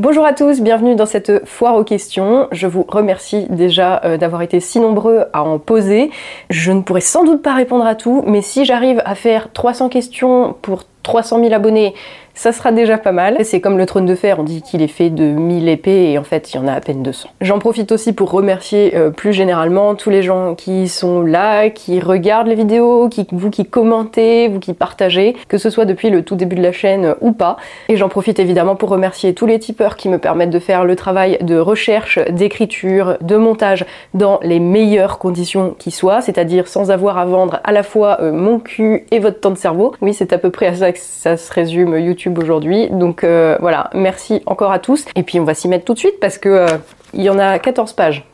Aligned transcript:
Bonjour 0.00 0.24
à 0.24 0.32
tous, 0.32 0.62
bienvenue 0.62 0.96
dans 0.96 1.04
cette 1.04 1.46
foire 1.46 1.76
aux 1.76 1.84
questions. 1.84 2.48
Je 2.52 2.66
vous 2.66 2.86
remercie 2.88 3.44
déjà 3.50 4.00
euh, 4.06 4.16
d'avoir 4.16 4.40
été 4.40 4.58
si 4.58 4.80
nombreux 4.80 5.26
à 5.34 5.42
en 5.42 5.58
poser. 5.58 6.10
Je 6.48 6.72
ne 6.72 6.80
pourrai 6.80 7.02
sans 7.02 7.22
doute 7.22 7.42
pas 7.42 7.52
répondre 7.52 7.84
à 7.84 7.94
tout, 7.94 8.24
mais 8.26 8.40
si 8.40 8.64
j'arrive 8.64 9.02
à 9.04 9.14
faire 9.14 9.52
300 9.52 9.90
questions 9.90 10.56
pour 10.62 10.84
300 11.02 11.40
000 11.40 11.52
abonnés, 11.52 11.94
ça 12.34 12.52
sera 12.52 12.72
déjà 12.72 12.96
pas 12.96 13.12
mal. 13.12 13.36
C'est 13.42 13.60
comme 13.60 13.76
le 13.76 13.86
trône 13.86 14.06
de 14.06 14.14
fer, 14.14 14.38
on 14.38 14.44
dit 14.44 14.62
qu'il 14.62 14.82
est 14.82 14.88
fait 14.88 15.10
de 15.10 15.24
1000 15.24 15.68
épées 15.68 16.10
et 16.10 16.18
en 16.18 16.24
fait 16.24 16.52
il 16.52 16.56
y 16.56 16.58
en 16.60 16.66
a 16.66 16.72
à 16.72 16.80
peine 16.80 17.02
200. 17.02 17.28
J'en 17.40 17.58
profite 17.58 17.92
aussi 17.92 18.12
pour 18.12 18.30
remercier 18.30 18.96
euh, 18.96 19.10
plus 19.10 19.32
généralement 19.32 19.94
tous 19.94 20.10
les 20.10 20.22
gens 20.22 20.54
qui 20.54 20.88
sont 20.88 21.22
là, 21.22 21.68
qui 21.70 22.00
regardent 22.00 22.46
les 22.46 22.54
vidéos, 22.54 23.08
qui, 23.08 23.26
vous 23.30 23.50
qui 23.50 23.66
commentez, 23.66 24.48
vous 24.48 24.60
qui 24.60 24.72
partagez, 24.72 25.36
que 25.48 25.58
ce 25.58 25.70
soit 25.70 25.84
depuis 25.84 26.10
le 26.10 26.22
tout 26.22 26.36
début 26.36 26.56
de 26.56 26.62
la 26.62 26.72
chaîne 26.72 27.14
ou 27.20 27.32
pas. 27.32 27.56
Et 27.88 27.96
j'en 27.96 28.08
profite 28.08 28.38
évidemment 28.38 28.76
pour 28.76 28.88
remercier 28.88 29.34
tous 29.34 29.46
les 29.46 29.58
tipeurs 29.58 29.96
qui 29.96 30.08
me 30.08 30.18
permettent 30.18 30.50
de 30.50 30.58
faire 30.58 30.84
le 30.84 30.96
travail 30.96 31.38
de 31.42 31.58
recherche, 31.58 32.18
d'écriture, 32.30 33.18
de 33.20 33.36
montage 33.36 33.84
dans 34.14 34.40
les 34.42 34.60
meilleures 34.60 35.18
conditions 35.18 35.74
qui 35.78 35.90
soient, 35.90 36.20
c'est-à-dire 36.20 36.68
sans 36.68 36.90
avoir 36.90 37.18
à 37.18 37.26
vendre 37.26 37.60
à 37.64 37.72
la 37.72 37.82
fois 37.82 38.18
euh, 38.20 38.32
mon 38.32 38.60
cul 38.60 39.04
et 39.10 39.18
votre 39.18 39.40
temps 39.40 39.50
de 39.50 39.58
cerveau. 39.58 39.94
Oui, 40.00 40.14
c'est 40.14 40.32
à 40.32 40.38
peu 40.38 40.50
près 40.50 40.66
à 40.66 40.74
ça 40.74 40.89
que 40.92 40.98
ça 41.00 41.36
se 41.36 41.52
résume 41.52 41.98
YouTube 41.98 42.38
aujourd'hui. 42.38 42.88
Donc 42.90 43.24
euh, 43.24 43.56
voilà, 43.60 43.90
merci 43.94 44.42
encore 44.46 44.72
à 44.72 44.78
tous. 44.78 45.04
Et 45.16 45.22
puis 45.22 45.40
on 45.40 45.44
va 45.44 45.54
s'y 45.54 45.68
mettre 45.68 45.84
tout 45.84 45.94
de 45.94 45.98
suite 45.98 46.20
parce 46.20 46.38
que 46.38 46.48
euh, 46.48 46.66
il 47.14 47.22
y 47.22 47.30
en 47.30 47.38
a 47.38 47.58
14 47.58 47.92
pages. 47.92 48.24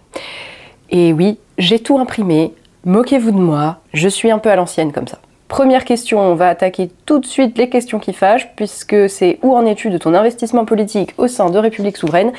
Et 0.90 1.12
oui, 1.12 1.38
j'ai 1.58 1.78
tout 1.78 1.98
imprimé. 1.98 2.54
Moquez-vous 2.84 3.32
de 3.32 3.38
moi, 3.38 3.78
je 3.92 4.08
suis 4.08 4.30
un 4.30 4.38
peu 4.38 4.50
à 4.50 4.56
l'ancienne 4.56 4.92
comme 4.92 5.08
ça. 5.08 5.18
Première 5.48 5.84
question, 5.84 6.20
on 6.20 6.34
va 6.34 6.48
attaquer 6.48 6.90
tout 7.04 7.20
de 7.20 7.26
suite 7.26 7.56
les 7.56 7.68
questions 7.68 8.00
qui 8.00 8.12
fâchent, 8.12 8.48
puisque 8.56 9.08
c'est 9.08 9.38
où 9.42 9.54
en 9.54 9.64
es-tu 9.64 9.90
de 9.90 9.98
ton 9.98 10.12
investissement 10.12 10.64
politique 10.64 11.14
au 11.18 11.28
sein 11.28 11.50
de 11.50 11.58
République 11.58 11.96
Souveraine? 11.96 12.32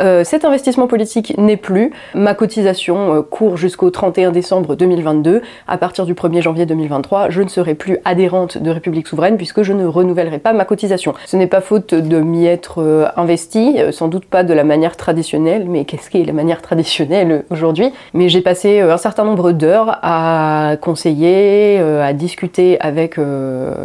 Euh, 0.00 0.24
Cet 0.24 0.44
investissement 0.44 0.86
politique 0.86 1.36
n'est 1.38 1.56
plus. 1.56 1.92
Ma 2.14 2.34
cotisation 2.34 3.14
euh, 3.14 3.22
court 3.22 3.56
jusqu'au 3.56 3.90
31 3.90 4.30
décembre 4.30 4.76
2022. 4.76 5.42
À 5.66 5.78
partir 5.78 6.06
du 6.06 6.14
1er 6.14 6.42
janvier 6.42 6.66
2023, 6.66 7.30
je 7.30 7.42
ne 7.42 7.48
serai 7.48 7.74
plus 7.74 7.98
adhérente 8.04 8.58
de 8.58 8.70
République 8.70 9.06
Souveraine, 9.06 9.36
puisque 9.36 9.62
je 9.62 9.72
ne 9.72 9.86
renouvellerai 9.86 10.38
pas 10.38 10.52
ma 10.52 10.64
cotisation. 10.64 11.14
Ce 11.26 11.36
n'est 11.36 11.46
pas 11.46 11.60
faute 11.60 11.94
de 11.94 12.20
m'y 12.20 12.46
être 12.46 12.82
euh, 12.82 13.06
investi, 13.16 13.78
sans 13.90 14.08
doute 14.08 14.26
pas 14.26 14.44
de 14.44 14.54
la 14.54 14.64
manière 14.64 14.96
traditionnelle, 14.96 15.66
mais 15.68 15.84
qu'est-ce 15.84 16.10
qui 16.10 16.20
est 16.20 16.24
la 16.24 16.32
manière 16.32 16.62
traditionnelle 16.62 17.44
aujourd'hui? 17.50 17.92
Mais 18.14 18.28
j'ai 18.28 18.40
passé 18.40 18.80
un 18.80 18.96
certain 18.96 19.24
nombre 19.24 19.52
d'heures 19.52 19.98
à 20.02 20.76
conseiller, 20.80 21.78
à 21.78 22.12
discuter 22.12 22.80
avec 22.80 23.18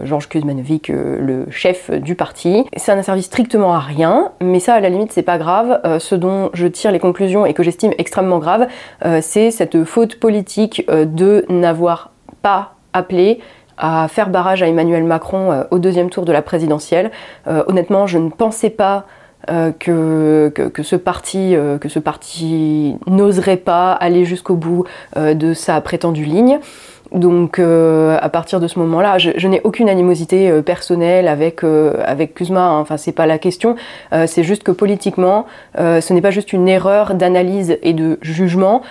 Georges 0.04 0.30
Kuzmanovic, 0.30 0.90
le 0.90 1.46
chef 1.50 1.92
du 1.92 2.16
parti. 2.16 2.66
Ça 2.78 2.96
n'a 2.96 3.04
servi 3.04 3.24
strictement 3.24 3.74
à 3.74 3.80
rien, 3.80 4.32
mais 4.42 4.60
ça, 4.60 4.76
à 4.76 4.80
la 4.80 4.90
limite, 4.90 5.12
c'est 5.12 5.22
pas 5.22 5.38
grave. 5.38 5.80
Ce 6.04 6.16
dont 6.16 6.50
je 6.54 6.68
tire 6.68 6.92
les 6.92 7.00
conclusions 7.00 7.46
et 7.46 7.54
que 7.54 7.64
j'estime 7.64 7.94
extrêmement 7.98 8.40
grave, 8.40 8.68
c'est 9.22 9.52
cette 9.52 9.84
faute 9.84 10.20
politique 10.20 10.86
de 10.88 11.46
n'avoir 11.50 12.12
pas 12.42 12.76
appelé 12.94 13.40
à 13.78 14.08
faire 14.08 14.30
barrage 14.30 14.62
à 14.62 14.68
Emmanuel 14.68 15.04
Macron 15.04 15.66
au 15.72 15.80
deuxième 15.80 16.10
tour 16.10 16.26
de 16.26 16.32
la 16.32 16.42
présidentielle. 16.42 17.12
honnêtement, 17.48 18.06
je 18.08 18.18
ne 18.18 18.30
pensais 18.30 18.70
pas 18.70 19.06
que, 19.48 20.50
que, 20.50 20.84
ce 20.84 20.96
parti, 20.96 21.56
que 21.82 21.90
ce 21.90 22.00
parti 22.00 22.96
n'oserait 23.08 23.58
pas 23.58 23.94
aller 23.94 24.26
jusqu'au 24.26 24.56
bout 24.56 24.86
de 25.16 25.54
sa 25.54 25.82
prétendue 25.82 26.26
ligne. 26.26 26.60
Donc 27.14 27.60
euh, 27.60 28.18
à 28.20 28.30
partir 28.30 28.60
de 28.60 28.68
ce 28.68 28.80
moment-là, 28.80 29.20
je, 29.20 29.48
n'ai 29.48 29.62
aucune 29.64 29.88
animosité 29.88 30.50
euh, 30.50 30.62
personnelle 30.64 31.28
avec 31.28 31.64
euh, 31.64 31.94
avec 32.06 32.34
Kuzma. 32.34 32.66
Hein. 32.66 32.80
Enfin 32.80 32.98
c'est 32.98 33.12
pas 33.12 33.28
la 33.28 33.38
question. 33.38 33.76
c'est 34.26 34.44
juste 34.44 34.64
que 34.64 34.72
politiquement, 34.72 35.46
ce 35.78 36.14
n'est 36.14 36.22
pas 36.22 36.32
juste 36.32 36.54
une 36.54 36.68
erreur 36.68 37.14
d'analyse 37.14 37.78
et 37.82 37.94
de 37.94 38.18
jugement 38.22 38.82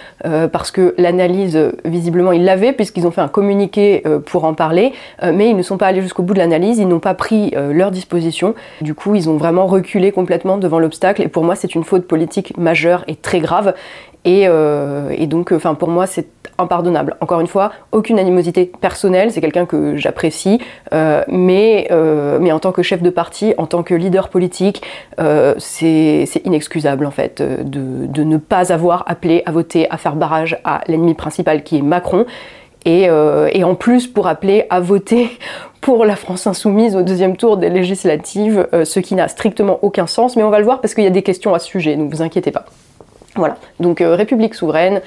parce 0.53 0.71
que 0.71 0.95
l'analyse 0.99 1.59
visiblement 1.85 2.33
ils 2.33 2.45
l'avaient 2.45 2.73
puisqu'ils 2.73 3.07
ont 3.07 3.11
fait 3.11 3.21
un 3.21 3.29
communiqué 3.29 4.03
pour 4.27 4.45
en 4.45 4.55
parler, 4.55 4.93
mais 5.23 5.49
ils 5.49 5.57
ne 5.57 5.63
sont 5.63 5.79
pas 5.79 5.87
allés 5.87 6.03
jusqu'au 6.03 6.23
bout 6.23 6.35
de 6.35 6.39
l'analyse. 6.39 6.79
Ils 6.79 6.89
n'ont 6.89 7.01
pas 7.01 7.15
pris 7.15 7.53
leur 7.73 7.91
disposition. 7.91 8.55
Du 8.81 8.95
coup, 8.95 9.15
ils 9.15 9.29
ont 9.29 9.37
vraiment 9.37 9.67
reculé 9.67 10.13
complètement 10.13 10.59
devant 10.59 10.79
l'obstacle. 10.79 11.23
Et 11.23 11.29
pour 11.29 11.45
moi, 11.45 11.55
c'est 11.55 11.75
une 11.75 11.85
faute 11.85 12.07
politique 12.07 12.57
majeure 12.57 13.05
et 13.09 13.17
très 13.17 13.41
grave. 13.41 13.75
Et, 14.25 14.43
et 14.43 15.27
donc, 15.27 15.53
enfin 15.53 15.75
pour 15.75 15.89
moi, 15.89 16.07
c'est 16.07 16.29
impardonnable. 16.59 17.17
Encore 17.21 17.41
une 17.41 17.47
fois, 17.47 17.73
aucune 17.93 18.19
animosité 18.19 18.71
personnelle, 18.81 19.33
c'est 19.33 19.41
quelqu'un 19.41 19.67
que 19.67 19.97
j'apprécie, 19.97 20.61
euh, 20.93 21.23
mais, 21.29 21.89
euh, 21.91 22.39
mais 22.41 22.53
en 22.53 22.59
tant 22.59 22.73
que 22.73 22.83
chef 22.83 23.03
de 23.03 23.11
parti, 23.11 23.55
en 23.57 23.67
tant 23.67 23.83
que 23.83 23.95
leader 23.95 24.29
politique, 24.29 24.83
euh, 25.21 25.55
c'est 25.59 26.27
inexcusable 26.45 27.07
en 27.07 27.11
fait 27.11 27.43
de, 27.43 28.07
de, 28.07 28.23
ne 28.23 28.37
pas 28.37 28.73
avoir 28.73 29.05
appelé 29.07 29.43
à 29.47 29.53
voter, 29.53 29.91
à 29.91 29.97
faire 29.97 30.15
barrage 30.15 30.59
à 30.65 30.83
l'ennemi 30.87 31.15
principal 31.15 31.63
qui 31.63 31.79
est 31.79 31.83
Macron. 31.83 32.27
Et, 32.85 33.03
et, 33.05 33.63
en 33.63 33.77
plus 33.77 34.09
pour 34.09 34.27
appeler 34.27 34.67
à 34.69 34.81
voter 34.81 35.31
pour 35.81 36.05
la 36.05 36.17
France 36.17 36.49
insoumise 36.49 36.97
au 36.97 37.03
deuxième 37.03 37.37
tour 37.37 37.57
des 37.57 37.71
législatives, 37.71 38.67
ce 38.73 38.99
qui 38.99 39.15
n'a 39.15 39.29
strictement 39.29 39.79
aucun 39.83 40.09
sens, 40.09 40.35
mais 40.35 40.43
on 40.43 40.51
va 40.51 40.59
le 40.59 40.65
voir 40.65 40.81
parce 40.81 40.95
qu'il 40.95 41.05
y 41.05 41.07
a 41.07 41.11
des 41.11 41.23
questions 41.23 41.55
à 41.55 41.61
ce 41.61 41.69
sujet, 41.69 41.95
donc 41.95 42.11
vous 42.13 42.23
inquiétez 42.23 42.51
pas. 42.51 42.65
Voilà, 43.37 43.57
donc 43.79 44.01
République 44.01 44.57
souveraine, 44.57 45.01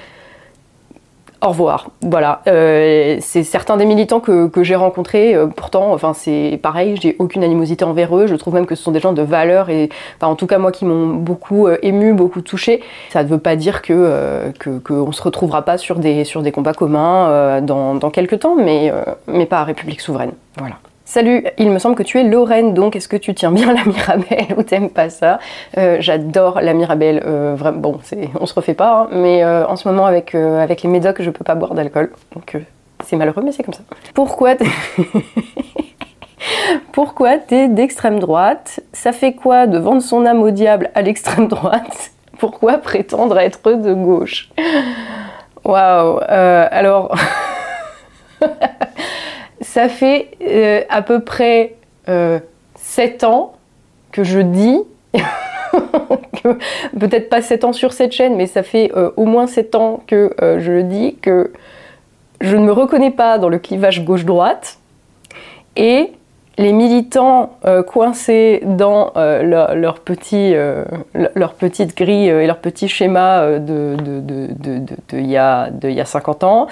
au 1.46 1.50
revoir. 1.50 1.90
Voilà, 2.02 2.42
euh, 2.48 3.18
c'est 3.22 3.44
certains 3.44 3.78
des 3.78 3.86
militants 3.86 4.20
que, 4.20 4.50
j'ai 4.64 4.76
rencontrés. 4.76 5.36
Euh, 5.36 5.48
pourtant, 5.48 5.94
enfin 5.94 6.14
c'est 6.14 6.60
pareil, 6.62 6.98
j'ai 7.00 7.16
aucune 7.20 7.44
animosité 7.44 7.86
envers 7.86 8.16
eux. 8.18 8.28
Je 8.28 8.36
trouve 8.36 8.54
même 8.56 8.66
que 8.66 8.76
ce 8.76 8.84
sont 8.84 8.92
des 8.92 9.00
gens 9.00 9.14
de 9.14 9.22
valeur 9.22 9.70
et, 9.70 9.90
enfin, 10.18 10.28
en 10.28 10.36
tout 10.36 10.48
cas 10.48 10.58
moi 10.58 10.72
qui 10.72 10.86
m'ont 10.86 11.08
beaucoup 11.08 11.68
euh, 11.68 11.78
ému, 11.82 12.14
beaucoup 12.14 12.42
touché. 12.42 12.82
Ça 13.10 13.24
ne 13.24 13.28
veut 13.28 13.38
pas 13.38 13.56
dire 13.56 13.82
que 13.82 14.52
qu'on 14.84 15.12
se 15.12 15.22
retrouvera 15.22 15.62
pas 15.62 15.78
sur 15.78 15.98
des 15.98 16.24
sur 16.24 16.42
des 16.42 16.52
combats 16.52 16.74
communs 16.74 17.62
dans, 17.62 17.96
dans 17.96 18.10
quelques 18.10 18.40
temps, 18.40 18.56
mais 18.56 18.92
mais 19.28 19.46
pas 19.46 19.60
à 19.60 19.64
République 19.64 20.02
souveraine. 20.02 20.32
Voilà. 20.58 20.76
Salut, 21.08 21.46
il 21.60 21.70
me 21.70 21.78
semble 21.78 21.96
que 21.96 22.02
tu 22.02 22.20
es 22.20 22.24
Lorraine, 22.24 22.74
donc 22.74 22.96
est-ce 22.96 23.08
que 23.08 23.16
tu 23.16 23.36
tiens 23.36 23.52
bien 23.52 23.72
la 23.72 23.86
Mirabelle 23.86 24.56
ou 24.58 24.64
t'aimes 24.64 24.90
pas 24.90 25.12
ça? 25.12 25.38
Euh, 25.78 25.98
J'adore 26.00 26.60
la 26.62 26.74
Mirabelle, 26.74 27.22
euh, 27.28 27.54
vraiment, 27.56 27.78
bon, 27.78 28.00
on 28.40 28.46
se 28.48 28.54
refait 28.56 28.74
pas, 28.74 29.02
hein, 29.02 29.08
mais 29.12 29.44
euh, 29.44 29.68
en 29.68 29.76
ce 29.76 29.88
moment 29.88 30.08
avec, 30.08 30.34
les 30.34 30.90
médocs, 30.90 31.22
je 31.22 31.30
peux 31.30 31.44
pas 31.44 31.54
boire 31.54 31.76
d'alcool, 31.76 32.12
donc 32.34 32.58
c'est 33.04 33.18
malheureux, 33.18 33.44
mais 33.46 33.52
c'est 33.52 33.62
comme 33.62 33.76
ça. 33.76 33.84
Pourquoi. 34.16 34.56
Pourquoi 36.92 37.38
t'es 37.38 37.68
d'extrême 37.68 38.20
droite? 38.20 38.80
Ça 38.92 39.12
fait 39.12 39.34
quoi 39.34 39.68
de 39.68 39.78
vendre 39.78 40.02
son 40.02 40.26
âme 40.26 40.42
au 40.42 40.50
diable 40.50 40.90
à 40.96 41.04
l'extrême 41.04 41.48
droite? 41.48 42.14
Pourquoi 42.40 42.80
prétendre 42.80 43.38
être 43.38 43.74
de 43.74 43.94
gauche? 43.94 44.50
Waouh 45.64 46.20
Alors... 46.28 47.16
ça 49.66 49.90
fait 49.90 50.30
euh, 50.42 50.82
à 50.90 51.02
peu 51.02 51.22
près 51.22 51.76
euh, 52.08 52.40
7 52.76 53.24
ans 53.24 53.54
que 54.12 54.24
je 54.24 54.40
dis, 54.40 54.80
peut-être 57.00 57.30
pas 57.30 57.42
7 57.42 57.64
ans 57.66 57.74
sur 57.74 57.92
cette 57.92 58.12
chaîne, 58.12 58.36
mais 58.36 58.46
ça 58.46 58.64
fait 58.64 58.92
euh, 58.96 59.12
au 59.18 59.26
moins 59.26 59.48
7 59.48 59.76
ans 59.76 60.04
que 60.06 60.34
euh, 60.42 60.60
je 60.60 60.82
dis 60.82 61.16
que 61.16 61.52
je 62.42 62.56
ne 62.56 62.66
me 62.66 62.72
reconnais 62.72 63.12
pas 63.12 63.40
dans 63.40 63.50
le 63.50 63.58
clivage 63.58 64.06
gauche-droite 64.06 64.78
et 65.76 66.12
les 66.58 66.72
militants 66.72 67.58
coincés 67.88 68.62
dans 68.64 69.12
leur, 69.16 70.00
petit, 70.00 70.56
petite 71.60 71.98
grille 71.98 72.28
et 72.28 72.48
leur 72.48 72.60
petit 72.60 72.88
schéma 72.88 73.60
de, 73.60 73.98
de, 73.98 74.20
de, 74.22 74.48
de, 74.54 74.96
il 75.14 75.26
y 75.26 75.36
a, 75.36 75.70
de 75.70 75.90
y 75.90 76.00
a 76.00 76.06
50 76.06 76.44
ans 76.46 76.68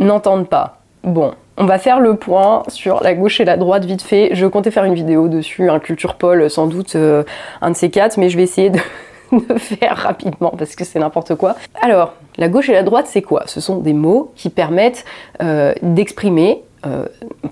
n'entendent 0.00 0.48
pas. 0.48 0.77
Bon, 1.04 1.32
on 1.56 1.64
va 1.64 1.78
faire 1.78 2.00
le 2.00 2.14
point 2.14 2.62
sur 2.68 3.02
la 3.02 3.14
gauche 3.14 3.40
et 3.40 3.44
la 3.44 3.56
droite 3.56 3.84
vite 3.84 4.02
fait. 4.02 4.30
Je 4.32 4.46
comptais 4.46 4.70
faire 4.70 4.84
une 4.84 4.94
vidéo 4.94 5.28
dessus, 5.28 5.70
un 5.70 5.78
culture 5.78 6.14
Paul, 6.14 6.48
sans 6.50 6.66
doute 6.66 6.96
euh, 6.96 7.24
un 7.60 7.70
de 7.70 7.76
ces 7.76 7.90
quatre, 7.90 8.16
mais 8.16 8.30
je 8.30 8.36
vais 8.36 8.44
essayer 8.44 8.70
de, 9.32 9.58
faire 9.58 9.96
rapidement 9.96 10.52
parce 10.56 10.76
que 10.76 10.84
c'est 10.84 10.98
n'importe 10.98 11.34
quoi. 11.34 11.56
Alors, 11.80 12.14
la 12.36 12.48
gauche 12.48 12.68
et 12.68 12.72
la 12.72 12.82
droite, 12.82 13.06
c'est 13.08 13.22
quoi? 13.22 13.42
Ce 13.46 13.60
sont 13.60 13.78
des 13.78 13.92
mots 13.92 14.32
qui 14.36 14.50
permettent 14.50 15.04
euh, 15.42 15.74
d'exprimer 15.82 16.62
euh, 16.86 17.06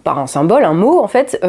par 0.04 0.18
un 0.18 0.26
symbole, 0.26 0.64
un 0.64 0.74
mot 0.74 1.00
en 1.00 1.08
fait, 1.08 1.40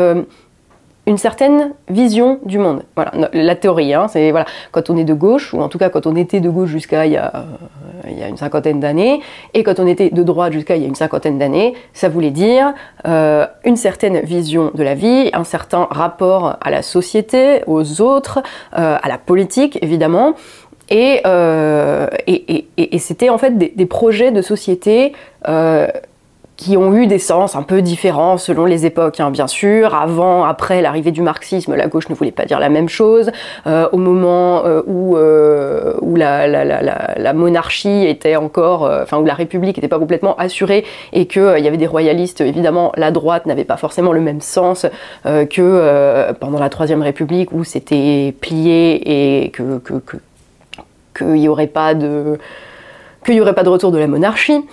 une 1.08 1.18
certaine 1.18 1.72
vision 1.90 2.40
du 2.46 2.60
monde. 2.60 2.84
Voilà, 2.96 3.12
la 3.32 3.56
théorie, 3.56 3.94
hein, 3.94 4.08
c'est 4.10 4.30
voilà, 4.32 4.46
quand 4.72 4.90
on 4.90 4.98
est 4.98 5.06
de 5.06 5.14
gauche, 5.14 5.54
ou 5.54 5.62
en 5.62 5.70
tout 5.70 5.78
cas 5.78 5.90
quand 5.90 6.06
on 6.06 6.18
était 6.18 6.42
de 6.42 6.50
gauche 6.50 6.70
jusqu'à 6.70 7.06
il, 7.06 7.16
euh, 7.16 7.30
il, 8.10 8.20
y 8.20 8.24
a 8.24 8.28
une 8.28 8.36
cinquantaine 8.36 8.82
d'années, 8.82 9.22
et 9.54 9.64
quand 9.64 9.80
on 9.80 9.88
était 9.88 10.10
de 10.10 10.24
droite 10.24 10.52
jusqu'à 10.52 10.76
il 10.76 10.82
y 10.82 10.86
a 10.86 10.88
une 10.88 10.96
cinquantaine 10.96 11.38
d'années, 11.40 11.74
ça 11.94 12.10
voulait 12.10 12.32
dire 12.32 12.74
euh, 13.08 13.48
une 13.64 13.78
certaine 13.78 14.20
vision 14.20 14.72
de 14.76 14.84
la 14.84 14.96
vie, 14.96 15.30
un 15.32 15.46
certain 15.46 15.88
rapport 15.90 16.58
à 16.60 16.70
la 16.70 16.82
société, 16.82 17.62
aux 17.68 18.02
autres, 18.02 18.40
euh, 18.78 18.98
à 19.02 19.08
la 19.08 19.18
politique 19.18 19.80
évidemment, 19.82 20.34
et, 20.90 21.22
c'était 23.00 23.30
en 23.30 23.38
fait 23.38 23.58
des, 23.58 23.86
projets 23.86 24.32
de 24.32 24.42
société 24.42 25.14
qui 26.58 26.76
ont 26.76 26.94
eu 26.96 27.06
des 27.06 27.20
sens 27.20 27.56
un 27.56 27.62
peu 27.62 27.84
différents 27.84 28.38
selon 28.38 28.66
les 28.66 28.88
époques, 28.88 29.20
hein, 29.20 29.30
bien 29.30 29.46
sûr. 29.46 29.94
Avant, 29.94 30.44
après 30.44 30.82
l'arrivée 30.82 31.12
du 31.12 31.22
marxisme, 31.22 31.76
la 31.76 31.88
gauche 31.88 32.10
ne 32.10 32.16
voulait 32.16 32.32
pas 32.32 32.46
dire 32.46 32.60
la 32.60 32.70
même 32.70 32.90
chose. 32.90 33.30
Euh, 33.68 33.88
au 33.92 33.98
moment 33.98 34.66
euh, 34.66 34.82
où, 34.88 35.16
euh, 35.16 35.94
où 36.02 36.16
la, 36.16 36.48
la, 36.48 36.66
la, 36.66 36.82
la, 37.16 37.34
monarchie 37.34 38.08
était 38.08 38.36
encore, 38.36 38.86
euh, 38.86 39.04
enfin 39.04 39.18
où 39.18 39.26
la 39.26 39.36
République 39.36 39.78
n'était 39.78 39.88
pas 39.88 40.00
complètement 40.00 40.36
assurée 40.38 40.84
et 41.14 41.28
qu'il 41.28 41.54
il 41.58 41.64
y 41.64 41.68
avait 41.68 41.78
des 41.78 41.88
royalistes, 41.88 42.42
évidemment, 42.42 42.92
la 42.98 43.12
droite 43.12 43.46
n'avait 43.46 43.64
pas 43.64 43.78
forcément 43.78 44.12
le 44.12 44.22
même 44.22 44.42
sens 44.42 44.88
que 45.24 46.32
pendant 46.40 46.60
la 46.60 46.70
Troisième 46.70 47.04
République 47.04 47.52
où 47.52 47.64
c'était 47.64 48.34
plié 48.42 49.44
et 49.46 49.52
que 49.52 49.80
qu'il 51.16 51.28
n'y 51.28 51.48
aurait 51.48 51.68
pas 51.68 51.94
de 51.94 52.40
qu'il 53.26 53.36
n'y 53.36 53.42
aurait 53.42 53.56
pas 53.56 53.64
de 53.64 53.70
retour 53.70 53.92
de 53.92 53.98
la 53.98 54.08
monarchie. 54.08 54.64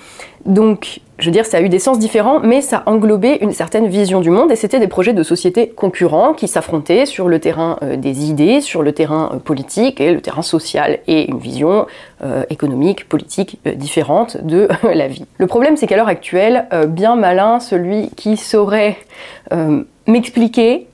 Donc, 0.44 1.00
je 1.18 1.26
veux 1.26 1.30
dire, 1.30 1.46
ça 1.46 1.58
a 1.58 1.60
eu 1.62 1.68
des 1.68 1.78
sens 1.78 1.98
différents, 1.98 2.40
mais 2.40 2.60
ça 2.60 2.82
englobait 2.86 3.38
une 3.40 3.52
certaine 3.52 3.86
vision 3.86 4.20
du 4.20 4.30
monde 4.30 4.50
et 4.50 4.56
c'était 4.56 4.78
des 4.78 4.88
projets 4.88 5.14
de 5.14 5.22
société 5.22 5.68
concurrents 5.68 6.34
qui 6.34 6.48
s'affrontaient 6.48 7.06
sur 7.06 7.28
le 7.28 7.38
terrain 7.38 7.78
euh, 7.82 7.96
des 7.96 8.28
idées, 8.28 8.60
sur 8.60 8.82
le 8.82 8.92
terrain 8.92 9.30
euh, 9.32 9.38
politique 9.38 10.00
et 10.00 10.12
le 10.12 10.20
terrain 10.20 10.42
social 10.42 10.98
et 11.06 11.30
une 11.30 11.38
vision 11.38 11.86
euh, 12.22 12.42
économique, 12.50 13.08
politique 13.08 13.58
différente 13.76 14.36
de 14.44 14.68
la 14.92 15.08
vie. 15.08 15.24
Le 15.38 15.46
problème, 15.46 15.76
c'est 15.76 15.86
qu'à 15.86 15.96
l'heure 15.96 16.08
actuelle, 16.08 16.66
bien 16.88 17.16
malin 17.16 17.60
celui 17.60 18.10
qui 18.10 18.36
saurait 18.36 18.96
m'expliquer 20.06 20.86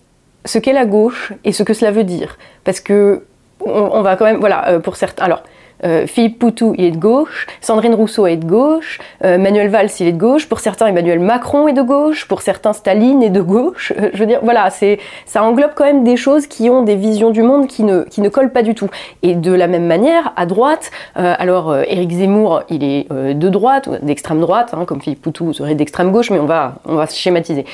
ce 0.44 0.58
qu'est 0.58 0.72
la 0.72 0.86
gauche 0.86 1.32
et 1.44 1.52
ce 1.52 1.62
que 1.62 1.74
cela 1.74 1.90
veut 1.90 2.04
dire. 2.04 2.38
Parce 2.64 2.80
que 2.80 3.24
on, 3.64 4.00
va 4.02 4.16
quand 4.16 4.24
même, 4.24 4.38
voilà, 4.38 4.80
pour 4.80 4.96
certains. 4.96 5.24
Alors, 5.24 5.42
euh, 5.84 6.06
Philippe 6.06 6.38
Poutou, 6.38 6.74
il 6.76 6.84
est 6.84 6.90
de 6.90 6.98
gauche, 6.98 7.46
Sandrine 7.60 7.94
Rousseau 7.94 8.26
est 8.26 8.36
de 8.36 8.44
gauche, 8.44 8.98
euh, 9.24 9.38
Manuel 9.38 9.68
Valls, 9.68 9.90
il 10.00 10.06
est 10.06 10.12
de 10.12 10.18
gauche, 10.18 10.48
pour 10.48 10.60
certains, 10.60 10.86
Emmanuel 10.86 11.20
Macron 11.20 11.68
est 11.68 11.72
de 11.72 11.82
gauche, 11.82 12.26
pour 12.28 12.42
certains, 12.42 12.72
Staline 12.72 13.22
est 13.22 13.30
de 13.30 13.40
gauche. 13.40 13.92
Euh, 13.98 14.10
je 14.14 14.18
veux 14.18 14.26
dire, 14.26 14.40
voilà, 14.42 14.70
c'est, 14.70 14.98
ça 15.26 15.42
englobe 15.42 15.72
quand 15.74 15.84
même 15.84 16.04
des 16.04 16.16
choses 16.16 16.46
qui 16.46 16.68
ont 16.68 16.82
des 16.82 16.96
visions 16.96 17.30
du 17.30 17.42
monde 17.42 17.66
qui 17.66 17.84
ne, 17.84 18.02
qui 18.02 18.20
ne 18.20 18.28
collent 18.28 18.52
pas 18.52 18.62
du 18.62 18.74
tout. 18.74 18.88
Et 19.22 19.34
de 19.34 19.52
la 19.52 19.66
même 19.66 19.86
manière, 19.86 20.32
à 20.36 20.46
droite, 20.46 20.90
alors 21.14 21.76
Éric 21.76 22.10
Zemmour, 22.10 22.62
il 22.68 22.82
est 22.84 23.10
de 23.10 23.48
droite, 23.48 23.88
d'extrême 24.02 24.40
droite, 24.40 24.70
hein, 24.72 24.84
comme 24.84 25.00
Philippe 25.00 25.22
Poutou 25.22 25.52
serait 25.52 25.74
d'extrême 25.74 26.10
gauche, 26.10 26.30
mais 26.30 26.38
on 26.38 26.46
va, 26.46 26.74
on 26.86 26.94
va 26.94 27.06
schématiser. 27.06 27.64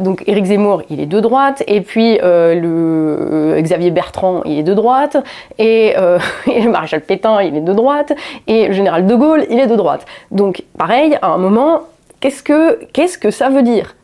donc 0.00 0.24
Éric 0.26 0.46
Zemmour, 0.46 0.82
il 0.90 1.00
est 1.00 1.06
de 1.06 1.20
droite, 1.20 1.62
et 1.66 1.80
puis 1.80 2.18
le 2.22 3.58
Xavier 3.60 3.90
Bertrand, 3.90 4.42
il 4.44 4.58
est 4.58 4.62
de 4.62 4.74
droite, 4.74 5.16
et, 5.58 5.94
et 6.46 6.60
le 6.60 6.70
maréchal 6.70 7.00
Pétain, 7.00 7.40
il 7.46 7.56
est 7.56 7.60
de 7.60 7.72
droite, 7.72 8.12
et 8.46 8.68
le 8.68 8.72
général 8.72 9.06
de 9.06 9.14
Gaulle, 9.14 9.46
il 9.50 9.58
est 9.58 9.66
de 9.66 9.76
droite. 9.76 10.06
Donc, 10.30 10.64
pareil, 10.78 11.18
à 11.22 11.28
un 11.28 11.38
moment, 11.38 11.82
qu'est-ce 12.20 12.42
que, 12.42 12.84
qu'est-ce 12.92 13.18
que 13.18 13.30
ça 13.30 13.48
veut 13.48 13.62
dire? 13.62 13.94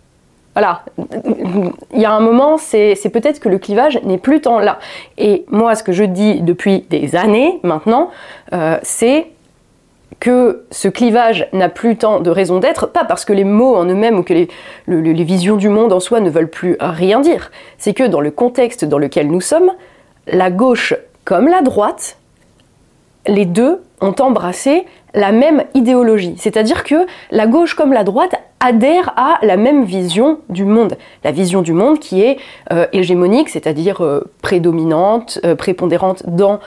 Voilà, 0.55 0.83
il 1.95 2.01
y 2.01 2.05
a 2.05 2.13
un 2.13 2.21
moment, 2.21 2.59
c'est, 2.59 2.95
peut-être 3.11 3.41
que 3.41 3.49
le 3.49 3.59
clivage 3.59 3.99
n'est 4.03 4.19
plus 4.19 4.43
tant 4.43 4.59
là. 4.59 4.79
Et 5.17 5.47
moi, 5.49 5.75
ce 5.75 5.83
que 5.83 5.93
je 5.93 6.05
dis 6.05 6.43
depuis 6.43 6.85
des 6.91 7.17
années 7.17 7.59
maintenant, 7.63 8.11
euh, 8.53 8.77
c'est 8.83 9.29
que 10.21 10.65
ce 10.71 10.89
clivage 10.89 11.49
n'a 11.55 11.71
plus 11.71 11.97
tant 11.97 12.21
de 12.21 12.31
raison 12.31 12.59
d'être, 12.59 12.87
pas 12.87 13.05
parce 13.05 13.25
que 13.25 13.33
les 13.33 13.45
mots 13.45 13.75
en 13.77 13.87
eux-mêmes 13.87 14.19
ou 14.19 14.23
que 14.23 14.35
les, 14.35 14.49
les 14.87 15.25
visions 15.25 15.57
du 15.57 15.71
monde 15.71 15.93
en 15.93 16.01
soi 16.01 16.21
ne 16.21 16.29
veulent 16.29 16.51
plus 16.51 16.77
rien 16.81 17.21
dire. 17.21 17.51
C'est 17.79 17.95
que 17.95 18.05
dans 18.05 18.21
le 18.21 18.31
contexte 18.31 18.85
dans 18.85 18.99
lequel 18.99 19.29
nous 19.29 19.41
sommes, 19.41 19.73
la 20.27 20.51
gauche 20.51 20.95
comme 21.25 21.49
la 21.49 21.63
droite 21.63 22.19
les 23.27 23.47
deux 23.47 23.83
ont 24.01 24.15
embrassé 24.19 24.85
la 25.15 25.33
même 25.33 25.65
idéologie. 25.75 26.35
C'est-à-dire 26.39 26.85
que 26.85 27.07
la 27.31 27.47
gauche 27.47 27.75
comme 27.75 27.93
la 27.93 28.05
droite 28.05 28.35
adhèrent 28.61 29.13
à 29.17 29.39
la 29.43 29.57
même 29.57 29.85
vision 29.85 30.39
du 30.49 30.65
monde. 30.65 30.97
La 31.25 31.33
vision 31.33 31.63
du 31.63 31.73
monde 31.73 31.99
qui 31.99 32.23
est 32.23 32.39
euh, 32.73 32.87
hégémonique, 32.93 33.49
c'est-à-dire 33.49 34.03
euh, 34.03 34.31
prédominante, 34.41 35.39
euh, 35.45 35.55
prépondérante 35.55 36.23
dans 36.27 36.61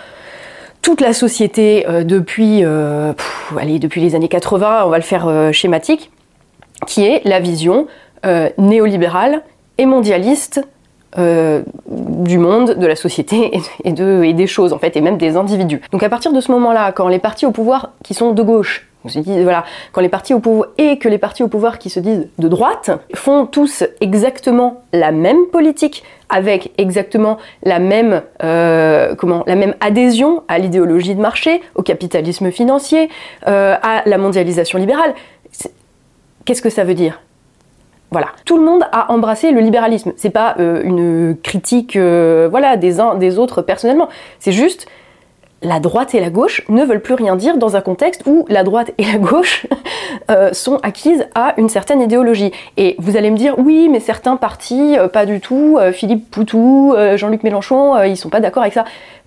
toute 0.81 1.01
la 1.01 1.13
société 1.13 1.83
depuis, 2.03 2.61
depuis 2.61 4.01
les 4.01 4.13
années 4.13 4.27
80, 4.27 4.83
on 4.85 4.89
va 4.89 4.97
le 4.97 5.03
faire 5.03 5.49
schématique, 5.51 6.11
qui 6.85 7.03
est 7.03 7.23
la 7.25 7.39
vision 7.39 7.87
néolibérale 8.59 9.41
et 9.79 9.87
mondialiste 9.87 10.61
euh, 11.17 11.61
du 11.87 12.37
monde, 12.37 12.75
de 12.75 12.87
la 12.87 12.95
société 12.95 13.51
et, 13.83 13.91
de, 13.91 14.23
et 14.23 14.33
des 14.33 14.47
choses 14.47 14.73
en 14.73 14.79
fait, 14.79 14.95
et 14.95 15.01
même 15.01 15.17
des 15.17 15.37
individus. 15.37 15.81
Donc 15.91 16.03
à 16.03 16.09
partir 16.09 16.31
de 16.33 16.41
ce 16.41 16.51
moment-là, 16.51 16.91
quand 16.91 17.07
les 17.07 17.19
partis 17.19 17.45
au 17.45 17.51
pouvoir 17.51 17.91
qui 18.03 18.13
sont 18.13 18.31
de 18.31 18.43
gauche, 18.43 18.87
voilà, 19.05 19.65
quand 19.91 20.01
les 20.01 20.09
partis 20.09 20.33
au 20.33 20.39
pouvoir 20.39 20.69
et 20.77 20.97
que 20.97 21.07
les 21.07 21.17
partis 21.17 21.43
au 21.43 21.47
pouvoir 21.47 21.79
qui 21.79 21.89
se 21.89 21.99
disent 21.99 22.27
de 22.37 22.47
droite 22.47 22.91
font 23.13 23.45
tous 23.45 23.83
exactement 24.01 24.81
la 24.93 25.11
même 25.11 25.45
politique 25.51 26.03
avec 26.29 26.71
exactement 26.77 27.37
la 27.63 27.79
même, 27.79 28.23
euh, 28.43 29.13
comment, 29.15 29.43
la 29.45 29.55
même 29.55 29.75
adhésion 29.79 30.43
à 30.47 30.57
l'idéologie 30.57 31.13
de 31.13 31.21
marché, 31.21 31.61
au 31.75 31.83
capitalisme 31.83 32.51
financier, 32.51 33.09
euh, 33.47 33.75
à 33.81 34.01
la 34.07 34.17
mondialisation 34.17 34.79
libérale, 34.79 35.13
qu'est-ce 36.45 36.61
que 36.61 36.69
ça 36.69 36.83
veut 36.83 36.95
dire? 36.95 37.21
Voilà, 38.15 38.29
tout 38.45 38.57
le 38.57 38.63
monde 38.63 38.85
a 38.93 39.11
embrassé 39.11 39.51
le 39.51 39.59
libéralisme. 39.59 40.13
C'est 40.15 40.29
pas 40.29 40.55
euh, 40.61 40.81
une 40.85 41.35
critique, 41.35 41.97
euh, 41.97 42.47
voilà, 42.49 42.77
des 42.77 43.01
uns 43.01 43.15
des 43.15 43.37
autres 43.37 43.61
personnellement. 43.61 44.07
C'est 44.39 44.53
juste 44.53 44.87
la 45.65 45.79
droite 45.79 46.15
et 46.15 46.19
la 46.19 46.29
gauche 46.29 46.63
ne 46.69 46.83
veulent 46.85 47.01
plus 47.01 47.15
rien 47.15 47.35
dire 47.35 47.57
dans 47.57 47.75
un 47.75 47.81
contexte 47.81 48.23
où 48.25 48.45
la 48.47 48.63
droite 48.63 48.91
et 48.97 49.03
la 49.03 49.17
gauche 49.17 49.67
euh, 50.31 50.53
sont 50.53 50.77
acquises 50.77 51.25
à 51.35 51.53
une 51.57 51.69
certaine 51.69 52.01
idéologie. 52.01 52.51
Et 52.77 52.95
vous 52.99 53.17
allez 53.17 53.31
me 53.31 53.37
dire, 53.37 53.55
oui, 53.57 53.89
mais 53.89 53.99
certains 53.99 54.37
partis, 54.37 54.95
pas 55.11 55.25
du 55.25 55.39
tout, 55.41 55.77
Philippe 55.93 56.29
Poutou, 56.31 56.95
Jean-Luc 57.15 57.43
Mélenchon, 57.43 58.01
ils 58.03 58.17
sont 58.17 58.29
pas 58.29 58.39
d'accord 58.39 58.63
avec 58.63 58.73
ça. 58.73 58.85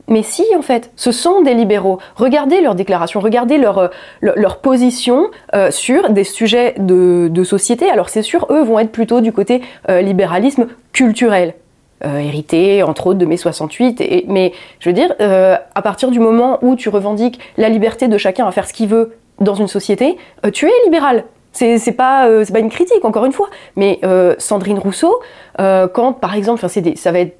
Mais 0.08 0.22
si, 0.22 0.44
en 0.56 0.62
fait, 0.62 0.90
ce 0.96 1.12
sont 1.12 1.42
des 1.42 1.54
libéraux. 1.54 1.98
Regardez 2.16 2.60
leurs 2.60 2.74
déclarations, 2.74 3.20
regardez 3.20 3.58
leur, 3.58 3.78
euh, 3.78 3.88
leur, 4.22 4.60
position 4.60 5.30
euh, 5.54 5.70
sur 5.70 6.10
des 6.10 6.24
sujets 6.24 6.74
de, 6.78 7.44
société. 7.44 7.88
Alors 7.88 8.08
c'est 8.08 8.22
sûr, 8.22 8.46
eux 8.50 8.62
vont 8.62 8.78
être 8.78 8.90
plutôt 8.90 9.20
du 9.20 9.32
côté 9.32 9.62
euh, 9.88 10.00
libéralisme 10.00 10.66
culturel. 10.92 11.54
Hérité 12.04 12.82
entre 12.82 13.08
autres 13.08 13.18
de 13.18 13.26
mai 13.26 13.36
68, 13.36 14.00
et, 14.00 14.24
mais 14.28 14.52
je 14.80 14.88
veux 14.88 14.94
dire, 14.94 15.14
à 15.18 15.82
partir 15.82 16.10
du 16.10 16.20
moment 16.20 16.58
où 16.62 16.76
tu 16.76 16.88
revendiques 16.88 17.40
la 17.56 17.68
liberté 17.68 18.08
de 18.08 18.18
chacun 18.18 18.46
à 18.46 18.52
faire 18.52 18.66
ce 18.66 18.72
qu'il 18.72 18.88
veut 18.88 19.16
dans 19.40 19.54
une 19.54 19.68
société, 19.68 20.16
tu 20.52 20.66
es 20.66 20.84
libéral. 20.84 21.24
C'est 21.52 21.96
pas, 21.96 22.28
pas 22.52 22.58
une 22.60 22.68
critique, 22.68 23.04
encore 23.04 23.24
une 23.24 23.32
fois. 23.32 23.48
Mais 23.76 24.00
Sandrine 24.38 24.78
Rousseau, 24.78 25.20
quand 25.56 26.12
par 26.12 26.34
exemple, 26.34 26.64
ça 26.68 27.12
va 27.12 27.18
être 27.18 27.36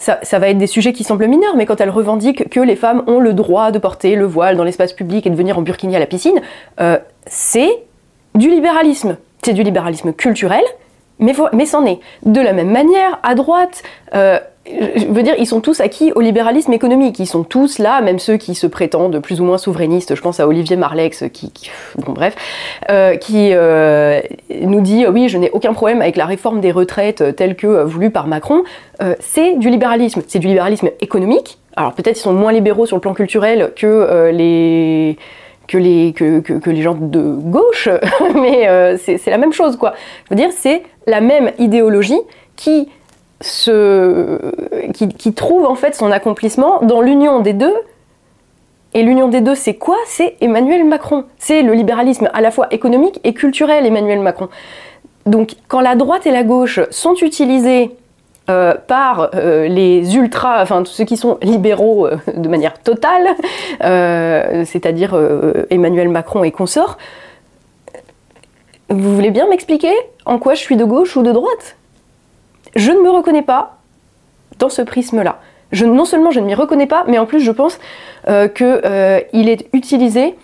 ça, 0.00 0.38
va 0.38 0.48
être 0.48 0.58
des 0.58 0.66
sujets 0.66 0.92
qui 0.92 1.04
semblent 1.04 1.26
mineurs, 1.26 1.56
mais 1.56 1.66
quand 1.66 1.80
elle 1.80 1.90
revendique 1.90 2.48
que 2.48 2.60
les 2.60 2.76
femmes 2.76 3.02
ont 3.06 3.20
le 3.20 3.34
droit 3.34 3.70
de 3.70 3.78
porter 3.78 4.16
le 4.16 4.24
voile 4.24 4.56
dans 4.56 4.64
l'espace 4.64 4.94
public 4.94 5.26
et 5.26 5.30
de 5.30 5.34
venir 5.34 5.58
en 5.58 5.62
burkini 5.62 5.94
à 5.94 5.98
la 5.98 6.06
piscine, 6.06 6.40
euh, 6.80 6.98
c'est 7.26 7.70
du 8.34 8.48
libéralisme. 8.48 9.18
C'est 9.42 9.52
du 9.52 9.62
libéralisme 9.62 10.12
culturel, 10.12 10.64
mais, 11.20 11.34
mais 11.52 11.66
c'en 11.66 11.86
est. 11.86 12.00
De 12.24 12.40
la 12.40 12.52
même 12.52 12.70
manière, 12.70 13.18
à 13.22 13.34
droite, 13.34 13.82
euh, 14.14 14.38
je 14.68 15.06
veux 15.06 15.22
dire, 15.22 15.34
ils 15.38 15.46
sont 15.46 15.60
tous 15.60 15.80
acquis 15.80 16.12
au 16.12 16.20
libéralisme 16.20 16.72
économique. 16.72 17.18
Ils 17.18 17.26
sont 17.26 17.44
tous 17.44 17.78
là, 17.78 18.00
même 18.00 18.18
ceux 18.18 18.36
qui 18.36 18.54
se 18.54 18.66
prétendent 18.66 19.20
plus 19.20 19.40
ou 19.40 19.44
moins 19.44 19.58
souverainistes. 19.58 20.14
Je 20.14 20.20
pense 20.20 20.38
à 20.40 20.46
Olivier 20.46 20.76
Marlex, 20.76 21.24
qui, 21.32 21.52
bon 21.96 22.12
bref, 22.12 22.36
euh, 22.90 23.16
qui 23.16 23.50
euh, 23.52 24.20
nous 24.50 24.80
dit 24.80 25.06
oui, 25.06 25.28
je 25.28 25.38
n'ai 25.38 25.50
aucun 25.50 25.72
problème 25.72 26.02
avec 26.02 26.16
la 26.16 26.26
réforme 26.26 26.60
des 26.60 26.72
retraites 26.72 27.36
telle 27.36 27.56
que 27.56 27.66
euh, 27.66 27.84
voulue 27.84 28.10
par 28.10 28.26
Macron. 28.26 28.62
c'est 29.18 29.56
du 29.56 29.70
libéralisme. 29.70 30.22
C'est 30.26 30.38
du 30.38 30.48
libéralisme 30.48 30.90
économique. 31.00 31.58
Alors 31.76 31.94
peut-être 31.94 32.18
ils 32.18 32.22
sont 32.22 32.34
moins 32.34 32.52
libéraux 32.52 32.86
sur 32.86 32.96
le 32.96 33.00
plan 33.00 33.14
culturel 33.14 33.72
que 33.74 34.30
les 34.32 35.16
que 35.70 35.78
les, 35.78 36.12
que, 36.12 36.40
que, 36.40 36.70
les 36.70 36.82
gens 36.82 36.96
de 36.98 37.20
gauche, 37.20 37.88
mais 38.34 38.96
c'est 38.98 39.30
la 39.30 39.38
même 39.38 39.52
chose, 39.52 39.76
quoi. 39.76 39.94
Je 40.24 40.34
veux 40.34 40.36
dire, 40.36 40.50
c'est 40.52 40.82
la 41.06 41.20
même 41.20 41.52
idéologie 41.58 42.20
qui 42.56 42.88
qui, 44.92 45.32
trouve 45.34 45.64
en 45.64 45.74
fait 45.74 45.94
son 45.94 46.10
accomplissement 46.10 46.80
dans 46.82 47.00
l'union 47.00 47.40
des 47.40 47.52
deux. 47.52 47.74
Et 48.92 49.02
l'union 49.02 49.28
des 49.28 49.40
deux, 49.40 49.54
c'est 49.54 49.74
quoi? 49.74 49.96
C'est 50.06 50.36
Emmanuel 50.40 50.84
Macron. 50.84 51.24
C'est 51.38 51.62
le 51.62 51.72
libéralisme 51.74 52.28
à 52.32 52.40
la 52.40 52.50
fois 52.50 52.66
économique 52.72 53.20
et 53.22 53.34
culturel, 53.34 53.86
Emmanuel 53.86 54.18
Macron. 54.20 54.48
Donc 55.26 55.54
quand 55.68 55.80
la 55.80 55.94
droite 55.94 56.26
et 56.26 56.32
la 56.32 56.42
gauche 56.42 56.80
sont 56.90 57.14
utilisées 57.14 57.92
euh, 58.48 58.74
par 58.74 59.30
euh, 59.34 59.68
les 59.68 60.16
ultras, 60.16 60.62
enfin 60.62 60.82
ceux 60.84 61.04
qui 61.04 61.16
sont 61.16 61.38
libéraux 61.42 62.06
euh, 62.06 62.16
de 62.36 62.48
manière 62.48 62.80
totale, 62.80 63.28
c'est-à-dire 64.66 65.16
Emmanuel 65.70 66.08
Macron 66.08 66.42
et 66.42 66.50
consorts, 66.50 66.98
vous 68.88 69.14
voulez 69.14 69.30
bien 69.30 69.46
m'expliquer 69.48 69.92
en 70.24 70.38
quoi 70.38 70.54
je 70.54 70.60
suis 70.60 70.76
de 70.76 70.84
gauche 70.84 71.16
ou 71.16 71.22
de 71.22 71.30
droite? 71.30 71.76
Je 72.74 72.90
ne 72.90 73.00
me 73.00 73.10
reconnais 73.10 73.42
pas 73.42 73.78
dans 74.58 74.68
ce 74.68 74.82
prisme-là. 74.82 75.38
non 75.72 76.04
seulement 76.04 76.30
je 76.30 76.40
ne 76.40 76.46
m'y 76.46 76.54
reconnais 76.54 76.86
pas, 76.86 77.04
mais 77.06 77.18
en 77.18 77.26
plus 77.26 77.40
je 77.40 77.52
pense 77.52 77.78
qu'il 78.26 79.48
est 79.48 79.68
utilisé 79.72 80.34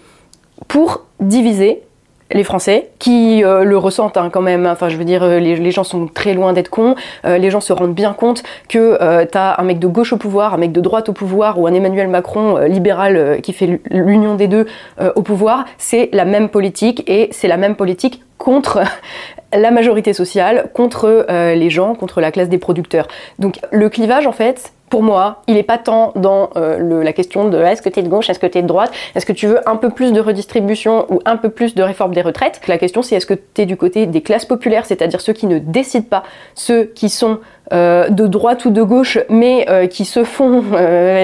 pour 0.69 1.07
diviser 1.19 1.86
les 2.33 2.45
Français, 2.45 2.88
qui 2.99 3.45
euh, 3.45 3.64
le 3.64 3.78
ressentent 3.78 4.16
hein, 4.16 4.30
quand 4.33 4.40
même. 4.40 4.66
Enfin, 4.66 4.88
je 4.88 4.97
veux 4.97 5.04
dire, 5.04 5.23
euh, 5.23 5.38
les, 5.38 5.71
gens 5.71 5.85
sont 5.85 6.06
très 6.09 6.35
loin 6.35 6.52
d'être 6.52 6.68
cons. 6.68 6.95
Euh, 7.25 7.38
les 7.38 7.50
gens 7.50 7.61
se 7.61 7.73
rendent 7.73 7.95
bien 7.95 8.12
compte 8.12 8.42
que 8.68 9.25
t'as 9.25 9.61
un 9.61 9.64
mec 9.64 9.78
de 9.78 9.87
gauche 9.87 10.12
au 10.12 10.16
pouvoir, 10.16 10.54
un 10.54 10.59
mec 10.59 10.73
de 10.73 10.80
droite 10.80 11.09
au 11.09 11.12
pouvoir, 11.12 11.59
ou 11.59 11.66
un 11.66 11.75
Emmanuel 11.75 12.09
Macron 12.09 12.59
libéral 12.66 13.40
qui 13.42 13.52
fait 13.52 13.80
l'union 13.90 14.35
des 14.35 14.49
deux 14.49 14.66
au 15.14 15.23
pouvoir. 15.23 15.64
C'est 15.78 16.09
la 16.12 16.25
même 16.25 16.49
politique 16.49 17.09
et 17.09 17.28
c'est 17.33 17.49
la 17.49 17.56
même 17.56 17.76
politique 17.76 18.23
contre 18.38 18.80
la 19.52 19.71
majorité 19.71 20.12
sociale, 20.12 20.71
contre 20.75 21.26
les 21.28 21.71
gens, 21.71 21.95
contre 21.95 22.21
la 22.21 22.30
classe 22.30 22.49
des 22.49 22.59
producteurs. 22.59 23.09
Donc 23.38 23.59
le 23.71 23.88
clivage, 23.88 24.26
en 24.26 24.33
fait, 24.33 24.73
pour 24.88 25.02
moi, 25.02 25.43
il 25.49 25.55
n'est 25.55 25.62
pas 25.62 25.78
tant 25.78 26.12
dans 26.14 26.50
euh, 26.57 27.02
la 27.02 27.12
question 27.12 27.49
de 27.49 27.59
est-ce 27.59 27.83
que 27.83 27.88
tu 27.88 28.00
es 28.00 28.02
de 28.02 28.09
gauche, 28.09 28.31
est-ce 28.31 28.38
que 28.38 28.47
tu 28.47 28.59
es 28.59 28.62
de 28.62 28.66
droite, 28.66 28.93
est-ce 29.14 29.26
que 29.26 29.33
tu 29.33 29.47
veux 29.47 29.69
un 29.69 29.76
peu 29.76 29.90
plus 29.90 30.12
de 30.12 30.21
redistribution 30.21 31.07
ou 31.12 31.21
un 31.25 31.37
peu 31.37 31.49
plus 31.49 31.75
de 31.75 31.83
réforme 31.83 32.14
des 32.14 32.23
retraites? 32.23 32.61
La 32.69 32.78
question 32.78 33.02
c'est 33.02 33.16
est-ce 33.16 33.26
que 33.26 33.35
tu 33.35 33.62
es 33.62 33.66
du 33.66 33.76
côté 33.76 34.07
des 34.07 34.21
classes 34.21 34.45
populaires, 34.45 34.87
c'est-à-dire 34.87 35.21
ceux 35.21 35.33
qui 35.33 35.47
ne 35.47 35.59
décident 35.59 36.07
pas, 36.09 36.23
ceux 36.55 36.85
qui 36.85 37.09
sont 37.09 37.38
euh, 37.73 38.09
de 38.09 38.28
droite 38.28 38.64
ou 38.64 38.71
de 38.71 38.83
gauche, 38.83 39.19
mais 39.28 39.66
euh, 39.69 39.88
qui 39.88 40.05
se 40.05 40.23
font 40.23 40.62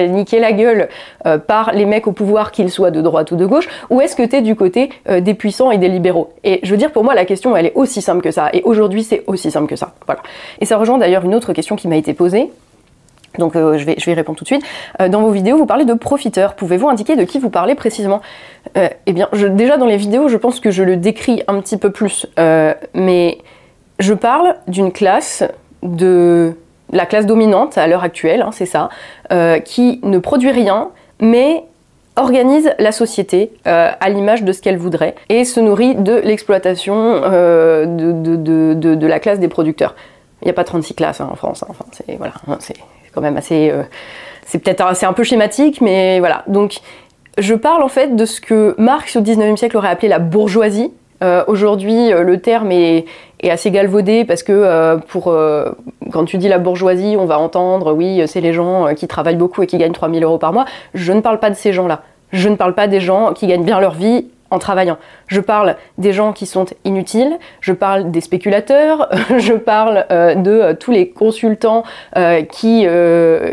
niquer 0.09 0.39
la 0.39 0.51
gueule 0.51 0.89
par 1.47 1.71
les 1.71 1.85
mecs 1.85 2.07
au 2.07 2.11
pouvoir, 2.11 2.51
qu'ils 2.51 2.69
soient 2.69 2.91
de 2.91 3.01
droite 3.01 3.31
ou 3.31 3.37
de 3.37 3.45
gauche, 3.45 3.69
ou 3.89 4.01
est-ce 4.01 4.15
que 4.15 4.23
tu 4.23 4.35
es 4.35 4.41
du 4.41 4.55
côté 4.55 4.89
des 5.09 5.33
puissants 5.33 5.71
et 5.71 5.77
des 5.77 5.87
libéraux? 5.87 6.33
Et 6.43 6.59
je 6.63 6.71
veux 6.71 6.77
dire, 6.77 6.91
pour 6.91 7.03
moi, 7.05 7.15
la 7.15 7.23
question, 7.23 7.55
elle 7.55 7.67
est 7.67 7.73
aussi 7.75 8.01
simple 8.01 8.21
que 8.21 8.31
ça. 8.31 8.49
Et 8.51 8.61
aujourd'hui, 8.63 9.03
c'est 9.03 9.23
aussi 9.27 9.51
simple 9.51 9.67
que 9.67 9.77
ça. 9.77 9.93
Voilà. 10.05 10.21
Et 10.59 10.65
ça 10.65 10.77
rejoint 10.77 10.97
d'ailleurs 10.97 11.23
une 11.23 11.33
autre 11.33 11.53
question 11.53 11.77
qui 11.77 11.87
m'a 11.87 11.95
été 11.95 12.13
posée. 12.13 12.51
Donc 13.37 13.55
euh, 13.55 13.77
je, 13.77 13.85
vais, 13.85 13.95
je 13.97 14.05
vais 14.05 14.11
y 14.11 14.15
répondre 14.15 14.37
tout 14.37 14.43
de 14.43 14.49
suite. 14.49 14.63
Euh, 15.01 15.09
dans 15.09 15.21
vos 15.21 15.31
vidéos, 15.31 15.57
vous 15.57 15.65
parlez 15.65 15.85
de 15.85 15.93
profiteurs. 15.93 16.55
Pouvez-vous 16.55 16.89
indiquer 16.89 17.15
de 17.15 17.23
qui 17.23 17.39
vous 17.39 17.49
parlez 17.49 17.75
précisément? 17.75 18.21
Euh, 18.77 18.89
Eh 19.05 19.13
bien, 19.13 19.29
déjà 19.51 19.77
dans 19.77 19.85
les 19.85 19.97
vidéos, 19.97 20.27
je 20.27 20.37
pense 20.37 20.59
que 20.59 20.71
je 20.71 20.83
le 20.83 20.97
décris 20.97 21.43
un 21.47 21.59
petit 21.61 21.77
peu 21.77 21.91
plus. 21.91 22.27
mais 22.93 23.37
je 23.99 24.13
parle 24.13 24.55
d'une 24.67 24.91
classe 24.91 25.43
de 25.81 26.53
la 26.91 27.05
classe 27.05 27.25
dominante 27.25 27.77
à 27.77 27.87
l'heure 27.87 28.03
actuelle, 28.03 28.41
hein, 28.41 28.51
c'est 28.51 28.65
ça, 28.65 28.89
qui 29.65 29.99
ne 30.03 30.19
produit 30.19 30.51
rien, 30.51 30.89
mais 31.19 31.63
organise 32.15 32.71
la 32.77 32.91
société 32.91 33.51
à 33.65 34.09
l'image 34.09 34.43
de 34.43 34.51
ce 34.51 34.61
qu'elle 34.61 34.77
voudrait 34.77 35.15
et 35.29 35.45
se 35.45 35.59
nourrit 35.59 35.95
de 35.95 36.15
l'exploitation 36.15 37.21
de, 37.21 38.11
de, 38.11 38.73
de, 38.75 39.07
la 39.07 39.19
classe 39.19 39.39
des 39.39 39.47
producteurs. 39.47 39.95
Il 40.41 40.45
n'y 40.45 40.51
a 40.51 40.53
pas 40.53 40.63
36 40.63 40.95
classes 40.95 41.21
hein, 41.21 41.29
en 41.31 41.35
France, 41.35 41.63
hein, 41.63 41.67
enfin, 41.69 41.85
c'est 41.91 42.15
voilà, 42.17 42.33
c'est 42.59 42.75
quand 43.13 43.21
même 43.21 43.37
assez. 43.37 43.69
Euh, 43.71 43.83
c'est 44.45 44.59
peut-être 44.59 44.95
c'est 44.95 45.05
un 45.05 45.13
peu 45.13 45.23
schématique, 45.23 45.81
mais 45.81 46.19
voilà. 46.19 46.43
Donc, 46.47 46.79
je 47.37 47.55
parle 47.55 47.83
en 47.83 47.87
fait 47.87 48.15
de 48.15 48.25
ce 48.25 48.41
que 48.41 48.75
Marx 48.77 49.15
au 49.15 49.21
19e 49.21 49.55
siècle 49.55 49.77
aurait 49.77 49.89
appelé 49.89 50.07
la 50.07 50.19
bourgeoisie. 50.19 50.91
Euh, 51.23 51.43
aujourd'hui, 51.47 52.11
euh, 52.11 52.23
le 52.23 52.39
terme 52.39 52.71
est, 52.71 53.05
assez 53.49 53.71
galvaudé 53.71 54.23
parce 54.23 54.41
que 54.41 54.95
pour, 55.09 55.25
quand 56.13 56.23
tu 56.23 56.37
dis 56.37 56.47
la 56.47 56.59
bourgeoisie, 56.59 57.17
on 57.19 57.25
va 57.25 57.37
entendre 57.37 57.91
oui, 57.91 58.23
c'est 58.25 58.39
les 58.39 58.53
gens 58.53 58.95
qui 58.95 59.05
travaillent 59.05 59.35
beaucoup 59.35 59.61
et 59.61 59.67
qui 59.67 59.77
gagnent 59.77 59.91
3000 59.91 60.23
euros 60.23 60.37
par 60.37 60.53
mois. 60.53 60.63
Je 60.93 61.11
ne 61.11 61.19
parle 61.19 61.41
pas 61.41 61.49
de 61.49 61.55
ces 61.55 61.73
gens-là. 61.73 62.03
Je 62.31 62.47
ne 62.47 62.55
parle 62.55 62.73
pas 62.73 62.87
des 62.87 63.01
gens 63.01 63.33
qui 63.33 63.47
gagnent 63.47 63.65
bien 63.65 63.81
leur 63.81 63.95
vie 63.95 64.27
travaillant. 64.59 64.97
Je 65.27 65.41
parle 65.41 65.75
des 65.97 66.13
gens 66.13 66.33
qui 66.33 66.45
sont 66.45 66.65
inutiles, 66.85 67.37
je 67.61 67.73
parle 67.73 68.11
des 68.11 68.21
spéculateurs, 68.21 69.09
je 69.37 69.53
parle 69.53 70.05
euh, 70.11 70.35
de 70.35 70.51
euh, 70.51 70.73
tous 70.73 70.91
les 70.91 71.09
consultants 71.09 71.83
euh, 72.17 72.43
qui, 72.43 72.85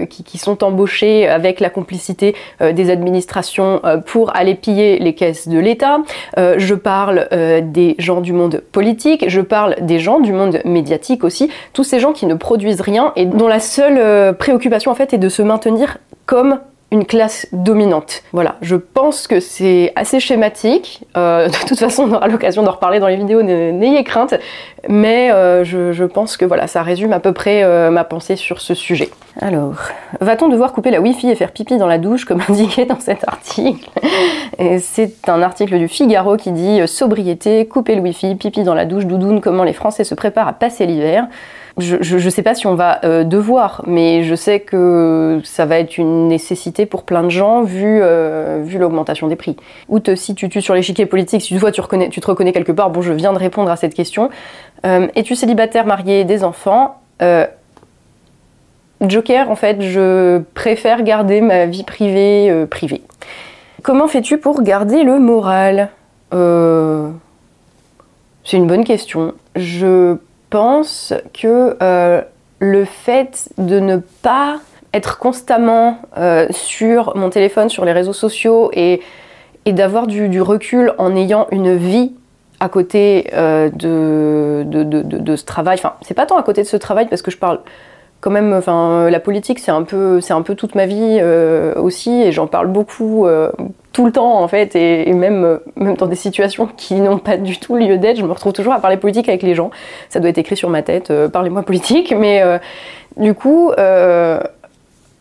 qui, 0.09 0.39
sont 0.39 0.65
embauchés 0.65 1.29
avec 1.29 1.61
la 1.61 1.69
complicité 1.71 2.35
des 2.61 2.91
administrations 2.91 3.83
pour 4.07 4.35
aller 4.35 4.55
piller 4.55 4.99
les 4.99 5.15
caisses 5.15 5.49
de 5.49 5.59
l'État, 5.59 5.99
je 6.37 6.75
parle 6.75 7.29
des 7.63 7.95
gens 7.99 8.21
du 8.21 8.33
monde 8.33 8.63
politique, 8.73 9.25
je 9.29 9.41
parle 9.41 9.77
des 9.81 9.99
gens 9.99 10.21
du 10.21 10.33
monde 10.33 10.61
médiatique 10.65 11.25
aussi, 11.25 11.51
tous 11.73 11.85
ces 11.85 12.01
gens 12.01 12.13
qui 12.13 12.27
ne 12.27 12.35
produisent 12.35 12.81
rien 12.81 13.13
et 13.17 13.27
dont 13.27 13.49
la 13.49 13.61
seule 13.61 14.35
préoccupation 14.37 14.91
en 14.91 14.95
fait 14.95 15.13
est 15.13 15.19
de 15.19 15.29
se 15.29 15.43
maintenir 15.43 15.99
comme 16.27 16.61
une 16.93 17.07
classe 17.07 17.47
dominante. 17.53 18.23
Voilà, 18.33 18.57
je 18.63 18.75
pense 18.75 19.29
que 19.29 19.39
c'est 19.39 19.93
assez 19.95 20.19
schématique. 20.19 21.05
Euh, 21.17 21.49
de 21.49 21.69
toute 21.69 21.79
façon, 21.79 22.09
on 22.11 22.15
aura 22.15 22.27
l'occasion 22.27 22.63
d'en 22.63 22.73
reparler 22.73 22.99
dans 22.99 23.07
les 23.07 23.17
vidéos, 23.17 23.43
n'ayez 23.43 24.03
crainte. 24.03 24.35
Mais 24.89 25.31
euh, 25.31 25.63
je, 25.63 26.05
pense 26.05 26.37
que 26.37 26.45
voilà, 26.45 26.67
ça 26.67 26.83
résume 26.83 27.13
à 27.13 27.21
peu 27.21 27.33
près 27.33 27.63
euh, 27.63 27.91
ma 27.91 28.03
pensée 28.03 28.35
sur 28.35 28.61
ce 28.61 28.75
sujet. 28.75 29.11
Alors, 29.41 29.75
va-t-on 30.21 30.49
devoir 30.49 30.73
couper 30.73 30.91
la 30.91 31.01
Wi-Fi 31.01 31.31
et 31.31 31.35
faire 31.37 31.53
pipi 31.53 31.77
dans 31.77 31.87
la 31.87 31.99
douche, 31.99 32.25
comme 32.25 32.43
indiqué 32.49 32.87
dans 32.87 32.99
cet 32.99 33.27
article? 33.29 33.89
C'est 34.81 35.29
un 35.29 35.43
article 35.43 35.79
du 35.79 35.87
Figaro 35.87 36.37
qui 36.37 36.51
dit 36.51 36.87
sobriété, 36.89 37.67
couper 37.67 37.95
le 37.95 38.01
Wi-Fi, 38.03 38.35
pipi 38.35 38.65
dans 38.65 38.75
la 38.75 38.85
douche, 38.85 39.07
doudoune, 39.07 39.41
comment 39.41 39.65
les 39.65 39.73
Français 39.73 40.05
se 40.05 40.15
préparent 40.15 40.49
à 40.49 40.53
passer 40.53 40.87
l'hiver 40.87 41.29
je 41.79 42.17
ne 42.17 42.31
sais 42.31 42.43
pas 42.43 42.55
si 42.55 42.67
on 42.67 42.75
va 42.75 43.01
euh, 43.05 43.25
devoir, 43.25 43.83
mais 43.87 44.25
je 44.25 44.35
sais 44.35 44.61
que 44.61 45.41
ça 45.45 45.67
va 45.67 45.79
être 45.79 45.99
une 45.99 46.29
nécessité 46.29 46.87
pour 46.87 47.05
plein 47.05 47.23
de 47.23 47.31
gens 47.31 47.63
vu, 47.63 48.01
euh, 48.03 48.65
l'augmentation 48.79 49.29
des 49.29 49.37
prix. 49.37 49.57
Ou 49.89 50.01
te 50.01 50.15
situes-tu 50.15 50.61
sur 50.61 50.75
l'échiquier 50.75 51.07
politique 51.07 51.43
Si 51.43 51.57
tu, 51.57 51.73
tu, 51.73 51.81
reconnais, 51.81 52.09
tu 52.09 52.21
te 52.21 52.27
reconnais 52.27 52.53
quelque 52.53 52.73
part, 52.73 52.91
bon, 52.91 53.03
je 53.03 53.13
viens 53.13 53.33
de 53.33 53.39
répondre 53.39 53.71
à 53.71 53.77
cette 53.77 53.95
question. 53.95 54.31
Euh, 54.85 55.07
Es-tu 55.15 55.35
célibataire, 55.35 55.87
marié, 55.87 56.25
des 56.25 56.45
enfants? 56.45 56.97
Joker, 59.03 59.51
en 59.51 59.57
fait, 59.57 59.81
je 59.81 60.41
préfère 60.55 61.03
garder 61.03 61.41
ma 61.41 61.67
vie 61.67 61.85
privée 61.85 62.67
privée. 62.71 63.03
Comment 63.83 64.09
fais-tu 64.09 64.39
pour 64.39 64.63
garder 64.63 65.05
le 65.05 65.19
moral? 65.19 65.91
C'est 66.33 66.39
une 68.57 68.67
bonne 68.67 68.85
question. 68.85 69.35
Je 69.55 70.17
pense 70.51 71.15
que 71.33 71.77
euh, 71.83 72.21
le 72.59 72.85
fait 72.85 73.49
de 73.57 73.81
ne 73.81 73.97
pas 73.97 74.59
être 74.93 75.19
constamment 75.19 75.99
euh, 76.19 76.47
sur 76.51 77.17
mon 77.17 77.31
téléphone, 77.31 77.69
sur 77.69 77.85
les 77.85 77.93
réseaux 77.93 78.13
sociaux 78.13 78.71
et, 78.75 79.01
d'avoir 79.67 80.09
du, 80.09 80.41
recul 80.43 80.93
en 80.99 81.15
ayant 81.15 81.47
une 81.53 81.77
vie 81.77 82.13
à 82.59 82.69
côté 82.69 83.31
euh, 83.35 83.71
de, 83.71 84.65
de, 84.67 85.37
ce 85.37 85.45
travail, 85.45 85.79
enfin 85.79 85.95
c'est 86.03 86.15
pas 86.15 86.27
tant 86.27 86.37
à 86.37 86.43
côté 86.43 86.63
de 86.63 86.67
ce 86.67 86.77
travail 86.77 87.07
parce 87.09 87.23
que 87.23 87.31
je 87.31 87.39
parle 87.39 87.61
quand 88.21 88.33
même, 88.33 88.53
enfin, 88.53 89.09
la 89.09 89.21
politique, 89.21 89.61
c'est 89.61 89.71
un 89.71 89.85
peu, 89.85 90.21
c'est 90.21 90.33
un 90.33 90.43
peu 90.43 90.57
toute 90.57 90.75
ma 90.75 90.87
vie 90.87 91.23
aussi, 91.77 92.21
et 92.21 92.33
j'en 92.33 92.49
parle 92.49 92.67
beaucoup 92.67 93.27
tout 93.93 94.07
le 94.07 94.13
temps 94.13 94.41
en 94.41 94.49
fait, 94.49 94.77
et, 94.77 95.13
même, 95.13 95.61
même 95.77 95.97
dans 95.97 96.07
des 96.07 96.17
situations 96.17 96.69
qui 96.77 96.95
n'ont 96.95 97.19
pas 97.19 97.37
du 97.37 97.59
tout 97.59 97.77
lieu 97.77 97.99
d'être, 97.99 98.19
je 98.19 98.25
me 98.25 98.33
retrouve 98.33 98.53
toujours 98.53 98.73
à 98.73 98.81
parler 98.81 98.97
politique 98.97 99.29
avec 99.29 99.43
les 99.43 99.55
gens. 99.55 99.71
Ça 100.09 100.21
doit 100.21 100.31
être 100.31 100.39
écrit 100.39 100.57
sur 100.57 100.71
ma 100.71 100.83
tête, 100.83 101.11
euh, 101.11 101.29
parlez-moi 101.29 101.63
politique, 101.63 102.15
mais 102.17 102.43
du 103.17 103.35
coup, 103.35 103.73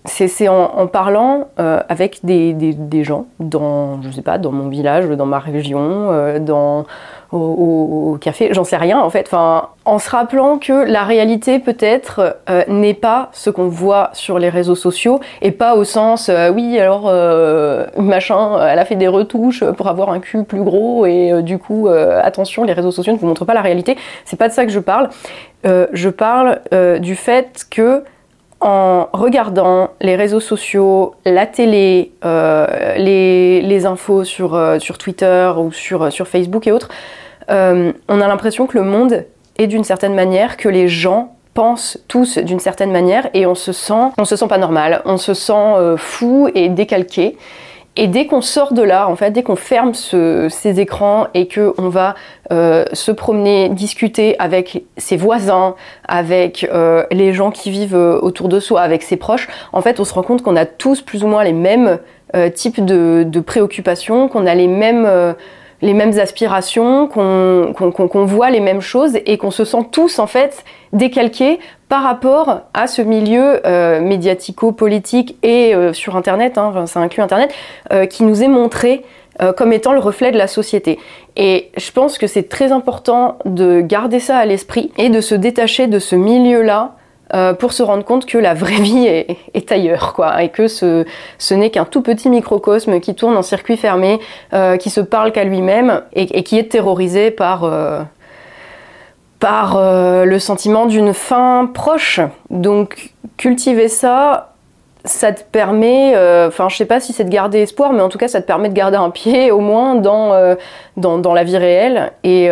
c'est 0.06 0.48
en, 0.48 0.88
parlant 0.88 1.48
avec 1.58 2.20
des, 2.24 3.04
gens 3.04 3.26
dans, 3.40 4.02
je 4.02 4.12
sais 4.12 4.22
pas, 4.22 4.38
dans 4.38 4.52
mon 4.52 4.70
village, 4.70 5.08
dans 5.10 5.26
ma 5.26 5.40
région, 5.40 6.40
dans 6.40 6.86
au, 7.32 8.18
café, 8.20 8.50
j'en 8.52 8.64
sais 8.64 8.78
rien 8.78 9.00
en 9.00 9.10
fait. 9.10 9.32
En 9.34 10.00
se 10.00 10.10
rappelant 10.10 10.58
que 10.58 10.74
la 10.90 11.04
réalité 11.04 11.60
peut-être 11.60 12.38
euh, 12.50 12.64
n'est 12.68 12.94
pas 12.94 13.30
ce 13.34 13.50
qu'on 13.50 13.68
voit 13.68 14.10
sur 14.14 14.40
les 14.40 14.50
réseaux 14.50 14.76
sociaux 14.76 15.20
et 15.42 15.52
pas 15.52 15.76
au 15.76 15.84
sens 15.84 16.30
euh, 16.30 16.50
oui 16.50 16.80
alors 16.80 17.06
euh, 17.08 17.86
machin, 17.98 18.60
elle 18.68 18.80
a 18.80 18.86
fait 18.86 18.96
des 18.96 19.08
retouches 19.08 19.64
pour 19.64 19.88
avoir 19.88 20.10
un 20.10 20.20
cul 20.20 20.44
plus 20.44 20.64
gros 20.64 21.06
et 21.06 21.42
du 21.44 21.58
coup 21.58 21.88
attention 21.88 22.64
les 22.64 22.74
réseaux 22.74 22.92
sociaux 22.92 23.14
ne 23.14 23.18
vous 23.18 23.28
montrent 23.28 23.46
pas 23.46 23.54
la 23.54 23.62
réalité. 23.62 23.96
C'est 24.26 24.38
pas 24.38 24.48
de 24.48 24.54
ça 24.54 24.66
que 24.66 24.72
je 24.72 24.80
parle. 24.80 25.10
je 25.64 26.10
parle 26.10 26.60
du 27.00 27.16
fait 27.16 27.66
que 27.70 28.04
en 28.62 29.08
regardant 29.14 29.92
les 30.02 30.16
réseaux 30.16 30.40
sociaux, 30.40 31.16
la 31.26 31.46
télé, 31.46 32.12
les, 32.24 33.62
les, 33.62 33.86
infos 33.86 34.24
sur, 34.26 34.60
sur 34.80 34.98
Twitter 34.98 35.52
ou 35.58 35.72
sur, 35.72 36.28
Facebook 36.28 36.68
et 36.68 36.72
autres, 36.72 36.90
euh, 37.50 37.92
on 38.08 38.22
a 38.22 38.28
l'impression 38.28 38.68
que 38.68 38.78
le 38.78 38.84
monde 38.84 39.26
est 39.58 39.68
d'une 39.68 39.84
certaine 39.84 40.14
manière, 40.14 40.58
que 40.58 40.70
les 40.70 40.88
gens 40.88 41.36
pensent 41.54 41.98
tous 42.08 42.38
d'une 42.38 42.60
certaine 42.60 42.92
manière 42.92 43.30
et 43.34 43.46
on 43.46 43.56
se 43.56 43.72
sent, 43.72 44.12
on 44.18 44.26
se 44.26 44.36
sent 44.36 44.48
pas 44.48 44.58
normal, 44.58 45.02
on 45.06 45.18
se 45.18 45.34
sent 45.34 45.54
euh, 45.54 45.98
fou 45.98 46.50
et 46.54 46.70
décalqué. 46.70 47.38
Et 47.96 48.08
dès 48.08 48.28
qu'on 48.28 48.42
sort 48.42 48.74
de 48.74 48.82
là, 48.82 49.10
en 49.10 49.16
fait, 49.16 49.32
dès 49.32 49.44
qu'on 49.44 49.56
ferme 49.56 49.94
ces 49.94 50.80
écrans 50.80 51.28
et 51.34 51.48
qu'on 51.48 51.90
va 51.90 52.16
euh, 52.52 52.86
se 52.94 53.12
promener, 53.12 53.70
discuter 53.70 54.38
avec 54.40 54.86
ses 54.98 55.18
voisins, 55.18 55.76
avec 56.08 56.70
les 57.12 57.34
gens 57.34 57.52
qui 57.52 57.72
vivent 57.72 57.96
autour 57.96 58.48
de 58.48 58.60
soi, 58.60 58.82
avec 58.82 59.04
ses 59.04 59.18
proches, 59.18 59.48
en 59.74 59.82
fait, 59.82 60.00
on 60.00 60.06
se 60.06 60.14
rend 60.14 60.24
compte 60.24 60.44
qu'on 60.44 60.56
a 60.56 60.66
tous 60.66 61.02
plus 61.02 61.24
ou 61.24 61.28
moins 61.28 61.44
les 61.44 61.54
mêmes 61.54 62.00
types 62.54 62.86
de, 62.86 63.26
de 63.28 63.40
préoccupations, 63.40 64.30
qu'on 64.30 64.46
a 64.46 64.56
les 64.56 64.68
mêmes 64.68 65.36
les 65.82 65.94
mêmes 65.94 66.18
aspirations, 66.20 67.08
qu'on 67.08 68.26
voit 68.26 68.50
les 68.50 68.60
mêmes 68.60 68.82
choses 68.82 69.18
et 69.26 69.38
qu'on 69.38 69.52
se 69.52 69.64
sent 69.64 69.86
tous 69.92 70.20
en 70.20 70.28
fait 70.28 70.64
décalqués 70.94 71.60
par 71.90 72.04
rapport 72.04 72.62
à 72.74 72.88
ce 72.88 73.02
milieu 73.02 73.66
euh, 73.66 74.00
médiatico-politique 74.00 75.38
et 75.44 75.76
euh, 75.76 75.92
sur 75.92 76.16
Internet, 76.16 76.58
hein, 76.58 76.86
ça 76.86 77.00
inclut 77.00 77.24
Internet, 77.24 77.54
euh, 77.92 78.06
qui 78.06 78.24
nous 78.24 78.42
est 78.44 78.48
montré 78.48 79.04
comme 79.56 79.72
étant 79.72 79.94
le 79.94 80.02
reflet 80.02 80.34
de 80.34 80.38
la 80.38 80.48
société. 80.48 81.00
Et 81.38 81.72
je 81.78 81.92
pense 81.94 82.18
que 82.18 82.28
c'est 82.28 82.50
très 82.50 82.74
important 82.74 83.38
de 83.46 83.80
garder 83.80 84.20
ça 84.20 84.38
à 84.38 84.46
l'esprit 84.46 84.92
et 84.98 85.08
de 85.08 85.22
se 85.22 85.34
détacher 85.34 85.88
de 85.88 85.98
ce 85.98 86.18
milieu-là 86.18 86.98
euh, 87.36 87.54
pour 87.54 87.74
se 87.74 87.84
rendre 87.84 88.04
compte 88.04 88.26
que 88.26 88.40
la 88.40 88.56
vraie 88.56 88.82
vie 88.82 89.06
est, 89.06 89.72
ailleurs, 89.72 90.14
quoi, 90.14 90.42
et 90.42 90.50
que 90.50 90.68
ce, 90.68 91.06
n'est 91.52 91.70
qu'un 91.70 91.86
tout 91.86 92.02
petit 92.02 92.28
microcosme 92.28 93.00
qui 93.00 93.14
tourne 93.14 93.38
en 93.38 93.44
circuit 93.44 93.78
fermé, 93.78 94.20
euh, 94.54 94.78
qui 94.78 94.90
se 94.90 95.00
parle 95.00 95.32
qu'à 95.32 95.44
lui-même 95.44 96.02
et, 96.14 96.42
qui 96.42 96.58
est 96.58 96.72
terrorisé 96.72 97.30
par, 97.30 97.66
euh, 97.66 98.02
par 99.40 99.80
le 100.26 100.40
sentiment 100.40 100.86
d'une 100.86 101.14
fin 101.14 101.70
proche. 101.74 102.20
Donc 102.50 103.12
cultiver 103.38 103.88
ça, 103.88 104.54
ça 105.06 105.32
te 105.32 105.44
permet, 105.44 106.14
enfin 106.48 106.68
je 106.70 106.76
sais 106.76 106.86
pas 106.86 107.00
si 107.00 107.14
c'est 107.14 107.24
de 107.24 107.30
garder 107.30 107.60
espoir, 107.60 107.94
mais 107.94 108.02
en 108.02 108.10
tout 108.10 108.18
cas 108.18 108.28
ça 108.28 108.42
te 108.42 108.48
permet 108.48 108.68
de 108.70 108.74
garder 108.74 108.98
un 108.98 109.10
pied 109.10 109.52
au 109.52 109.62
moins 109.62 109.96
dans, 109.96 110.56
dans, 110.98 111.34
la 111.34 111.44
vie 111.44 111.58
réelle 111.58 112.12
et, 112.24 112.50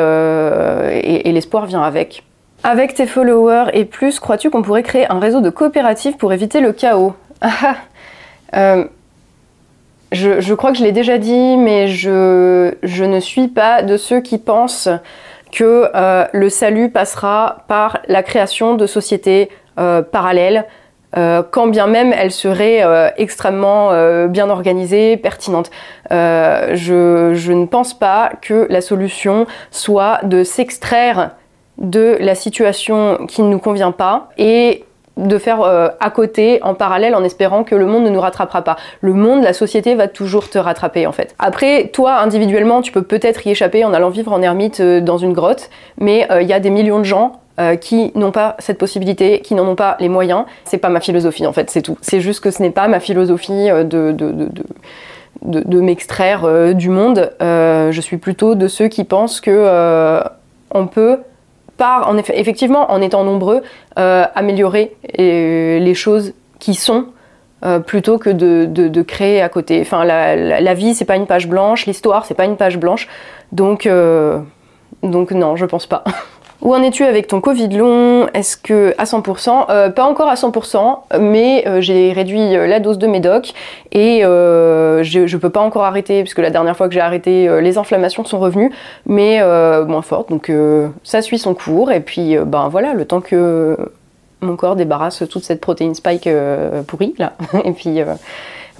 l'espoir 1.25 1.65
vient 1.65 1.83
avec. 1.83 2.23
Avec 2.63 2.93
tes 2.93 3.05
followers 3.05 3.69
et 3.73 3.85
plus, 3.85 4.19
crois-tu 4.19 4.49
qu'on 4.49 4.61
pourrait 4.61 4.83
créer 4.83 5.11
un 5.11 5.19
réseau 5.19 5.41
de 5.41 5.49
coopératives 5.49 6.17
pour 6.17 6.33
éviter 6.33 6.61
le 6.61 6.71
chaos? 6.71 7.13
Ah, 7.41 7.75
euh, 8.55 8.85
je, 10.11 10.53
crois 10.53 10.71
que 10.71 10.77
je 10.77 10.83
l'ai 10.83 10.91
déjà 10.91 11.17
dit, 11.17 11.57
mais 11.57 11.87
je, 11.87 12.73
ne 12.83 13.19
suis 13.19 13.47
pas 13.47 13.81
de 13.83 13.97
ceux 13.97 14.21
qui 14.21 14.37
pensent 14.37 14.89
que 15.51 15.89
euh, 15.93 16.25
le 16.33 16.49
salut 16.49 16.89
passera 16.89 17.63
par 17.67 17.99
la 18.07 18.23
création 18.23 18.75
de 18.75 18.85
sociétés 18.85 19.49
euh, 19.79 20.01
parallèles, 20.01 20.65
quand 21.51 21.67
bien 21.67 21.87
même 21.87 22.13
elles 22.13 22.33
seraient 22.33 22.83
extrêmement 23.17 24.27
bien 24.27 24.51
organisées, 24.51 25.17
pertinentes. 25.17 25.71
je 26.11 27.51
ne 27.53 27.65
pense 27.65 27.97
pas 27.97 28.33
que 28.39 28.67
la 28.69 28.81
solution 28.81 29.47
soit 29.71 30.19
de 30.23 30.43
s'extraire 30.43 31.31
de 31.79 32.17
la 32.19 32.35
situation 32.35 33.25
qui 33.27 33.41
ne 33.41 33.49
nous 33.49 33.57
convient 33.57 33.93
pas 33.93 34.29
et 34.37 34.85
de 35.17 35.37
faire 35.37 35.61
euh, 35.61 35.89
à 35.99 36.09
côté, 36.09 36.59
en 36.63 36.73
parallèle, 36.73 37.15
en 37.15 37.23
espérant 37.23 37.63
que 37.63 37.75
le 37.75 37.85
monde 37.85 38.03
ne 38.03 38.09
nous 38.09 38.21
rattrapera 38.21 38.61
pas. 38.61 38.77
Le 39.01 39.13
monde, 39.13 39.43
la 39.43 39.53
société 39.53 39.95
va 39.95 40.07
toujours 40.07 40.49
te 40.49 40.57
rattraper 40.57 41.07
en 41.07 41.11
fait. 41.11 41.35
Après, 41.39 41.89
toi 41.91 42.19
individuellement, 42.19 42.81
tu 42.81 42.91
peux 42.91 43.01
peut-être 43.01 43.45
y 43.45 43.51
échapper 43.51 43.83
en 43.83 43.93
allant 43.93 44.09
vivre 44.09 44.31
en 44.31 44.41
ermite 44.41 44.79
euh, 44.79 45.01
dans 45.01 45.17
une 45.17 45.33
grotte, 45.33 45.69
mais 45.99 46.31
euh, 46.31 46.41
il 46.41 46.47
y 46.47 46.53
a 46.53 46.59
des 46.59 46.69
millions 46.69 46.99
de 46.99 47.05
gens 47.05 47.41
qui 47.81 48.11
n'ont 48.13 48.29
pas 48.29 48.55
cette 48.59 48.77
possibilité, 48.77 49.39
qui 49.39 49.55
n'en 49.55 49.67
ont 49.67 49.73
pas 49.73 49.97
les 49.99 50.09
moyens. 50.09 50.45
C'est 50.63 50.77
pas 50.77 50.89
ma 50.89 50.99
philosophie 50.99 51.47
en 51.47 51.53
fait, 51.53 51.71
c'est 51.71 51.81
tout. 51.81 51.97
C'est 52.01 52.21
juste 52.21 52.39
que 52.39 52.51
ce 52.51 52.61
n'est 52.61 52.69
pas 52.69 52.87
ma 52.87 52.99
philosophie 52.99 53.69
de, 53.71 54.11
de, 55.41 55.81
m'extraire 55.81 56.75
du 56.75 56.89
monde. 56.89 57.31
je 57.41 57.99
suis 57.99 58.17
plutôt 58.17 58.53
de 58.53 58.67
ceux 58.67 58.89
qui 58.89 59.05
pensent 59.05 59.41
que 59.41 60.21
on 60.69 60.85
peut 60.85 61.17
par, 61.77 62.09
en 62.09 62.17
effet, 62.17 62.39
effectivement, 62.39 62.91
en 62.91 63.01
étant 63.01 63.23
nombreux, 63.23 63.61
euh, 63.97 64.25
améliorer 64.35 64.95
euh, 65.19 65.79
les 65.79 65.93
choses 65.93 66.33
qui 66.59 66.73
sont 66.73 67.07
euh, 67.63 67.79
plutôt 67.79 68.17
que 68.17 68.29
de, 68.29 69.01
créer 69.03 69.41
à 69.41 69.49
côté. 69.49 69.79
Enfin, 69.81 70.03
la, 70.03 70.35
la, 70.35 70.61
la 70.61 70.73
vie, 70.73 70.93
c'est 70.93 71.05
pas 71.05 71.15
une 71.15 71.27
page 71.27 71.47
blanche, 71.47 71.85
l'histoire, 71.85 72.25
c'est 72.25 72.33
pas 72.33 72.45
une 72.45 72.57
page 72.57 72.77
blanche. 72.77 73.07
Donc, 73.51 73.87
donc 75.03 75.31
non, 75.31 75.55
je 75.55 75.65
pense 75.65 75.85
pas. 75.85 76.03
Où 76.61 76.73
en 76.73 76.81
es-tu 76.81 77.03
avec 77.03 77.27
ton 77.27 77.39
Covid 77.39 77.69
long? 77.69 78.27
Est-ce 78.33 78.57
que 78.57 78.95
à 78.97 79.03
100% 79.03 79.65
euh, 79.69 79.89
Pas 79.89 80.05
encore 80.05 80.27
à 80.27 80.33
100%, 80.33 81.19
mais 81.19 81.63
euh, 81.67 81.81
j'ai 81.81 82.11
réduit 82.13 82.55
euh, 82.55 82.65
la 82.65 82.79
dose 82.79 82.97
de 82.97 83.05
médoc 83.05 83.53
et 83.91 84.21
je, 84.21 85.19
ne 85.19 85.37
peux 85.37 85.49
pas 85.51 85.61
encore 85.61 85.83
arrêter 85.83 86.23
puisque 86.23 86.39
la 86.39 86.49
dernière 86.49 86.75
fois 86.75 86.87
que 86.87 86.93
j'ai 86.93 86.99
arrêté, 86.99 87.47
les 87.61 87.77
inflammations 87.77 88.25
sont 88.25 88.39
revenues, 88.39 88.71
mais 89.05 89.39
moins 89.85 90.01
fortes. 90.01 90.29
Donc 90.29 90.51
ça 91.03 91.21
suit 91.21 91.37
son 91.37 91.53
cours 91.53 91.91
et 91.91 91.99
puis 91.99 92.37
ben 92.37 92.67
voilà, 92.69 92.93
le 92.93 93.05
temps 93.05 93.21
que 93.21 93.77
mon 94.41 94.55
corps 94.55 94.75
débarrasse 94.75 95.23
toute 95.29 95.43
cette 95.43 95.61
protéine 95.61 95.95
spike 95.95 96.29
pourrie 96.87 97.15
là, 97.17 97.33
et 97.63 97.71
puis 97.71 97.99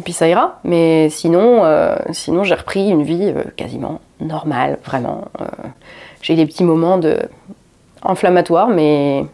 puis 0.03 0.13
ça 0.13 0.27
ira. 0.27 0.59
Mais 0.63 1.09
sinon, 1.09 1.63
sinon 2.11 2.43
j'ai 2.43 2.55
repris 2.55 2.89
une 2.89 3.03
vie 3.03 3.33
quasiment 3.55 4.01
normale, 4.19 4.77
vraiment. 4.83 5.25
j'ai 6.21 6.35
des 6.35 6.45
petits 6.45 6.63
moments 6.63 6.97
de 6.97 7.17
inflammatoire, 8.07 8.69
mais 8.69 9.25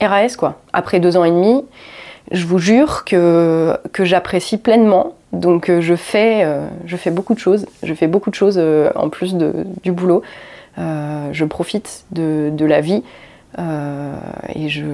RAS 0.00 0.36
quoi. 0.36 0.60
Après 0.72 1.00
deux 1.00 1.16
ans 1.16 1.24
et 1.24 1.30
demi, 1.30 1.64
je 2.30 2.46
vous 2.46 2.58
jure 2.58 3.04
que, 3.04 3.78
j'apprécie 3.98 4.58
pleinement. 4.58 5.14
Donc 5.32 5.68
euh, 5.68 5.80
je 5.80 5.94
fais, 5.94 6.42
euh, 6.42 6.66
je 6.86 6.96
fais 6.96 7.10
beaucoup 7.10 7.34
de 7.34 7.38
choses. 7.38 7.66
Je 7.82 7.92
fais 7.94 8.06
beaucoup 8.06 8.30
de 8.30 8.34
choses 8.34 8.56
euh, 8.58 8.90
en 8.94 9.08
plus 9.08 9.34
du 9.34 9.92
boulot. 9.92 10.22
je 10.76 11.44
profite 11.44 12.04
de, 12.12 12.64
la 12.64 12.80
vie 12.80 13.02
et 13.58 14.68
je, 14.68 14.84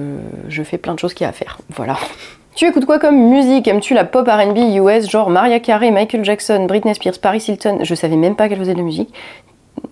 je, 0.49 0.63
fais 0.63 0.77
plein 0.77 0.93
de 0.93 0.99
choses 0.99 1.13
qu'il 1.13 1.23
y 1.23 1.27
a 1.27 1.29
à 1.29 1.33
faire. 1.33 1.59
Voilà. 1.69 1.97
Tu 2.55 2.65
écoutes 2.65 2.85
quoi 2.85 2.99
comme 2.99 3.17
musique? 3.17 3.67
Aimes-tu 3.67 3.93
la 3.93 4.05
pop 4.05 4.25
RB 4.27 4.57
US, 4.77 5.09
genre 5.09 5.29
Maria 5.29 5.59
Carey, 5.59 5.91
Michael 5.91 6.23
Jackson, 6.23 6.65
Britney 6.67 6.95
Spears, 6.95 7.19
Paris 7.21 7.43
Hilton? 7.45 7.79
Je 7.83 7.93
savais 7.95 8.15
même 8.15 8.37
pas 8.37 8.47
qu'elle 8.47 8.59
faisait 8.59 8.73
de 8.73 8.77
la 8.77 8.85
musique. 8.85 9.13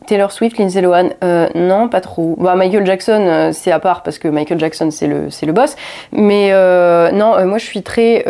Taylor 0.06 0.32
Swift, 0.32 0.58
Lindsay 0.58 0.82
Lohan, 0.82 1.10
euh, 1.24 1.48
non, 1.56 1.88
pas 1.90 2.02
trop. 2.02 2.36
Bah, 2.40 2.56
Michael 2.56 2.86
Jackson, 2.86 3.22
euh, 3.22 3.52
c'est 3.54 3.72
à 3.72 3.80
part 3.80 4.04
parce 4.04 4.18
que 4.18 4.28
Michael 4.28 4.60
Jackson, 4.60 4.90
c'est 4.92 5.08
le, 5.08 5.30
c'est 5.30 5.46
le 5.46 5.54
boss. 5.54 5.76
Mais 6.12 6.50
euh, 6.52 7.12
non, 7.12 7.46
moi, 7.46 7.58
je 7.58 7.66
suis 7.66 7.84
très 7.84 8.24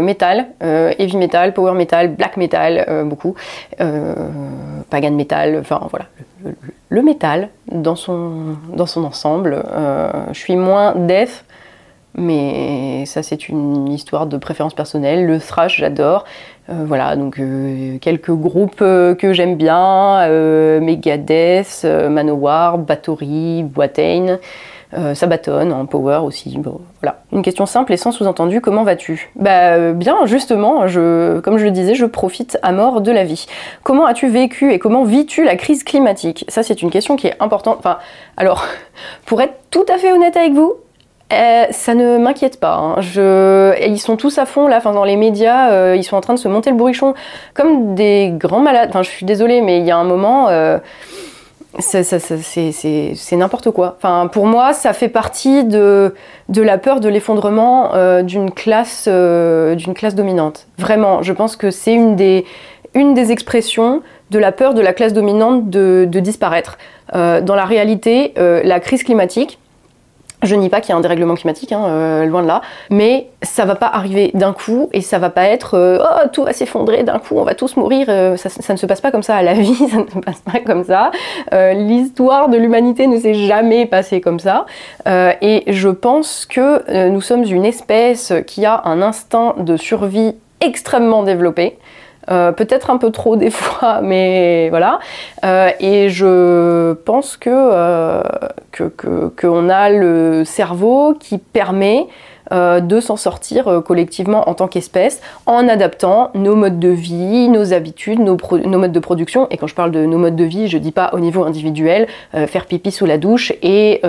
metal, 0.00 0.46
heavy 0.60 1.16
metal, 1.16 1.52
power 1.52 1.72
metal, 1.72 2.08
black 2.08 2.36
metal, 2.36 3.04
beaucoup, 3.06 3.34
pagan 4.90 5.12
metal, 5.12 5.58
enfin 5.60 5.80
voilà, 5.90 6.06
le, 6.88 7.02
metal 7.02 7.48
dans 7.70 7.96
son, 7.96 8.56
dans 8.74 8.86
son 8.86 9.04
ensemble. 9.04 9.62
je 10.32 10.38
suis 10.38 10.56
moins 10.56 10.94
death 10.94 11.44
mais 12.14 13.04
ça 13.06 13.22
c'est 13.22 13.48
une 13.48 13.88
histoire 13.88 14.26
de 14.26 14.36
préférence 14.36 14.74
personnelle. 14.74 15.26
Le 15.26 15.38
thrash 15.38 15.78
j'adore. 15.78 16.24
Euh, 16.70 16.84
voilà, 16.86 17.16
donc 17.16 17.38
euh, 17.38 17.96
quelques 17.98 18.30
groupes 18.30 18.82
euh, 18.82 19.14
que 19.14 19.32
j'aime 19.32 19.56
bien, 19.56 20.28
Megadeth, 20.80 21.86
Manowar, 22.10 22.78
Bathory, 22.78 23.62
Boitane, 23.62 24.38
Sabaton 25.14 25.70
en 25.70 25.84
power 25.84 26.20
aussi. 26.24 26.58
voilà. 27.02 27.20
Une 27.32 27.42
question 27.42 27.66
simple 27.66 27.92
et 27.92 27.98
sans 27.98 28.10
sous-entendu, 28.10 28.62
comment 28.62 28.84
vas-tu? 28.84 29.30
Bah 29.36 29.92
bien, 29.92 30.24
justement, 30.24 30.88
je, 30.88 31.40
comme 31.40 31.58
je 31.58 31.64
le 31.64 31.70
disais, 31.70 31.94
je 31.94 32.06
profite 32.06 32.58
à 32.62 32.72
mort 32.72 33.02
de 33.02 33.12
la 33.12 33.24
vie. 33.24 33.46
Comment 33.82 34.06
as-tu 34.06 34.28
vécu 34.28 34.72
et 34.72 34.78
comment 34.78 35.04
vis-tu 35.04 35.44
la 35.44 35.56
crise 35.56 35.84
climatique? 35.84 36.46
Ça 36.48 36.62
c'est 36.62 36.80
une 36.80 36.90
question 36.90 37.16
qui 37.16 37.26
est 37.26 37.36
importante. 37.40 37.76
Enfin, 37.78 37.98
alors, 38.38 38.66
pour 39.26 39.42
être 39.42 39.54
tout 39.70 39.84
à 39.88 39.98
fait 39.98 40.10
honnête 40.10 40.36
avec 40.38 40.52
vous, 40.52 40.74
euh, 41.32 41.64
ça 41.70 41.94
ne 41.94 42.16
m'inquiète 42.18 42.58
pas. 42.58 42.76
Hein. 42.76 43.74
Ils 43.86 43.98
sont 43.98 44.16
tous 44.16 44.38
à 44.38 44.46
fond 44.46 44.66
là, 44.66 44.80
dans 44.80 45.04
les 45.04 45.16
médias, 45.16 45.70
euh, 45.70 45.94
ils 45.96 46.04
sont 46.04 46.16
en 46.16 46.20
train 46.20 46.34
de 46.34 46.38
se 46.38 46.48
monter 46.48 46.70
le 46.70 46.76
bourrichon 46.76 47.14
comme 47.54 47.94
des 47.94 48.32
grands 48.34 48.60
malades. 48.60 48.88
Enfin, 48.90 49.02
je 49.02 49.10
suis 49.10 49.26
désolée, 49.26 49.60
mais 49.60 49.78
il 49.78 49.84
y 49.84 49.90
a 49.90 49.96
un 49.98 50.04
moment, 50.04 50.48
euh, 50.48 50.78
c'est 51.80 53.36
n'importe 53.36 53.70
quoi. 53.72 53.96
Enfin, 53.98 54.26
pour 54.28 54.46
moi, 54.46 54.72
ça 54.72 54.94
fait 54.94 55.08
partie 55.08 55.64
de, 55.64 56.14
la 56.48 56.78
peur 56.78 57.00
de 57.00 57.10
l'effondrement 57.10 57.90
d'une 58.22 58.50
classe, 58.50 59.06
d'une 59.06 59.94
classe 59.94 60.14
dominante. 60.14 60.66
Vraiment, 60.78 61.22
je 61.22 61.34
pense 61.34 61.56
que 61.56 61.70
c'est 61.70 61.92
une 61.92 62.16
des, 62.16 62.46
expressions 63.30 64.00
de 64.30 64.38
la 64.38 64.50
peur 64.50 64.72
de 64.72 64.80
la 64.80 64.94
classe 64.94 65.12
dominante 65.12 65.68
de 65.68 66.20
disparaître. 66.20 66.78
dans 67.12 67.54
la 67.54 67.64
réalité, 67.66 68.32
la 68.36 68.80
crise 68.80 69.04
climatique, 69.04 69.58
je 70.42 70.54
nie 70.54 70.68
pas 70.68 70.80
qu'il 70.80 70.90
y 70.90 70.92
a 70.92 70.96
un 70.96 71.00
dérèglement 71.00 71.34
climatique, 71.34 71.72
hein, 71.72 71.84
euh, 71.88 72.24
loin 72.26 72.42
de 72.42 72.48
là, 72.48 72.62
mais 72.90 73.28
ça 73.42 73.64
va 73.64 73.74
pas 73.74 73.88
arriver 73.88 74.30
d'un 74.34 74.52
coup 74.52 74.88
et 74.92 75.00
ça 75.00 75.18
va 75.18 75.30
pas 75.30 75.44
être 75.44 75.74
euh, 75.74 75.98
oh 76.00 76.28
tout 76.32 76.44
va 76.44 76.52
s'effondrer 76.52 77.02
d'un 77.02 77.18
coup, 77.18 77.36
on 77.36 77.44
va 77.44 77.54
tous 77.54 77.76
mourir. 77.76 78.06
Euh, 78.08 78.36
ça, 78.36 78.48
ça, 78.48 78.72
ne 78.72 78.78
se 78.78 78.86
passe 78.86 79.00
pas 79.00 79.10
comme 79.10 79.22
ça 79.22 79.36
à 79.36 79.42
la 79.42 79.52
vie, 79.54 79.74
ça 79.74 79.98
ne 79.98 80.06
se 80.06 80.18
passe 80.18 80.40
pas 80.40 80.60
comme 80.60 80.84
ça. 80.84 81.10
L'histoire 81.52 82.48
de 82.48 82.56
l'humanité 82.56 83.06
ne 83.06 83.18
s'est 83.18 83.34
jamais 83.34 83.86
passée 83.86 84.20
comme 84.20 84.38
ça. 84.38 84.66
et 85.06 85.64
je 85.66 85.88
pense 85.88 86.46
que 86.46 87.08
nous 87.08 87.20
sommes 87.20 87.44
une 87.44 87.64
espèce 87.64 88.32
qui 88.46 88.64
a 88.64 88.82
un 88.84 89.02
instinct 89.02 89.54
de 89.58 89.76
survie 89.76 90.34
extrêmement 90.60 91.22
développé. 91.22 91.78
Euh, 92.30 92.52
peut-être 92.52 92.90
un 92.90 92.98
peu 92.98 93.10
trop 93.10 93.36
des 93.36 93.50
fois, 93.50 94.00
mais 94.02 94.68
voilà. 94.70 94.98
Euh, 95.44 95.70
et 95.80 96.08
je 96.08 96.92
pense 96.92 97.38
euh, 97.46 98.22
que 98.72 98.90
qu'on 99.40 99.68
a 99.68 99.90
le 99.90 100.44
cerveau 100.44 101.14
qui 101.18 101.38
permet 101.38 102.06
de 102.50 102.98
s'en 103.00 103.18
sortir 103.18 103.82
collectivement 103.84 104.48
en 104.48 104.54
tant 104.54 104.68
qu'espèce 104.68 105.20
en 105.44 105.68
adaptant 105.68 106.30
nos 106.32 106.56
modes 106.56 106.78
de 106.78 106.88
vie, 106.88 107.50
nos 107.50 107.74
habitudes, 107.74 108.20
nos, 108.20 108.38
modes 108.78 108.90
de 108.90 109.00
production. 109.00 109.46
Et 109.50 109.58
quand 109.58 109.66
je 109.66 109.74
parle 109.74 109.90
de 109.90 110.06
nos 110.06 110.16
modes 110.16 110.34
de 110.34 110.44
vie, 110.44 110.66
je 110.66 110.78
dis 110.78 110.90
pas 110.90 111.10
au 111.12 111.20
niveau 111.20 111.44
individuel, 111.44 112.06
faire 112.32 112.64
pipi 112.64 112.90
sous 112.90 113.04
la 113.04 113.18
douche 113.18 113.52
et, 113.60 114.00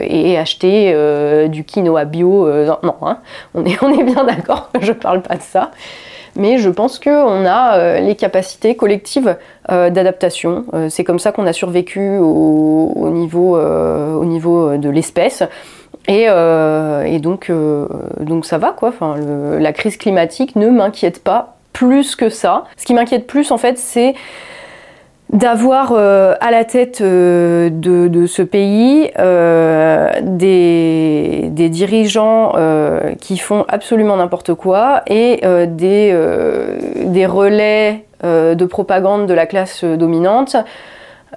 et 0.00 0.38
acheter 0.38 0.92
du 1.50 1.62
quinoa 1.62 2.04
bio. 2.04 2.48
non, 2.82 2.96
hein. 3.02 3.18
on, 3.54 3.64
est, 3.64 3.80
on 3.84 3.96
est 3.96 4.02
bien 4.02 4.24
d'accord, 4.24 4.70
je 4.80 4.90
parle 4.90 5.22
pas 5.22 5.36
de 5.36 5.42
ça. 5.42 5.70
Mais 6.36 6.58
je 6.58 6.70
pense 6.70 6.98
qu'on 6.98 7.46
a 7.46 8.00
les 8.00 8.14
capacités 8.14 8.76
collectives 8.76 9.36
d'adaptation. 9.68 10.64
c'est 10.88 11.04
comme 11.04 11.18
ça 11.18 11.32
qu'on 11.32 11.46
a 11.46 11.52
survécu 11.52 12.18
au, 12.18 13.10
niveau, 13.10 13.56
au 13.58 14.24
niveau 14.24 14.76
de 14.76 14.88
l'espèce. 14.88 15.42
Et, 16.08 16.26
donc, 17.20 17.52
ça 18.42 18.58
va 18.58 18.72
quoi. 18.72 18.92
La 19.58 19.72
crise 19.72 19.96
climatique 19.96 20.56
ne 20.56 20.70
m'inquiète 20.70 21.22
pas 21.22 21.56
plus 21.72 22.16
que 22.16 22.28
ça. 22.28 22.64
Ce 22.76 22.84
qui 22.84 22.94
m'inquiète 22.94 23.26
plus 23.26 23.50
en 23.52 23.58
fait, 23.58 23.78
c'est 23.78 24.14
d'avoir 25.32 25.92
euh, 25.92 26.34
à 26.40 26.50
la 26.50 26.64
tête 26.64 27.00
euh, 27.00 27.70
de, 27.70 28.26
ce 28.26 28.42
pays 28.42 29.10
euh, 29.18 30.10
des, 30.22 31.48
dirigeants 31.68 32.54
qui 33.20 33.38
font 33.38 33.64
absolument 33.68 34.16
n'importe 34.16 34.54
quoi 34.54 35.02
et 35.06 35.40
des, 35.68 36.18
des 37.04 37.26
relais 37.26 38.04
de 38.24 38.64
propagande 38.64 39.26
de 39.26 39.34
la 39.34 39.46
classe 39.46 39.84
dominante 39.84 40.56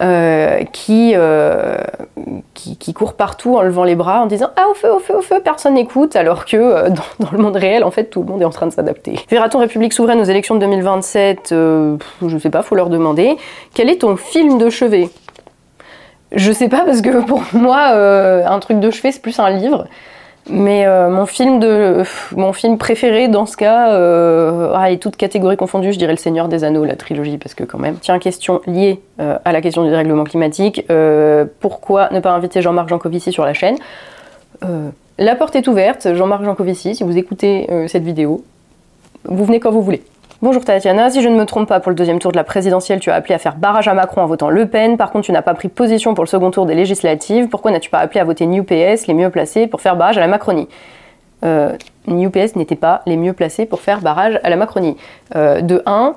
euh, 0.02 0.64
qui, 0.72 1.12
euh, 1.14 1.78
qui, 2.56 2.78
qui, 2.78 2.94
court 2.94 3.14
partout 3.14 3.58
en 3.58 3.62
levant 3.62 3.84
les 3.84 3.94
bras 3.94 4.22
en 4.22 4.26
disant 4.26 4.50
Ah, 4.56 4.68
au 4.72 4.74
feu, 4.74 4.92
au 4.92 4.98
feu, 4.98 5.16
au 5.18 5.22
feu, 5.22 5.40
personne 5.44 5.76
n'écoute, 5.76 6.16
alors 6.16 6.46
que 6.46 6.58
euh, 6.58 6.90
dans, 7.20 7.32
le 7.32 7.38
monde 7.38 7.56
réel, 7.56 7.84
en 7.84 7.92
fait, 7.92 8.06
tout 8.06 8.22
le 8.22 8.26
monde 8.26 8.42
est 8.42 8.46
en 8.46 8.50
train 8.50 8.66
de 8.66 8.72
s'adapter. 8.72 9.20
Verra-t-on 9.30 9.60
République 9.60 9.94
souveraine 9.94 10.20
aux 10.20 10.26
élections 10.26 10.56
de 10.56 10.62
2027 10.62 11.50
Je 11.52 12.38
sais 12.40 12.50
pas, 12.50 12.64
faut 12.64 12.76
leur 12.76 12.90
demander. 12.90 13.38
Quel 13.76 13.88
est 13.88 14.02
ton 14.02 14.16
film 14.16 14.58
de 14.58 14.72
chevet? 14.72 15.10
Je 16.32 16.52
sais 16.52 16.70
pas, 16.70 16.82
parce 16.86 17.02
que 17.02 17.24
pour 17.24 17.44
moi, 17.54 17.90
un 17.90 18.60
truc 18.60 18.80
de 18.80 18.90
chevet, 18.90 19.12
c'est 19.12 19.22
plus 19.22 19.40
un 19.40 19.52
livre. 19.52 19.86
Mais 20.50 20.86
euh, 20.86 21.10
mon 21.10 21.26
film 21.26 21.60
de 21.60 22.04
mon 22.36 22.52
film 22.52 22.78
préféré 22.78 23.30
dans 23.30 23.46
ce 23.46 23.56
cas, 23.56 23.94
euh, 23.94 24.74
ah, 24.76 24.92
et 24.92 24.98
toutes 24.98 25.16
catégories 25.16 25.56
confondues, 25.56 25.94
je 25.94 25.98
dirais 25.98 26.12
Le 26.12 26.18
Seigneur 26.18 26.50
des 26.50 26.66
Anneaux, 26.66 26.84
la 26.84 26.96
trilogie, 26.96 27.38
parce 27.38 27.56
que 27.56 27.64
quand 27.64 27.80
même. 27.80 27.96
Tiens, 28.02 28.20
question 28.20 28.62
liée 28.68 29.00
euh, 29.22 29.38
à 29.46 29.54
la 29.54 29.62
question 29.62 29.84
du 29.84 29.90
dérèglement 29.90 30.26
climatique. 30.26 30.86
pourquoi 31.60 32.10
ne 32.12 32.20
pas 32.20 32.32
inviter 32.32 32.62
Jean-Marc 32.62 32.90
Jancovici 32.90 33.32
sur 33.32 33.46
la 33.46 33.54
chaîne? 33.54 33.78
La 35.20 35.36
porte 35.36 35.56
est 35.56 35.68
ouverte, 35.68 36.14
Jean-Marc 36.16 36.44
Jancovici, 36.44 36.96
si 36.96 37.04
vous 37.04 37.18
écoutez 37.18 37.68
cette 37.88 38.04
vidéo, 38.04 38.44
vous 39.26 39.46
venez 39.46 39.60
quand 39.60 39.72
vous 39.72 39.82
voulez. 39.82 40.04
Bonjour 40.42 40.66
Tatiana, 40.66 41.10
si 41.10 41.22
je 41.22 41.30
ne 41.30 41.38
me 41.38 41.46
trompe 41.46 41.70
pas, 41.70 41.80
pour 41.80 41.90
le 41.90 41.96
deuxième 41.96 42.20
tour 42.20 42.32
de 42.32 42.36
la 42.36 42.44
présidentielle, 42.44 43.00
tu 43.00 43.10
as 43.10 43.16
appelé 43.16 43.34
à 43.34 43.38
faire 43.38 43.56
barrage 43.56 43.88
à 43.88 43.94
Macron 43.94 44.22
en 44.22 44.26
votant 44.26 44.50
Le 44.50 44.68
Pen. 44.68 44.98
Par 44.98 45.12
contre, 45.12 45.26
tu 45.26 45.32
n'as 45.32 45.42
pas 45.42 45.54
pris 45.54 45.70
position 45.70 46.14
pour 46.16 46.26
le 46.26 46.30
second 46.30 46.52
tour 46.52 46.66
des 46.66 46.76
législatives. 46.76 47.48
Pourquoi 47.48 47.72
n'as-tu 47.72 47.90
pas 47.90 48.00
appelé 48.00 48.20
à 48.20 48.26
voter 48.26 48.46
New 48.46 48.64
PS, 48.64 49.08
les 49.08 49.14
mieux 49.14 49.30
placés, 49.30 49.68
pour 49.68 49.80
faire 49.80 49.96
barrage 49.96 50.18
à 50.18 50.22
la 50.22 50.28
Macronie? 50.28 50.68
Euh, 51.46 51.78
New 52.08 52.30
PS 52.30 52.58
n'était 52.58 52.76
pas 52.76 53.04
les 53.06 53.16
mieux 53.16 53.32
placés 53.32 53.66
pour 53.66 53.80
faire 53.80 54.02
barrage 54.02 54.40
à 54.44 54.50
la 54.50 54.58
Macronie. 54.58 54.98
Euh, 55.36 55.62
de 55.62 55.82
1, 55.86 56.16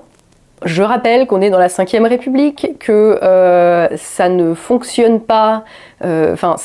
je 0.64 0.83
rappelle 0.83 1.27
qu'on 1.27 1.42
est 1.42 1.51
dans 1.51 1.59
la 1.59 1.69
Ve 1.69 2.09
République, 2.09 2.79
que 2.79 3.19
euh, 3.23 3.88
ça 3.97 4.31
ne 4.31 4.55
fonctionne 4.55 5.21
pas. 5.21 5.64
Euh, 6.03 6.33
enfin, 6.33 6.57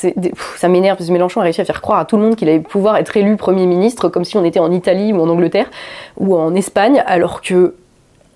ça 0.56 0.68
m'énerve 0.68 0.96
parce 0.96 1.08
que 1.08 1.12
Mélenchon 1.12 1.40
a 1.40 1.44
réussi 1.44 1.60
à 1.60 1.64
faire 1.64 1.82
croire 1.82 1.98
à 1.98 2.04
tout 2.06 2.16
le 2.16 2.22
monde 2.22 2.36
qu'il 2.36 2.48
allait 2.48 2.60
pouvoir 2.60 2.96
être 2.96 3.14
élu 3.16 3.36
Premier 3.36 3.66
ministre 3.66 4.08
comme 4.08 4.24
si 4.24 4.36
on 4.38 4.44
était 4.44 4.60
en 4.60 4.72
Italie 4.72 5.12
ou 5.12 5.20
en 5.20 5.28
Angleterre 5.28 5.70
ou 6.16 6.34
en 6.36 6.54
Espagne, 6.54 7.02
alors 7.06 7.42
que 7.42 7.74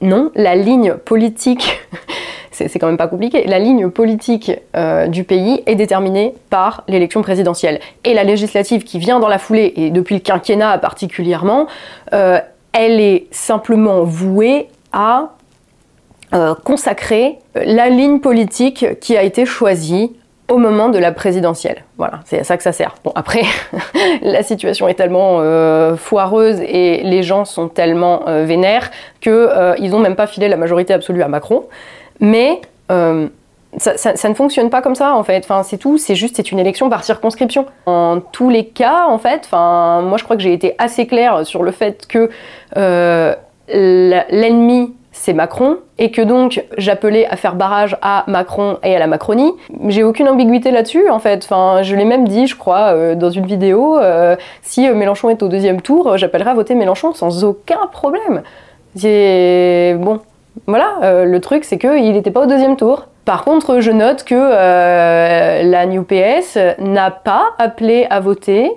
non, 0.03 0.31
la 0.35 0.57
ligne 0.57 0.93
politique, 0.93 1.81
c'est 2.51 2.79
quand 2.79 2.87
même 2.87 2.99
pas 2.99 3.09
compliqué, 3.09 3.47
la 3.47 3.59
ligne 3.59 3.89
politique 3.89 4.53
euh, 4.77 5.07
du 5.07 5.25
pays 5.25 5.63
est 5.65 5.75
déterminée 5.75 6.35
par 6.51 6.85
l'élection 6.87 7.23
présidentielle. 7.23 7.81
Et 8.05 8.13
la 8.13 8.25
législative 8.25 8.85
qui 8.85 8.99
vient 8.99 9.21
dans 9.21 9.29
la 9.29 9.39
foulée, 9.39 9.73
et 9.77 9.91
depuis 9.91 10.17
le 10.17 10.21
quinquennat 10.21 10.77
particulièrement, 10.77 11.67
elle 12.13 13.01
est 13.01 13.27
simplement 13.31 14.03
vouée 14.03 14.69
à 14.93 15.31
euh, 16.35 16.55
consacrer 16.65 17.39
la 17.55 17.89
ligne 17.89 18.19
politique 18.19 18.99
qui 19.01 19.17
a 19.17 19.23
été 19.23 19.47
choisie 19.47 20.13
au 20.49 20.59
moment 20.59 20.89
de 20.89 20.99
la 20.99 21.13
présidentielle. 21.13 21.85
Voilà, 21.99 22.19
c'est 22.25 22.41
à 22.41 22.45
ça 22.45 22.57
que 22.57 22.65
ça 22.65 22.73
sert. 22.73 22.97
Bon, 23.05 23.13
après, 23.15 23.43
la 24.23 24.43
situation 24.43 24.89
est 24.89 24.95
tellement 24.95 25.39
euh, 25.39 25.95
foireuse 25.97 26.61
et 26.63 27.05
les 27.05 27.23
gens 27.23 27.45
sont 27.45 27.69
tellement 27.69 28.27
euh, 28.27 28.45
vénères 28.45 28.91
qu'ils 29.21 29.91
n'ont 29.91 30.01
même 30.01 30.17
pas 30.17 30.27
filé 30.27 30.49
la 30.49 30.57
majorité 30.57 30.93
absolue 30.93 31.23
à 31.23 31.29
Macron. 31.29 31.65
Mais 32.19 32.61
ça, 32.89 33.97
ça, 33.97 34.29
ne 34.29 34.35
fonctionne 34.35 34.71
pas 34.71 34.83
comme 34.83 34.97
ça 34.97 35.15
en 35.15 35.23
fait. 35.23 35.45
Enfin, 35.45 35.63
c'est 35.63 35.79
tout. 35.79 35.97
C'est 35.97 36.17
juste, 36.17 36.35
c'est 36.37 36.51
une 36.51 36.59
élection 36.59 36.89
par 36.89 37.05
circonscription. 37.05 37.67
En 37.87 38.21
tous 38.21 38.51
les 38.51 38.67
cas, 38.67 39.07
en 39.09 39.19
fait, 39.19 39.43
enfin, 39.45 40.03
moi 40.03 40.19
je 40.19 40.25
crois 40.25 40.35
que 40.35 40.43
j'ai 40.43 40.53
été 40.53 40.75
assez 40.79 41.07
claire 41.07 41.47
sur 41.47 41.63
le 41.63 41.71
fait 41.71 42.07
que 42.09 42.31
l'ennemi 43.69 44.93
c'est 45.19 45.33
Macron, 45.33 45.79
et 45.99 46.11
que 46.11 46.21
donc 46.21 46.65
j'appelais 46.77 47.27
à 47.27 47.37
faire 47.37 47.55
barrage 47.55 47.97
à 48.03 48.25
Macron 48.27 48.79
et 48.83 48.95
à 48.95 48.99
la 48.99 49.07
Macronie. 49.07 49.53
J'ai 49.89 50.05
aucune 50.05 50.29
ambiguïté 50.29 50.71
là-dessus, 50.71 51.09
en 51.09 51.19
fait. 51.19 51.43
Enfin, 51.45 51.83
je 51.83 51.97
l'ai 51.97 52.05
même 52.05 52.29
dit, 52.29 52.47
je 52.47 52.57
crois, 52.57 52.95
euh, 52.95 53.15
dans 53.15 53.31
une 53.31 53.47
vidéo. 53.47 53.99
Euh, 53.99 54.37
si 54.63 54.87
euh, 54.87 54.95
Mélenchon 54.95 55.31
est 55.31 55.43
au 55.43 55.49
deuxième 55.49 55.81
tour, 55.81 56.17
j'appellerai 56.19 56.51
à 56.51 56.55
voter 56.55 56.75
Mélenchon 56.75 57.15
sans 57.15 57.45
aucun 57.45 57.87
problème. 57.91 58.43
C'est 58.95 59.97
bon. 59.99 60.21
Voilà, 60.67 61.25
le 61.25 61.39
truc, 61.41 61.65
c'est 61.65 61.77
qu'il 61.77 62.13
n'était 62.13 62.31
pas 62.31 62.45
au 62.45 62.47
deuxième 62.47 62.77
tour. 62.77 63.09
Par 63.27 63.45
contre, 63.45 63.81
je 63.81 63.91
note 63.91 64.25
que 64.25 64.35
la 64.35 65.87
New 65.87 66.03
PS 66.03 66.57
n'a 66.79 67.11
pas 67.11 67.51
appelé 67.59 68.07
à 68.09 68.21
voter 68.21 68.73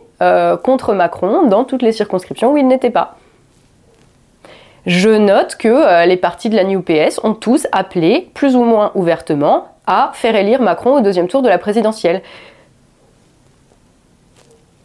contre 0.62 0.94
Macron 0.94 1.48
dans 1.48 1.64
toutes 1.64 1.82
les 1.82 1.94
circonscriptions 1.94 2.52
où 2.52 2.58
il 2.58 2.68
n'était 2.68 2.90
pas 2.90 3.16
je 4.90 5.10
note 5.10 5.56
que 5.56 5.68
euh, 5.68 6.08
les 6.08 6.18
partis 6.18 6.50
de 6.50 6.56
la 6.56 6.64
New 6.64 6.82
PS 6.82 7.20
ont 7.24 7.36
tous 7.36 7.68
appelé, 7.72 8.32
plus 8.34 8.56
ou 8.56 8.64
moins 8.64 8.92
ouvertement, 8.96 9.68
à 9.86 10.10
faire 10.16 10.36
élire 10.36 10.64
Macron 10.64 10.96
au 10.96 11.02
deuxième 11.02 11.28
tour 11.28 11.44
de 11.44 11.48
la 11.48 11.60
présidentielle. 11.60 12.24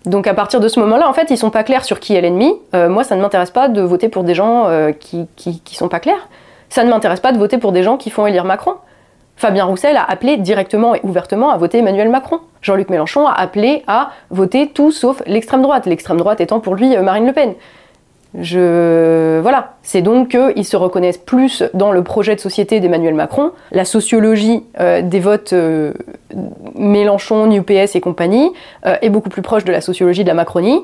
Donc 0.05 0.27
à 0.27 0.35
partir 0.35 0.61
de 0.61 0.69
ce 0.69 0.79
moment-là, 0.81 1.09
en 1.09 1.15
fait, 1.15 1.31
ils 1.31 1.39
sont 1.39 1.49
pas 1.49 1.65
clairs 1.65 1.87
sur 1.87 2.01
qui 2.01 2.15
est 2.15 2.21
l'ennemi. 2.21 2.53
Euh, 2.75 2.91
moi, 2.91 3.03
ça 3.03 3.17
ne 3.17 3.23
m'intéresse 3.23 3.51
pas 3.51 3.69
de 3.69 3.81
voter 3.81 4.11
pour 4.11 4.25
des 4.25 4.35
gens 4.35 4.67
euh, 4.67 4.93
qui, 4.93 5.27
qui, 5.37 5.75
sont 5.75 5.89
pas 5.89 6.01
clairs. 6.01 6.29
Ça 6.69 6.85
ne 6.85 6.91
m'intéresse 6.91 7.21
pas 7.21 7.33
de 7.33 7.39
voter 7.39 7.57
pour 7.57 7.73
des 7.73 7.83
gens 7.83 7.97
qui 7.97 8.11
font 8.11 8.27
élire 8.27 8.45
Macron. 8.45 8.75
Fabien 9.37 9.65
Roussel 9.65 9.97
a 9.97 10.05
appelé 10.05 10.37
directement 10.37 10.95
et 10.95 11.01
ouvertement 11.03 11.49
à 11.49 11.57
voter 11.57 11.79
Emmanuel 11.79 12.11
Macron. 12.11 12.41
Jean-Luc 12.61 12.91
Mélenchon 12.91 13.27
a 13.27 13.33
appelé 13.33 13.83
à 13.87 14.11
voter 14.29 14.69
tout 14.69 14.93
sauf 14.93 15.23
l'extrême 15.25 15.63
droite, 15.63 15.87
l'extrême 15.87 16.19
droite 16.19 16.43
étant 16.43 16.61
pour 16.61 16.75
lui 16.75 16.95
Marine 16.99 17.27
Le 17.27 17.33
Pen. 17.33 17.55
Je 18.41 19.39
voilà, 19.41 19.75
c'est 19.83 20.03
donc 20.03 20.31
qu'ils 20.31 20.65
se 20.65 20.77
reconnaissent 20.77 21.19
plus 21.19 21.63
dans 21.73 21.93
le 21.93 22.03
projet 22.03 22.35
de 22.35 22.41
société 22.41 22.81
d'Emmanuel 22.81 23.15
Macron. 23.15 23.53
La 23.71 23.85
sociologie 23.85 24.65
euh, 24.81 25.03
des 25.03 25.21
votes 25.21 25.53
euh, 25.53 25.93
Mélenchon, 26.75 27.51
UPS 27.51 27.95
et 27.95 28.01
compagnie 28.01 28.51
euh, 28.87 28.97
est 29.03 29.11
beaucoup 29.11 29.29
plus 29.29 29.43
proche 29.43 29.65
de 29.65 29.71
la 29.71 29.81
sociologie 29.81 30.25
de 30.25 30.29
la 30.29 30.35
Macronie. 30.35 30.81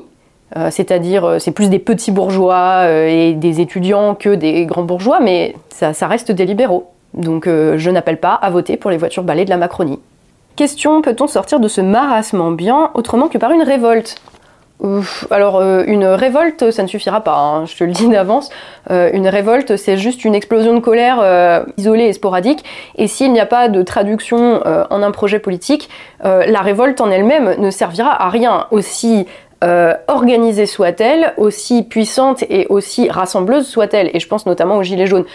C'est-à-dire, 0.69 1.37
c'est 1.39 1.51
plus 1.51 1.69
des 1.69 1.79
petits 1.79 2.11
bourgeois 2.11 2.85
et 2.89 3.31
des 3.31 3.61
étudiants 3.61 4.15
que 4.15 4.35
des 4.35 4.65
grands 4.65 4.83
bourgeois, 4.83 5.21
mais 5.21 5.55
ça, 5.69 6.07
reste 6.07 6.33
des 6.33 6.45
libéraux. 6.45 6.91
Donc 7.13 7.45
je 7.47 7.89
n'appelle 7.89 8.17
pas 8.17 8.33
à 8.33 8.49
voter 8.49 8.75
pour 8.75 8.91
les 8.91 8.97
voitures 8.97 9.23
balais 9.23 9.45
de 9.45 9.49
la 9.49 9.55
Macronie. 9.55 9.99
Question, 10.57 11.01
peut-on 11.01 11.27
sortir 11.27 11.61
de 11.61 11.69
ce 11.69 11.79
marasme 11.79 12.41
ambiant 12.41 12.91
autrement 12.95 13.29
que 13.29 13.37
par 13.37 13.51
une 13.51 13.63
révolte? 13.63 14.17
Alors 15.29 15.57
euh, 15.57 15.83
une 15.85 16.05
révolte, 16.05 16.71
ça 16.71 16.83
ne 16.83 16.87
suffira 16.87 17.21
pas, 17.21 17.37
hein, 17.37 17.65
je 17.65 17.75
te 17.75 17.83
le 17.83 17.91
dis 17.91 18.07
d'avance. 18.07 18.49
Euh, 18.89 19.09
une 19.13 19.27
révolte, 19.27 19.77
c'est 19.77 19.97
juste 19.97 20.25
une 20.25 20.33
explosion 20.33 20.73
de 20.73 20.79
colère 20.79 21.19
euh, 21.21 21.63
isolée 21.77 22.05
et 22.05 22.13
sporadique. 22.13 22.63
Et 22.95 23.07
s'il 23.07 23.31
n'y 23.31 23.39
a 23.39 23.45
pas 23.45 23.69
de 23.69 23.81
traduction 23.83 24.61
en 24.63 25.03
un 25.03 25.11
projet 25.11 25.39
politique, 25.39 25.89
la 26.23 26.61
révolte 26.61 27.01
en 27.01 27.09
elle-même 27.09 27.55
ne 27.57 27.69
servira 27.71 28.21
à 28.21 28.29
rien. 28.29 28.67
Aussi 28.71 29.25
organisée 30.07 30.65
soit-elle, 30.65 31.33
aussi 31.37 31.83
puissante 31.83 32.43
et 32.49 32.65
aussi 32.69 33.09
rassembleuse 33.09 33.67
soit-elle. 33.67 34.09
Et 34.13 34.19
je 34.19 34.27
pense 34.27 34.45
notamment 34.45 34.77
aux 34.77 34.83
Gilets 34.83 35.07
jaunes. 35.07 35.25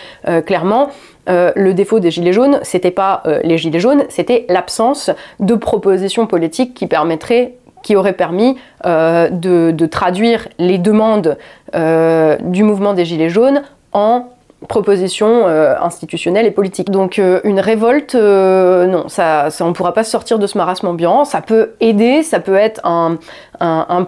clairement, 0.44 0.90
le 1.28 1.72
défaut 1.72 2.00
des 2.00 2.11
Gilets 2.11 2.32
jaunes, 2.32 2.61
c'était 2.62 2.90
pas 2.90 3.22
les 3.44 3.59
Gilets 3.59 3.80
jaunes, 3.80 4.04
c'était 4.09 4.46
l'absence 4.48 5.11
de 5.40 5.54
propositions 5.54 6.26
politiques 6.26 6.74
qui 6.74 6.87
permettraient 6.87 7.54
qui 7.87 7.94
aurait 7.94 8.14
permis 8.14 8.57
euh, 8.85 9.29
de, 9.31 9.87
traduire 9.87 10.49
les 10.59 10.77
demandes 10.77 11.38
euh, 11.77 12.37
du 12.40 12.64
mouvement 12.64 12.94
des 12.94 13.05
Gilets 13.05 13.29
jaunes 13.29 13.62
en 13.92 14.31
propositions 14.68 15.46
euh, 15.46 15.77
institutionnelles 15.81 16.46
et 16.46 16.51
politiques. 16.51 16.90
Donc 16.90 17.18
une 17.44 17.61
révolte, 17.61 18.16
non, 18.16 19.07
on 19.07 19.68
ne 19.68 19.72
pourra 19.72 19.92
pas 19.92 20.03
sortir 20.03 20.40
de 20.40 20.49
ce 20.49 20.59
marasme 20.59 20.88
ambiant. 20.88 21.25
Ça 21.25 21.40
peut 21.42 21.75
aider, 21.79 22.25
ça 22.25 22.40
peut 22.40 22.57
être 22.57 22.81
un, 22.85 23.18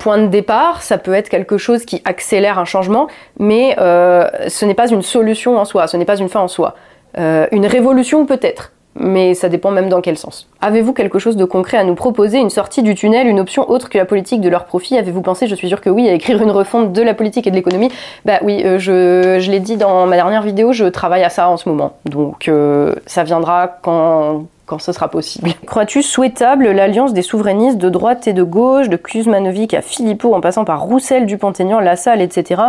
point 0.00 0.18
de 0.18 0.26
départ, 0.26 0.82
ça 0.82 0.98
peut 0.98 1.14
être 1.14 1.28
quelque 1.28 1.56
chose 1.56 1.84
qui 1.84 2.02
accélère 2.04 2.58
un 2.58 2.64
changement, 2.64 3.06
mais 3.38 3.76
ce 3.78 4.64
n'est 4.64 4.74
pas 4.74 4.88
une 4.88 5.02
solution 5.02 5.56
en 5.56 5.64
soi, 5.64 5.86
ce 5.86 5.96
n'est 5.96 6.04
pas 6.04 6.16
une 6.16 6.28
fin 6.28 6.40
en 6.40 6.48
soi. 6.48 6.74
une 7.16 7.66
révolution 7.66 8.26
peut-être, 8.26 8.72
mais 8.94 9.34
ça 9.34 9.48
dépend 9.48 9.70
même 9.70 9.88
dans 9.88 10.00
quel 10.00 10.18
sens. 10.18 10.48
Avez-vous 10.60 10.92
quelque 10.92 11.18
chose 11.18 11.36
de 11.36 11.44
concret 11.44 11.76
à 11.76 11.84
nous 11.84 11.94
proposer, 11.94 12.38
une 12.38 12.50
sortie 12.50 12.82
du 12.82 12.94
tunnel, 12.94 13.26
une 13.26 13.40
option 13.40 13.70
autre 13.70 13.88
que 13.88 13.98
la 13.98 14.04
politique 14.04 14.40
de 14.40 14.48
leur 14.48 14.64
profit? 14.64 14.98
Avez-vous 14.98 15.22
pensé, 15.22 15.46
je 15.46 15.54
suis 15.54 15.68
sûre 15.68 15.80
que 15.80 15.90
oui, 15.90 16.08
à 16.08 16.12
écrire 16.12 16.42
une 16.42 16.50
refonte 16.50 16.92
de 16.92 17.02
la 17.02 17.14
politique 17.14 17.46
et 17.46 17.50
de 17.50 17.56
l'économie? 17.56 17.90
Bah 18.24 18.38
oui, 18.42 18.62
euh, 18.64 18.78
je, 18.78 19.50
l'ai 19.50 19.60
dit 19.60 19.76
dans 19.76 20.06
ma 20.06 20.16
dernière 20.16 20.42
vidéo, 20.42 20.72
je 20.72 20.84
travaille 20.84 21.22
à 21.22 21.30
ça 21.30 21.48
en 21.48 21.56
ce 21.56 21.68
moment. 21.68 21.96
Donc 22.06 22.48
euh, 22.48 22.94
ça 23.06 23.24
viendra 23.24 23.78
quand 23.82 24.46
quand 24.68 24.78
ce 24.78 24.92
sera 24.92 25.08
possible. 25.08 25.50
Crois-tu 25.66 26.02
souhaitable 26.02 26.70
l'alliance 26.70 27.14
des 27.14 27.22
souverainistes 27.22 27.78
de 27.78 27.88
droite 27.88 28.28
et 28.28 28.34
de 28.34 28.42
gauche, 28.42 28.90
de 28.90 28.96
Kuzmanovic 28.96 29.74
à 29.74 29.80
Philippot 29.80 30.34
en 30.34 30.42
passant 30.42 30.64
par 30.64 30.82
Roussel, 30.82 31.24
Dupont-Aignan, 31.24 31.80
Lassalle, 31.80 32.20
etc. 32.20 32.62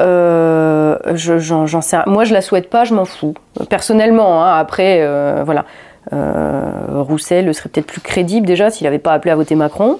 Euh, 0.00 0.96
j'en 1.14 1.80
sais 1.80 1.98
Moi, 2.06 2.24
je 2.24 2.32
la 2.32 2.40
souhaite 2.40 2.70
pas, 2.70 2.84
je 2.84 2.94
m'en 2.94 3.04
fous. 3.04 3.34
Personnellement, 3.68 4.42
hein. 4.42 4.58
après, 4.58 5.00
euh, 5.00 5.42
voilà. 5.44 5.64
Euh, 6.12 7.02
Roussel 7.02 7.52
serait 7.52 7.68
peut-être 7.68 7.86
plus 7.86 8.00
crédible 8.00 8.46
déjà 8.46 8.70
s'il 8.70 8.84
n'avait 8.84 9.00
pas 9.00 9.12
appelé 9.12 9.32
à 9.32 9.36
voter 9.36 9.56
Macron. 9.56 9.98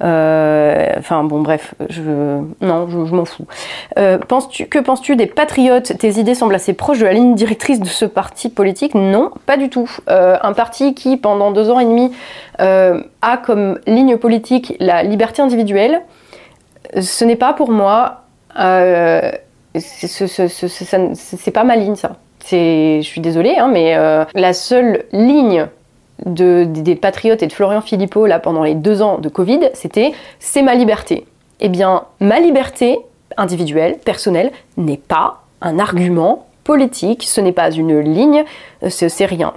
enfin 0.00 1.24
bon 1.24 1.40
bref, 1.40 1.74
je, 1.88 2.02
non, 2.60 2.86
je, 2.88 3.14
m'en 3.14 3.24
fous. 3.24 3.46
que 3.96 4.78
penses-tu 4.78 5.16
des 5.16 5.26
patriotes? 5.26 5.96
Tes 5.98 6.18
idées 6.18 6.34
semblent 6.34 6.54
assez 6.54 6.74
proches 6.74 6.98
de 6.98 7.06
la 7.06 7.14
ligne 7.14 7.34
directrice 7.34 7.80
de 7.80 7.86
ce 7.86 8.04
parti 8.04 8.50
politique? 8.50 8.94
Non, 8.94 9.30
pas 9.46 9.56
du 9.56 9.70
tout. 9.70 9.90
un 10.08 10.52
parti 10.52 10.94
qui, 10.94 11.16
pendant 11.16 11.50
deux 11.50 11.70
ans 11.70 11.80
et 11.80 11.86
demi, 11.86 12.12
a 12.58 13.36
comme 13.38 13.78
ligne 13.86 14.18
politique 14.18 14.76
la 14.80 15.02
liberté 15.02 15.40
individuelle, 15.40 16.02
ce 17.00 17.24
n'est 17.24 17.36
pas 17.36 17.54
pour 17.54 17.70
moi 17.70 18.27
euh, 18.58 19.30
c'est 19.78 21.50
pas 21.50 21.64
ma 21.64 21.76
ligne, 21.76 21.96
ça. 21.96 22.16
Je 22.50 23.00
suis 23.02 23.20
désolée, 23.20 23.56
hein, 23.58 23.68
mais 23.70 23.96
euh, 23.96 24.24
la 24.34 24.52
seule 24.52 25.04
ligne 25.12 25.66
de, 26.24 26.64
des 26.64 26.96
Patriotes 26.96 27.42
et 27.42 27.46
de 27.46 27.52
Florian 27.52 27.80
Philippot, 27.80 28.26
là, 28.26 28.38
pendant 28.38 28.62
les 28.62 28.74
deux 28.74 29.02
ans 29.02 29.18
de 29.18 29.28
Covid, 29.28 29.70
c'était 29.74 30.12
c'est 30.38 30.62
ma 30.62 30.74
liberté. 30.74 31.26
Eh 31.60 31.68
bien, 31.68 32.04
ma 32.20 32.40
liberté 32.40 32.98
individuelle, 33.36 33.98
personnelle, 33.98 34.52
n'est 34.76 34.96
pas 34.96 35.42
un 35.60 35.78
argument 35.78 36.46
politique, 36.64 37.24
ce 37.24 37.40
n'est 37.40 37.52
pas 37.52 37.70
une 37.70 37.98
ligne, 38.00 38.44
c'est 38.88 39.24
rien. 39.24 39.52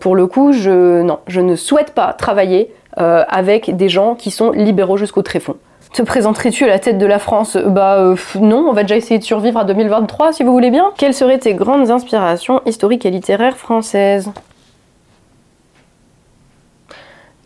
Pour 0.00 0.16
le 0.16 0.26
coup, 0.26 0.52
je, 0.52 1.02
non, 1.02 1.18
je 1.26 1.40
ne 1.40 1.54
souhaite 1.54 1.92
pas 1.92 2.12
travailler 2.14 2.72
euh, 2.98 3.24
avec 3.28 3.76
des 3.76 3.90
gens 3.90 4.14
qui 4.14 4.30
sont 4.30 4.52
libéraux 4.52 4.96
jusqu'au 4.96 5.20
tréfonds. 5.20 5.56
Te 5.96 6.02
présenterais-tu 6.02 6.64
à 6.64 6.66
la 6.66 6.78
tête 6.78 6.98
de 6.98 7.06
la 7.06 7.18
France? 7.18 7.56
Bah 7.56 7.96
euh, 7.96 8.16
non, 8.38 8.66
on 8.68 8.74
va 8.74 8.82
déjà 8.82 8.96
essayer 8.96 9.18
de 9.18 9.24
survivre 9.24 9.58
à 9.58 9.64
2023 9.64 10.34
si 10.34 10.44
vous 10.44 10.52
voulez 10.52 10.70
bien. 10.70 10.92
Quelles 10.98 11.14
seraient 11.14 11.38
tes 11.38 11.54
grandes 11.54 11.90
inspirations 11.90 12.60
historiques 12.66 13.06
et 13.06 13.10
littéraires 13.10 13.56
françaises? 13.56 14.30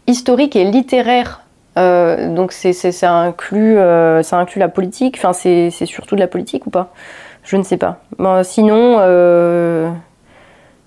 Historique 0.08 0.56
et 0.56 0.64
littéraire. 0.64 1.42
Euh, 1.78 2.34
donc 2.34 2.50
c'est, 2.50 2.72
ça, 2.72 3.12
inclut, 3.12 3.78
euh, 3.78 4.24
ça 4.24 4.36
inclut 4.38 4.58
la 4.58 4.68
politique, 4.68 5.14
enfin 5.16 5.32
c'est, 5.32 5.70
surtout 5.70 6.16
de 6.16 6.20
la 6.20 6.26
politique 6.26 6.66
ou 6.66 6.70
pas? 6.70 6.92
Je 7.44 7.56
ne 7.56 7.62
sais 7.62 7.76
pas. 7.76 8.00
sinon, 8.42 8.98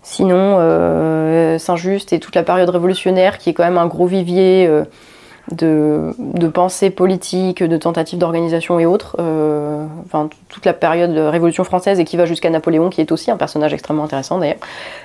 sinon 0.02 1.58
Saint-Just 1.60 2.12
et 2.12 2.19
toute 2.19 2.36
la 2.36 2.43
période 2.43 2.69
révolutionnaire 2.69 3.38
qui 3.38 3.52
est 3.52 3.54
quand 3.54 3.63
même 3.63 3.78
un 3.78 3.88
gros 3.88 4.06
vivier 4.06 4.69
de, 5.51 6.13
de 6.17 6.47
pensée 6.47 6.89
politique, 6.89 7.63
de 7.63 7.77
tentatives 7.77 8.17
d'organisation 8.17 8.79
et 8.79 8.86
autres. 8.86 9.17
Euh, 9.19 9.86
enfin, 10.06 10.29
toute 10.49 10.65
la 10.65 10.73
période 10.73 11.13
de 11.13 11.21
Révolution 11.21 11.63
française 11.63 11.99
et 11.99 12.06
qui 12.06 12.17
va 12.17 12.25
jusqu'à 12.25 12.49
Napoléon, 12.49 12.89
qui 12.89 13.01
est 13.01 13.12
aussi 13.12 13.29
un 13.29 13.38
personnage 13.38 13.73
extrêmement 13.73 14.06
intéressant 14.06 14.39
d'ailleurs. 14.39 14.58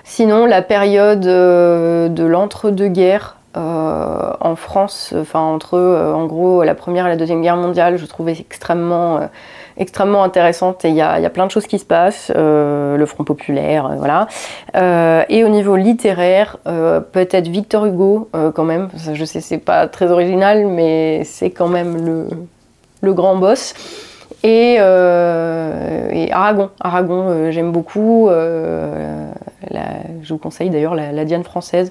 Sinon, 0.05 0.46
la 0.46 0.62
période 0.62 1.27
euh, 1.27 2.09
de 2.09 2.24
l'entre-deux-guerres 2.24 3.37
euh, 3.57 4.33
en 4.40 4.55
France, 4.57 5.12
enfin 5.18 5.40
entre 5.40 5.79
en 5.79 6.27
gros 6.27 6.62
la 6.62 6.74
première 6.74 7.07
et 7.07 7.09
la 7.09 7.16
deuxième 7.16 7.42
guerre 7.42 7.57
mondiale, 7.57 7.96
je 7.96 8.07
trouvais 8.07 8.37
extrêmement 8.38 9.20
extrêmement 9.79 10.23
intéressante 10.25 10.85
et 10.85 10.88
il 10.88 10.97
y 10.97 11.01
a, 11.01 11.19
y 11.21 11.27
a, 11.27 11.31
plein 11.31 11.47
de 11.47 11.51
choses 11.51 11.67
qui 11.67 11.79
se 11.79 11.85
passent, 11.85 12.31
euh, 12.37 12.97
le 12.97 13.07
Front 13.07 13.25
populaire, 13.25 13.87
euh, 13.87 13.95
voilà. 13.97 14.27
Euh, 14.77 15.25
et 15.29 15.45
au 15.45 15.49
niveau 15.49 15.77
littéraire, 15.77 16.59
peut-être 16.64 17.49
Victor 17.49 17.87
Hugo 17.87 18.29
quand 18.55 18.64
même. 18.64 18.88
Je 19.12 19.25
sais 19.25 19.41
c'est 19.41 19.59
pas 19.59 19.87
très 19.87 20.11
original, 20.11 20.67
mais 20.67 21.23
c'est 21.25 21.51
quand 21.51 21.69
même 21.69 22.05
le, 22.05 22.29
le 23.01 23.12
grand 23.14 23.37
boss. 23.37 23.75
Et, 24.43 24.75
et 24.75 26.33
Aragon, 26.33 26.71
Aragon, 26.81 27.51
j'aime 27.51 27.73
beaucoup. 27.73 28.29
Je 28.31 30.29
vous 30.29 30.38
conseille 30.38 30.71
d'ailleurs 30.71 30.95
la, 30.95 31.12
la, 31.12 31.25
Diane 31.25 31.45
française. 31.45 31.91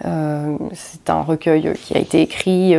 c'est 0.00 1.10
un 1.10 1.22
recueil 1.22 1.72
qui 1.74 1.96
a 1.96 2.00
été 2.00 2.22
écrit 2.22 2.74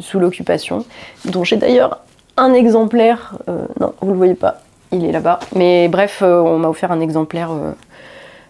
sous 0.00 0.18
l'occupation, 0.18 0.84
dont 1.24 1.44
j'ai 1.44 1.56
d'ailleurs 1.56 2.00
un 2.38 2.54
exemplaire. 2.54 3.34
Euh, 3.48 3.66
non, 3.80 3.92
vous 4.00 4.12
le 4.12 4.16
voyez 4.16 4.34
pas, 4.34 4.60
il 4.92 5.04
est 5.04 5.12
là-bas. 5.12 5.40
Mais 5.54 5.88
bref, 5.88 6.20
euh, 6.22 6.40
on 6.40 6.58
m'a 6.58 6.68
offert 6.68 6.92
un 6.92 7.00
exemplaire 7.00 7.50
euh, 7.50 7.72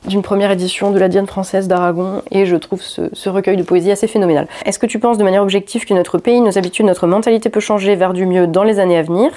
d'une 0.07 0.22
première 0.22 0.51
édition 0.51 0.92
de 0.92 0.98
la 0.98 1.09
Diane 1.09 1.27
française 1.27 1.66
d'Aragon 1.66 2.22
et 2.31 2.46
je 2.46 2.57
trouve 2.57 2.83
ce, 2.83 3.29
recueil 3.29 3.57
de 3.57 3.62
poésie 3.62 3.90
assez 3.90 4.07
phénoménal. 4.07 4.46
Est-ce 4.64 4.79
que 4.79 4.87
tu 4.87 4.98
penses 4.98 5.18
de 5.18 5.24
manière 5.24 5.42
objective 5.42 5.85
que 5.85 5.94
notre 5.94 6.18
pays, 6.18 6.40
nos 6.40 6.57
habitudes, 6.57 6.87
notre 6.87 7.07
mentalité 7.07 7.48
peut 7.48 7.61
changer 7.61 7.96
vers 7.96 8.12
du 8.12 8.27
mieux 8.27 8.46
dans 8.46 8.62
les 8.62 8.79
années 8.79 8.98
à 8.98 9.03
venir? 9.03 9.31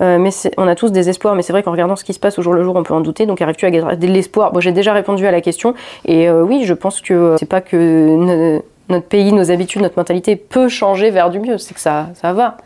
Mais 0.00 0.30
on 0.56 0.66
a 0.68 0.74
tous 0.74 0.90
des 0.90 1.10
espoirs, 1.10 1.34
mais 1.34 1.42
c'est 1.42 1.52
vrai 1.52 1.62
qu'en 1.62 1.70
regardant 1.70 1.96
ce 1.96 2.02
qui 2.02 2.14
se 2.14 2.18
passe 2.18 2.38
au 2.38 2.42
jour 2.42 2.54
le 2.54 2.64
jour, 2.64 2.74
on 2.76 2.82
peut 2.82 2.94
en 2.94 3.02
douter. 3.02 3.26
Donc 3.26 3.42
arrives-tu 3.42 3.66
à 3.66 3.70
garder 3.70 4.06
l'espoir? 4.06 4.50
Bon, 4.50 4.58
j'ai 4.58 4.72
déjà 4.72 4.94
répondu 4.94 5.26
à 5.26 5.30
la 5.30 5.42
question, 5.42 5.74
et 6.06 6.30
oui, 6.30 6.62
je 6.64 6.72
pense 6.72 7.02
que 7.02 7.36
c'est 7.38 7.44
pas 7.44 7.60
que 7.60 8.58
notre 8.88 9.06
pays, 9.06 9.34
nos 9.34 9.50
habitudes, 9.50 9.82
notre 9.82 9.98
mentalité 9.98 10.34
peut 10.34 10.68
changer 10.68 11.10
vers 11.10 11.28
du 11.28 11.40
mieux, 11.40 11.58
c'est 11.58 11.74
que 11.74 11.80
ça, 11.80 12.08
ça 12.14 12.32
va. 12.32 12.56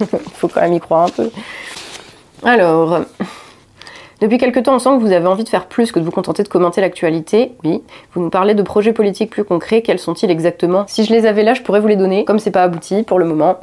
Il 0.00 0.06
faut 0.34 0.48
quand 0.48 0.60
même 0.60 0.74
y 0.74 0.80
croire 0.80 1.06
un 1.06 1.10
peu. 1.10 1.30
Alors, 2.44 3.00
depuis 4.20 4.38
quelque 4.38 4.60
temps, 4.60 4.76
on 4.76 4.78
sent 4.78 4.90
que 4.90 5.00
vous 5.00 5.12
avez 5.12 5.26
envie 5.26 5.44
de 5.44 5.48
faire 5.48 5.66
plus 5.66 5.92
que 5.92 5.98
de 5.98 6.04
vous 6.04 6.10
contenter 6.10 6.42
de 6.42 6.48
commenter 6.48 6.80
l'actualité. 6.80 7.52
Oui. 7.64 7.82
Vous 8.14 8.22
nous 8.22 8.30
parlez 8.30 8.54
de 8.54 8.62
projets 8.62 8.92
politiques 8.92 9.30
plus 9.30 9.44
concrets. 9.44 9.82
Quels 9.82 9.98
sont-ils 9.98 10.30
exactement? 10.30 10.84
Si 10.86 11.04
je 11.04 11.12
les 11.12 11.26
avais 11.26 11.42
là, 11.42 11.54
je 11.54 11.62
pourrais 11.62 11.80
vous 11.80 11.88
les 11.88 11.96
donner. 11.96 12.24
Comme 12.24 12.38
c'est 12.38 12.50
pas 12.50 12.62
abouti 12.62 13.02
pour 13.02 13.18
le 13.18 13.26
moment. 13.26 13.58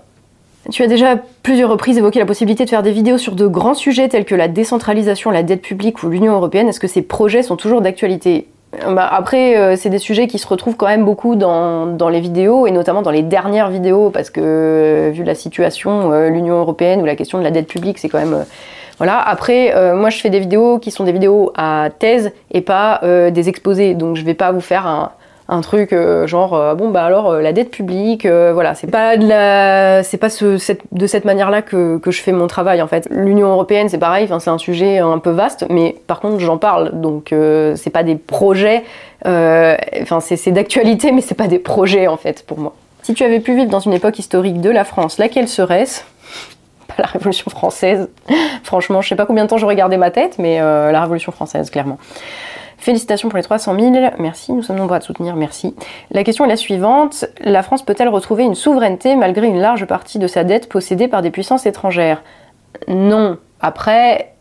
Tu 0.71 0.83
as 0.83 0.87
déjà 0.87 1.17
plusieurs 1.41 1.69
reprises 1.69 1.97
évoqué 1.97 2.19
la 2.19 2.25
possibilité 2.25 2.63
de 2.65 2.69
faire 2.69 2.83
des 2.83 2.91
vidéos 2.91 3.17
sur 3.17 3.35
de 3.35 3.47
grands 3.47 3.73
sujets 3.73 4.07
tels 4.07 4.25
que 4.25 4.35
la 4.35 4.47
décentralisation, 4.47 5.29
la 5.29 5.43
dette 5.43 5.61
publique 5.61 6.03
ou 6.03 6.09
l'Union 6.09 6.33
européenne. 6.33 6.69
Est-ce 6.69 6.79
que 6.79 6.87
ces 6.87 7.01
projets 7.01 7.43
sont 7.43 7.57
toujours 7.57 7.81
d'actualité? 7.81 8.47
Bah, 8.87 9.07
après, 9.11 9.57
euh, 9.57 9.75
c'est 9.75 9.89
des 9.89 9.99
sujets 9.99 10.27
qui 10.27 10.39
se 10.39 10.47
retrouvent 10.47 10.75
quand 10.75 10.87
même 10.87 11.05
beaucoup 11.05 11.35
dans, 11.35 11.85
dans, 11.85 12.09
les 12.09 12.19
vidéos, 12.19 12.65
et 12.67 12.71
notamment 12.71 13.01
dans 13.01 13.11
les 13.11 13.21
dernières 13.21 13.69
vidéos, 13.69 14.09
parce 14.09 14.29
que 14.29 14.41
euh, 14.43 15.11
vu 15.13 15.23
la 15.23 15.35
situation, 15.35 16.11
euh, 16.11 16.29
l'Union 16.29 16.59
européenne 16.59 17.01
ou 17.01 17.05
la 17.05 17.15
question 17.15 17.37
de 17.37 17.43
la 17.43 17.51
dette 17.51 17.67
publique, 17.67 17.99
c'est 17.99 18.09
quand 18.09 18.19
même... 18.19 18.45
voilà. 18.97 19.19
Après, 19.19 19.73
moi, 19.95 20.09
je 20.09 20.19
fais 20.19 20.29
des 20.29 20.39
vidéos 20.39 20.79
qui 20.79 20.91
sont 20.91 21.03
des 21.03 21.11
vidéos 21.11 21.51
à 21.55 21.89
thèse 21.97 22.31
et 22.51 22.61
pas 22.61 23.01
des 23.03 23.49
exposés, 23.49 23.93
donc 23.93 24.15
je 24.15 24.23
vais 24.23 24.33
pas 24.33 24.51
vous 24.51 24.61
faire 24.61 24.87
un, 24.87 25.11
un 25.49 25.61
truc 25.61 25.91
euh, 25.91 26.25
genre 26.25 26.53
euh, 26.53 26.73
bon 26.73 26.89
bah 26.89 27.03
alors 27.03 27.29
euh, 27.29 27.41
la 27.41 27.51
dette 27.51 27.69
publique 27.69 28.25
voilà. 28.25 28.75
C'est 28.75 28.87
pas 28.87 29.17
de 29.17 30.03
c'est 30.03 30.17
pas 30.17 30.29
ce, 30.29 30.57
cette, 30.57 30.81
de 30.91 31.07
cette 31.07 31.25
manière 31.25 31.49
là 31.49 31.61
que, 31.61 31.97
que, 31.97 32.11
je 32.11 32.21
fais 32.21 32.31
mon 32.31 32.47
travail 32.47 32.81
en 32.81 32.87
fait. 32.87 33.07
l'Union 33.11 33.49
européenne 33.49 33.89
c'est 33.89 33.97
pareil 33.97 34.27
c'est 34.39 34.49
un 34.49 34.57
sujet 34.57 34.99
un 34.99 35.19
peu 35.19 35.31
vaste 35.31 35.65
mais 35.69 35.95
par 36.07 36.19
contre 36.19 36.39
j'en 36.39 36.57
parle. 36.57 36.91
Donc 37.01 37.33
c'est 37.75 37.89
pas 37.89 38.03
des 38.03 38.15
projets 38.15 38.83
enfin 39.25 40.19
c'est 40.19 40.51
d'actualité 40.51 41.11
mais 41.11 41.21
c'est 41.21 41.35
pas 41.35 41.47
des 41.47 41.59
projets 41.59 42.07
en 42.07 42.17
fait 42.17 42.45
pour 42.45 42.59
moi. 42.59 42.73
Si 43.01 43.13
tu 43.13 43.23
avais 43.23 43.41
pu 43.41 43.53
vivre 43.55 43.69
dans 43.69 43.81
une 43.81 43.93
époque 43.93 44.17
historique 44.19 44.61
de 44.61 44.69
la 44.69 44.85
France 44.85 45.17
laquelle 45.17 45.47
serait-ce? 45.47 46.03
Pas 46.87 46.95
la 46.99 47.07
Révolution 47.07 47.49
française. 47.49 48.09
Franchement 48.63 49.01
je 49.01 49.09
sais 49.09 49.15
pas 49.15 49.25
combien 49.25 49.43
de 49.43 49.49
temps 49.49 49.57
j'aurais 49.57 49.75
gardé 49.75 49.97
ma 49.97 50.11
tête 50.11 50.37
mais 50.39 50.59
la 50.59 51.01
Révolution 51.01 51.31
française 51.31 51.69
clairement 51.69 51.97
Félicitations 52.77 53.29
pour 53.29 53.37
les 53.37 53.43
300 53.43 53.79
000, 53.79 53.95
merci, 54.19 54.51
nous 54.51 54.61
sommes 54.61 54.77
nombreux 54.77 54.97
à 54.97 54.99
te 54.99 55.05
soutenir, 55.05 55.35
merci. 55.35 55.75
La 56.11 56.23
question 56.23 56.45
est 56.45 56.49
la 56.49 56.57
suivante, 56.57 57.25
la 57.39 57.63
France 57.63 57.83
peut-elle 57.83 58.09
retrouver 58.09 58.43
une 58.43 58.55
souveraineté 58.55 59.15
malgré 59.15 59.47
une 59.47 59.59
large 59.59 59.85
partie 59.85 60.19
de 60.19 60.27
sa 60.27 60.43
dette 60.43 60.69
possédée 60.69 61.07
par 61.07 61.21
des 61.21 61.31
puissances 61.31 61.65
étrangères? 61.65 62.23
Non. 62.87 63.37
Après, 63.61 64.33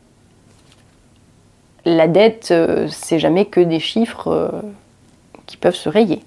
la 1.84 2.08
dette, 2.08 2.48
euh, 2.50 2.86
c'est 2.88 3.18
jamais 3.18 3.44
que 3.44 3.60
des 3.60 3.80
chiffres 3.80 4.28
euh, 4.28 4.48
qui 5.46 5.56
peuvent 5.56 5.74
se 5.74 5.88
rayer. 5.88 6.20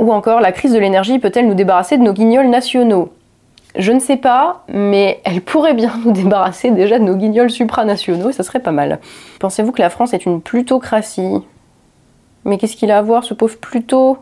Ou 0.00 0.12
encore, 0.12 0.40
la 0.40 0.52
crise 0.52 0.72
de 0.72 0.78
l'énergie 0.78 1.18
peut-elle 1.18 1.46
nous 1.46 1.54
débarrasser 1.54 1.98
de 1.98 2.02
nos 2.02 2.12
guignols 2.12 2.48
nationaux? 2.48 3.12
Je 3.76 3.92
ne 3.92 4.00
sais 4.00 4.16
pas, 4.16 4.64
mais 4.68 5.20
elle 5.24 5.40
pourrait 5.40 5.74
bien 5.74 5.92
nous 6.04 6.12
débarrasser 6.12 6.70
déjà 6.70 6.98
de 6.98 7.04
nos 7.04 7.16
guignols 7.16 7.50
supranationaux, 7.50 8.32
ça 8.32 8.42
serait 8.42 8.60
pas 8.60 8.72
mal. 8.72 8.98
Pensez-vous 9.40 9.72
que 9.72 9.80
la 9.80 9.90
France 9.90 10.12
est 10.12 10.26
une 10.26 10.40
plutocratie? 10.40 11.42
Mais 12.44 12.58
qu'est-ce 12.58 12.76
qu'il 12.76 12.90
a 12.90 12.98
à 12.98 13.02
voir, 13.02 13.24
ce 13.24 13.34
pauvre 13.34 13.56
Pluto? 13.56 14.18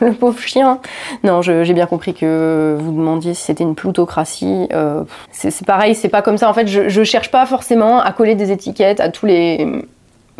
Le 0.00 0.12
pauvre 0.12 0.40
chien? 0.40 0.80
Non, 1.22 1.40
j'ai 1.40 1.72
bien 1.72 1.86
compris 1.86 2.14
que 2.14 2.76
vous 2.78 2.92
demandiez 2.92 3.32
si 3.32 3.42
c'était 3.42 3.62
une 3.62 3.76
plutocratie. 3.76 4.68
Euh, 4.72 5.04
c'est 5.30 5.64
pareil, 5.64 5.94
c'est 5.94 6.08
pas 6.08 6.20
comme 6.20 6.36
ça. 6.36 6.50
En 6.50 6.52
fait, 6.52 6.66
je, 6.66 6.88
je 6.88 7.04
cherche 7.04 7.30
pas 7.30 7.46
forcément 7.46 8.00
à 8.00 8.10
coller 8.12 8.34
des 8.34 8.50
étiquettes 8.50 8.98
à 8.98 9.08
tous 9.08 9.26
les 9.26 9.86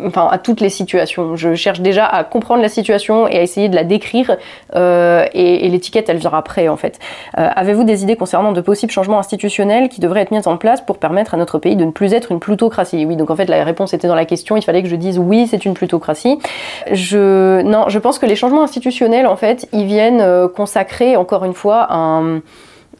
enfin 0.03 0.27
à 0.29 0.37
toutes 0.37 0.61
les 0.61 0.69
situations. 0.69 1.35
Je 1.35 1.55
cherche 1.55 1.81
déjà 1.81 2.05
à 2.05 2.23
comprendre 2.23 2.61
la 2.61 2.69
situation 2.69 3.27
et 3.27 3.37
à 3.37 3.41
essayer 3.41 3.69
de 3.69 3.75
la 3.75 3.83
décrire 3.83 4.37
euh, 4.75 5.25
et, 5.33 5.67
l'étiquette 5.69 6.09
elle 6.09 6.17
viendra 6.17 6.39
après 6.39 6.67
en 6.67 6.77
fait. 6.77 6.99
Euh, 7.37 7.49
avez-vous 7.55 7.83
des 7.83 8.03
idées 8.03 8.15
concernant 8.15 8.51
de 8.51 8.61
possibles 8.61 8.91
changements 8.91 9.19
institutionnels 9.19 9.89
qui 9.89 10.01
devraient 10.01 10.21
être 10.21 10.31
mis 10.31 10.47
en 10.47 10.57
place 10.57 10.81
pour 10.81 10.97
permettre 10.97 11.33
à 11.33 11.37
notre 11.37 11.59
pays 11.59 11.75
de 11.75 11.85
ne 11.85 11.91
plus 11.91 12.13
être 12.13 12.31
une 12.31 12.39
plutocratie? 12.39 13.05
Oui, 13.05 13.15
donc 13.15 13.29
en 13.29 13.35
fait 13.35 13.45
la 13.45 13.63
réponse 13.63 13.93
était 13.93 14.07
dans 14.07 14.15
la 14.15 14.25
question, 14.25 14.57
il 14.57 14.63
fallait 14.63 14.83
que 14.83 14.89
je 14.89 14.95
dise 14.95 15.17
oui, 15.17 15.47
c'est 15.47 15.65
une 15.65 15.73
plutocratie. 15.73 16.39
Je 16.91 17.61
non, 17.61 17.85
je 17.87 17.99
pense 17.99 18.19
que 18.19 18.25
les 18.25 18.35
changements 18.35 18.63
institutionnels 18.63 19.27
en 19.27 19.35
fait, 19.35 19.67
ils 19.71 19.85
viennent 19.85 20.21
euh, 20.21 20.47
consacrer 20.47 21.15
encore 21.15 21.45
une 21.45 21.53
fois 21.53 21.87
un, 21.93 22.41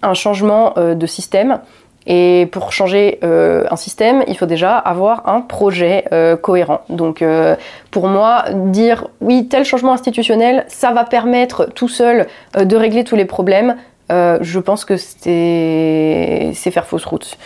un 0.01 0.13
changement 0.13 0.73
de 0.77 1.05
système 1.05 1.59
et 2.07 2.47
pour 2.51 2.71
changer 2.71 3.19
euh, 3.23 3.63
un 3.71 3.75
système, 3.75 4.23
il 4.27 4.37
faut 4.37 4.45
déjà 4.45 4.77
avoir 4.77 5.27
un 5.27 5.41
projet 5.41 6.05
euh, 6.11 6.35
cohérent. 6.37 6.81
Donc 6.89 7.21
euh, 7.21 7.55
pour 7.89 8.07
moi, 8.07 8.45
dire 8.53 9.07
oui, 9.21 9.47
tel 9.47 9.65
changement 9.65 9.93
institutionnel, 9.93 10.65
ça 10.67 10.91
va 10.91 11.03
permettre 11.03 11.65
tout 11.73 11.87
seul 11.87 12.27
de 12.55 12.75
régler 12.75 13.03
tous 13.03 13.15
les 13.15 13.25
problèmes, 13.25 13.75
je 14.09 14.59
pense 14.59 14.85
que 14.85 14.97
c'est 14.97 16.53
faire 16.53 16.85
fausse 16.85 17.05
route. 17.05 17.37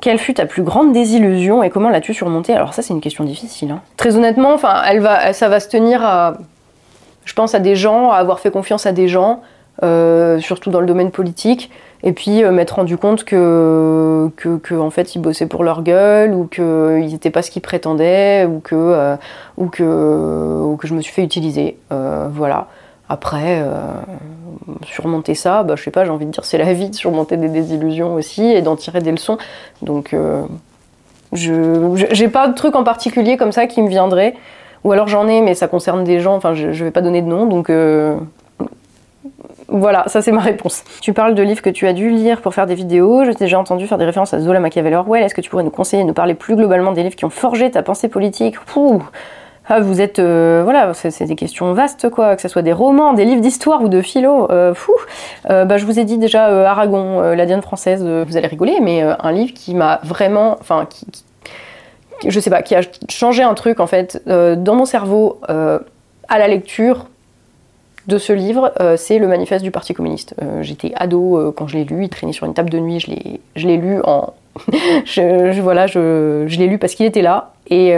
Quelle 0.00 0.18
fut 0.18 0.34
ta 0.34 0.46
plus 0.46 0.62
grande 0.62 0.92
désillusion 0.92 1.62
et 1.62 1.70
comment 1.70 1.88
l'as-tu 1.88 2.14
surmontée? 2.14 2.52
Alors 2.52 2.74
ça 2.74 2.82
c'est 2.82 2.92
une 2.92 3.00
question 3.00 3.24
difficile. 3.24 3.70
Hein. 3.70 3.80
Très 3.96 4.16
honnêtement, 4.16 4.54
enfin, 4.54 4.82
ça 5.32 5.48
va 5.48 5.60
se 5.60 5.68
tenir 5.68 6.04
à, 6.04 6.34
je 7.24 7.32
pense 7.32 7.54
à 7.54 7.58
des 7.58 7.74
gens, 7.74 8.10
à 8.10 8.16
avoir 8.16 8.38
fait 8.38 8.50
confiance 8.50 8.86
à 8.86 8.92
des 8.92 9.08
gens, 9.08 9.42
surtout 9.80 10.70
dans 10.70 10.80
le 10.80 10.86
domaine 10.86 11.10
politique 11.10 11.70
et 12.06 12.12
puis 12.12 12.44
euh, 12.44 12.52
m'être 12.52 12.76
rendu 12.76 12.98
compte 12.98 13.24
que, 13.24 14.30
que, 14.36 14.74
en 14.74 14.90
fait 14.90 15.14
ils 15.14 15.20
bossaient 15.20 15.46
pour 15.46 15.64
leur 15.64 15.82
gueule 15.82 16.34
ou 16.34 16.46
qu'ils 16.46 17.06
n'étaient 17.06 17.30
pas 17.30 17.40
ce 17.40 17.50
qu'ils 17.50 17.62
prétendaient 17.62 18.44
ou 18.44 18.60
que, 18.60 18.74
euh, 18.74 19.16
ou, 19.56 19.66
que, 19.68 20.76
que 20.76 20.86
je 20.86 20.94
me 20.94 21.00
suis 21.00 21.12
fait 21.12 21.24
utiliser. 21.24 21.78
Euh, 21.92 22.28
voilà. 22.30 22.68
Après, 23.08 23.62
surmonter 24.86 25.34
ça, 25.34 25.62
bah, 25.62 25.74
je 25.76 25.82
sais 25.82 25.90
pas, 25.90 26.06
j'ai 26.06 26.10
envie 26.10 26.24
de 26.24 26.30
dire 26.30 26.44
c'est 26.46 26.56
la 26.56 26.72
vie 26.72 26.88
de 26.88 26.94
surmonter 26.94 27.36
des 27.36 27.50
désillusions 27.50 28.14
aussi 28.14 28.44
et 28.44 28.62
d'en 28.62 28.76
tirer 28.76 29.00
des 29.00 29.10
leçons. 29.10 29.36
Donc 29.82 30.16
je 31.32 32.06
j'ai 32.12 32.28
pas 32.28 32.48
de 32.48 32.54
truc 32.54 32.74
en 32.76 32.82
particulier 32.82 33.36
comme 33.36 33.52
ça 33.52 33.66
qui 33.66 33.82
me 33.82 33.88
viendrait. 33.88 34.34
Ou 34.84 34.92
alors 34.92 35.06
j'en 35.06 35.28
ai, 35.28 35.42
mais 35.42 35.54
ça 35.54 35.68
concerne 35.68 36.02
des 36.02 36.20
gens, 36.20 36.34
enfin 36.34 36.54
je, 36.54 36.72
je 36.72 36.84
vais 36.84 36.90
pas 36.90 37.02
donner 37.02 37.20
de 37.20 37.28
nom, 37.28 37.46
donc 37.46 37.70
voilà, 39.68 40.04
ça 40.06 40.22
c'est 40.22 40.32
ma 40.32 40.40
réponse. 40.40 40.84
Tu 41.00 41.12
parles 41.12 41.34
de 41.34 41.42
livres 41.42 41.62
que 41.62 41.70
tu 41.70 41.86
as 41.86 41.92
dû 41.92 42.10
lire 42.10 42.40
pour 42.40 42.54
faire 42.54 42.66
des 42.66 42.74
vidéos. 42.74 43.24
Je 43.24 43.30
t'ai 43.30 43.44
déjà 43.44 43.58
entendu 43.58 43.86
faire 43.86 43.98
des 43.98 44.04
références 44.04 44.34
à 44.34 44.40
Zola, 44.40 44.60
Machiavel, 44.60 44.94
Orwell. 44.94 45.22
Est-ce 45.22 45.34
que 45.34 45.40
tu 45.40 45.50
pourrais 45.50 45.64
nous 45.64 45.70
conseiller 45.70 46.02
de 46.02 46.08
nous 46.08 46.14
parler 46.14 46.34
plus 46.34 46.56
globalement 46.56 46.92
des 46.92 47.02
livres 47.02 47.16
qui 47.16 47.24
ont 47.24 47.30
forgé 47.30 47.70
ta 47.70 47.82
pensée 47.82 48.08
politique? 48.08 48.56
Ah, 49.66 49.80
vous 49.80 50.02
êtes, 50.02 50.18
euh, 50.18 50.60
voilà, 50.62 50.92
c'est 50.92 51.24
des 51.24 51.36
questions 51.36 51.72
vastes, 51.72 52.10
quoi, 52.10 52.36
que 52.36 52.42
ce 52.42 52.48
soit 52.48 52.60
des 52.60 52.74
romans, 52.74 53.14
des 53.14 53.24
livres 53.24 53.40
d'histoire 53.40 53.82
ou 53.82 53.88
de 53.88 54.02
philo. 54.02 54.50
Euh, 54.50 54.74
euh, 55.48 55.64
bah, 55.64 55.78
je 55.78 55.86
vous 55.86 55.98
ai 55.98 56.04
dit 56.04 56.18
déjà 56.18 56.46
Aragon, 56.68 57.20
la 57.20 57.46
Diane 57.46 57.62
française, 57.62 58.04
vous 58.04 58.36
allez 58.36 58.46
rigoler, 58.46 58.80
mais 58.82 59.02
un 59.02 59.32
livre 59.32 59.54
qui 59.54 59.74
m'a 59.74 60.00
vraiment, 60.02 60.58
enfin, 60.60 60.86
qui, 60.90 61.06
je 62.26 62.40
sais 62.40 62.50
pas, 62.50 62.60
qui 62.60 62.74
a 62.74 62.82
changé 63.08 63.42
un 63.42 63.54
truc 63.54 63.80
en 63.80 63.86
fait 63.86 64.22
dans 64.26 64.74
mon 64.74 64.84
cerveau 64.84 65.40
à 65.48 66.38
la 66.38 66.48
lecture 66.48 67.06
de 68.06 68.18
ce 68.18 68.32
livre, 68.32 68.72
euh, 68.80 68.96
c'est 68.96 69.18
le 69.18 69.26
manifeste 69.26 69.64
du 69.64 69.70
Parti 69.70 69.94
communiste. 69.94 70.34
Euh, 70.42 70.62
j'étais 70.62 70.92
ado 70.96 71.38
euh, 71.38 71.52
quand 71.56 71.66
je 71.66 71.76
l'ai 71.76 71.84
lu, 71.84 72.04
il 72.04 72.08
traînait 72.08 72.32
sur 72.32 72.46
une 72.46 72.54
table 72.54 72.70
de 72.70 72.78
nuit, 72.78 73.00
je 73.00 73.66
l'ai 73.66 73.76
lu 73.76 74.00
en... 74.04 74.34
je, 75.04 75.60
voilà, 75.60 75.86
je, 75.86 76.44
je 76.46 76.58
l'ai 76.58 76.66
lu 76.66 76.78
parce 76.78 76.94
qu'il 76.94 77.06
était 77.06 77.22
là, 77.22 77.52
et 77.70 77.94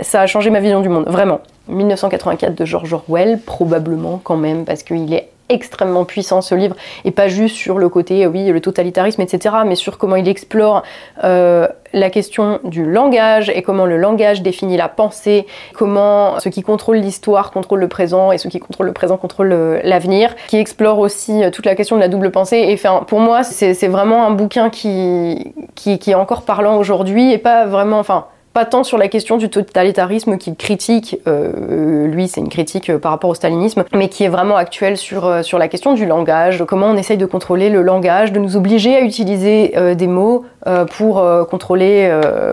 ça 0.00 0.20
a 0.20 0.26
changé 0.26 0.50
ma 0.50 0.60
vision 0.60 0.80
du 0.80 0.88
monde, 0.88 1.04
vraiment. 1.06 1.40
1984 1.68 2.56
de 2.56 2.64
George 2.64 2.92
Orwell, 2.92 3.38
probablement 3.38 4.20
quand 4.22 4.36
même, 4.36 4.64
parce 4.64 4.82
qu'il 4.82 5.12
est 5.14 5.28
extrêmement 5.52 6.04
puissant 6.04 6.40
ce 6.40 6.54
livre, 6.54 6.76
et 7.04 7.10
pas 7.10 7.28
juste 7.28 7.56
sur 7.56 7.78
le 7.78 7.88
côté, 7.88 8.26
oui, 8.26 8.46
le 8.48 8.60
totalitarisme, 8.60 9.20
etc., 9.20 9.56
mais 9.66 9.74
sur 9.74 9.98
comment 9.98 10.16
il 10.16 10.28
explore 10.28 10.82
euh, 11.24 11.66
la 11.92 12.10
question 12.10 12.60
du 12.64 12.84
langage 12.84 13.50
et 13.50 13.62
comment 13.62 13.86
le 13.86 13.96
langage 13.96 14.42
définit 14.42 14.76
la 14.76 14.88
pensée, 14.88 15.46
comment 15.74 16.40
ce 16.40 16.48
qui 16.48 16.62
contrôle 16.62 16.96
l'histoire 16.96 17.50
contrôle 17.50 17.80
le 17.80 17.88
présent 17.88 18.32
et 18.32 18.38
ce 18.38 18.48
qui 18.48 18.60
contrôle 18.60 18.86
le 18.86 18.92
présent 18.92 19.16
contrôle 19.16 19.52
l'avenir, 19.84 20.34
qui 20.48 20.56
explore 20.56 20.98
aussi 20.98 21.42
euh, 21.42 21.50
toute 21.50 21.66
la 21.66 21.74
question 21.74 21.96
de 21.96 22.00
la 22.00 22.08
double 22.08 22.30
pensée. 22.30 22.64
Et 22.68 22.74
enfin, 22.74 23.04
pour 23.06 23.20
moi, 23.20 23.42
c'est 23.42 23.88
vraiment 23.88 24.26
un 24.26 24.30
bouquin 24.30 24.70
qui, 24.70 25.54
qui, 25.74 25.98
qui 25.98 26.10
est 26.10 26.14
encore 26.14 26.42
parlant 26.42 26.76
aujourd'hui 26.76 27.32
et 27.32 27.38
pas 27.38 27.66
vraiment, 27.66 27.98
enfin, 27.98 28.26
pas 28.52 28.64
tant 28.64 28.84
sur 28.84 28.98
la 28.98 29.08
question 29.08 29.38
du 29.38 29.48
totalitarisme 29.48 30.36
qu'il 30.36 30.56
critique, 30.56 31.18
euh, 31.26 32.06
lui 32.06 32.28
c'est 32.28 32.40
une 32.40 32.48
critique 32.48 32.90
euh, 32.90 32.98
par 32.98 33.10
rapport 33.12 33.30
au 33.30 33.34
stalinisme, 33.34 33.84
mais 33.94 34.08
qui 34.08 34.24
est 34.24 34.28
vraiment 34.28 34.56
actuel 34.56 34.96
sur, 34.96 35.26
euh, 35.26 35.42
sur 35.42 35.58
la 35.58 35.68
question 35.68 35.94
du 35.94 36.04
langage, 36.04 36.62
comment 36.66 36.86
on 36.86 36.96
essaye 36.96 37.16
de 37.16 37.26
contrôler 37.26 37.70
le 37.70 37.82
langage, 37.82 38.32
de 38.32 38.38
nous 38.38 38.56
obliger 38.56 38.94
à 38.96 39.00
utiliser 39.00 39.74
des 39.94 40.06
mots 40.06 40.44
pour, 40.90 41.24
contrôler, 41.48 42.10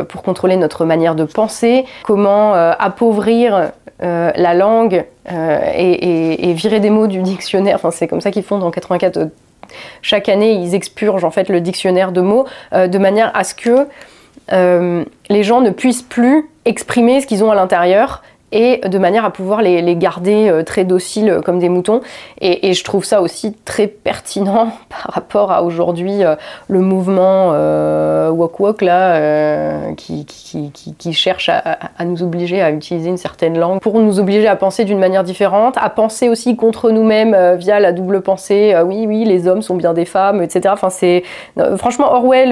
pour 0.07 0.23
contrôler 0.23 0.57
notre 0.57 0.85
manière 0.85 1.15
de 1.15 1.23
penser, 1.23 1.85
comment 2.03 2.53
appauvrir 2.53 3.71
la 3.99 4.53
langue 4.53 5.05
et, 5.29 6.53
virer 6.53 6.79
des 6.79 6.89
mots 6.89 7.07
du 7.07 7.21
dictionnaire, 7.21 7.75
enfin 7.75 7.91
c'est 7.91 8.07
comme 8.07 8.21
ça 8.21 8.31
qu'ils 8.31 8.43
font 8.43 8.57
dans 8.57 8.71
84 8.71 9.29
chaque 10.01 10.29
année, 10.29 10.53
ils 10.53 10.73
expurgent 10.73 11.23
en 11.23 11.31
fait 11.31 11.49
le 11.49 11.61
dictionnaire 11.61 12.11
de 12.11 12.21
mots 12.21 12.45
de 12.73 12.97
manière 12.97 13.31
à 13.35 13.43
ce 13.43 13.53
que 13.53 13.69
euh, 13.69 13.85
les 14.51 15.43
gens 15.43 15.61
ne 15.61 15.69
puissent 15.69 16.01
plus 16.01 16.49
exprimer 16.65 17.21
ce 17.21 17.27
qu'ils 17.27 17.43
ont 17.43 17.51
à 17.51 17.55
l'intérieur 17.55 18.23
et 18.51 18.81
de 18.87 18.97
manière 18.97 19.25
à 19.25 19.31
pouvoir 19.31 19.61
les, 19.61 19.95
garder 19.95 20.49
euh, 20.49 20.63
très 20.63 20.85
dociles 20.85 21.29
euh, 21.29 21.41
comme 21.41 21.59
des 21.59 21.69
moutons. 21.69 22.01
Et, 22.41 22.73
je 22.73 22.83
trouve 22.83 23.03
ça 23.03 23.21
aussi 23.21 23.53
très 23.65 23.87
pertinent 23.87 24.71
par 24.89 25.13
rapport 25.13 25.51
à 25.51 25.63
aujourd'hui 25.63 26.23
euh, 26.23 26.35
le 26.67 26.79
mouvement 26.79 27.51
euh, 27.53 28.29
Wok 28.29 28.59
Wok 28.59 28.81
là, 28.81 29.91
qui, 29.95 30.25
qui, 30.25 31.13
cherche 31.13 31.49
à, 31.49 32.05
nous 32.05 32.23
obliger 32.23 32.61
à 32.61 32.71
utiliser 32.71 33.09
une 33.09 33.17
certaine 33.17 33.57
langue 33.57 33.79
pour 33.79 33.99
nous 33.99 34.19
obliger 34.19 34.47
à 34.47 34.55
penser 34.55 34.85
d'une 34.85 34.99
manière 34.99 35.23
différente, 35.23 35.75
à 35.77 35.89
penser 35.89 36.29
aussi 36.29 36.55
contre 36.55 36.91
nous-mêmes 36.91 37.55
via 37.55 37.79
la 37.79 37.91
double 37.91 38.21
pensée. 38.21 38.75
oui, 38.85 39.05
oui, 39.07 39.25
les 39.25 39.47
hommes 39.47 39.61
sont 39.61 39.75
bien 39.75 39.93
des 39.93 40.05
femmes, 40.05 40.41
etc. 40.41 40.73
Enfin, 40.73 40.89
franchement 41.77 42.13
Orwell. 42.13 42.49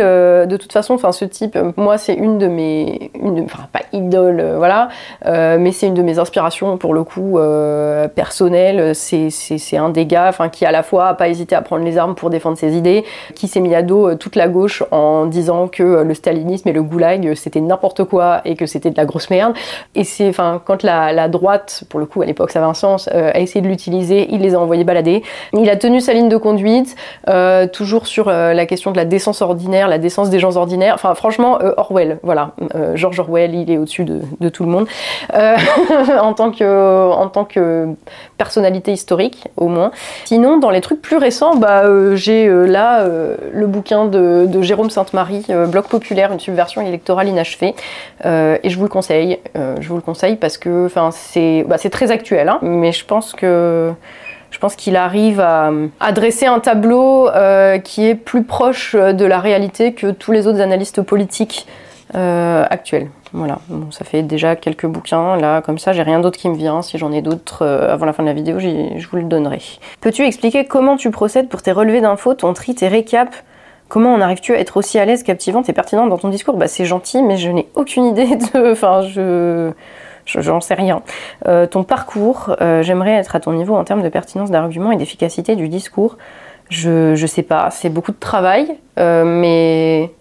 de 0.48 0.58
toute 0.58 0.74
façon, 0.74 0.96
enfin, 0.96 1.12
ce 1.12 1.26
type, 1.26 1.58
moi, 1.78 1.98
c'est 1.98 2.16
une 2.16 2.38
de 2.38 2.48
mes, 2.48 3.12
enfin, 3.46 3.68
pas 3.72 3.82
idole, 3.94 4.44
voilà, 4.58 4.90
mais 5.26 5.72
c'est 5.72 5.87
une 5.88 5.94
de 5.94 6.02
mes 6.02 6.20
inspirations 6.20 6.78
pour 6.78 6.94
le 6.94 7.04
coup 7.04 7.40
euh, 7.40 8.08
personnelles. 8.08 8.94
C'est 8.94 9.78
un 9.78 9.90
des 9.90 10.06
gars 10.06 10.32
qui 10.52 10.66
à 10.66 10.72
la 10.72 10.84
fois 10.84 11.08
a 11.08 11.14
pas 11.14 11.30
hésité 11.30 11.56
à 11.56 11.62
prendre 11.62 11.84
les 11.84 11.98
armes 11.98 12.16
pour 12.16 12.30
défendre 12.30 12.58
ses 12.58 12.78
idées, 12.78 13.04
qui 13.36 13.48
s'est 13.48 13.60
mis 13.60 13.74
à 13.74 13.82
dos 13.82 14.10
euh, 14.10 14.16
toute 14.16 14.36
la 14.36 14.48
gauche 14.48 14.84
en 14.92 15.26
disant 15.26 15.68
que 15.68 15.84
euh, 15.84 16.04
le 16.04 16.14
stalinisme 16.14 16.68
et 16.70 16.74
le 16.74 16.84
goulag 16.84 17.34
c'était 17.36 17.62
n'importe 17.62 18.04
quoi 18.04 18.42
et 18.46 18.56
que 18.56 18.66
c'était 18.66 18.90
de 18.90 18.98
la 18.98 19.06
grosse 19.06 19.30
merde. 19.30 19.54
Et 19.96 20.04
c'est 20.04 20.30
enfin 20.30 20.62
quand 20.64 20.84
la, 20.84 21.28
droite, 21.28 21.84
pour 21.90 22.00
le 22.00 22.06
coup 22.06 22.22
à 22.22 22.26
l'époque 22.26 22.52
ça 22.52 22.60
avait 22.60 22.70
un 22.70 22.74
sens, 22.74 23.08
a 23.08 23.40
essayé 23.40 23.62
de 23.62 23.68
l'utiliser, 23.68 24.28
il 24.30 24.42
les 24.42 24.54
a 24.54 24.60
envoyés 24.60 24.84
balader. 24.84 25.24
Il 25.54 25.70
a 25.70 25.76
tenu 25.76 26.02
sa 26.02 26.14
ligne 26.14 26.30
de 26.30 26.38
conduite, 26.38 26.96
toujours 27.74 28.08
sur 28.08 28.30
la 28.30 28.66
question 28.66 28.92
de 28.92 28.98
la 28.98 29.06
décence 29.06 29.42
ordinaire, 29.42 29.88
la 29.88 29.98
décence 29.98 30.30
des 30.30 30.40
gens 30.40 30.56
ordinaires. 30.58 30.94
Enfin 30.96 31.16
franchement 31.16 31.60
Orwell, 31.78 32.20
voilà, 32.24 32.52
George 32.96 33.20
Orwell, 33.20 33.56
il 33.56 33.72
est 33.72 33.78
au-dessus 33.78 34.06
de, 34.06 34.22
de, 34.40 34.50
tout 34.50 34.64
le 34.64 34.70
monde. 34.70 34.88
en, 36.22 36.34
tant 36.34 36.52
que, 36.52 37.12
en 37.12 37.28
tant 37.28 37.46
que 37.46 37.88
personnalité 38.38 38.92
historique, 38.92 39.48
au 39.58 39.68
moins. 39.68 39.92
Sinon, 40.26 40.58
dans 40.58 40.70
les 40.70 40.82
trucs 40.82 41.02
plus 41.02 41.18
récents, 41.18 41.56
bah, 41.56 41.84
euh, 41.84 42.16
j'ai 42.16 42.48
euh, 42.48 42.66
là 42.66 43.02
euh, 43.02 43.36
le 43.54 43.68
bouquin 43.68 44.06
de, 44.06 44.48
Jérôme 44.62 44.90
Sainte-Marie, 44.90 45.46
Bloc 45.68 45.88
populaire, 45.88 46.32
une 46.32 46.40
subversion 46.40 46.82
électorale 46.82 47.28
inachevée. 47.28 47.76
et 48.26 48.70
je 48.70 48.76
vous 48.76 48.84
le 48.84 48.90
conseille. 48.90 49.40
je 49.56 49.88
vous 49.88 49.96
le 49.96 50.02
conseille 50.02 50.36
parce 50.36 50.58
que 50.58 50.90
c'est 51.12 51.64
bah, 51.68 51.78
très 51.78 52.12
actuel, 52.12 52.50
hein, 52.50 52.60
mais 52.62 52.92
je 52.92 53.06
pense 53.06 53.34
que. 53.34 53.92
Je 54.50 54.60
pense 54.60 54.78
qu'il 54.78 54.96
arrive 54.96 55.42
à, 55.42 55.72
à, 56.00 56.12
dresser 56.14 56.46
un 56.46 56.60
tableau 56.60 57.30
qui 57.84 58.08
est 58.08 58.16
plus 58.16 58.44
proche 58.44 58.96
de 58.96 59.26
la 59.26 59.40
réalité 59.40 59.94
que 59.94 60.12
tous 60.12 60.32
les 60.32 60.48
autres 60.48 60.62
analystes 60.62 61.02
politiques 61.02 61.68
actuels. 62.14 63.10
Voilà, 63.34 63.60
bon, 63.68 63.92
ça 63.92 64.06
fait 64.06 64.24
déjà 64.24 64.56
quelques 64.56 64.86
bouquins. 64.86 65.36
Là, 65.38 65.62
comme 65.62 65.78
ça, 65.78 65.94
j'ai 65.94 66.02
rien 66.02 66.20
d'autre 66.20 66.38
qui 66.38 66.50
me 66.50 66.56
vient. 66.56 66.82
Si 66.82 66.98
j'en 66.98 67.12
ai 67.12 67.22
d'autres 67.22 67.64
euh, 67.64 67.94
avant 67.94 68.06
la 68.06 68.14
fin 68.14 68.24
de 68.24 68.28
la 68.28 68.34
vidéo, 68.34 68.60
je 68.60 69.08
vous 69.08 69.18
le 69.18 69.24
donnerai. 69.24 69.62
Peux-tu 70.02 70.26
expliquer 70.26 70.66
comment 70.66 70.98
tu 70.98 71.12
procèdes 71.12 71.50
pour 71.50 71.62
tes 71.62 71.72
relevés 71.72 72.02
d'infos, 72.02 72.34
ton 72.34 72.54
tri, 72.54 72.76
tes 72.76 72.88
récaps? 72.88 73.44
Comment 73.90 74.14
en 74.14 74.22
arrives-tu 74.22 74.54
à 74.54 74.60
être 74.60 74.78
aussi 74.78 75.00
à 75.00 75.06
l'aise, 75.06 75.24
captivante 75.24 75.70
et 75.70 75.74
pertinente 75.74 76.10
dans 76.10 76.18
ton 76.18 76.30
discours? 76.30 76.56
Bah, 76.56 76.68
c'est 76.68 76.86
gentil, 76.86 77.22
mais 77.22 77.38
je 77.38 77.50
n'ai 77.50 77.68
aucune 77.76 78.06
idée 78.06 78.36
de. 78.54 78.72
Enfin, 78.72 79.02
je. 79.02 79.72
J'en 80.26 80.60
sais 80.60 80.74
rien. 80.74 81.04
Euh, 81.48 81.68
ton 81.68 81.84
parcours, 81.86 82.54
euh, 82.60 82.84
j'aimerais 82.84 83.14
être 83.14 83.38
à 83.38 83.40
ton 83.40 83.54
niveau 83.54 83.78
en 83.78 83.86
termes 83.86 84.04
de 84.04 84.10
pertinence 84.10 84.52
d'argument 84.52 84.92
et 84.92 84.98
d'efficacité 84.98 85.56
du 85.56 85.70
discours. 85.70 86.18
Je, 86.70 87.16
je 87.16 87.26
sais 87.26 87.44
pas, 87.44 87.70
c'est 87.72 87.88
beaucoup 87.88 88.12
de 88.12 88.20
travail, 88.20 88.76
mais 88.98 90.12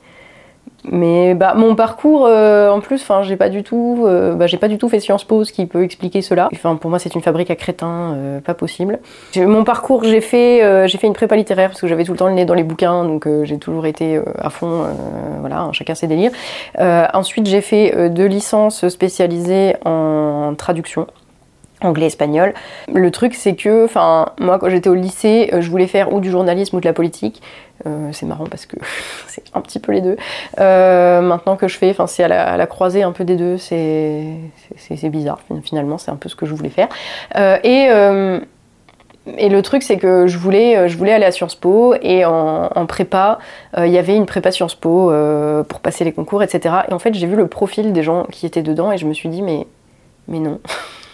Mais 0.91 1.35
bah, 1.35 1.55
mon 1.55 1.75
parcours, 1.75 2.27
euh, 2.27 2.71
en 2.71 2.81
plus, 2.81 3.03
enfin, 3.03 3.23
j'ai 3.23 3.37
pas 3.37 3.49
du 3.49 3.63
tout, 3.63 4.05
euh, 4.07 4.35
bah, 4.35 4.47
j'ai 4.47 4.57
pas 4.57 4.69
du 4.69 4.79
tout 4.79 4.89
fait 4.89 5.01
Sciences 5.01 5.25
Po, 5.25 5.45
ce 5.45 5.53
qui 5.53 5.67
peut 5.67 5.83
expliquer 5.83 6.23
cela. 6.23 6.49
Enfin, 6.53 6.77
pour 6.77 6.91
moi, 6.91 6.99
c'est 6.99 7.15
une 7.15 7.23
fabrique 7.23 7.51
à 7.51 7.57
crétins, 7.57 8.15
euh, 8.15 8.41
pas 8.41 8.55
possible. 8.55 9.01
Mon 9.37 9.65
parcours, 9.65 10.05
j'ai 10.05 10.21
fait, 10.21 10.89
j'ai 10.89 10.99
fait 10.99 11.07
une 11.07 11.13
prépa 11.13 11.37
littéraire 11.37 11.71
parce 11.71 11.81
que 11.81 11.87
j'avais 11.87 12.05
tout 12.05 12.13
le 12.13 12.19
temps 12.19 12.29
le 12.29 12.35
nez 12.35 12.45
dans 12.45 12.55
les 12.55 12.63
bouquins, 12.63 13.05
donc 13.05 13.29
j'ai 13.45 13.59
toujours 13.59 13.87
été 13.87 14.21
à 14.39 14.51
fond, 14.51 14.85
voilà, 15.41 15.61
hein, 15.61 15.73
chacun 15.73 15.95
ses 15.95 16.07
délires. 16.07 16.33
ensuite, 16.79 17.47
j'ai 17.47 17.61
fait 17.61 18.11
deux 18.11 18.27
licences 18.27 18.89
spécialisées 18.89 19.77
en 19.85 20.55
traduction 20.57 21.07
anglais-espagnol. 21.83 22.55
Le 22.93 23.11
truc, 23.11 23.35
c'est 23.35 23.55
que, 23.55 23.85
enfin, 23.85 24.31
moi, 24.41 24.59
quand 24.59 24.71
j'étais 24.71 24.89
au 24.89 24.95
lycée, 24.95 25.51
je 25.59 25.71
voulais 25.71 25.87
faire 25.87 26.13
ou 26.13 26.21
du 26.21 26.31
journalisme 26.31 26.77
ou 26.77 26.81
de 26.81 26.87
la 26.87 26.95
politique. 26.95 27.43
Euh, 27.85 28.09
c'est 28.13 28.27
marrant 28.27 28.47
parce 28.47 28.67
que 28.67 28.77
c'est 29.27 29.45
un 29.55 29.61
petit 29.61 29.79
peu 29.79 29.93
les 29.93 30.01
deux. 30.01 30.17
Euh, 30.59 31.21
maintenant 31.21 31.57
que 31.57 31.69
je 31.69 31.77
fais, 31.77 31.95
c'est 32.07 32.25
à 32.25 32.57
la, 32.57 32.67
croisée 32.67 33.03
un 33.03 33.13
peu 33.13 33.25
des 33.25 33.37
deux, 33.37 33.59
c'est 33.59 34.39
bizarre 35.05 35.41
finalement, 35.63 35.99
c'est 35.99 36.11
un 36.11 36.17
peu 36.17 36.29
ce 36.29 36.37
que 36.37 36.47
je 36.47 36.55
voulais 36.55 36.71
faire. 36.71 36.89
Euh, 37.37 37.59
et, 37.63 37.89
et 39.39 39.49
le 39.49 39.63
truc 39.63 39.83
c'est 39.83 39.97
que 39.97 40.27
je 40.27 40.39
voulais, 40.39 40.89
je 40.89 40.97
voulais 40.97 41.13
aller 41.13 41.25
à 41.25 41.33
Sciences 41.33 41.57
Po 41.57 41.95
et 42.01 42.25
en, 42.25 42.71
en 42.75 42.87
prépa, 42.87 43.39
il 43.77 43.89
y 43.89 43.99
avait 43.99 44.17
une 44.17 44.27
prépa 44.27 44.53
Sciences 44.53 44.75
Po 44.75 45.13
pour 45.69 45.81
passer 45.81 46.05
les 46.05 46.13
concours, 46.13 46.43
etc. 46.43 46.75
Et 46.89 46.93
en 46.93 46.99
fait 46.99 47.15
j'ai 47.15 47.27
vu 47.27 47.37
le 47.37 47.47
profil 47.47 47.93
des 47.93 48.03
gens 48.03 48.25
qui 48.31 48.47
étaient 48.47 48.63
dedans 48.63 48.93
et 48.93 48.99
je 48.99 49.07
me 49.07 49.13
suis 49.13 49.29
dit 49.29 49.43
mais, 49.43 49.67
mais 50.29 50.39
non. 50.39 50.61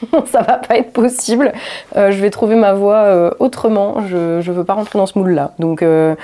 ça 0.26 0.42
va 0.42 0.58
pas 0.58 0.76
être 0.76 0.92
possible. 0.92 1.52
Euh, 1.96 2.10
je 2.10 2.20
vais 2.20 2.30
trouver 2.30 2.54
ma 2.54 2.72
voie 2.72 3.04
euh, 3.04 3.30
autrement. 3.38 4.06
Je, 4.06 4.40
je 4.40 4.52
veux 4.52 4.64
pas 4.64 4.74
rentrer 4.74 4.98
dans 4.98 5.06
ce 5.06 5.18
moule-là. 5.18 5.52
Donc, 5.58 5.82
euh, 5.82 6.14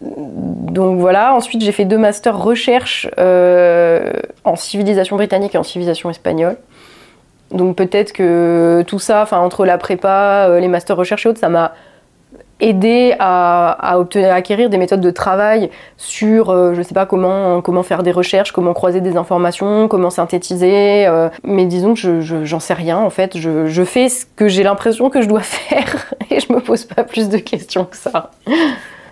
donc 0.00 0.98
voilà. 0.98 1.34
Ensuite, 1.34 1.62
j'ai 1.62 1.72
fait 1.72 1.84
deux 1.84 1.98
masters 1.98 2.36
recherche 2.38 3.08
en 3.16 4.56
civilisation 4.56 5.16
britannique 5.16 5.54
et 5.54 5.58
en 5.58 5.62
civilisation 5.62 6.10
espagnole. 6.10 6.56
Donc 7.50 7.76
peut-être 7.76 8.12
que 8.12 8.82
tout 8.86 8.98
ça, 8.98 9.22
enfin 9.22 9.38
entre 9.38 9.64
la 9.64 9.78
prépa, 9.78 10.58
les 10.58 10.66
masters 10.66 10.96
recherche 10.96 11.26
et 11.26 11.28
autres, 11.28 11.38
ça 11.38 11.48
m'a 11.48 11.74
aider 12.60 13.14
à, 13.18 13.98
obtenir, 13.98 14.32
acquérir 14.32 14.70
des 14.70 14.78
méthodes 14.78 15.00
de 15.00 15.10
travail 15.10 15.70
sur, 15.96 16.50
euh, 16.50 16.74
je 16.74 16.82
sais 16.82 16.94
pas 16.94 17.06
comment, 17.06 17.60
comment 17.60 17.82
faire 17.82 18.02
des 18.02 18.12
recherches, 18.12 18.52
comment 18.52 18.72
croiser 18.72 19.00
des 19.00 19.16
informations, 19.16 19.88
comment 19.88 20.10
synthétiser. 20.10 21.06
Euh, 21.06 21.28
mais 21.42 21.66
disons 21.66 21.94
que 21.94 22.20
je, 22.20 22.44
j'en 22.44 22.60
sais 22.60 22.74
rien 22.74 22.98
en 22.98 23.10
fait. 23.10 23.36
Je, 23.36 23.66
je 23.66 23.82
fais 23.82 24.08
ce 24.08 24.24
que 24.36 24.48
j'ai 24.48 24.62
l'impression 24.62 25.10
que 25.10 25.22
je 25.22 25.28
dois 25.28 25.40
faire 25.42 26.14
et 26.30 26.40
je 26.40 26.52
me 26.52 26.60
pose 26.60 26.84
pas 26.84 27.04
plus 27.04 27.28
de 27.28 27.38
questions 27.38 27.84
que 27.84 27.96
ça. 27.96 28.30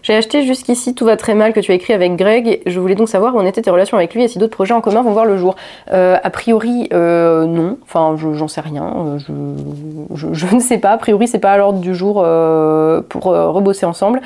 J'ai 0.02 0.14
acheté 0.14 0.44
jusqu'ici 0.44 0.94
Tout 0.94 1.04
va 1.04 1.16
très 1.16 1.34
mal 1.34 1.52
que 1.52 1.60
tu 1.60 1.70
as 1.70 1.74
écrit 1.74 1.92
avec 1.92 2.16
Greg. 2.16 2.60
Je 2.66 2.80
voulais 2.80 2.96
donc 2.96 3.08
savoir 3.08 3.34
où 3.34 3.38
en 3.38 3.46
étaient 3.46 3.62
tes 3.62 3.70
relations 3.70 3.96
avec 3.96 4.14
lui 4.14 4.24
et 4.24 4.28
si 4.28 4.38
d'autres 4.38 4.54
projets 4.54 4.74
en 4.74 4.80
commun 4.80 5.02
vont 5.02 5.12
voir 5.12 5.24
le 5.24 5.36
jour. 5.36 5.54
Euh, 5.92 6.16
a 6.22 6.30
priori, 6.30 6.88
euh, 6.92 7.46
non. 7.46 7.78
Enfin, 7.82 8.16
j'en 8.16 8.48
sais 8.48 8.60
rien. 8.60 8.84
Euh, 8.84 9.18
je, 10.14 10.54
ne 10.54 10.60
sais 10.60 10.78
pas. 10.78 10.90
A 10.90 10.98
priori, 10.98 11.28
c'est 11.28 11.38
pas 11.38 11.52
à 11.52 11.56
l'ordre 11.56 11.78
du 11.78 11.94
jour 11.94 12.14
pour 13.08 13.24
rebosser 13.24 13.86
ensemble. 13.86 14.20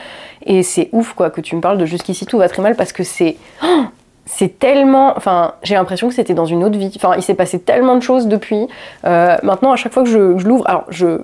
Et 0.47 0.63
c'est 0.63 0.89
ouf, 0.93 1.13
quoi, 1.13 1.29
que 1.31 1.41
tu 1.41 1.55
me 1.57 1.61
parles 1.61 1.79
de 1.79 1.87
jusqu'ici 1.87 2.25
Tout 2.25 2.39
va 2.39 2.49
très 2.49 2.63
mal 2.63 2.75
parce 2.75 2.93
que 2.93 3.05
c'est. 3.05 3.37
c'est 4.25 4.59
tellement. 4.59 5.13
Enfin, 5.17 5.53
j'ai 5.63 5.75
l'impression 5.75 6.09
que 6.09 6.15
c'était 6.15 6.35
dans 6.35 6.47
une 6.47 6.65
autre 6.65 6.79
vie. 6.79 6.93
Enfin, 6.97 7.15
il 7.17 7.23
s'est 7.23 7.35
passé 7.35 7.61
tellement 7.61 7.97
de 7.97 8.03
choses 8.03 8.29
depuis. 8.29 8.67
maintenant, 9.05 9.73
à 9.73 9.77
chaque 9.77 9.93
fois 9.93 10.05
que 10.05 10.09
je 10.09 10.19
l'ouvre, 10.19 10.67
alors 10.67 10.85
je 10.89 11.21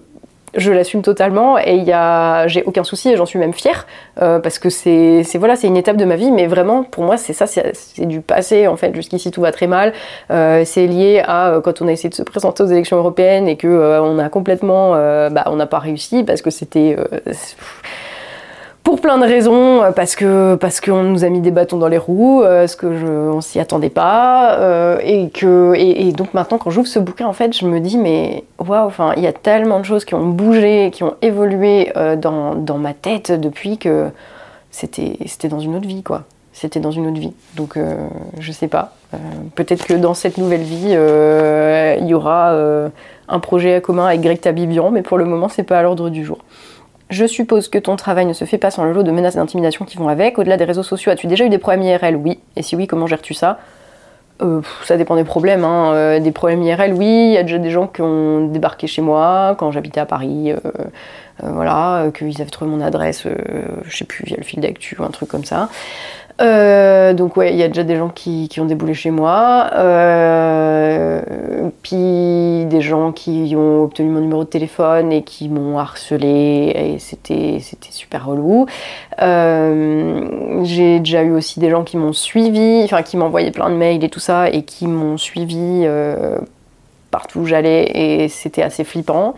je 0.54 0.72
l'assume 0.72 1.02
totalement 1.02 1.58
et 1.58 1.74
il 1.74 1.84
y 1.84 1.92
a, 1.92 2.46
j'ai 2.46 2.62
aucun 2.64 2.84
souci 2.84 3.10
et 3.10 3.16
j'en 3.16 3.26
suis 3.26 3.38
même 3.38 3.52
fière 3.52 3.86
euh, 4.20 4.38
parce 4.38 4.58
que 4.58 4.70
c'est, 4.70 5.24
voilà, 5.34 5.56
c'est 5.56 5.66
une 5.66 5.76
étape 5.76 5.96
de 5.96 6.04
ma 6.04 6.16
vie, 6.16 6.30
mais 6.30 6.46
vraiment 6.46 6.82
pour 6.82 7.04
moi 7.04 7.16
c'est 7.16 7.32
ça, 7.32 7.46
c'est, 7.46 7.72
du 8.06 8.20
passé 8.20 8.66
en 8.66 8.76
fait. 8.76 8.94
Jusqu'ici 8.94 9.30
tout 9.30 9.40
va 9.40 9.52
très 9.52 9.66
mal. 9.66 9.92
Euh, 10.30 10.64
c'est 10.64 10.86
lié 10.86 11.22
à 11.24 11.50
euh, 11.52 11.60
quand 11.60 11.82
on 11.82 11.88
a 11.88 11.92
essayé 11.92 12.10
de 12.10 12.14
se 12.14 12.22
présenter 12.22 12.62
aux 12.62 12.66
élections 12.66 12.96
européennes 12.96 13.48
et 13.48 13.56
que 13.56 14.00
on 14.00 14.18
a 14.18 14.28
complètement, 14.28 14.92
bah, 14.92 15.44
on 15.46 15.56
n'a 15.56 15.66
pas 15.66 15.78
réussi 15.78 16.24
parce 16.24 16.42
que 16.42 16.50
c'était 16.50 16.96
pour 18.82 19.00
plein 19.00 19.18
de 19.18 19.24
raisons, 19.24 19.82
euh, 19.82 19.90
parce 19.92 20.16
que 20.16 20.56
parce 20.56 20.80
qu'on 20.80 21.02
nous 21.02 21.24
a 21.24 21.28
mis 21.28 21.40
des 21.40 21.50
bâtons 21.50 21.78
dans 21.78 21.88
les 21.88 21.98
roues, 21.98 22.42
euh, 22.42 22.66
ce 22.66 22.76
que 22.76 22.96
je, 22.96 23.06
on 23.06 23.40
s'y 23.40 23.60
attendait 23.60 23.90
pas, 23.90 24.58
euh, 24.58 24.98
et 25.02 25.28
que 25.30 25.74
et, 25.76 26.12
donc 26.12 26.34
maintenant 26.34 26.58
quand 26.58 26.70
j'ouvre 26.70 26.88
ce 26.88 26.98
bouquin 26.98 27.26
en 27.26 27.32
fait, 27.32 27.56
je 27.56 27.66
me 27.66 27.80
dis 27.80 27.96
mais 27.96 28.44
waouh, 28.58 28.86
enfin 28.86 29.12
il 29.16 29.22
y 29.22 29.26
a 29.26 29.32
tellement 29.32 29.78
de 29.78 29.84
choses 29.84 30.04
qui 30.04 30.14
ont 30.14 30.26
bougé, 30.26 30.90
qui 30.92 31.04
ont 31.04 31.14
évolué 31.22 31.92
dans, 32.18 32.54
dans 32.54 32.78
ma 32.78 32.92
tête 32.92 33.32
depuis 33.32 33.78
que 33.78 34.08
c'était 34.70 35.16
c'était 35.26 35.48
dans 35.48 35.60
une 35.60 35.76
autre 35.76 35.88
vie 35.88 36.02
quoi. 36.02 36.24
C'était 36.52 36.80
dans 36.80 36.90
une 36.90 37.06
autre 37.06 37.18
vie. 37.18 37.32
Donc 37.56 37.78
je 38.38 38.52
sais 38.52 38.68
pas. 38.68 38.92
Peut-être 39.54 39.86
que 39.86 39.94
dans 39.94 40.12
cette 40.12 40.36
nouvelle 40.36 40.60
vie, 40.60 40.90
il 40.90 42.06
y 42.06 42.14
aura 42.14 42.54
un 43.28 43.38
projet 43.40 43.80
commun 43.80 44.06
avec 44.06 44.20
Greg 44.20 44.40
Tabibian, 44.40 44.90
mais 44.90 45.02
pour 45.02 45.16
le 45.16 45.24
moment 45.24 45.48
c'est 45.48 45.62
pas 45.62 45.78
à 45.78 45.82
l'ordre 45.82 46.10
du 46.10 46.24
jour. 46.24 46.38
Je 47.12 47.26
suppose 47.26 47.68
que 47.68 47.78
ton 47.78 47.96
travail 47.96 48.24
ne 48.24 48.32
se 48.32 48.46
fait 48.46 48.56
pas 48.56 48.70
sans 48.70 48.84
le 48.84 48.92
lot 48.94 49.02
de 49.02 49.10
menaces 49.10 49.36
d'intimidation 49.36 49.84
qui 49.84 49.98
vont 49.98 50.08
avec. 50.08 50.38
Au-delà 50.38 50.56
des 50.56 50.64
réseaux 50.64 50.82
sociaux, 50.82 51.12
as-tu 51.12 51.26
déjà 51.26 51.44
eu 51.44 51.50
des 51.50 51.58
problèmes 51.58 51.82
IRL 51.82 52.16
Oui. 52.16 52.40
Et 52.56 52.62
si 52.62 52.74
oui, 52.74 52.86
comment 52.86 53.06
gères-tu 53.06 53.34
ça? 53.34 53.58
Euh, 54.40 54.62
ça 54.86 54.96
dépend 54.96 55.14
des 55.14 55.24
problèmes. 55.24 55.62
Hein. 55.62 55.92
Euh, 55.92 56.20
des 56.20 56.32
problèmes 56.32 56.62
IRL, 56.62 56.94
oui. 56.94 57.04
Il 57.04 57.32
y 57.32 57.36
a 57.36 57.42
déjà 57.42 57.58
des 57.58 57.68
gens 57.68 57.86
qui 57.86 58.00
ont 58.00 58.46
débarqué 58.46 58.86
chez 58.86 59.02
moi 59.02 59.56
quand 59.58 59.70
j'habitais 59.72 60.00
à 60.00 60.06
Paris. 60.06 60.52
Euh, 60.52 60.58
voilà, 61.42 62.06
qu'ils 62.16 62.40
avaient 62.40 62.50
trouvé 62.50 62.70
mon 62.70 62.80
adresse, 62.80 63.26
je 63.84 63.96
sais 63.96 64.04
plus, 64.04 64.24
via 64.24 64.36
le 64.38 64.44
fil 64.44 64.60
d'actu 64.60 64.96
ou 64.98 65.02
un 65.02 65.10
truc 65.10 65.28
comme 65.28 65.44
ça. 65.44 65.68
Euh, 66.40 67.12
donc 67.12 67.36
ouais, 67.36 67.52
il 67.52 67.58
y 67.58 67.62
a 67.62 67.68
déjà 67.68 67.84
des 67.84 67.96
gens 67.96 68.08
qui, 68.08 68.48
ont 68.58 68.64
déboulé 68.64 68.94
chez 68.94 69.10
moi, 69.10 69.70
euh, 69.74 71.20
puis 71.82 72.64
des 72.66 72.80
gens 72.80 73.12
qui 73.12 73.54
ont 73.56 73.84
obtenu 73.84 74.08
mon 74.08 74.20
numéro 74.20 74.44
de 74.44 74.48
téléphone 74.48 75.12
et 75.12 75.22
qui 75.22 75.48
m'ont 75.48 75.78
harcelé 75.78 76.72
et 76.74 76.98
c'était 76.98 77.58
c'était 77.60 77.92
super 77.92 78.26
relou. 78.26 78.66
Euh, 79.20 80.64
j'ai 80.64 81.00
déjà 81.00 81.22
eu 81.22 81.32
aussi 81.32 81.60
des 81.60 81.70
gens 81.70 81.84
qui 81.84 81.96
m'ont 81.96 82.12
suivi, 82.12 82.82
enfin 82.84 83.02
qui 83.02 83.16
m'envoyaient 83.16 83.50
plein 83.50 83.70
de 83.70 83.76
mails 83.76 84.02
et 84.04 84.08
tout 84.08 84.20
ça 84.20 84.48
et 84.50 84.62
qui 84.62 84.86
m'ont 84.86 85.18
suivi 85.18 85.86
partout 87.12 87.40
où 87.40 87.46
j'allais 87.46 87.84
et 87.94 88.28
c'était 88.28 88.62
assez 88.62 88.82
flippant. 88.82 89.34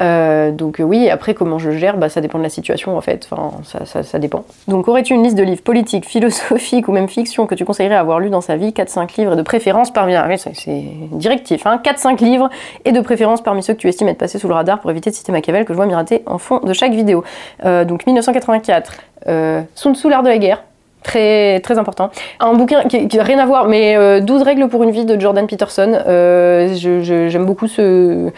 Euh, 0.00 0.52
donc 0.52 0.76
oui, 0.78 1.10
après 1.10 1.34
comment 1.34 1.58
je 1.58 1.72
gère, 1.72 1.96
bah, 1.96 2.08
ça 2.08 2.20
dépend 2.20 2.38
de 2.38 2.44
la 2.44 2.50
situation 2.50 2.96
en 2.96 3.00
fait, 3.00 3.26
enfin, 3.28 3.52
ça, 3.84 4.18
dépend. 4.20 4.44
Donc 4.68 4.86
aurais-tu 4.86 5.14
une 5.14 5.24
liste 5.24 5.36
de 5.36 5.42
livres 5.42 5.62
politiques, 5.62 6.06
philosophiques 6.06 6.86
ou 6.86 6.92
même 6.92 7.08
fiction 7.08 7.46
que 7.46 7.56
tu 7.56 7.64
conseillerais 7.64 7.96
avoir 7.96 8.20
lu 8.20 8.30
dans 8.30 8.42
sa 8.42 8.56
vie? 8.56 8.70
4-5 8.70 9.18
livres 9.18 9.34
de 9.34 9.42
préférence 9.42 9.90
parmi... 9.92 10.14
Ah 10.14 10.28
c'est 10.36 10.84
directif, 11.12 11.66
hein 11.66 11.80
4-5 11.82 12.22
livres 12.22 12.50
et 12.84 12.92
de 12.92 13.00
préférence 13.00 13.42
parmi 13.42 13.62
ceux 13.62 13.72
que 13.72 13.78
tu 13.78 13.88
estimes 13.88 14.08
être 14.08 14.18
passés 14.18 14.38
sous 14.38 14.48
le 14.48 14.54
radar 14.54 14.80
pour 14.80 14.90
éviter 14.90 15.10
de 15.10 15.14
citer 15.14 15.32
Machiavel 15.32 15.64
que 15.64 15.72
je 15.72 15.76
vois 15.76 15.86
m'irater 15.86 16.22
en 16.26 16.38
fond 16.38 16.60
de 16.60 16.72
chaque 16.72 16.92
vidéo. 16.92 17.24
Euh, 17.64 17.84
donc 17.84 18.06
1984, 18.06 19.00
euh, 19.28 19.62
Sun 19.74 19.94
Tzu, 19.94 20.10
l'art 20.10 20.22
de 20.22 20.28
la 20.28 20.38
guerre, 20.38 20.62
très 21.04 21.60
très 21.60 21.78
important. 21.78 22.10
Un 22.40 22.54
bouquin 22.54 22.82
qui, 22.84 23.06
n'a 23.06 23.22
rien 23.22 23.38
à 23.38 23.46
voir, 23.46 23.68
mais 23.68 24.20
12 24.20 24.40
euh, 24.40 24.44
règles 24.44 24.68
pour 24.68 24.82
une 24.82 24.90
vie 24.90 25.04
de 25.04 25.20
Jordan 25.20 25.46
Peterson. 25.46 25.96
Euh, 26.08 26.74
j'aime 26.74 27.46
beaucoup 27.46 27.68
ce, 27.68 28.30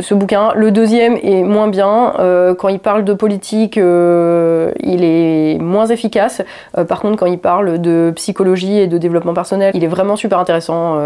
ce 0.00 0.14
bouquin. 0.14 0.50
Le 0.56 0.72
deuxième 0.72 1.16
est 1.22 1.42
moins 1.42 1.68
bien. 1.68 2.14
Euh, 2.18 2.54
quand 2.54 2.68
il 2.68 2.80
parle 2.80 3.04
de 3.04 3.12
politique, 3.12 3.76
il 3.76 5.04
est 5.04 5.58
moins 5.60 5.86
efficace. 5.86 6.42
par 6.88 7.00
contre, 7.00 7.16
quand 7.16 7.26
il 7.26 7.38
parle 7.38 7.80
de 7.80 8.12
psychologie 8.16 8.78
et 8.78 8.86
de 8.86 8.98
développement 8.98 9.34
personnel, 9.34 9.70
il 9.74 9.84
est 9.84 9.88
vraiment 9.88 10.16
super 10.16 10.38
intéressant. 10.38 10.98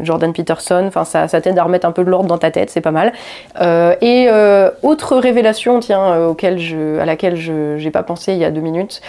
Jordan 0.00 0.32
Peterson, 0.32 0.84
enfin 0.86 1.04
ça, 1.04 1.40
t'aide 1.40 1.58
à 1.58 1.64
remettre 1.64 1.86
un 1.86 1.92
peu 1.92 2.04
de 2.04 2.10
l'ordre 2.10 2.28
dans 2.28 2.38
ta 2.38 2.50
tête, 2.50 2.70
c'est 2.70 2.82
pas 2.82 2.90
mal. 2.90 3.12
et 4.02 4.28
autre 4.82 5.16
révélation, 5.16 5.80
tiens, 5.80 6.26
auquel 6.26 6.58
je, 6.58 6.98
à 6.98 7.06
laquelle 7.06 7.36
je 7.36 7.82
n'ai 7.82 7.90
pas 7.90 8.02
pensé 8.02 8.32
il 8.32 8.38
y 8.38 8.44
a 8.44 8.50
deux 8.50 8.60
minutes. 8.60 9.00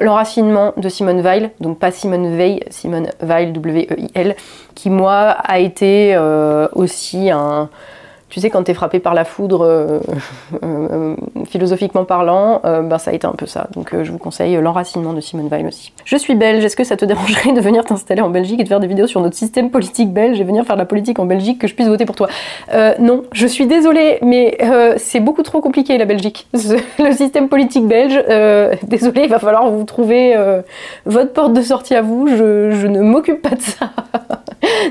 L'enracinement 0.00 0.72
de 0.76 0.88
Simone 0.88 1.20
Weil, 1.20 1.50
donc 1.60 1.78
pas 1.78 1.90
Simone 1.90 2.36
Veil, 2.36 2.60
Simone 2.70 3.08
Weil, 3.20 3.52
W-E-I-L, 3.52 4.36
qui 4.74 4.90
moi 4.90 5.30
a 5.30 5.58
été 5.58 6.14
euh, 6.14 6.68
aussi 6.72 7.30
un, 7.30 7.68
tu 8.28 8.40
sais, 8.40 8.50
quand 8.50 8.62
t'es 8.62 8.74
frappé 8.74 8.98
par 8.98 9.14
la 9.14 9.24
foudre, 9.24 9.64
euh, 9.64 10.00
euh, 10.62 11.16
philosophiquement 11.46 12.04
parlant, 12.04 12.60
euh, 12.64 12.82
ben, 12.82 12.98
ça 12.98 13.10
a 13.10 13.14
été 13.14 13.26
un 13.26 13.32
peu 13.32 13.46
ça. 13.46 13.68
Donc 13.72 13.94
je 14.02 14.10
vous 14.10 14.18
conseille 14.18 14.56
l'enracinement 14.56 15.12
de 15.12 15.20
Simone 15.20 15.48
Weil 15.48 15.66
aussi. 15.66 15.92
Je 16.04 16.16
suis 16.16 16.34
belge, 16.34 16.64
est-ce 16.64 16.76
que 16.76 16.84
ça 16.84 16.96
te 16.96 17.04
dérangerait 17.06 17.52
de 17.52 17.60
venir 17.60 17.84
t'installer 17.84 18.20
en 18.20 18.30
Belgique 18.30 18.60
et 18.60 18.64
de 18.64 18.68
faire 18.68 18.80
des 18.80 18.86
vidéos 18.86 19.06
sur 19.06 19.20
notre 19.20 19.36
système 19.36 19.70
politique 19.70 20.12
belge 20.12 20.40
et 20.40 20.44
venir 20.44 20.64
faire 20.64 20.76
de 20.76 20.80
la 20.80 20.86
politique 20.86 21.18
en 21.18 21.26
Belgique 21.26 21.58
que 21.58 21.66
je 21.66 21.74
puisse 21.74 21.88
voter 21.88 22.04
pour 22.04 22.16
toi? 22.16 22.28
Non, 22.98 23.24
je 23.32 23.46
suis 23.46 23.66
désolée, 23.66 24.18
mais 24.22 24.58
c'est 24.98 25.20
beaucoup 25.20 25.42
trop 25.42 25.60
compliqué 25.60 25.96
la 25.98 26.04
Belgique. 26.04 26.48
Le 26.98 27.12
système 27.12 27.48
politique 27.48 27.86
belge, 27.86 28.22
désolée, 28.82 29.22
il 29.24 29.30
va 29.30 29.38
falloir 29.38 29.70
vous 29.70 29.84
trouver 29.84 30.36
votre 31.06 31.32
porte 31.32 31.52
de 31.52 31.62
sortie 31.62 31.94
à 31.94 32.02
vous, 32.02 32.28
je, 32.28 32.70
je 32.72 32.86
ne 32.86 33.00
m'occupe 33.00 33.42
pas 33.42 33.54
de 33.54 33.62
ça. 33.62 33.90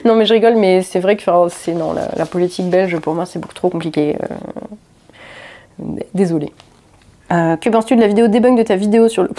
non 0.05 0.15
mais 0.15 0.25
je 0.25 0.33
rigole, 0.33 0.55
mais 0.55 0.81
c'est 0.81 0.99
vrai 0.99 1.15
que 1.15 1.23
c'est 1.49 1.73
non 1.73 1.93
la, 1.93 2.25
politique 2.25 2.69
belge 2.69 2.97
pour 2.99 3.13
moi 3.13 3.25
c'est 3.27 3.39
beaucoup 3.39 3.53
trop 3.53 3.69
compliqué. 3.69 4.17
Euh, 4.21 5.85
désolé. 6.13 6.51
Euh, 7.31 7.57
que 7.57 7.69
penses-tu 7.69 7.95
de 7.95 8.01
la 8.01 8.07
vidéo 8.07 8.27
debunk 8.27 8.57
de 8.57 8.63
ta 8.63 8.75
vidéo 8.75 9.09
sur 9.09 9.23
le 9.23 9.29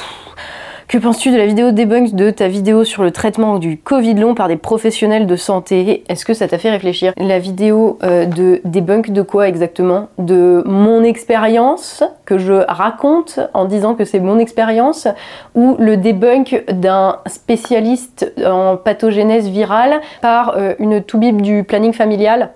Que 0.88 0.96
penses-tu 0.96 1.30
de 1.30 1.36
la 1.36 1.44
vidéo 1.44 1.70
debunk 1.70 2.14
de 2.14 2.30
ta 2.30 2.48
vidéo 2.48 2.82
sur 2.82 3.02
le 3.02 3.10
traitement 3.10 3.58
du 3.58 3.76
Covid 3.76 4.14
long 4.14 4.34
par 4.34 4.48
des 4.48 4.56
professionnels 4.56 5.26
de 5.26 5.36
santé? 5.36 6.02
Est-ce 6.08 6.24
que 6.24 6.32
ça 6.32 6.48
t'a 6.48 6.56
fait 6.56 6.70
réfléchir? 6.70 7.12
La 7.18 7.38
vidéo 7.38 7.98
euh, 8.02 8.24
de 8.24 8.62
debunk 8.64 9.10
de 9.10 9.20
quoi 9.20 9.48
exactement? 9.48 10.08
De 10.16 10.62
mon 10.64 11.02
expérience 11.02 12.02
que 12.24 12.38
je 12.38 12.54
raconte 12.54 13.38
en 13.52 13.66
disant 13.66 13.94
que 13.94 14.06
c'est 14.06 14.18
mon 14.18 14.38
expérience 14.38 15.08
ou 15.54 15.76
le 15.78 15.98
debunk 15.98 16.64
d'un 16.72 17.18
spécialiste 17.26 18.32
en 18.42 18.78
pathogénèse 18.78 19.48
virale 19.48 20.00
par 20.22 20.56
euh, 20.56 20.72
une 20.78 21.02
toubib 21.02 21.42
du 21.42 21.64
planning 21.64 21.92
familial? 21.92 22.50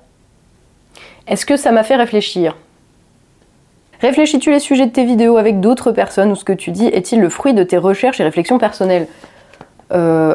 Est-ce 1.33 1.47
que 1.47 1.57
ça 1.57 1.73
m'a 1.73 1.83
fait 1.83 1.97
réfléchir? 1.97 2.59
Réfléchis-tu 4.03 4.51
les 4.51 4.59
sujets 4.59 4.85
de 4.85 4.91
tes 4.91 5.07
vidéos 5.07 5.39
avec 5.39 5.61
d'autres 5.61 5.91
personnes 5.91 6.31
ou 6.31 6.35
ce 6.35 6.45
que 6.45 6.53
tu 6.53 6.73
dis 6.73 6.89
est-il 6.89 7.23
le 7.23 7.31
fruit 7.31 7.55
de 7.55 7.63
tes 7.63 7.79
recherches 7.79 8.21
et 8.21 8.23
réflexions 8.23 8.59
personnelles? 8.59 9.07
Euh, 9.95 10.35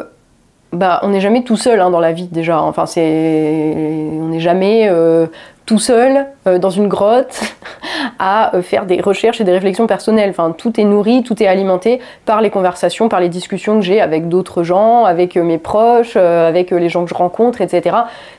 Bah, 0.73 0.99
on 1.03 1.09
n'est 1.09 1.21
jamais 1.21 1.43
tout 1.43 1.55
seul 1.55 1.81
hein, 1.81 1.91
dans 1.91 1.99
la 1.99 2.13
vie 2.13 2.25
déjà. 2.25 2.59
Enfin, 2.63 2.87
c'est, 2.87 4.09
on 4.11 4.29
n'est 4.29 4.39
jamais 4.39 4.89
euh, 4.89 5.27
tout 5.67 5.77
seul 5.77 6.25
euh, 6.47 6.57
dans 6.57 6.71
une 6.71 6.87
grotte 6.87 7.41
à 8.19 8.53
faire 8.63 8.87
des 8.87 8.99
recherches 8.99 9.39
et 9.39 9.43
des 9.43 9.51
réflexions 9.51 9.85
personnelles. 9.85 10.33
Tout 10.57 10.81
est 10.81 10.83
nourri, 10.83 11.21
tout 11.21 11.43
est 11.43 11.47
alimenté 11.47 11.99
par 12.25 12.41
les 12.41 12.49
conversations, 12.49 13.07
par 13.07 13.19
les 13.19 13.29
discussions 13.29 13.75
que 13.75 13.85
j'ai 13.85 14.01
avec 14.01 14.29
d'autres 14.29 14.63
gens, 14.63 15.05
avec 15.05 15.35
mes 15.35 15.59
proches, 15.59 16.15
avec 16.15 16.71
les 16.71 16.89
gens 16.89 17.03
que 17.03 17.09
je 17.11 17.15
rencontre, 17.15 17.61
etc. 17.61 17.97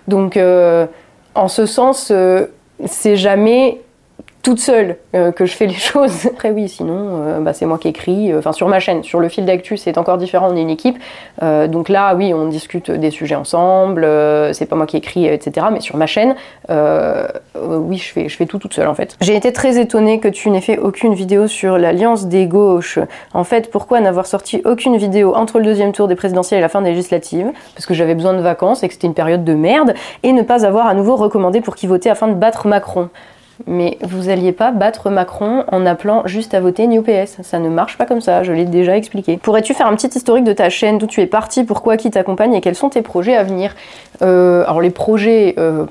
Donc, 0.09 0.37
en 1.39 1.49
ce 1.49 1.67
sens, 1.67 2.13
c'est 2.87 3.17
jamais 3.17 3.81
toute 4.49 4.61
seule 4.61 4.97
euh, 5.15 5.31
que 5.31 5.45
je 5.45 5.53
fais 5.53 5.67
les 5.67 5.75
choses. 5.91 6.25
Après 6.25 6.51
oui, 6.51 6.71
sinon 6.71 7.23
euh, 7.27 7.41
bah, 7.41 7.53
c'est 7.53 7.67
moi 7.67 7.77
qui 7.77 7.89
écris. 7.89 8.33
Euh, 8.33 8.39
enfin 8.39 8.53
sur 8.53 8.67
ma 8.67 8.81
chaîne, 8.81 9.03
sur 9.03 9.21
le 9.21 9.29
fil 9.29 9.45
d'actu 9.45 9.77
c'est 9.77 9.99
encore 9.99 10.17
différent, 10.17 10.49
on 10.51 10.57
est 10.57 10.63
une 10.63 10.71
équipe. 10.71 10.97
donc 11.43 11.91
là 11.91 12.15
oui, 12.15 12.33
on 12.33 12.47
discute 12.47 12.91
des 12.91 13.11
sujets 13.11 13.35
ensemble. 13.35 14.09
c'est 14.55 14.65
pas 14.65 14.77
moi 14.77 14.87
qui 14.87 14.97
écris, 14.97 15.27
etc. 15.27 15.67
Mais 15.71 15.81
sur 15.81 15.99
ma 15.99 16.07
chaîne, 16.07 16.35
oui 16.71 17.99
je 17.99 18.11
fais, 18.11 18.29
je 18.31 18.37
fais 18.37 18.47
tout 18.47 18.59
toute 18.59 18.73
seule 18.73 18.89
en 18.89 18.95
fait. 18.95 19.17
J'ai 19.21 19.37
été 19.37 19.53
très 19.53 19.79
étonnée 19.79 20.19
que 20.19 20.29
tu 20.29 20.49
n'aies 20.49 20.63
fait 20.63 20.79
aucune 20.79 21.13
vidéo 21.13 21.47
sur 21.47 21.77
l'alliance 21.77 22.27
des 22.27 22.47
gauches. 22.47 22.99
En 23.35 23.45
fait, 23.45 23.71
pourquoi 23.71 24.01
n'avoir 24.01 24.25
sorti 24.25 24.63
aucune 24.65 24.97
vidéo 24.97 25.35
entre 25.35 25.59
le 25.59 25.67
deuxième 25.67 25.93
tour 25.93 26.09
des 26.09 26.17
présidentielles 26.17 26.61
et 26.61 26.63
la 26.63 26.71
fin 26.71 26.81
des 26.81 26.91
législatives? 26.91 27.51
Parce 27.75 27.85
que 27.85 27.93
j'avais 27.93 28.15
besoin 28.15 28.33
de 28.33 28.41
vacances 28.41 28.83
et 28.83 28.89
que 28.89 28.95
c'était 28.95 29.09
une 29.09 29.15
période 29.15 29.45
de 29.45 29.55
merde. 29.55 29.93
Et 30.23 30.33
ne 30.33 30.43
pas 30.43 30.65
avoir 30.65 30.87
à 30.87 30.95
nouveau 30.95 31.17
recommandé 31.17 31.61
pour 31.61 31.77
qui 31.77 31.87
voter 31.87 32.09
afin 32.09 32.29
de 32.29 32.35
battre 32.35 32.67
Macron 32.67 33.11
mais 33.67 33.99
vous 34.03 34.29
alliez 34.29 34.53
pas 34.53 34.71
battre 34.71 35.11
Macron 35.11 35.65
en 35.71 35.87
appelant 35.87 36.23
juste 36.27 36.55
à 36.55 36.61
voter 36.61 36.87
New 36.87 37.03
PS. 37.03 37.39
Ça 37.43 37.59
ne 37.59 37.69
marche 37.69 37.99
pas 37.99 38.07
comme 38.07 38.21
ça, 38.21 38.43
je 38.43 38.53
l'ai 38.53 38.65
déjà 38.65 38.97
expliqué. 38.97 39.37
Pourrais-tu 39.37 39.75
faire 39.75 39.87
un 39.87 39.97
petit 39.97 40.09
historique 40.09 40.45
de 40.45 40.53
ta 40.53 40.71
chaîne, 40.71 40.99
d'où 40.99 41.07
tu 41.07 41.21
es 41.21 41.27
parti, 41.27 41.65
pourquoi, 41.65 41.97
qui 41.97 42.11
t'accompagne 42.11 42.55
et 42.55 42.61
quels 42.61 42.75
sont 42.75 42.89
tes 42.89 43.03
projets 43.03 43.37
à 43.37 43.43
venir? 43.43 43.75
Euh, 44.23 44.65
Alors 44.65 44.81
les 44.81 44.91
projets, 44.91 45.55
euh, 45.59 45.85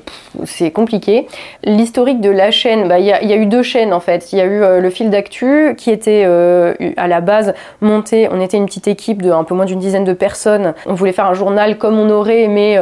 c'est 0.45 0.72
compliqué. 0.72 1.28
L'historique 1.63 2.22
de 2.22 2.30
la 2.30 2.51
chaîne, 2.51 2.88
bah, 2.88 2.99
il 2.99 3.05
y, 3.05 3.11
a 3.11 3.36
eu 3.36 3.45
deux 3.45 3.63
chaînes 3.63 3.93
en 3.93 3.99
fait. 3.99 4.32
Il 4.34 4.39
y 4.39 4.41
a 4.41 4.45
eu 4.45 4.61
euh, 4.61 4.80
le 4.80 4.89
fil 4.89 5.09
d'actu 5.09 5.76
qui 5.78 5.91
était 5.91 6.26
à 6.97 7.07
la 7.07 7.22
base 7.22 7.53
monté, 7.82 8.30
on 8.32 8.41
était 8.41 8.57
une 8.57 8.65
petite 8.65 8.88
équipe 8.88 9.22
de 9.22 9.32
un 9.32 9.43
peu 9.43 9.55
moins 9.55 9.65
d'une 9.65 9.80
dizaine 9.80 10.03
de 10.03 10.13
personnes. 10.13 10.74
On 10.86 10.93
voulait 10.93 11.11
faire 11.11 11.26
un 11.26 11.34
journal 11.34 11.78
comme 11.78 11.99
on 11.99 12.09
aurait 12.09 12.41
aimé 12.41 12.80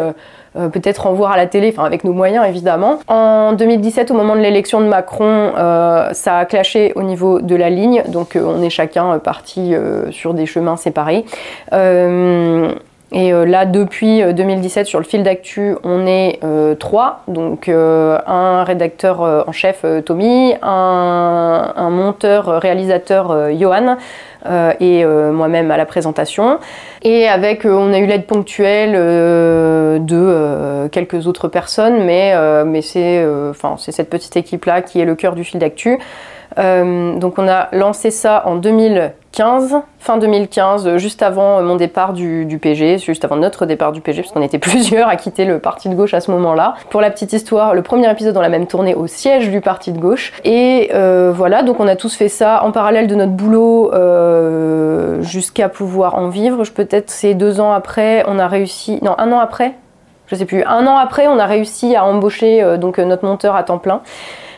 euh, 0.58 0.70
peut-être 0.70 1.06
en 1.06 1.14
voir 1.14 1.32
à 1.32 1.38
la 1.38 1.48
télé, 1.48 1.74
enfin 1.76 1.86
avec 1.86 2.04
nos 2.04 2.14
moyens 2.14 2.46
évidemment. 2.48 3.00
En 3.08 3.54
2017, 3.54 4.12
au 4.12 4.14
moment 4.14 4.36
de 4.36 4.42
l'élection 4.42 4.80
de 4.80 4.86
Macron, 4.86 5.52
euh, 5.58 6.10
ça 6.14 6.38
a 6.38 6.46
clashé 6.46 6.94
au 6.96 7.04
niveau 7.04 7.42
de 7.42 7.56
la 7.56 7.70
ligne, 7.70 8.04
donc 8.08 8.36
euh, 8.36 8.44
on 8.46 8.62
est 8.62 8.70
chacun 8.70 9.20
parti 9.20 9.74
sur 10.12 10.34
des 10.34 10.46
chemins 10.46 10.78
séparés. 10.78 11.26
Et 13.12 13.32
là, 13.32 13.66
depuis 13.66 14.22
2017, 14.34 14.88
sur 14.88 15.00
le 15.00 15.06
fil 15.06 15.24
d'actu, 15.24 15.76
on 15.84 16.06
est 16.06 16.40
trois. 16.80 17.22
Donc, 17.28 17.70
un 17.70 18.64
rédacteur 18.64 19.22
en 19.22 19.52
chef, 19.52 19.86
Tommy, 20.06 20.54
un, 20.62 21.74
un 21.76 21.90
monteur, 21.92 22.60
réalisateur, 22.62 23.54
Johan, 23.58 23.98
et 24.80 25.04
euh, 25.04 25.32
moi-même 25.32 25.72
à 25.72 25.78
la 25.78 25.86
présentation. 25.86 26.60
Et 27.02 27.28
avec, 27.28 27.66
euh, 27.66 27.72
on 27.72 27.94
a 27.94 28.00
eu 28.00 28.06
l'aide 28.06 28.26
ponctuelle 28.26 28.94
de 28.94 30.88
quelques 30.92 31.28
autres 31.28 31.48
personnes, 31.48 32.04
mais, 32.06 32.34
mais 32.66 32.82
c'est 32.82 33.26
cette 33.78 34.10
petite 34.10 34.36
équipe-là 34.38 34.82
qui 34.82 35.00
est 35.00 35.06
le 35.06 35.16
cœur 35.16 35.36
du 35.36 35.44
fil 35.44 35.60
d'actu. 35.60 36.00
Donc 36.58 37.38
on 37.38 37.48
a 37.48 37.70
lancé 37.72 38.12
ça 38.12 38.44
en 38.46 38.56
2000 38.56 39.14
fin 40.00 40.18
2015, 40.18 40.88
euh, 40.88 40.98
juste 40.98 41.22
avant 41.22 41.60
euh, 41.60 41.64
mon 41.64 41.76
départ 41.76 42.14
du, 42.14 42.60
PG, 42.62 43.00
juste 43.00 43.26
avant 43.26 43.36
notre 43.36 43.66
départ 43.66 43.92
du 43.92 44.00
PG, 44.02 44.22
parce 44.22 44.34
qu'on 44.34 44.42
était 44.42 44.60
plusieurs 44.60 45.10
à 45.10 45.16
quitter 45.16 45.46
le 45.46 45.60
parti 45.60 45.90
de 45.90 45.96
gauche 45.96 46.14
à 46.14 46.22
ce 46.22 46.32
moment-là. 46.32 46.76
Pour 46.90 47.02
la 47.02 47.12
petite 47.12 47.34
histoire, 47.34 47.74
le 47.74 47.82
premier 47.82 48.10
épisode 48.10 48.34
dans 48.34 48.42
la 48.42 48.50
même 48.50 48.68
tournée 48.68 48.96
au 48.96 49.08
siège 49.08 49.50
du 49.50 49.62
parti 49.62 49.92
de 49.92 50.00
gauche. 50.00 50.32
Et 50.46 50.92
euh, 50.94 51.34
voilà, 51.36 51.64
donc 51.64 51.80
on 51.80 51.88
a 51.88 51.96
tous 51.96 52.16
fait 52.16 52.30
ça 52.30 52.64
en 52.64 52.72
parallèle 52.72 53.08
de 53.08 53.16
notre 53.16 53.34
boulot 53.34 53.92
jusqu'à 55.22 55.70
pouvoir 55.70 56.16
en 56.16 56.30
vivre. 56.30 56.64
Peut-être 56.74 57.10
c'est 57.10 57.34
deux 57.34 57.60
ans 57.60 57.72
après, 57.72 58.24
on 58.28 58.40
a 58.40 58.48
réussi, 58.48 59.00
non, 59.02 59.16
un 59.18 59.32
an 59.32 59.40
après, 59.40 59.74
je 60.28 60.36
sais 60.36 60.46
plus, 60.46 60.64
un 60.64 60.88
an 60.88 60.98
après, 60.98 61.28
on 61.28 61.40
a 61.40 61.46
réussi 61.46 61.96
à 61.96 62.06
embaucher 62.06 62.78
donc 62.78 63.00
notre 63.00 63.26
monteur 63.26 63.56
à 63.56 63.64
temps 63.64 63.78
plein. 63.78 64.02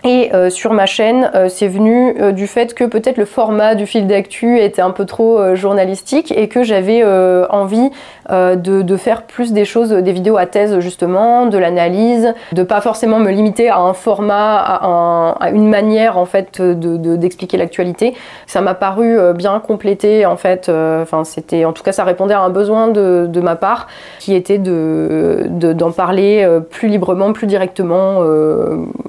Et 0.03 0.29
euh, 0.33 0.49
sur 0.49 0.73
ma 0.73 0.85
chaîne, 0.85 1.31
euh, 1.35 1.49
c'est 1.49 1.67
venu 1.67 2.15
euh, 2.19 2.31
du 2.31 2.47
fait 2.47 2.73
que 2.73 2.83
peut-être 2.83 3.17
le 3.17 3.25
format 3.25 3.75
du 3.75 3.85
fil 3.85 4.07
d'actu 4.07 4.59
était 4.59 4.81
un 4.81 4.91
peu 4.91 5.05
trop 5.05 5.55
journalistique 5.55 6.33
et 6.35 6.47
que 6.47 6.63
j'avais 6.63 7.03
envie 7.49 7.89
de, 8.29 8.97
faire 8.97 9.23
plus 9.23 9.53
des 9.53 9.65
choses, 9.65 9.89
des 9.89 10.11
vidéos 10.11 10.37
à 10.37 10.45
thèse 10.45 10.79
justement, 10.79 11.45
de 11.45 11.57
l'analyse, 11.57 12.33
de 12.51 12.63
pas 12.63 12.81
forcément 12.81 13.19
me 13.19 13.31
limiter 13.31 13.69
à 13.69 13.79
un 13.79 13.93
format, 13.93 14.57
à, 14.57 15.49
une 15.51 15.69
manière 15.69 16.17
en 16.17 16.25
fait 16.25 16.61
d'expliquer 16.61 17.57
l'actualité. 17.57 18.13
Ça 18.47 18.61
m'a 18.61 18.73
paru 18.73 19.17
bien 19.33 19.59
complété 19.59 20.25
en 20.25 20.37
fait. 20.37 20.69
Enfin, 20.69 21.23
c'était, 21.23 21.65
en 21.65 21.73
tout 21.73 21.83
cas, 21.83 21.91
ça 21.91 22.03
répondait 22.03 22.33
à 22.33 22.41
un 22.41 22.49
besoin 22.49 22.87
de, 22.87 23.39
ma 23.41 23.55
part 23.55 23.87
qui 24.19 24.33
était 24.33 24.57
de 24.57 25.47
d'en 25.49 25.91
parler 25.91 26.47
plus 26.69 26.87
librement, 26.87 27.33
plus 27.33 27.47
directement, 27.47 28.21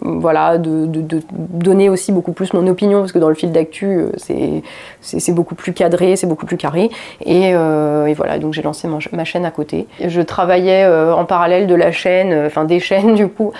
voilà, 0.02 0.58
de 0.58 0.77
de, 0.86 1.20
donner 1.30 1.88
aussi 1.88 2.12
beaucoup 2.12 2.32
plus 2.32 2.52
mon 2.52 2.66
opinion, 2.66 3.00
parce 3.00 3.12
que 3.12 3.18
dans 3.18 3.28
le 3.28 3.34
fil 3.34 3.52
d'actu, 3.52 3.86
euh, 3.86 4.60
c'est 5.00 5.32
beaucoup 5.32 5.54
plus 5.54 5.72
cadré, 5.72 6.16
c'est 6.16 6.26
beaucoup 6.26 6.46
plus 6.46 6.56
carré. 6.56 6.90
Et, 7.24 7.54
euh, 7.54 8.12
voilà, 8.16 8.38
donc 8.38 8.54
j'ai 8.54 8.62
lancé 8.62 8.88
ma, 8.88 9.24
chaîne 9.24 9.44
à 9.44 9.50
côté. 9.50 9.86
Je 10.04 10.20
travaillais 10.20 10.84
euh, 10.84 11.14
en 11.14 11.24
parallèle 11.24 11.66
de 11.66 11.74
la 11.74 11.92
chaîne, 11.92 12.46
enfin 12.46 12.64
des 12.64 12.80
chaînes 12.88 13.14
du 13.14 13.28
coup, 13.28 13.52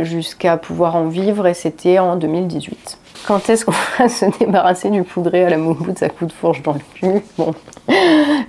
jusqu'à 0.00 0.56
pouvoir 0.56 0.96
en 0.96 1.06
vivre, 1.06 1.46
et 1.46 1.54
c'était 1.54 1.98
en 1.98 2.16
2018. 2.16 2.98
Quand 3.26 3.48
est-ce 3.48 3.64
qu'on 3.64 3.72
va 3.98 4.08
se 4.08 4.26
débarrasser 4.38 4.90
du 4.90 5.02
poudré 5.02 5.44
à 5.44 5.48
la 5.48 5.56
moumoute 5.56 6.02
à 6.02 6.10
coup 6.10 6.26
de 6.26 6.32
fourche 6.32 6.62
dans 6.62 6.74
le 6.74 6.80
cul? 6.94 7.22
Bon, 7.38 7.54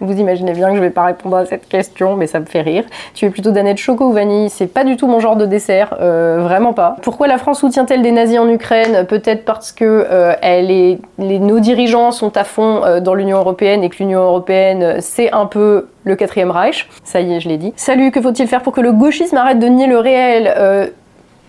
vous 0.01 0.19
imaginez 0.19 0.51
bien 0.51 0.69
que 0.69 0.75
je 0.75 0.81
vais 0.81 0.89
pas 0.89 1.05
répondre 1.05 1.37
à 1.37 1.45
cette 1.45 1.69
question, 1.69 2.17
mais 2.17 2.27
ça 2.27 2.41
me 2.41 2.45
fait 2.45 2.59
rire. 2.59 2.83
Tu 3.13 3.25
es 3.25 3.29
plutôt 3.29 3.51
danette 3.51 3.77
choco 3.77 4.07
ou 4.07 4.11
vanille? 4.11 4.49
C'est 4.49 4.67
pas 4.67 4.83
du 4.83 4.97
tout 4.97 5.07
mon 5.07 5.21
genre 5.21 5.37
de 5.37 5.45
dessert, 5.45 5.95
euh, 6.01 6.39
vraiment 6.41 6.73
pas. 6.73 6.97
Pourquoi 7.03 7.27
la 7.27 7.37
France 7.37 7.59
soutient-elle 7.61 8.01
des 8.01 8.11
nazis 8.11 8.37
en 8.37 8.49
Ukraine? 8.49 9.05
Peut-être 9.07 9.45
parce 9.45 9.71
que 9.71 10.07
euh, 10.09 10.95
nos 11.17 11.59
dirigeants 11.59 12.11
sont 12.11 12.35
à 12.35 12.43
fond 12.43 12.83
euh, 12.83 12.99
dans 12.99 13.13
l'Union 13.13 13.37
européenne 13.37 13.81
et 13.81 13.89
que 13.89 13.97
l'Union 13.99 14.23
européenne 14.23 14.97
c'est 14.99 15.31
un 15.31 15.45
peu 15.45 15.87
le 16.03 16.17
quatrième 16.17 16.51
Reich. 16.51 16.89
Ça 17.05 17.21
y 17.21 17.33
est, 17.33 17.39
je 17.39 17.47
l'ai 17.47 17.57
dit. 17.57 17.71
Salut, 17.77 18.11
que 18.11 18.21
faut-il 18.21 18.47
faire 18.47 18.61
pour 18.61 18.73
que 18.73 18.81
le 18.81 18.91
gauchisme 18.91 19.37
arrête 19.37 19.59
de 19.59 19.67
nier 19.67 19.87
le 19.87 19.99
réel? 19.99 20.91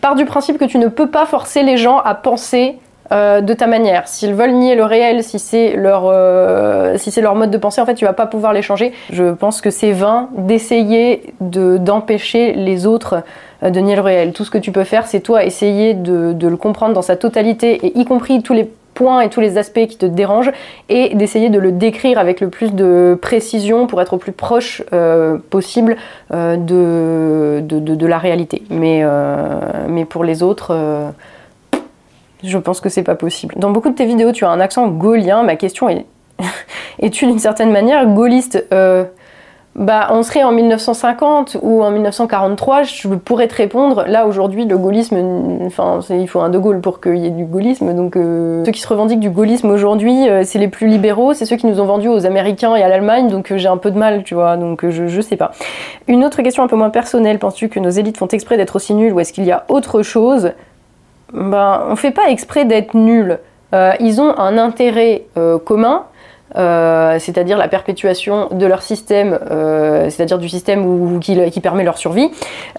Part 0.01 0.15
du 0.15 0.27
principe 0.27 0.59
que 0.59 0.65
tu 0.65 0.79
ne 0.79 0.87
peux 0.87 1.09
pas 1.09 1.27
forcer 1.27 1.65
les 1.65 1.77
gens 1.77 1.99
à 1.99 2.15
penser 2.15 2.79
euh, 3.13 3.41
de 3.41 3.55
ta 3.55 3.69
manière. 3.69 4.09
S'ils 4.09 4.35
veulent 4.35 4.55
nier 4.55 4.75
le 4.75 4.83
réel, 4.83 5.23
si 5.23 5.39
c'est 5.39 5.77
leur, 5.77 6.07
euh, 6.07 6.97
si 6.97 7.13
c'est 7.13 7.21
leur 7.21 7.37
mode 7.37 7.53
de 7.53 7.59
pensée, 7.59 7.81
en 7.81 7.87
fait, 7.87 7.95
tu 7.95 8.05
vas 8.05 8.13
pas 8.13 8.27
pouvoir 8.27 8.53
les 8.53 8.63
changer. 8.63 8.93
Je 9.11 9.33
pense 9.33 9.61
que 9.61 9.71
c'est 9.71 9.93
vain 9.93 10.29
d'essayer 10.37 11.35
de, 11.41 11.77
d'empêcher 11.77 12.53
les 12.55 12.85
autres 12.85 13.23
euh, 13.63 13.71
de 13.71 13.79
nier 13.79 13.95
le 13.95 14.03
réel. 14.03 14.33
Tout 14.33 14.45
ce 14.45 14.51
que 14.51 14.59
tu 14.59 14.73
peux 14.73 14.83
faire, 14.83 15.07
c'est 15.07 15.21
toi 15.21 15.45
essayer 15.45 15.95
de, 15.95 16.33
de, 16.33 16.49
le 16.49 16.57
comprendre 16.57 16.95
dans 16.95 17.03
sa 17.03 17.15
totalité, 17.15 17.87
et 17.87 17.97
y 17.97 18.05
compris 18.05 18.43
tous 18.43 18.55
les 18.55 18.69
points 18.95 19.21
et 19.21 19.29
tous 19.29 19.41
les 19.41 19.57
aspects 19.57 19.87
qui 19.87 19.99
te 19.99 20.07
dérangent, 20.07 20.51
et 20.89 21.15
d'essayer 21.15 21.49
de 21.49 21.61
le 21.61 21.71
décrire 21.71 22.19
avec 22.19 22.41
le 22.41 22.49
plus 22.49 22.75
de 22.75 23.17
précision 23.23 23.87
pour 23.87 24.01
être 24.01 24.15
au 24.15 24.19
plus 24.19 24.33
proche 24.33 24.83
possible 25.51 25.97
de, 26.33 27.61
de, 27.61 27.79
de, 27.79 28.07
la 28.07 28.17
réalité. 28.17 28.63
Mais, 28.71 29.05
mais 29.87 30.07
pour 30.07 30.25
les 30.25 30.43
autres 30.43 30.75
je 32.43 32.59
pense 32.59 32.81
que 32.81 32.89
c'est 32.89 33.03
pas 33.03 33.15
possible. 33.15 33.55
Dans 33.59 33.71
beaucoup 33.71 33.91
de 33.91 33.95
tes 33.95 34.07
vidéos, 34.07 34.33
tu 34.33 34.45
as 34.45 34.51
un 34.51 34.61
accent 34.61 34.89
gaulien. 34.89 35.43
Ma 35.43 35.57
question 35.57 35.89
est 35.89 36.07
es-tu 37.01 37.27
d'une 37.27 37.39
certaine 37.39 37.73
manière 37.73 38.07
gaulliste 38.07 38.67
euh, 38.73 39.05
bah, 39.77 40.09
on 40.11 40.23
serait 40.23 40.43
en 40.43 40.53
1950 40.53 41.59
ou 41.61 41.83
en 41.83 41.91
1943, 41.91 42.85
je 42.85 43.09
pourrais 43.09 43.47
te 43.47 43.55
répondre. 43.55 44.07
Là, 44.09 44.27
aujourd'hui, 44.27 44.65
le 44.65 44.79
gaullisme, 44.79 45.19
enfin, 45.67 46.01
il 46.09 46.27
faut 46.27 46.41
un 46.41 46.49
De 46.49 46.59
Gaulle 46.59 46.81
pour 46.81 46.99
qu'il 46.99 47.19
y 47.19 47.27
ait 47.27 47.31
du 47.31 47.45
gaullisme. 47.45 47.93
Donc, 47.93 48.17
euh, 48.17 48.65
ceux 48.65 48.73
qui 48.73 48.81
se 48.81 48.89
revendiquent 48.89 49.21
du 49.21 49.29
gaullisme 49.29 49.69
aujourd'hui, 49.69 50.31
euh, 50.31 50.45
c'est 50.45 50.59
les 50.59 50.69
plus 50.69 50.87
libéraux, 50.87 51.35
c'est 51.35 51.45
ceux 51.45 51.57
qui 51.57 51.67
nous 51.67 51.79
ont 51.79 51.85
vendus 51.85 52.09
aux 52.09 52.25
Américains 52.25 52.75
et 52.75 52.83
à 52.83 52.89
l'Allemagne. 52.89 53.29
Donc, 53.29 53.53
j'ai 53.55 53.69
un 53.69 53.77
peu 53.77 53.91
de 53.91 53.99
mal, 53.99 54.23
tu 54.23 54.35
vois. 54.35 54.57
Donc, 54.57 54.89
je, 54.89 55.09
je 55.09 55.21
sais 55.21 55.37
pas. 55.37 55.53
Une 56.09 56.25
autre 56.25 56.41
question 56.41 56.63
un 56.63 56.69
peu 56.69 56.77
moins 56.77 56.89
personnelle. 56.89 57.39
Penses-tu 57.39 57.69
que 57.69 57.79
nos 57.79 57.91
élites 57.91 58.17
font 58.17 58.29
exprès 58.29 58.57
d'être 58.57 58.77
aussi 58.77 58.95
nuls 58.95 59.13
ou 59.13 59.21
est-ce 59.21 59.35
qu'il 59.35 59.45
y 59.45 59.53
a 59.53 59.67
autre 59.69 60.01
chose? 60.03 60.53
Ben, 61.33 61.83
on 61.89 61.97
fait 61.97 62.13
pas 62.13 62.29
exprès 62.31 62.65
d'être 62.65 62.95
nuls. 62.95 63.39
ils 64.01 64.21
ont 64.21 64.39
un 64.39 64.59
intérêt 64.59 65.27
commun 65.65 66.07
euh, 66.57 67.19
c'est-à-dire 67.19 67.59
la 67.59 67.69
perpétuation 67.69 68.49
de 68.53 68.67
leur 68.67 68.83
système, 68.83 69.39
euh, 69.51 70.09
c'est-à-dire 70.11 70.39
du 70.39 70.49
système 70.49 71.21
qui, 71.21 71.61
permet 71.61 71.85
leur 71.85 71.99
survie. 71.99 72.31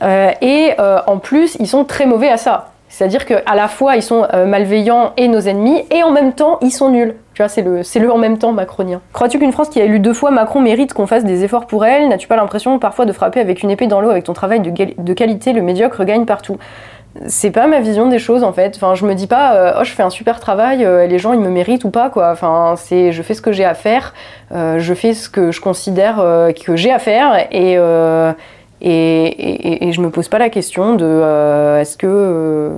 Euh, 0.02 0.32
et 0.42 0.72
en 0.80 1.18
plus, 1.18 1.58
ils 1.60 1.68
sont 1.68 1.84
très 1.84 2.06
mauvais 2.06 2.30
à 2.30 2.38
ça. 2.38 2.72
C'est-à-dire 2.90 3.26
qu'à 3.26 3.54
la 3.54 3.68
fois, 3.68 3.98
ils 3.98 4.02
sont 4.02 4.26
malveillants 4.34 5.12
et 5.18 5.28
nos 5.28 5.42
ennemis, 5.42 5.84
et 5.92 6.04
en 6.04 6.12
même 6.12 6.34
temps, 6.34 6.58
ils 6.62 6.72
sont 6.72 6.90
nuls. 6.90 7.16
Tu 7.34 7.44
vois, 7.44 7.50
c'est 7.50 7.62
le, 7.62 7.82
le 7.82 8.12
en 8.12 8.18
même 8.18 8.38
temps 8.38 8.54
macronien. 8.54 9.02
Crois-tu 9.14 9.38
qu'une 9.38 9.52
France 9.52 9.70
qui 9.70 9.82
a 9.82 9.84
élu 9.84 10.00
deux 10.00 10.14
fois 10.14 10.32
Macron 10.32 10.62
mérite 10.62 10.94
qu'on 10.94 11.06
fasse 11.06 11.26
des 11.26 11.44
efforts 11.44 11.68
pour 11.68 11.86
elle? 11.86 12.08
N'as-tu 12.08 12.28
pas 12.28 12.38
l'impression 12.38 12.80
parfois 12.80 13.06
de 13.06 13.12
frapper 13.12 13.42
avec 13.42 13.62
une 13.62 13.70
épée 13.70 13.88
dans 13.88 14.00
l'eau 14.00 14.10
avec 14.10 14.24
ton 14.24 14.34
travail 14.34 14.62
de 14.62 15.14
qualité? 15.14 15.54
Le 15.54 15.62
médiocre 15.62 16.06
gagne 16.06 16.26
partout 16.26 16.58
c'est 17.26 17.52
pas 17.52 17.68
ma 17.68 17.80
vision 17.80 18.08
des 18.08 18.20
choses 18.20 18.44
en 18.44 18.54
fait. 18.54 18.74
Enfin, 18.76 18.96
je 18.96 19.06
me 19.06 19.16
dis 19.16 19.28
pas, 19.28 19.56
euh, 19.56 19.80
oh, 19.80 19.84
je 19.84 19.92
fais 19.92 20.04
un 20.04 20.10
super 20.10 20.40
travail, 20.40 20.86
euh, 20.86 21.08
les 21.08 21.20
gens 21.20 21.34
ils 21.34 21.40
me 21.40 21.50
méritent 21.50 21.84
ou 21.84 21.90
pas 21.90 22.10
quoi. 22.10 22.36
C'est, 22.78 23.12
je 23.12 23.22
fais 23.22 23.34
ce 23.34 23.42
que 23.42 23.52
j'ai 23.52 23.66
à 23.66 23.74
faire, 23.74 24.14
euh, 24.54 24.80
je 24.80 24.94
fais 24.94 25.14
ce 25.14 25.30
que 25.30 25.52
je 25.52 25.62
considère 25.62 26.18
que 26.66 26.76
j'ai 26.76 26.92
à 26.92 27.00
faire 27.00 27.48
et, 27.52 27.78
et, 28.80 29.88
et, 29.88 29.92
je 29.92 30.02
me 30.02 30.12
pose 30.12 30.28
pas 30.28 30.38
la 30.38 30.50
question 30.50 30.96
de 30.96 31.80
est-ce 31.82 31.98
que, 31.98 32.72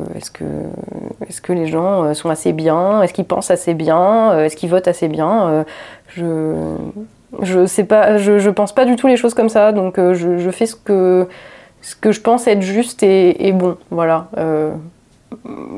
les 1.50 1.68
gens 1.68 2.14
sont 2.14 2.30
assez 2.30 2.54
bien, 2.54 3.02
est-ce 3.02 3.14
qu'ils 3.14 3.26
pensent 3.26 3.52
assez 3.52 3.74
bien, 3.74 4.40
est-ce 4.40 4.56
qu'ils 4.56 4.70
votent 4.70 4.88
assez 4.88 5.10
bien. 5.10 5.66
je, 6.08 6.76
je 7.42 7.66
sais 7.66 7.84
pas, 7.84 8.18
je, 8.18 8.40
je 8.40 8.50
pense 8.50 8.74
pas 8.74 8.86
du 8.86 8.96
tout 8.96 9.08
les 9.08 9.18
choses 9.18 9.34
comme 9.34 9.50
ça, 9.50 9.74
donc 9.74 9.98
je 9.98 10.50
fais 10.52 10.66
ce 10.66 10.76
que 10.76 11.28
ce 11.82 11.96
que 11.96 12.12
je 12.12 12.22
pense 12.22 12.48
être 12.48 12.62
juste 12.62 13.04
et, 13.04 13.52
bon. 13.54 13.78
Voilà. 13.90 14.28
Euh, 14.38 14.72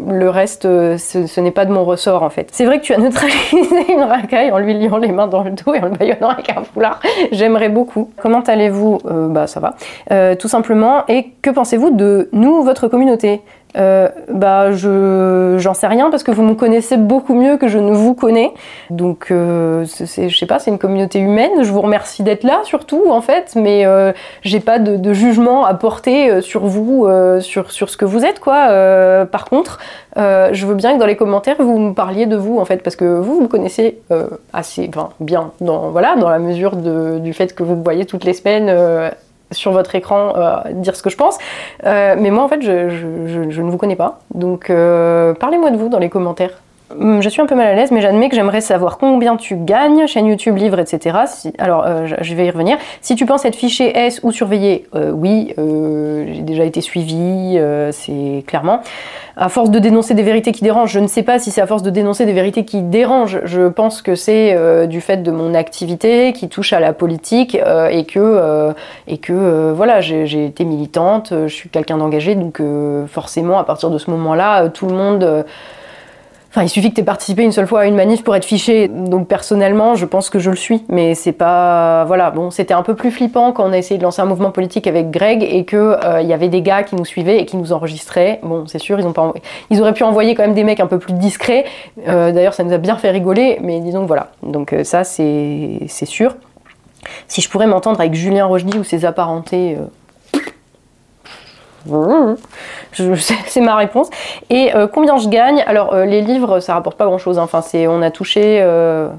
le 0.10 0.30
reste, 0.30 0.66
euh, 0.66 0.98
ce, 0.98 1.40
n'est 1.42 1.52
pas 1.52 1.66
de 1.66 1.72
mon 1.72 1.84
ressort 1.84 2.24
en 2.24 2.30
fait. 2.30 2.48
C'est 2.52 2.66
vrai 2.66 2.80
que 2.80 2.86
tu 2.86 2.94
as 2.94 2.98
neutralisé 2.98 3.92
une 3.92 4.02
racaille 4.02 4.52
en 4.52 4.60
lui 4.60 4.74
liant 4.74 4.98
les 4.98 5.12
mains 5.12 5.28
dans 5.28 5.44
le 5.44 5.52
dos 5.52 5.74
et 5.74 5.80
en 5.80 5.86
le 5.86 5.92
baillonnant 5.92 6.30
avec 6.30 6.50
un 6.50 6.64
foulard. 6.64 7.00
J'aimerais 7.32 7.70
beaucoup. 7.70 8.12
Comment 8.22 8.42
allez-vous? 8.42 9.00
Euh, 9.06 9.28
Bah 9.28 9.48
ça 9.48 9.60
va. 9.60 10.36
tout 10.36 10.48
simplement. 10.48 11.04
Et 11.08 11.32
que 11.42 11.50
pensez-vous 11.50 11.92
de 11.92 12.30
nous, 12.32 12.64
votre 12.64 12.88
communauté? 12.88 13.42
Euh, 13.78 14.10
bah 14.30 14.72
je 14.72 15.56
j'en 15.60 15.74
sais 15.74 15.88
rien 15.88 16.10
parce 16.10 16.24
que 16.24 16.32
vous 16.32 16.44
me 16.44 16.56
connaissez 16.56 16.98
beaucoup 16.98 17.34
mieux 17.34 17.58
que 17.58 17.68
je 17.68 17.78
ne 17.78 17.94
vous 17.94 18.14
connais. 18.14 18.54
Donc 18.90 19.28
euh, 19.32 19.86
c'est 19.86 20.30
je 20.30 20.38
sais 20.38 20.46
pas 20.46 20.60
c'est 20.60 20.72
une 20.72 20.80
communauté 20.80 21.20
humaine. 21.20 21.64
Je 21.64 21.72
vous 21.72 21.82
remercie 21.82 22.24
d'être 22.24 22.44
là 22.44 22.62
surtout 22.64 23.04
en 23.10 23.22
fait. 23.22 23.54
Mais 23.56 23.86
euh, 23.86 24.12
j'ai 24.42 24.60
pas 24.60 24.80
de, 24.80 24.98
de, 24.98 25.14
jugement 25.14 25.66
à 25.66 25.74
porter 25.74 26.30
euh, 26.30 26.42
sur 26.42 26.66
vous 26.66 27.06
euh, 27.06 27.40
sur 27.40 27.72
sur 27.72 27.90
ce 27.90 27.98
que 27.98 28.06
vous 28.06 28.26
êtes 28.26 28.40
quoi. 28.40 28.68
Par 29.32 29.46
contre 29.46 29.80
je 30.16 30.66
veux 30.66 30.76
bien 30.76 30.94
que 30.94 31.00
dans 31.00 31.06
les 31.06 31.16
commentaires 31.16 31.56
vous 31.60 31.80
me 31.80 31.94
parliez 31.94 32.26
de 32.26 32.36
vous 32.36 32.60
en 32.60 32.66
fait. 32.66 32.84
Parce 32.84 32.96
que 32.96 33.06
vous 33.06 33.36
vous 33.36 33.42
me 33.42 33.48
connaissez 33.48 34.00
assez 34.54 34.90
enfin, 34.90 35.10
bien 35.20 35.52
dans 35.62 35.90
voilà 35.90 36.16
dans 36.16 36.30
la 36.30 36.40
mesure 36.40 36.76
de, 36.76 37.20
du 37.20 37.34
fait 37.34 37.56
que 37.56 37.64
vous 37.64 37.76
me 37.76 37.84
voyez 37.84 38.06
toutes 38.06 38.26
les 38.26 38.34
semaines 38.34 38.70
sur 39.52 39.72
votre 39.72 39.96
écran 39.96 40.34
euh, 40.36 40.58
dire 40.72 40.96
ce 40.96 41.04
que 41.04 41.10
je 41.10 41.18
pense. 41.18 41.38
Euh, 41.86 42.16
mais 42.18 42.32
moi, 42.32 42.44
en 42.44 42.48
fait, 42.48 42.62
je, 42.62 42.72
ne 43.62 43.70
vous 43.70 43.78
connais 43.78 43.96
pas. 43.96 44.20
Donc, 44.34 44.70
euh, 44.70 45.34
parlez-moi 45.34 45.72
de 45.72 45.78
vous 45.78 45.90
dans 45.90 46.00
les 46.00 46.10
commentaires. 46.10 46.62
Hum, 47.00 47.22
je 47.22 47.30
suis 47.30 47.42
un 47.42 47.46
peu 47.46 47.56
mal 47.56 47.68
à 47.68 47.74
l'aise, 47.74 47.92
mais 47.92 48.02
j'admets 48.02 48.30
que 48.30 48.36
j'aimerais 48.36 48.62
savoir 48.62 48.98
combien 48.98 49.38
tu 49.38 49.56
gagnes, 49.56 50.08
chaîne 50.08 50.28
YouTube, 50.28 50.58
livre, 50.58 50.80
etc. 50.80 51.20
alors, 51.58 51.86
je 52.06 52.36
vais 52.36 52.46
y 52.46 52.50
revenir. 52.50 52.78
Si 53.02 53.16
tu 53.16 53.26
penses 53.26 53.46
être 53.46 53.56
fiché 53.56 53.98
S 53.98 54.20
ou 54.24 54.32
surveillé, 54.32 54.88
oui, 54.94 55.54
j'ai 55.58 56.42
déjà 56.42 56.64
été 56.64 56.82
suivi, 56.82 57.60
c'est 57.92 58.44
clairement 58.46 58.82
à 59.38 59.50
force 59.50 59.70
de 59.70 59.80
dénoncer 59.80 60.14
des 60.14 60.24
vérités 60.24 60.52
qui 60.52 60.64
dérangent, 60.64 60.92
je 60.92 61.00
ne 61.00 61.08
sais 61.08 61.24
pas 61.24 61.40
si 61.40 61.52
c'est 61.52 61.62
à 61.62 61.68
force 61.68 61.84
de 61.84 61.90
dénoncer 61.90 62.26
des 62.26 62.34
vérités 62.34 62.66
qui 62.66 62.82
dérangent, 62.82 63.40
je 63.46 63.68
pense 63.68 64.02
que 64.02 64.16
c'est 64.16 64.54
euh, 64.56 64.88
du 64.88 65.02
fait 65.02 65.18
de 65.18 65.32
mon 65.32 65.54
activité 65.54 66.34
qui 66.34 66.50
touche 66.50 66.74
à 66.74 66.80
la 66.80 66.94
politique 66.94 67.56
euh, 67.56 67.88
et 67.88 68.06
que, 68.06 68.20
euh, 68.20 68.74
et 69.08 69.18
que 69.18 69.72
voilà, 69.72 70.02
j'ai 70.02 70.46
été 70.46 70.66
militante, 70.66 71.34
je 71.48 71.54
suis 71.54 71.70
quelqu'un 71.70 71.98
d'engagé, 71.98 72.36
donc 72.36 72.62
forcément 73.08 73.58
à 73.60 73.64
partir 73.64 73.90
de 73.90 73.98
ce 73.98 74.12
moment-là, 74.12 74.70
tout 74.70 74.88
le 74.88 74.94
monde 74.94 75.46
Enfin, 76.52 76.64
il 76.64 76.70
suffit 76.70 76.90
que 76.90 76.96
tu 76.96 77.02
aies 77.02 77.06
participé 77.06 77.44
une 77.44 77.54
seule 77.54 77.66
fois 77.66 77.82
à 77.82 77.86
une 77.86 77.96
manif 77.96 78.26
pour 78.26 78.36
être 78.36 78.44
fiché. 78.44 78.90
Donc 78.90 79.30
personnellement, 79.30 79.96
je 79.96 80.06
pense 80.06 80.30
que 80.30 80.38
je 80.38 80.50
le 80.50 80.58
suis. 80.58 80.84
Mais 80.90 81.16
c'est 81.16 81.32
pas. 81.32 82.04
Voilà, 82.06 82.30
bon, 82.30 82.52
c'était 82.52 82.74
un 82.74 82.84
peu 82.84 82.94
plus 82.94 83.10
flippant 83.10 83.54
quand 83.54 83.64
on 83.64 83.72
a 83.72 83.78
essayé 83.78 83.98
de 83.98 84.04
lancer 84.04 84.22
un 84.22 84.26
mouvement 84.26 84.52
politique 84.52 84.86
avec 84.86 85.12
Greg 85.12 85.44
et 85.44 85.64
qu'il 85.64 85.78
euh, 85.80 86.22
y 86.22 86.34
avait 86.34 86.50
des 86.50 86.62
gars 86.62 86.84
qui 86.84 86.98
nous 86.98 87.06
suivaient 87.06 87.40
et 87.40 87.46
qui 87.46 87.56
nous 87.56 87.72
enregistraient. 87.72 88.42
Bon, 88.44 88.68
c'est 88.68 88.80
sûr, 88.80 89.00
ils, 89.00 89.08
ont 89.08 89.14
pas 89.14 89.32
ils 89.70 89.80
auraient 89.80 89.94
pu 89.94 90.04
envoyer 90.04 90.36
quand 90.36 90.44
même 90.44 90.54
des 90.54 90.66
mecs 90.66 90.82
un 90.82 90.88
peu 90.88 91.00
plus 91.00 91.14
discrets. 91.14 91.64
Euh, 92.10 92.34
d'ailleurs, 92.34 92.54
ça 92.54 92.66
nous 92.66 92.74
a 92.74 92.78
bien 92.78 92.98
fait 92.98 93.12
rigoler. 93.12 93.60
Mais 93.62 93.80
disons 93.80 94.02
que 94.02 94.08
voilà. 94.08 94.32
Donc 94.44 94.74
euh, 94.74 94.84
ça, 94.84 95.06
c'est 95.06 95.88
sûr. 96.06 96.36
Si 97.30 97.40
je 97.40 97.50
pourrais 97.50 97.68
m'entendre 97.68 98.02
avec 98.02 98.14
Julien 98.14 98.46
Rochdy 98.46 98.78
ou 98.78 98.84
ses 98.84 99.06
apparentés 99.06 99.78
c'est 102.94 103.62
ma 103.62 103.76
réponse. 103.76 104.10
Et 104.50 104.76
euh, 104.76 104.88
combien 104.88 105.18
je 105.18 105.30
gagne? 105.30 105.64
Alors 105.66 105.94
euh, 105.94 106.06
les 106.06 106.22
livres, 106.22 106.60
ça 106.60 106.74
rapporte 106.74 106.98
pas 106.98 107.06
grand-chose. 107.06 107.40
Hein. 107.40 107.44
Enfin, 107.44 107.62
c'est, 107.62 107.88
on 107.88 108.02
a 108.02 108.12
touché 108.12 108.60
euh, 108.62 109.10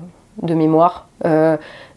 de 0.42 0.54
mémoire 0.54 1.06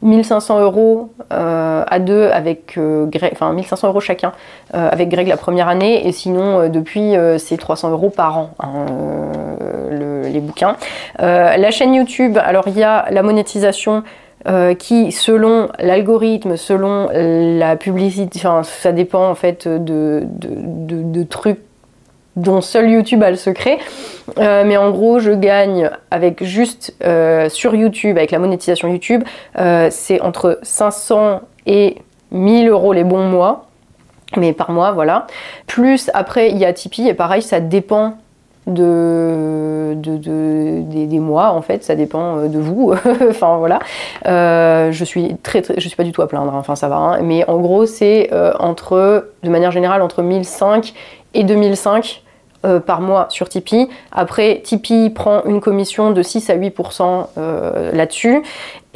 1500 0.03 0.59
euros 0.59 1.09
à 1.32 1.99
deux 1.99 2.30
avec 2.30 2.78
Greg, 2.78 3.32
enfin 3.34 3.51
1500 3.53 3.88
euros 3.88 3.99
chacun 3.99 4.34
avec 4.72 5.09
Greg 5.09 5.28
la 5.28 5.38
première 5.38 5.68
année. 5.68 6.07
Et 6.07 6.11
sinon, 6.11 6.70
depuis, 6.70 7.16
c'est 7.39 7.57
300 7.57 7.89
euros 7.89 8.11
par 8.11 8.38
an 8.38 8.51
hein, 8.59 8.86
les 9.89 10.39
bouquins. 10.41 10.76
la 11.18 11.72
chaîne 11.72 11.95
YouTube, 11.95 12.38
alors 12.38 12.68
il 12.68 12.78
y 12.78 12.84
a 12.84 13.07
la 13.09 13.24
monétisation. 13.24 14.03
Euh, 14.47 14.75
qui, 14.75 15.11
selon 15.11 15.69
l'algorithme, 15.79 16.55
selon 16.55 17.09
la 17.11 17.75
publicité, 17.75 18.37
enfin, 18.37 18.61
ça 18.61 18.91
dépend 18.91 19.27
en 19.27 19.33
fait 19.33 19.67
de, 19.67 20.23
de, 20.27 21.23
trucs 21.23 21.59
dont 22.35 22.61
seul 22.61 22.91
YouTube 22.91 23.23
a 23.23 23.31
le 23.31 23.37
secret. 23.37 23.79
Euh, 24.37 24.63
mais 24.63 24.77
en 24.77 24.91
gros, 24.91 25.17
je 25.17 25.31
gagne 25.31 25.89
avec 26.11 26.43
juste 26.43 26.93
euh, 27.03 27.49
sur 27.49 27.73
YouTube, 27.73 28.17
avec 28.17 28.29
la 28.29 28.37
monétisation 28.37 28.87
YouTube, 28.87 29.23
c'est 29.89 30.21
entre 30.21 30.59
500 30.61 31.41
et 31.65 31.97
1000 32.31 32.69
euros 32.69 32.93
les 32.93 33.03
bons 33.03 33.27
mois. 33.27 33.65
Mais 34.37 34.53
par 34.53 34.69
mois, 34.71 34.91
voilà. 34.91 35.25
Plus 35.65 36.11
après, 36.13 36.51
il 36.51 36.57
y 36.57 36.65
a 36.65 36.73
Tipeee, 36.73 37.07
et 37.07 37.13
pareil, 37.15 37.41
ça 37.41 37.59
dépend 37.59 38.17
de, 38.68 39.93
de, 39.95 40.82
des, 41.05 41.20
mois 41.20 41.51
en 41.51 41.61
fait 41.61 41.84
ça 41.84 41.95
dépend 41.95 42.38
euh, 42.38 42.47
de 42.47 42.57
vous 42.57 42.93
enfin 43.30 43.57
voilà 43.57 43.80
euh, 44.26 44.91
je 44.91 45.03
suis 45.03 45.36
très, 45.43 45.61
très 45.61 45.80
je 45.80 45.88
suis 45.88 45.95
pas 45.95 46.03
du 46.03 46.11
tout 46.11 46.24
à 46.24 46.28
plaindre 46.28 46.53
hein. 46.53 46.57
enfin 46.59 46.76
ça 46.76 46.88
va 46.88 46.95
hein. 46.95 47.22
mais 47.22 47.47
en 47.47 47.59
gros 47.59 47.86
c'est 47.86 48.30
euh, 48.34 48.53
entre 48.59 49.30
de 49.43 49.49
manière 49.49 49.72
générale 49.72 50.01
entre 50.01 50.24
1005 50.24 50.93
et 51.34 51.43
2005 51.43 52.22
par 52.88 52.99
mois 52.99 53.28
sur 53.30 53.47
Tipeee. 53.47 53.89
Après, 54.11 54.59
Tipeee 54.63 55.11
prend 55.11 55.43
une 55.43 55.61
commission 55.61 56.09
de 56.09 56.24
6 56.24 56.49
à 56.49 56.57
8% 56.57 57.28
là-dessus. 57.93 58.41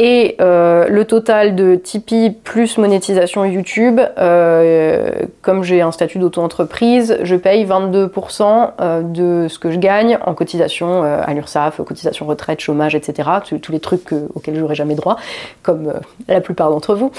Et 0.02 0.38
euh, 0.40 0.88
le 0.88 1.04
total 1.04 1.56
de 1.56 1.76
Tipeee 1.76 2.30
plus 2.32 2.78
monétisation 2.78 3.44
YouTube, 3.44 4.00
euh, 4.18 5.12
comme 5.42 5.66
j'ai 5.66 5.82
un 5.82 5.92
statut 5.92 6.20
d'auto-entreprise, 6.20 7.18
je 7.22 7.36
paye 7.36 7.66
22% 7.66 8.70
euh, 8.80 9.02
de 9.02 9.50
ce 9.50 9.60
que 9.60 9.72
je 9.72 9.78
gagne 9.78 10.18
en 10.26 10.34
cotisation 10.34 11.04
à 11.04 11.34
l'URSSAF, 11.34 11.82
cotisation 11.84 12.26
retraite, 12.28 12.62
chômage, 12.62 12.96
etc. 12.96 13.30
Tous 13.62 13.72
les 13.74 13.82
trucs 13.82 14.14
auxquels 14.34 14.56
j'aurais 14.56 14.76
jamais 14.76 14.96
droit, 14.96 15.18
comme 15.64 15.92
la 16.30 16.40
plupart 16.40 16.70
d'entre 16.70 16.96
vous. 16.96 17.12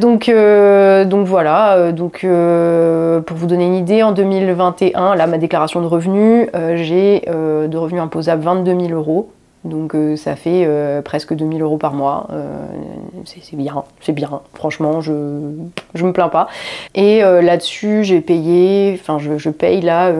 donc, 0.00 0.30
donc 0.30 1.26
voilà, 1.26 1.92
pour 1.92 3.36
vous 3.36 3.46
donner 3.46 3.66
une 3.66 3.74
idée, 3.74 4.02
en 4.02 4.12
2021, 4.12 5.14
là 5.14 5.26
ma 5.26 5.36
déclaration 5.36 5.82
de 5.82 5.86
revenus, 5.86 6.48
j'ai 6.76 7.20
de 7.26 7.76
revenus 7.76 8.00
imposables 8.00 8.42
22 8.42 8.80
000 8.86 8.92
euros. 8.92 9.30
Donc 9.64 9.94
euh, 9.94 10.16
ça 10.16 10.36
fait 10.36 10.64
euh, 10.66 11.02
presque 11.02 11.34
2000 11.34 11.62
euros 11.62 11.78
par 11.78 11.92
mois. 11.94 12.28
Euh, 12.30 12.66
c'est 13.24 13.56
bien, 13.56 13.84
c'est 14.00 14.12
bien. 14.12 14.40
Franchement, 14.54 15.00
je 15.00 15.12
je 15.94 16.04
me 16.04 16.12
plains 16.12 16.28
pas. 16.28 16.48
Et 16.94 17.20
là-dessus, 17.20 18.04
j'ai 18.04 18.20
payé, 18.20 18.98
enfin 19.00 19.18
je, 19.18 19.38
je, 19.38 19.50
paye 19.50 19.80
là 19.80 20.12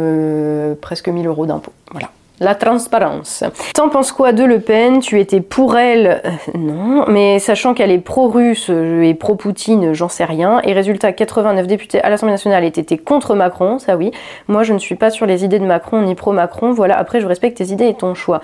presque 0.81 1.09
1000 1.09 1.27
euros 1.27 1.47
d'impôts. 1.47 1.73
Voilà. 1.93 2.09
La 2.41 2.55
transparence. 2.55 3.43
T'en 3.75 3.89
penses 3.89 4.13
quoi 4.13 4.33
de 4.33 4.45
Le 4.45 4.61
Pen? 4.61 5.01
Tu 5.01 5.19
étais 5.19 5.41
pour 5.41 5.77
elle 5.77 6.23
Non, 6.55 7.05
mais 7.09 7.41
sachant 7.41 7.75
qu'elle 7.75 7.91
est 7.91 7.99
pro-russe 7.99 8.71
et 8.71 9.15
pro-Poutine, 9.15 9.93
j'en 9.93 10.09
sais 10.09 10.25
rien. 10.25 10.61
Et 10.63 10.73
résultat, 10.73 11.13
89 11.13 11.67
députés 11.67 12.01
à 12.01 12.11
l'Assemblée 12.11 12.35
nationale 12.35 12.65
étaient 12.65 12.97
contre 12.97 13.35
Macron, 13.35 13.81
ça 13.81 13.97
oui. 13.97 14.13
Moi, 14.47 14.63
je 14.63 14.73
ne 14.73 14.79
suis 14.79 14.95
pas 14.95 15.11
sur 15.11 15.27
les 15.27 15.45
idées 15.45 15.59
de 15.59 15.67
Macron 15.67 16.03
ni 16.03 16.15
pro-Macron. 16.15 16.71
Voilà, 16.73 16.97
après, 16.97 17.21
je 17.21 17.27
respecte 17.27 17.57
tes 17.59 17.73
idées 17.73 17.89
et 17.89 17.95
ton 17.95 18.15
choix. 18.15 18.41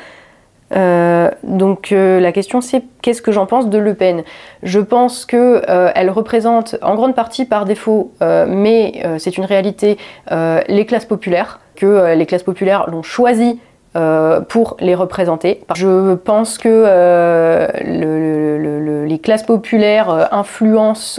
Euh, 0.75 1.31
donc 1.45 1.93
euh, 1.93 2.19
la 2.21 2.33
question 2.33 2.61
c'est 2.61 2.83
qu'est-ce 3.03 3.23
que 3.23 3.33
j'en 3.33 3.47
pense 3.47 3.69
de 3.69 3.79
Le 3.79 3.95
Pen? 3.95 4.25
Je 4.63 4.81
pense 4.81 5.25
que 5.25 5.63
elle 5.95 6.11
représente 6.11 6.77
en 6.83 6.95
grande 6.95 7.15
partie 7.15 7.45
par 7.45 7.65
défaut, 7.65 8.13
mais 8.21 9.03
c'est 9.19 9.37
une 9.37 9.45
réalité, 9.45 9.99
les 10.31 10.87
classes 10.87 11.05
populaires, 11.05 11.61
que 11.77 12.15
les 12.15 12.27
classes 12.27 12.43
populaires 12.43 12.89
l'ont 12.89 13.03
choisi 13.03 13.59
euh, 13.97 14.41
pour 14.41 14.77
les 14.81 14.97
représenter. 14.97 15.61
Je 15.77 16.15
pense 16.15 16.59
que 16.59 16.69
euh, 16.69 17.69
les 19.07 19.19
classes 19.21 19.45
populaires 19.45 20.11
euh, 20.11 20.25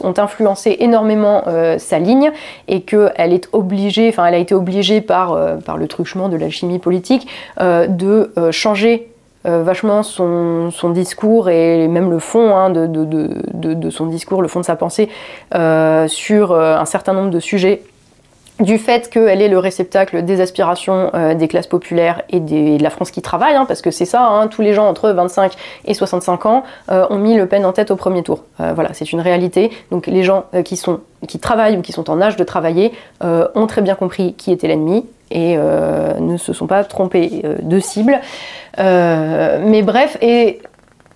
ont 0.04 0.14
influencé 0.18 0.76
énormément 0.82 1.46
sa 1.78 2.00
ligne 2.00 2.34
et 2.68 2.82
qu'elle 2.82 3.32
est 3.32 3.48
obligée, 3.54 4.10
enfin 4.10 4.26
elle 4.26 4.34
a 4.34 4.40
été 4.40 4.54
obligée 4.54 5.00
par, 5.00 5.40
par 5.64 5.78
le 5.78 5.88
truchement 5.88 6.28
de 6.28 6.36
la 6.36 6.50
chimie 6.50 6.80
politique 6.80 7.30
de 7.58 8.34
changer 8.52 9.08
vachement 9.46 10.04
son, 10.04 10.72
discours 10.94 11.50
et 11.50 11.88
même 11.88 12.10
le 12.10 12.20
fond 12.20 12.56
hein, 12.56 12.70
de, 12.70 13.90
son 13.90 14.08
discours, 14.08 14.42
le 14.42 14.48
fond 14.48 14.60
de 14.60 14.66
sa 14.66 14.76
pensée 14.76 15.10
sur 16.08 16.54
un 16.54 16.86
certain 16.86 17.14
nombre 17.14 17.30
de 17.30 17.40
sujets 17.40 17.82
du 18.60 18.78
fait 18.78 19.10
qu'elle 19.10 19.42
est 19.42 19.48
le 19.48 19.60
réceptacle 19.60 20.24
des 20.24 20.40
aspirations 20.40 21.12
euh, 21.14 21.34
des 21.34 21.48
classes 21.48 21.68
populaires 21.68 22.22
et, 22.30 22.40
de 22.40 22.82
la 22.82 22.90
France 22.90 23.12
qui 23.12 23.22
travaille, 23.22 23.56
hein, 23.56 23.66
parce 23.66 23.82
que 23.82 23.92
c'est 23.92 24.06
ça, 24.06 24.26
hein, 24.28 24.48
tous 24.48 24.62
les 24.62 24.74
gens 24.74 24.88
entre 24.88 25.10
25 25.10 25.54
et 25.86 25.94
65 25.94 26.46
ans 26.46 26.64
euh, 26.90 27.06
ont 27.10 27.18
mis 27.18 27.36
Le 27.36 27.48
Pen 27.48 27.66
en 27.66 27.74
tête 27.74 27.92
au 27.92 27.96
premier 27.96 28.24
tour. 28.24 28.44
Euh, 28.62 28.72
voilà, 28.74 28.94
c'est 28.94 29.12
une 29.12 29.20
réalité. 29.20 29.72
Donc 29.92 30.08
les 30.08 30.24
gens 30.24 30.46
qui, 30.64 30.78
sont, 30.78 31.02
qui 31.28 31.40
travaillent 31.40 31.78
ou 31.78 31.82
qui 31.82 31.92
sont 31.92 32.10
en 32.10 32.22
âge 32.22 32.38
de 32.38 32.44
travailler 32.44 32.94
ont 33.22 33.68
très 33.68 33.82
bien 33.82 33.96
compris 33.96 34.34
qui 34.34 34.52
était 34.52 34.68
l'ennemi 34.68 35.06
et 35.32 35.58
ne 35.58 36.38
se 36.38 36.54
sont 36.54 36.68
pas 36.68 36.84
trompés 36.84 37.44
de 37.62 37.80
cible. 37.80 38.20
mais 38.78 39.82
bref, 39.82 40.18
et 40.22 40.62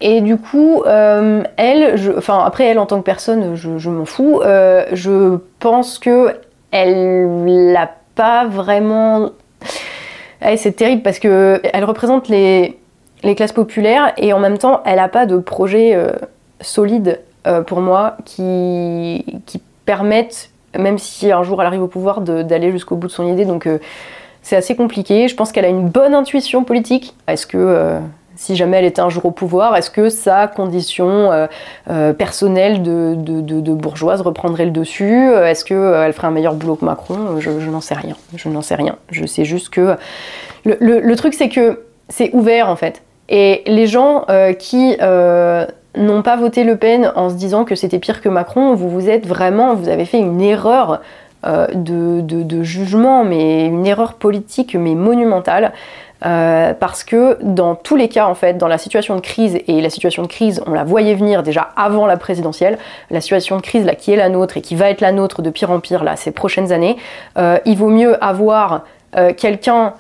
et 0.02 0.22
du 0.22 0.38
coup, 0.38 0.84
elle, 0.86 1.96
enfin 2.18 2.44
après 2.46 2.66
elle 2.66 2.80
en 2.80 2.86
tant 2.86 3.00
que 3.00 3.04
personne, 3.06 3.56
je, 3.56 3.90
m'en 3.90 4.06
fous. 4.06 4.42
je 4.44 5.38
pense 5.60 6.00
que 6.00 6.34
elle 6.72 7.46
l'a 7.74 7.90
pas 8.16 8.46
vraiment. 8.46 9.32
c'est 10.58 10.76
terrible 10.76 11.02
parce 11.02 11.20
que 11.20 11.62
elle 11.74 11.86
représente 11.86 12.28
les, 12.28 12.78
classes 13.36 13.54
populaires 13.54 14.14
et 14.18 14.34
en 14.34 14.40
même 14.40 14.58
temps, 14.58 14.82
elle 14.86 14.98
n'a 14.98 15.10
pas 15.10 15.26
de 15.26 15.38
projet 15.38 15.96
euh, 15.96 16.12
solide 16.62 17.22
euh, 17.48 17.62
pour 17.62 17.82
moi 17.82 18.18
qui, 18.26 19.26
qui 19.46 19.62
permettent, 19.86 20.52
même 20.78 20.98
si 20.98 21.32
un 21.32 21.44
jour 21.44 21.62
elle 21.62 21.68
arrive 21.68 21.84
au 21.84 21.88
pouvoir, 21.88 22.22
d'aller 22.22 22.72
jusqu'au 22.72 22.96
bout 22.96 23.08
de 23.08 23.12
son 23.12 23.28
idée. 23.28 23.46
Donc 23.46 23.68
euh, 23.68 23.80
c'est 24.42 24.56
assez 24.56 24.76
compliqué. 24.76 25.28
Je 25.28 25.36
pense 25.36 25.52
qu'elle 25.52 25.66
a 25.66 25.70
une 25.70 25.88
bonne 25.88 26.14
intuition 26.14 26.64
politique. 26.64 27.16
Est-ce 27.28 27.48
que 27.48 28.00
si 28.40 28.56
jamais 28.56 28.78
elle 28.78 28.86
était 28.86 29.02
un 29.02 29.10
jour 29.10 29.26
au 29.26 29.32
pouvoir, 29.32 29.76
est-ce 29.76 29.92
que 29.92 30.08
sa 30.08 30.48
condition 30.48 31.30
euh, 31.30 31.48
euh, 31.90 32.14
personnelle 32.14 32.82
de, 32.82 33.74
bourgeoise 33.74 34.22
reprendrait 34.22 34.64
le 34.64 34.72
dessus? 34.72 35.30
Est-ce 35.34 35.66
qu'elle 35.66 35.78
euh, 35.78 36.14
ferait 36.14 36.28
un 36.28 36.32
meilleur 36.32 36.54
boulot 36.54 36.78
que 36.78 36.86
Macron? 36.86 37.38
Je, 37.40 37.50
n'en 37.50 37.82
sais 37.82 37.96
rien. 37.96 38.16
Je 38.34 38.48
n'en 38.48 38.62
sais 38.62 38.76
rien. 38.76 38.96
Je 39.12 39.26
sais 39.26 39.44
juste 39.44 39.68
que 39.70 39.98
le, 40.64 41.16
truc 41.16 41.34
c'est 41.34 41.50
que 41.50 41.84
c'est 42.08 42.30
ouvert 42.32 42.70
en 42.70 42.78
fait. 42.78 43.02
Et 43.28 43.62
les 43.68 43.88
gens 43.88 44.26
qui 44.58 44.96
n'ont 45.96 46.22
pas 46.22 46.36
voté 46.36 46.64
Le 46.64 46.76
Pen 46.76 47.12
en 47.16 47.30
se 47.30 47.36
disant 47.36 47.66
que 47.66 47.76
c'était 47.76 48.00
pire 48.00 48.22
que 48.22 48.30
Macron, 48.30 48.76
vous 48.76 48.90
vous 48.90 49.10
êtes 49.10 49.26
vraiment, 49.26 49.76
vous 49.76 49.90
avez 49.90 50.06
fait 50.06 50.20
une 50.20 50.42
erreur 50.42 51.02
de, 51.46 52.20
de, 52.20 52.64
jugement, 52.64 53.24
mais 53.24 53.66
une 53.66 53.88
erreur 53.88 54.16
politique 54.16 54.76
mais 54.76 54.94
monumentale. 54.94 55.72
Euh, 56.26 56.74
parce 56.74 57.06
que 57.06 57.38
dans 57.42 57.76
tous 57.76 57.96
les 57.96 58.10
cas, 58.10 58.28
en 58.28 58.36
fait, 58.36 58.58
dans 58.58 58.68
la 58.68 58.78
situation 58.78 59.16
de 59.16 59.22
crise, 59.22 59.58
et 59.68 59.82
la 59.82 59.90
situation 59.90 60.24
de 60.24 60.28
crise, 60.28 60.62
on 60.68 60.74
la 60.74 60.84
voyait 60.84 61.16
venir 61.16 61.44
déjà 61.44 61.70
avant 61.78 62.06
la 62.06 62.18
présidentielle, 62.18 62.78
la 63.10 63.22
situation 63.22 63.56
de 63.56 63.62
crise 63.62 63.86
là, 63.86 63.96
qui 63.96 64.12
est 64.12 64.18
la 64.18 64.28
nôtre 64.28 64.58
et 64.58 64.62
qui 64.62 64.76
va 64.76 64.90
être 64.90 65.00
la 65.02 65.14
nôtre 65.14 65.42
de 65.42 65.50
pire 65.50 65.72
en 65.72 65.80
pire 65.80 66.04
là, 66.04 66.18
ces 66.18 66.32
prochaines 66.32 66.74
années, 66.74 66.98
euh, 67.38 67.58
il 67.66 67.78
vaut 67.78 67.90
mieux 67.90 68.22
avoir 68.24 68.84
euh, 69.16 69.34
quelqu'un 69.34 69.94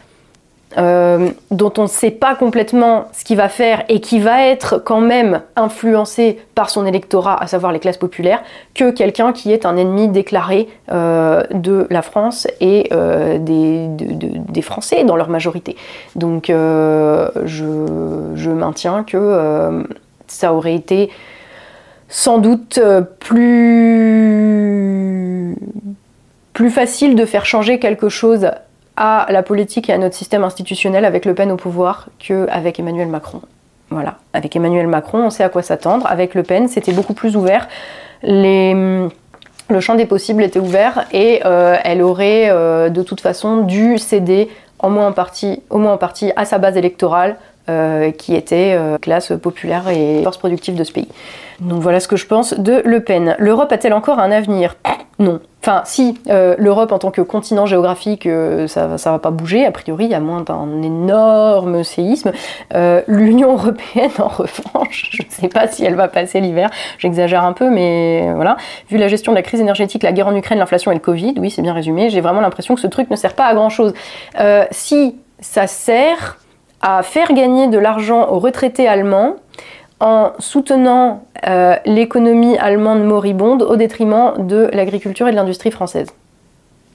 euh, 0.77 1.31
dont 1.49 1.73
on 1.77 1.83
ne 1.83 1.87
sait 1.87 2.11
pas 2.11 2.35
complètement 2.35 3.05
ce 3.11 3.23
qu'il 3.23 3.37
va 3.37 3.49
faire 3.49 3.83
et 3.89 4.01
qui 4.01 4.19
va 4.19 4.45
être 4.45 4.77
quand 4.77 5.01
même 5.01 5.41
influencé 5.55 6.37
par 6.53 6.69
son 6.69 6.85
électorat, 6.85 7.41
à 7.41 7.47
savoir 7.47 7.71
les 7.71 7.79
classes 7.79 7.97
populaires, 7.97 8.43
que 8.75 8.91
quelqu'un 8.91 9.33
qui 9.33 9.51
est 9.51 9.65
un 9.65 9.77
ennemi 9.77 10.09
déclaré 10.09 10.69
euh, 10.91 11.41
de 11.49 11.87
la 11.89 12.03
France 12.03 12.45
et 12.61 12.87
euh, 12.91 13.39
des, 13.39 14.61
Français 14.61 15.05
dans 15.05 15.15
leur 15.15 15.29
majorité. 15.29 15.77
Donc 16.15 16.49
je, 16.49 18.49
maintiens 18.49 19.03
que 19.03 19.85
ça 20.27 20.53
aurait 20.53 20.75
été 20.75 21.09
sans 22.09 22.39
doute 22.39 22.81
plus, 23.19 23.95
plus 26.53 26.69
facile 26.69 27.15
de 27.15 27.25
faire 27.25 27.45
changer 27.45 27.79
quelque 27.79 28.09
chose 28.09 28.51
à 28.99 29.25
la 29.29 29.41
politique 29.43 29.89
et 29.89 29.93
à 29.93 29.97
notre 29.97 30.13
système 30.13 30.43
institutionnel 30.43 31.05
avec 31.05 31.25
Le 31.25 31.33
Pen 31.33 31.51
au 31.51 31.55
pouvoir 31.55 32.09
qu'avec 32.19 32.79
Emmanuel 32.79 33.07
Macron. 33.07 33.41
Voilà, 33.89 34.17
avec 34.33 34.55
Emmanuel 34.55 34.87
Macron, 34.87 35.19
on 35.19 35.29
sait 35.29 35.43
à 35.43 35.49
quoi 35.49 35.63
s'attendre. 35.63 36.05
Avec 36.07 36.35
Le 36.35 36.43
Pen, 36.43 36.67
c'était 36.67 36.91
beaucoup 36.91 37.13
plus 37.13 37.37
ouvert. 37.37 37.67
le 38.21 39.09
champ 39.79 39.95
des 39.95 40.05
possibles 40.05 40.43
était 40.43 40.59
ouvert 40.59 41.05
et 41.13 41.41
euh, 41.45 41.77
elle 41.83 42.01
aurait 42.01 42.49
euh, 42.49 42.89
de 42.89 43.01
toute 43.01 43.21
façon 43.21 43.61
dû 43.61 43.97
céder 43.97 44.49
au 44.83 44.89
moins 44.89 45.07
en 45.07 45.13
partie, 45.13 45.61
au 45.69 45.77
moins 45.77 45.93
en 45.93 45.97
partie 45.97 46.33
à 46.35 46.43
sa 46.43 46.57
base 46.57 46.75
électorale 46.75 47.37
euh, 47.69 48.11
qui 48.11 48.35
était 48.35 48.77
classe 49.01 49.31
populaire 49.41 49.87
et 49.87 50.21
force 50.23 50.37
productive 50.37 50.75
de 50.75 50.83
ce 50.83 50.91
pays. 50.91 51.07
Donc 51.61 51.81
voilà 51.81 51.99
ce 51.99 52.07
que 52.07 52.15
je 52.15 52.25
pense 52.25 52.53
de 52.53 52.81
Le 52.85 53.01
Pen. 53.01 53.35
L'Europe 53.39 53.71
a-t-elle 53.71 53.93
encore 53.93 54.19
un 54.19 54.31
avenir? 54.31 54.75
Non. 55.19 55.41
Enfin, 55.61 55.81
si, 55.83 56.17
euh, 56.29 56.55
l'Europe 56.57 56.93
en 56.93 56.99
tant 56.99 57.11
que 57.11 57.21
continent 57.21 57.65
géographique, 57.65 58.25
euh, 58.25 58.67
ça, 58.67 58.87
ne 58.87 58.95
va 58.95 59.19
pas 59.19 59.31
bouger, 59.31 59.65
a 59.65 59.71
priori, 59.71 60.05
il 60.05 60.11
y 60.11 60.15
a 60.15 60.21
moins 60.21 60.39
d'un 60.39 60.81
énorme 60.81 61.83
séisme. 61.83 62.31
Euh, 62.73 63.01
L'Union 63.07 63.51
Européenne, 63.51 64.11
en 64.19 64.29
revanche, 64.29 65.09
je 65.11 65.23
ne 65.23 65.29
sais 65.29 65.49
pas 65.49 65.67
si 65.67 65.83
elle 65.83 65.95
va 65.95 66.07
passer 66.07 66.39
l'hiver, 66.39 66.69
j'exagère 66.97 67.43
un 67.43 67.51
peu, 67.51 67.69
mais 67.69 68.31
voilà. 68.33 68.55
Vu 68.89 68.97
la 68.97 69.09
gestion 69.09 69.33
de 69.33 69.35
la 69.35 69.43
crise 69.43 69.59
énergétique, 69.59 70.03
la 70.03 70.13
guerre 70.13 70.27
en 70.27 70.35
Ukraine, 70.35 70.59
l'inflation 70.59 70.91
et 70.91 70.95
le 70.95 71.01
Covid, 71.01 71.35
oui, 71.37 71.51
c'est 71.51 71.61
bien 71.61 71.73
résumé, 71.73 72.09
j'ai 72.09 72.21
vraiment 72.21 72.41
l'impression 72.41 72.75
que 72.75 72.81
ce 72.81 72.87
truc 72.87 73.09
ne 73.09 73.17
sert 73.17 73.33
pas 73.33 73.45
à 73.45 73.53
grand-chose. 73.53 73.93
si 74.71 75.17
ça 75.41 75.67
sert 75.67 76.37
à 76.81 77.03
faire 77.03 77.33
gagner 77.33 77.67
de 77.67 77.77
l'argent 77.77 78.29
aux 78.29 78.39
retraités 78.39 78.87
allemands, 78.87 79.35
en 79.99 80.31
soutenant 80.39 81.23
euh, 81.47 81.75
l'économie 81.85 82.57
allemande 82.57 83.03
moribonde 83.03 83.63
au 83.63 83.75
détriment 83.75 84.33
de 84.37 84.69
l'agriculture 84.73 85.27
et 85.27 85.31
de 85.31 85.35
l'industrie 85.35 85.71
française. 85.71 86.07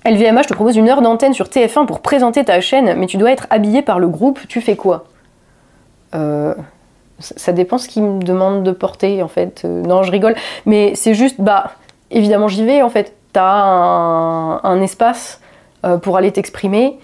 LVMH 0.07 0.47
te 0.49 0.55
propose 0.55 0.77
une 0.77 0.89
heure 0.89 1.03
d'antenne 1.03 1.33
sur 1.33 1.47
TF1 1.47 1.87
pour 1.87 2.01
présenter 2.01 2.45
ta 2.45 2.61
chaîne, 2.61 2.95
mais 2.99 3.07
tu 3.07 3.17
dois 3.17 3.31
être 3.33 3.47
habillé 3.51 3.83
par 3.83 3.99
le 3.99 4.09
groupe, 4.09 4.39
tu 4.49 4.61
fais 4.61 4.77
quoi? 4.77 5.05
Euh, 6.15 6.55
Ça 7.21 7.53
dépend 7.53 7.79
ce 7.79 7.89
qu'ils 7.89 8.03
me 8.03 8.23
demandent 8.23 8.63
de 8.63 8.73
porter 8.73 9.23
en 9.23 9.29
fait. 9.29 9.63
Euh, 9.65 9.83
non, 9.83 10.03
je 10.03 10.11
rigole, 10.11 10.35
mais 10.67 10.95
c'est 10.95 11.15
juste, 11.15 11.41
bah, 11.41 11.73
évidemment 12.11 12.49
j'y 12.49 12.65
vais 12.65 12.83
en 12.83 12.91
fait. 12.91 13.15
T'as 13.33 13.65
un, 13.65 14.61
un 14.63 14.81
espace 14.81 15.41
pour 16.03 16.17
aller 16.17 16.31
t'exprimer, 16.33 16.99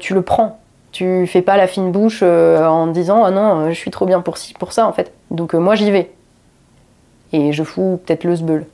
tu 0.00 0.14
le 0.14 0.22
prends. 0.22 0.58
Tu 0.90 1.26
fais 1.26 1.42
pas 1.42 1.56
la 1.56 1.66
fine 1.66 1.92
bouche 1.92 2.22
en 2.22 2.86
disant 2.86 3.22
ah 3.24 3.30
non, 3.30 3.68
je 3.68 3.74
suis 3.74 3.90
trop 3.90 4.06
bien 4.06 4.20
pour 4.20 4.38
ci, 4.38 4.54
pour 4.54 4.72
ça 4.72 4.86
en 4.86 4.92
fait. 4.92 5.12
Donc 5.30 5.54
euh, 5.54 5.58
moi 5.58 5.74
j'y 5.74 5.90
vais. 5.90 6.10
Et 7.32 7.52
je 7.52 7.62
fous 7.62 8.00
peut-être 8.04 8.24
le 8.24 8.36
sbeul. 8.36 8.64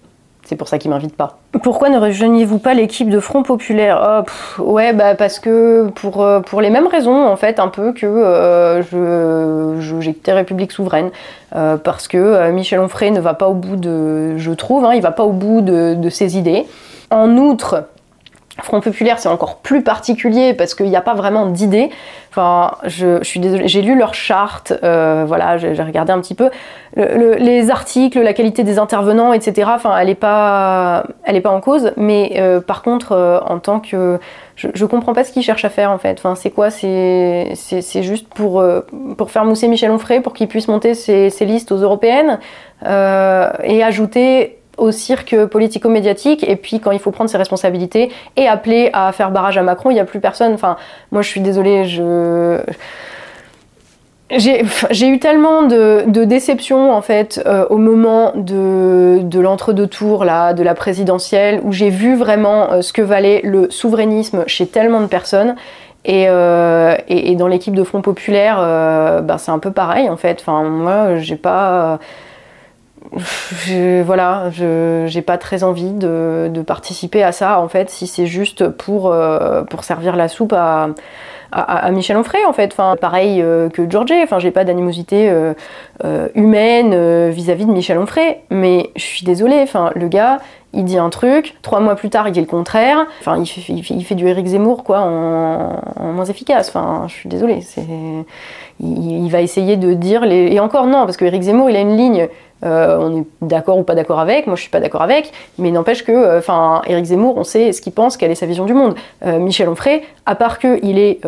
C'est 0.45 0.57
pour 0.57 0.69
ça 0.69 0.79
qu'ils 0.79 0.91
m'invitent 0.91 1.17
pas. 1.17 1.39
Pourquoi 1.63 1.89
ne 1.89 1.99
rejoignez-vous 1.99 2.59
pas 2.59 2.75
l'équipe 2.75 3.09
de 3.09 3.19
Front 3.19 3.43
Populaire? 3.43 4.25
Oh, 4.59 4.63
Ouais, 4.63 4.93
bah 4.93 5.15
parce 5.15 5.39
que 5.39 5.89
pour, 5.95 6.23
euh, 6.23 6.41
pour 6.41 6.61
les 6.61 6.69
mêmes 6.69 6.87
raisons 6.87 7.27
en 7.27 7.37
fait, 7.37 7.59
un 7.59 7.69
peu 7.69 7.93
que 7.93 8.05
euh, 8.05 8.83
je, 8.83 10.01
j'ai 10.01 10.13
quitté 10.13 10.33
République 10.33 10.71
souveraine, 10.71 11.11
parce 11.51 12.09
que 12.09 12.51
Michel 12.51 12.79
Onfray 12.81 13.11
ne 13.11 13.21
va 13.21 13.35
pas 13.35 13.49
au 13.49 13.55
bout 13.55 13.77
de, 13.77 14.37
je 14.37 14.51
trouve, 14.53 14.85
hein, 14.85 14.93
il 14.95 15.03
va 15.03 15.13
pas 15.13 15.25
au 15.25 15.33
bout 15.33 15.63
de, 15.63 15.95
de 15.95 16.11
ses 16.11 16.37
idées. 16.37 16.67
En 17.11 17.37
outre, 17.39 17.85
Front 18.63 18.81
populaire, 18.81 19.19
c'est 19.19 19.29
encore 19.29 19.57
plus 19.57 19.83
particulier 19.83 20.55
parce 20.55 20.77
qu'il 20.77 20.87
n'y 20.87 20.95
a 20.95 21.01
pas 21.01 21.15
vraiment 21.15 21.47
d'idée. 21.47 21.91
Enfin, 22.31 22.77
je, 22.85 23.21
suis 23.25 23.41
désolée, 23.41 23.67
j'ai 23.67 23.83
lu 23.83 23.99
leur 23.99 24.15
charte, 24.15 24.73
euh, 24.85 25.25
voilà, 25.27 25.59
j'ai 25.59 25.83
regardé 25.83 26.13
un 26.13 26.21
petit 26.21 26.37
peu 26.37 26.51
les 26.97 27.71
articles, 27.71 28.21
la 28.21 28.33
qualité 28.33 28.63
des 28.63 28.79
intervenants, 28.79 29.33
etc. 29.33 29.71
Enfin, 29.75 29.99
elle 29.99 30.07
n'est 30.07 30.15
pas, 30.15 31.03
elle 31.25 31.35
est 31.35 31.41
pas 31.41 31.51
en 31.51 31.61
cause, 31.61 31.91
mais 31.97 32.35
euh, 32.37 32.61
par 32.61 32.83
contre, 32.83 33.11
euh, 33.11 33.41
en 33.41 33.59
tant 33.59 33.81
que, 33.81 34.21
je, 34.55 34.69
je 34.73 34.85
comprends 34.85 35.15
pas 35.15 35.25
ce 35.25 35.33
qu'ils 35.33 35.43
cherchent 35.43 35.65
à 35.65 35.69
faire 35.69 35.91
en 35.91 35.99
fait. 35.99 36.17
Enfin, 36.21 36.37
c'est 36.37 36.51
quoi 36.51 36.71
C'est, 36.71 37.55
c'est, 37.57 38.05
juste 38.05 38.29
pour 38.29 38.65
pour 39.19 39.33
faire 39.33 39.45
mousser 39.45 39.67
Michel 39.67 39.91
Onfray 39.91 40.21
pour 40.21 40.33
qu'il 40.33 40.47
puisse 40.47 40.69
monter 40.69 40.95
ses, 40.95 41.29
ses 41.29 41.45
listes 41.45 41.73
aux 41.73 41.79
européennes 41.79 42.39
et 42.85 43.83
ajouter 43.83 44.59
au 44.77 44.91
cirque 44.91 45.37
politico-médiatique 45.47 46.45
et 46.49 46.57
puis 46.57 46.81
quand 46.81 46.91
il 46.91 46.99
faut 46.99 47.11
prendre 47.11 47.31
ses 47.31 47.39
responsabilités 47.39 48.11
et 48.37 48.49
appeler 48.49 48.91
à 48.93 49.13
faire 49.13 49.31
barrage 49.31 49.59
à 49.59 49.63
Macron, 49.63 49.91
il 49.91 49.95
n'y 49.95 50.01
a 50.01 50.05
plus 50.05 50.21
personne. 50.21 50.53
Enfin, 50.53 50.77
moi 51.13 51.23
je 51.23 51.29
suis 51.29 51.41
désolée, 51.41 51.85
je 51.85 52.61
j'ai 54.31 55.09
eu 55.09 55.19
tellement 55.19 55.63
de, 55.63 56.25
déceptions 56.25 56.93
en 56.93 57.03
fait 57.03 57.43
euh, 57.47 57.67
au 57.69 57.77
moment 57.77 58.33
de, 58.35 59.21
de 59.23 59.41
l'entre-deux 59.41 59.87
tours 59.87 60.25
là, 60.25 60.55
de 60.55 60.63
la 60.63 60.75
présidentielle, 60.75 61.61
où 61.63 61.73
j'ai 61.73 61.91
vu 61.91 62.17
vraiment 62.17 62.73
euh, 62.73 62.83
ce 62.83 62.93
que 62.93 63.03
valait 63.03 63.43
le 63.45 63.71
souverainisme 63.71 64.45
chez 64.47 64.67
tellement 64.67 65.01
de 65.01 65.07
personnes. 65.07 65.57
Et, 66.07 66.27
euh, 66.29 66.97
et, 67.09 67.33
et 67.33 67.37
dans 67.37 67.49
l'équipe 67.49 67.75
de 67.75 67.83
Front 67.83 68.03
Populaire, 68.03 68.57
bah, 69.23 69.39
c'est 69.39 69.51
un 69.51 69.59
peu 69.59 69.71
pareil 69.71 70.11
en 70.11 70.19
fait. 70.19 70.39
Enfin, 70.41 70.63
moi, 70.65 71.17
j'ai 71.17 71.37
pas 71.37 71.99
voilà, 74.05 74.51
je 74.51 75.05
j'ai 75.07 75.23
pas 75.23 75.39
très 75.39 75.63
envie 75.63 75.93
de, 75.93 76.51
de, 76.53 76.63
participer 76.63 77.23
à 77.23 77.33
ça 77.33 77.61
en 77.61 77.69
fait, 77.69 77.91
si 77.91 78.07
c'est 78.07 78.27
juste 78.27 78.69
pour, 78.69 79.13
euh, 79.13 79.63
pour 79.63 79.85
servir 79.85 80.17
la 80.17 80.29
soupe 80.29 80.53
à, 80.53 80.91
à, 81.53 81.91
Michel 81.91 82.17
Onfray 82.17 82.45
en 82.45 82.53
fait. 82.53 82.73
Enfin, 82.73 82.97
pareil 83.01 83.41
euh, 83.43 83.69
que 83.69 83.89
Georgie, 83.89 84.23
enfin, 84.23 84.39
j'ai 84.39 84.51
pas 84.51 84.65
d'animosité 84.65 85.31
euh, 85.31 86.29
humaine 86.35 87.31
vis-à-vis 87.31 87.67
de 87.67 87.73
Michel 87.73 87.99
Onfray, 87.99 88.39
mais 88.51 88.91
je 88.97 89.03
suis 89.03 89.25
désolée, 89.25 89.61
enfin, 89.63 89.91
le 89.95 90.09
gars, 90.09 90.39
il 90.73 90.85
dit 90.85 90.99
un 90.99 91.11
truc, 91.11 91.57
trois 91.63 91.81
mois 91.81 91.95
plus 91.95 92.11
tard, 92.11 92.27
il 92.27 92.33
dit 92.33 92.41
le 92.41 92.47
contraire. 92.47 93.07
Enfin, 93.21 93.39
il 93.39 93.47
fait, 93.47 93.73
il 93.73 94.05
fait, 94.05 94.15
du 94.17 94.27
Eric 94.27 94.47
Zemmour, 94.47 94.83
quoi, 94.83 95.01
en, 95.01 95.81
en, 95.97 96.13
moins 96.13 96.25
efficace. 96.25 96.69
Enfin, 96.69 97.05
je 97.07 97.15
suis 97.15 97.29
désolée. 97.29 97.61
C'est, 97.61 97.87
il, 98.81 99.29
va 99.31 99.41
essayer 99.41 99.77
de 99.77 99.95
dire 99.95 100.25
les. 100.25 100.53
Et 100.53 100.61
encore 100.61 100.87
non, 100.87 101.05
parce 101.05 101.17
que 101.17 101.25
Eric 101.25 101.43
Zemmour, 101.43 101.71
il 101.71 101.77
a 101.77 101.81
une 101.81 101.97
ligne 101.97 102.29
euh, 102.65 102.97
on 102.99 103.21
est 103.21 103.27
d'accord 103.43 103.79
ou 103.79 103.83
pas 103.83 103.95
d'accord 103.95 104.21
avec, 104.21 104.47
moi 104.47 104.57
je 104.57 104.63
suis 104.63 104.71
pas 104.71 104.81
d'accord 104.81 105.03
avec, 105.03 105.33
mais 105.59 105.71
n'empêche 105.71 106.03
que, 106.03 106.13
euh, 106.13 106.39
enfin, 106.39 106.81
Éric 106.87 107.05
Zemmour, 107.05 107.37
on 107.37 107.45
sait 107.45 107.73
ce 107.73 107.83
qu'il 107.83 107.93
pense, 107.93 108.17
quelle 108.17 108.31
est 108.31 108.37
sa 108.37 108.47
vision 108.47 108.65
du 108.65 108.73
monde. 108.73 108.95
Euh, 109.27 109.39
Michel 109.39 109.69
Onfray, 109.69 110.03
à 110.25 110.35
part 110.35 110.59
qu'il 110.59 110.99
est 110.99 111.21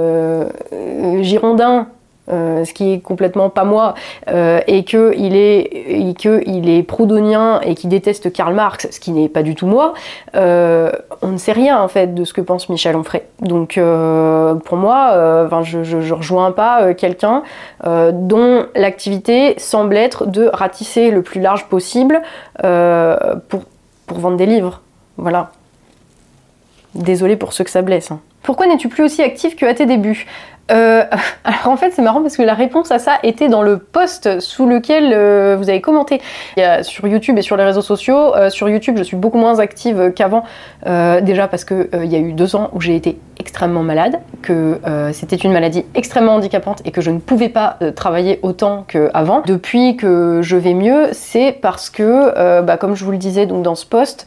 girondin 1.22 1.88
euh, 2.29 2.64
ce 2.64 2.72
qui 2.72 2.93
est 2.93 2.99
complètement 2.99 3.51
pas 3.51 3.64
moi, 3.64 3.95
euh, 4.29 4.61
et 4.66 4.83
qu'il 4.85 5.37
est, 5.37 6.18
que 6.18 6.43
il 6.47 6.68
est 6.68 6.83
proudhonien 6.83 7.61
et 7.61 7.74
qui 7.74 7.87
déteste 7.87 8.33
Karl 8.33 8.53
Marx, 8.53 8.89
ce 8.91 8.99
qui 8.99 9.12
n'est 9.12 9.29
pas 9.29 9.43
du 9.43 9.55
tout 9.55 9.66
moi, 9.66 9.95
euh, 10.35 10.91
on 11.22 11.29
ne 11.29 11.39
sait 11.39 11.53
rien 11.53 11.81
en 11.81 11.87
fait 11.87 12.14
de 12.14 12.24
ce 12.24 12.33
que 12.33 12.41
pense 12.41 12.68
Michel 12.68 12.97
Onfray. 12.97 13.22
Donc 13.41 13.81
pour 14.64 14.77
moi, 14.77 15.49
je, 15.62 15.85
je, 15.85 16.14
rejoins 16.14 16.51
pas 16.51 16.95
quelqu'un 16.95 17.43
dont 17.85 18.66
l'activité 18.74 19.55
semble 19.59 19.97
être 19.97 20.27
de 20.27 20.51
ratisser 20.53 21.11
le 21.11 21.22
plus 21.22 21.41
large 21.41 21.66
possible 21.66 22.22
pour, 22.61 23.62
vendre 24.09 24.37
des 24.37 24.47
livres. 24.47 24.83
Voilà. 25.16 25.51
Désolé 26.95 27.37
pour 27.37 27.53
ceux 27.53 27.64
que 27.64 27.70
ça 27.70 27.83
blesse. 27.83 28.11
Hein. 28.11 28.20
Pourquoi 28.43 28.66
n'es-tu 28.66 28.89
plus 28.89 29.05
aussi 29.05 29.22
actif 29.22 29.57
qu'à 29.57 29.74
tes 29.74 29.87
débuts? 29.87 30.27
Euh, 30.71 31.05
alors 31.45 31.69
en 31.69 31.77
fait 31.77 31.93
c'est 31.93 32.03
marrant 32.03 32.23
parce 32.23 32.37
que 32.37 32.43
la 32.43 32.55
réponse 32.55 32.91
à 32.91 32.99
ça 32.99 33.19
était 33.23 33.49
dans 33.49 33.62
le 33.62 33.79
post 33.79 34.41
sous 34.41 34.67
lequel 34.67 35.12
euh, 35.12 35.57
vous 35.59 35.69
avez 35.69 35.81
commenté. 35.81 36.21
Sur 36.83 37.07
YouTube 37.07 37.39
et 37.39 37.43
sur 37.43 37.57
les 37.57 37.64
réseaux 37.64 37.83
sociaux. 37.83 38.35
Euh, 38.35 38.51
sur 38.51 38.69
YouTube 38.69 38.97
je 38.99 39.03
suis 39.03 39.17
beaucoup 39.17 39.39
moins 39.39 39.59
active 39.59 40.12
qu'avant. 40.14 40.45
Euh, 40.87 41.21
déjà 41.21 41.49
parce 41.49 41.64
que 41.64 41.89
il 41.95 42.11
y 42.11 42.17
a 42.17 42.19
eu 42.19 42.33
deux 42.33 42.57
ans 42.57 42.71
où 42.73 42.81
j'ai 42.81 42.97
été 42.97 43.19
extrêmement 43.39 43.83
malade, 43.83 44.19
que 44.43 44.81
c'était 45.12 45.37
une 45.37 45.53
maladie 45.53 45.85
extrêmement 45.95 46.35
handicapante 46.35 46.83
et 46.85 46.91
que 46.91 47.01
je 47.01 47.11
ne 47.11 47.19
pouvais 47.19 47.49
pas 47.49 47.79
travailler 47.95 48.41
autant 48.43 48.85
qu'avant. 48.89 49.43
Depuis 49.47 49.97
que 49.97 50.41
je 50.43 50.57
vais 50.57 50.75
mieux, 50.75 51.09
c'est 51.12 51.53
parce 51.53 51.91
que, 51.91 52.61
bah, 52.62 52.77
comme 52.77 52.97
je 52.97 53.05
vous 53.05 53.12
le 53.12 53.19
disais 53.19 53.47
donc 53.47 53.62
dans 53.62 53.75
ce 53.75 53.87
post, 53.87 54.27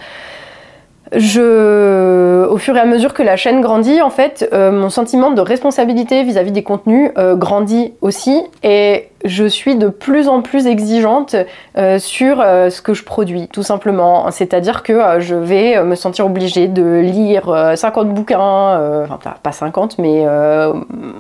je, 1.16 2.45
au 2.47 2.57
fur 2.57 2.76
et 2.76 2.80
à 2.80 2.86
mesure 2.86 3.14
que 3.14 3.24
la 3.24 3.36
chaîne 3.36 3.62
grandit, 3.62 4.01
en 4.01 4.10
fait, 4.10 4.47
euh, 4.53 4.72
mon 4.72 4.89
sentiment 4.89 5.32
de 5.32 5.41
responsabilité 5.41 6.24
vis-à-vis 6.24 6.51
des 6.51 6.64
contenus 6.64 7.12
euh, 7.18 7.36
grandit 7.36 7.93
aussi. 8.01 8.41
Et 8.64 9.07
je 9.26 9.45
suis 9.45 9.76
de 9.76 9.89
plus 9.89 10.28
en 10.30 10.41
plus 10.41 10.67
exigeante 10.67 11.36
euh, 11.78 11.99
sur 11.99 12.39
euh, 12.39 12.70
ce 12.70 12.82
que 12.82 12.93
je 12.93 13.03
produis, 13.03 13.47
tout 13.49 13.63
simplement. 13.63 14.32
C'est-à-dire 14.32 14.84
que 14.84 14.93
euh, 14.93 15.20
je 15.20 15.36
vais 15.36 15.84
me 15.84 15.95
sentir 15.95 16.26
obligée 16.26 16.67
de 16.67 16.99
lire 16.99 17.74
50 17.76 18.13
bouquins, 18.13 19.03
enfin 19.03 19.20
pas 19.41 19.51
50, 19.51 19.97
mais 19.99 20.26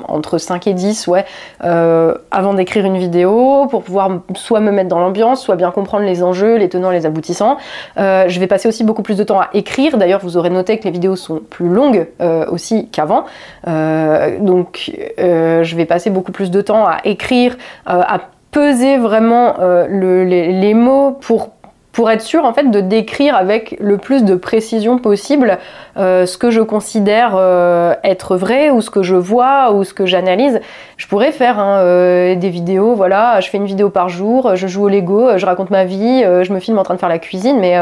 entre 0.07 0.37
5 0.37 0.67
et 0.67 0.73
10, 0.73 1.07
ouais, 1.07 1.25
avant 1.59 2.53
d'écrire 2.53 2.85
une 2.85 2.97
vidéo, 2.97 3.67
pour 3.69 3.83
pouvoir 3.83 4.21
soit 4.35 4.59
me 4.59 4.71
mettre 4.71 4.89
dans 4.89 4.99
l'ambiance, 4.99 5.41
soit 5.41 5.55
bien 5.55 5.71
comprendre 5.71 6.05
les 6.05 6.23
enjeux, 6.23 6.57
les 6.57 6.69
tenants, 6.69 6.91
les 6.91 7.05
aboutissants. 7.05 7.57
je 7.97 8.39
vais 8.39 8.47
passer 8.47 8.67
aussi 8.67 8.83
beaucoup 8.83 9.03
plus 9.03 9.17
de 9.17 9.23
temps 9.23 9.39
à 9.39 9.49
écrire. 9.53 9.97
D'ailleurs, 9.97 10.21
vous 10.21 10.37
aurez 10.37 10.49
noté 10.49 10.77
que 10.79 10.85
les 10.85 10.91
vidéos 10.91 11.15
sont 11.15 11.41
plus 11.49 11.69
longues 11.69 12.07
aussi 12.49 12.89
qu'avant. 12.89 13.25
donc, 13.65 14.91
je 15.17 15.75
vais 15.75 15.85
passer 15.85 16.09
beaucoup 16.09 16.31
plus 16.31 16.51
de 16.51 16.61
temps 16.61 16.85
à 16.85 16.99
écrire, 17.03 17.55
à 17.89 18.19
peser 18.51 18.97
vraiment 18.97 19.59
euh, 19.59 19.87
le, 19.87 20.23
les, 20.23 20.73
mots 20.73 21.11
pour 21.11 21.49
pour 21.91 22.09
être 22.11 22.21
sûr 22.21 22.45
en 22.45 22.53
fait 22.53 22.69
de 22.69 22.81
décrire 22.81 23.35
avec 23.35 23.75
le 23.79 23.97
plus 23.97 24.23
de 24.23 24.35
précision 24.35 24.99
possible 24.99 25.57
euh, 25.97 26.25
ce 26.25 26.37
que 26.37 26.51
je 26.51 26.61
considère 26.61 27.33
euh, 27.35 27.93
être 28.03 28.37
vrai 28.37 28.69
ou 28.69 28.81
ce 28.81 28.89
que 28.89 29.03
je 29.03 29.15
vois 29.15 29.73
ou 29.73 29.83
ce 29.83 29.93
que 29.93 30.05
j'analyse. 30.05 30.61
Je 30.97 31.07
pourrais 31.07 31.31
faire 31.31 31.59
hein, 31.59 31.79
euh, 31.79 32.35
des 32.35 32.49
vidéos, 32.49 32.95
voilà, 32.95 33.39
je 33.41 33.49
fais 33.49 33.57
une 33.57 33.65
vidéo 33.65 33.89
par 33.89 34.07
jour, 34.07 34.55
je 34.55 34.67
joue 34.67 34.85
au 34.85 34.89
Lego, 34.89 35.37
je 35.37 35.45
raconte 35.45 35.71
ma 35.71 35.83
vie, 35.83 36.23
je 36.23 36.53
me 36.53 36.59
filme 36.59 36.77
en 36.77 36.83
train 36.83 36.93
de 36.93 36.99
faire 36.99 37.09
la 37.09 37.19
cuisine, 37.19 37.59
mais 37.59 37.77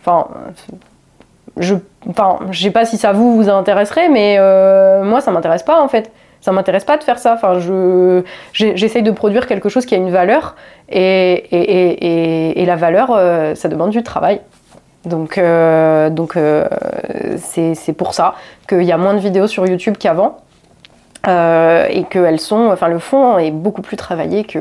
enfin, 0.00 0.28
je, 1.56 1.74
enfin, 2.08 2.38
sais 2.52 2.70
pas 2.70 2.84
si 2.84 2.96
ça 2.96 3.12
vous 3.12 3.34
vous 3.34 3.48
intéresserait, 3.48 4.08
mais 4.08 4.38
moi 5.02 5.20
ça 5.20 5.30
m'intéresse 5.32 5.62
pas 5.62 5.82
en 5.82 5.88
fait 5.88 6.12
ça 6.40 6.52
m'intéresse 6.52 6.84
pas 6.84 6.96
de 6.96 7.04
faire 7.04 7.18
ça. 7.18 7.34
Enfin, 7.34 7.58
je, 7.58 8.22
j'essaye 8.52 9.02
de 9.02 9.10
produire 9.10 9.46
quelque 9.46 9.68
chose 9.68 9.86
qui 9.86 9.94
a 9.94 9.98
une 9.98 10.10
valeur 10.10 10.56
et, 10.88 11.32
et, 11.50 12.62
et, 12.62 12.66
la 12.66 12.76
valeur, 12.76 13.10
euh, 13.10 13.54
ça 13.54 13.68
demande 13.68 13.90
du 13.90 14.02
travail. 14.02 14.40
Donc, 15.04 15.38
euh, 15.38 16.10
donc 16.10 16.36
euh, 16.36 16.66
c'est, 17.38 17.74
c'est 17.74 17.92
pour 17.92 18.14
ça 18.14 18.34
qu'il 18.68 18.82
y 18.82 18.92
a 18.92 18.96
moins 18.96 19.14
de 19.14 19.20
vidéos 19.20 19.46
sur 19.46 19.66
YouTube 19.66 19.96
qu'avant 19.98 20.38
euh, 21.26 21.86
et 21.88 22.04
que 22.04 22.36
sont, 22.36 22.68
enfin, 22.72 22.88
le 22.88 22.98
fond 22.98 23.38
est 23.38 23.50
beaucoup 23.50 23.82
plus 23.82 23.96
travaillé 23.96 24.44
que, 24.44 24.58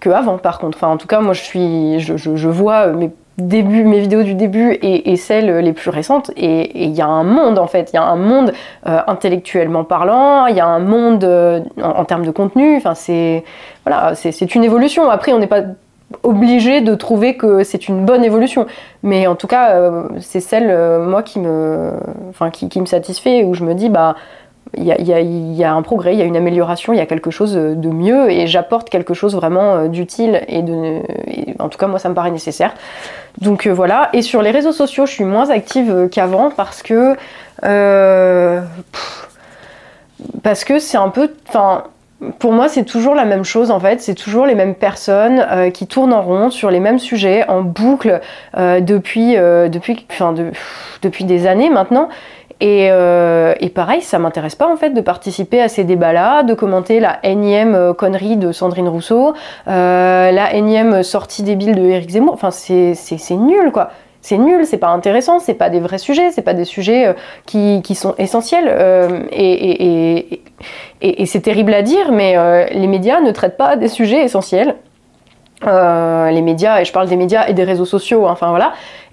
que 0.00 0.10
avant. 0.10 0.38
Par 0.38 0.58
contre, 0.58 0.78
enfin, 0.78 0.88
en 0.88 0.96
tout 0.96 1.06
cas, 1.06 1.20
moi, 1.20 1.34
je 1.34 1.42
suis, 1.42 2.00
je, 2.00 2.16
je, 2.16 2.36
je 2.36 2.48
vois 2.48 2.88
mes 2.88 3.10
début, 3.38 3.84
mes 3.84 4.00
vidéos 4.00 4.22
du 4.22 4.34
début 4.34 4.78
et, 4.82 5.16
celles 5.16 5.58
les 5.58 5.72
plus 5.72 5.90
récentes. 5.90 6.30
Et 6.36 6.84
il 6.84 6.90
y 6.90 7.00
a 7.00 7.06
un 7.06 7.24
monde 7.24 7.58
en 7.58 7.66
fait, 7.66 7.90
il 7.92 7.96
y 7.96 7.98
a 7.98 8.04
un 8.04 8.16
monde 8.16 8.52
euh, 8.86 9.00
intellectuellement 9.06 9.84
parlant, 9.84 10.46
il 10.46 10.56
y 10.56 10.60
a 10.60 10.66
un 10.66 10.80
monde 10.80 11.24
euh, 11.24 11.60
en, 11.82 12.04
termes 12.04 12.26
de 12.26 12.30
contenu. 12.30 12.76
Enfin, 12.76 12.94
c'est 12.94 13.44
voilà, 13.86 14.14
c'est 14.14 14.54
une 14.54 14.64
évolution. 14.64 15.08
Après, 15.08 15.32
on 15.32 15.38
n'est 15.38 15.46
pas 15.46 15.62
obligé 16.22 16.80
de 16.80 16.94
trouver 16.94 17.36
que 17.36 17.64
c'est 17.64 17.88
une 17.88 18.04
bonne 18.04 18.24
évolution, 18.24 18.66
mais 19.02 19.26
en 19.26 19.34
tout 19.34 19.46
cas, 19.46 19.74
euh, 19.76 20.08
c'est 20.20 20.40
celle 20.40 20.70
euh, 20.70 21.04
moi 21.04 21.22
qui 21.22 21.38
me, 21.38 21.92
enfin, 22.30 22.50
qui, 22.50 22.68
qui 22.68 22.80
me 22.80 22.86
satisfait 22.86 23.44
où 23.44 23.54
je 23.54 23.64
me 23.64 23.74
dis 23.74 23.88
bah 23.88 24.16
il 24.74 24.84
y, 24.86 25.64
a, 25.64 25.74
un 25.74 25.82
progrès, 25.82 26.14
il 26.14 26.18
y 26.18 26.22
a 26.22 26.24
une 26.24 26.36
amélioration, 26.36 26.94
il 26.94 26.96
y 26.96 27.00
a 27.00 27.06
quelque 27.06 27.30
chose 27.30 27.54
de 27.54 27.88
mieux 27.90 28.30
et 28.30 28.46
j'apporte 28.46 28.88
quelque 28.88 29.12
chose 29.12 29.34
vraiment 29.34 29.74
euh, 29.74 29.88
d'utile 29.88 30.42
et, 30.48 30.62
de, 30.62 31.00
en 31.58 31.68
tout 31.68 31.78
cas 31.78 31.86
moi 31.88 31.98
ça 31.98 32.08
me 32.08 32.14
paraît 32.14 32.30
nécessaire. 32.30 32.72
Donc 33.38 33.66
euh, 33.66 33.70
voilà, 33.70 34.08
et 34.14 34.22
sur 34.22 34.40
les 34.40 34.50
réseaux 34.50 34.72
sociaux 34.72 35.04
je 35.04 35.12
suis 35.12 35.24
moins 35.24 35.50
active 35.50 35.90
euh, 35.90 36.08
qu'avant 36.08 36.50
parce 36.50 36.82
que 36.82 37.16
parce 40.42 40.64
que 40.64 40.78
c'est 40.78 40.96
un 40.96 41.10
peu, 41.10 41.30
enfin 41.48 41.84
pour 42.38 42.52
moi, 42.52 42.68
c'est 42.68 42.84
toujours 42.84 43.16
la 43.16 43.24
même 43.24 43.44
chose 43.44 43.72
en 43.72 43.80
fait. 43.80 44.00
C'est 44.00 44.14
toujours 44.14 44.46
les 44.46 44.54
mêmes 44.54 44.76
personnes 44.76 45.44
qui 45.72 45.88
tournent 45.88 46.12
en 46.12 46.22
rond 46.22 46.50
sur 46.50 46.70
les 46.70 46.78
mêmes 46.78 47.00
sujets 47.00 47.44
en 47.48 47.62
boucle 47.62 48.20
depuis, 48.56 49.34
depuis, 49.34 50.06
depuis 51.02 51.24
des 51.24 51.46
années 51.48 51.68
maintenant. 51.68 52.08
Et, 52.62 52.90
euh, 52.92 53.54
et, 53.58 53.70
pareil, 53.70 54.02
ça 54.02 54.20
m'intéresse 54.20 54.54
pas 54.54 54.68
en 54.68 54.76
fait 54.76 54.90
de 54.90 55.00
participer 55.00 55.60
à 55.60 55.68
ces 55.68 55.82
débats-là, 55.82 56.44
de 56.44 56.54
commenter 56.54 57.00
la 57.00 57.18
énième 57.24 57.74
euh, 57.74 57.92
connerie 57.92 58.36
de 58.36 58.52
Sandrine 58.52 58.86
Rousseau, 58.86 59.34
euh, 59.66 60.30
la 60.30 60.54
énième 60.54 61.02
sortie 61.02 61.42
débile 61.42 61.74
de 61.74 61.82
Éric 61.82 62.10
Zemmour. 62.10 62.34
Enfin, 62.34 62.52
c'est 62.52 62.94
nul 63.32 63.72
quoi. 63.72 63.90
c'est 64.20 64.38
nul, 64.38 64.64
c'est 64.64 64.78
pas 64.78 64.90
intéressant, 64.90 65.40
c'est 65.40 65.54
pas 65.54 65.70
des 65.70 65.80
vrais 65.80 65.98
sujets, 65.98 66.30
c'est 66.30 66.42
pas 66.42 66.54
des 66.54 66.64
sujets 66.64 67.08
euh, 67.08 67.14
qui, 67.46 67.94
sont 67.96 68.14
essentiels. 68.18 68.68
Euh, 68.68 69.24
et, 69.32 70.40
c'est 71.26 71.40
terrible 71.40 71.74
à 71.74 71.82
dire, 71.82 72.12
mais 72.12 72.36
les 72.72 72.86
médias 72.86 73.20
ne 73.20 73.32
traitent 73.32 73.56
pas 73.56 73.74
des 73.74 73.88
sujets 73.88 74.22
essentiels. 74.22 74.76
les 75.64 76.42
médias, 76.42 76.80
et 76.80 76.84
je 76.84 76.92
parle 76.92 77.08
des 77.08 77.16
médias 77.16 77.48
et 77.48 77.54
des 77.54 77.64
réseaux 77.64 77.86
sociaux, 77.86 78.28
hein, 78.28 78.32
enfin 78.32 78.50
voilà. 78.50 78.72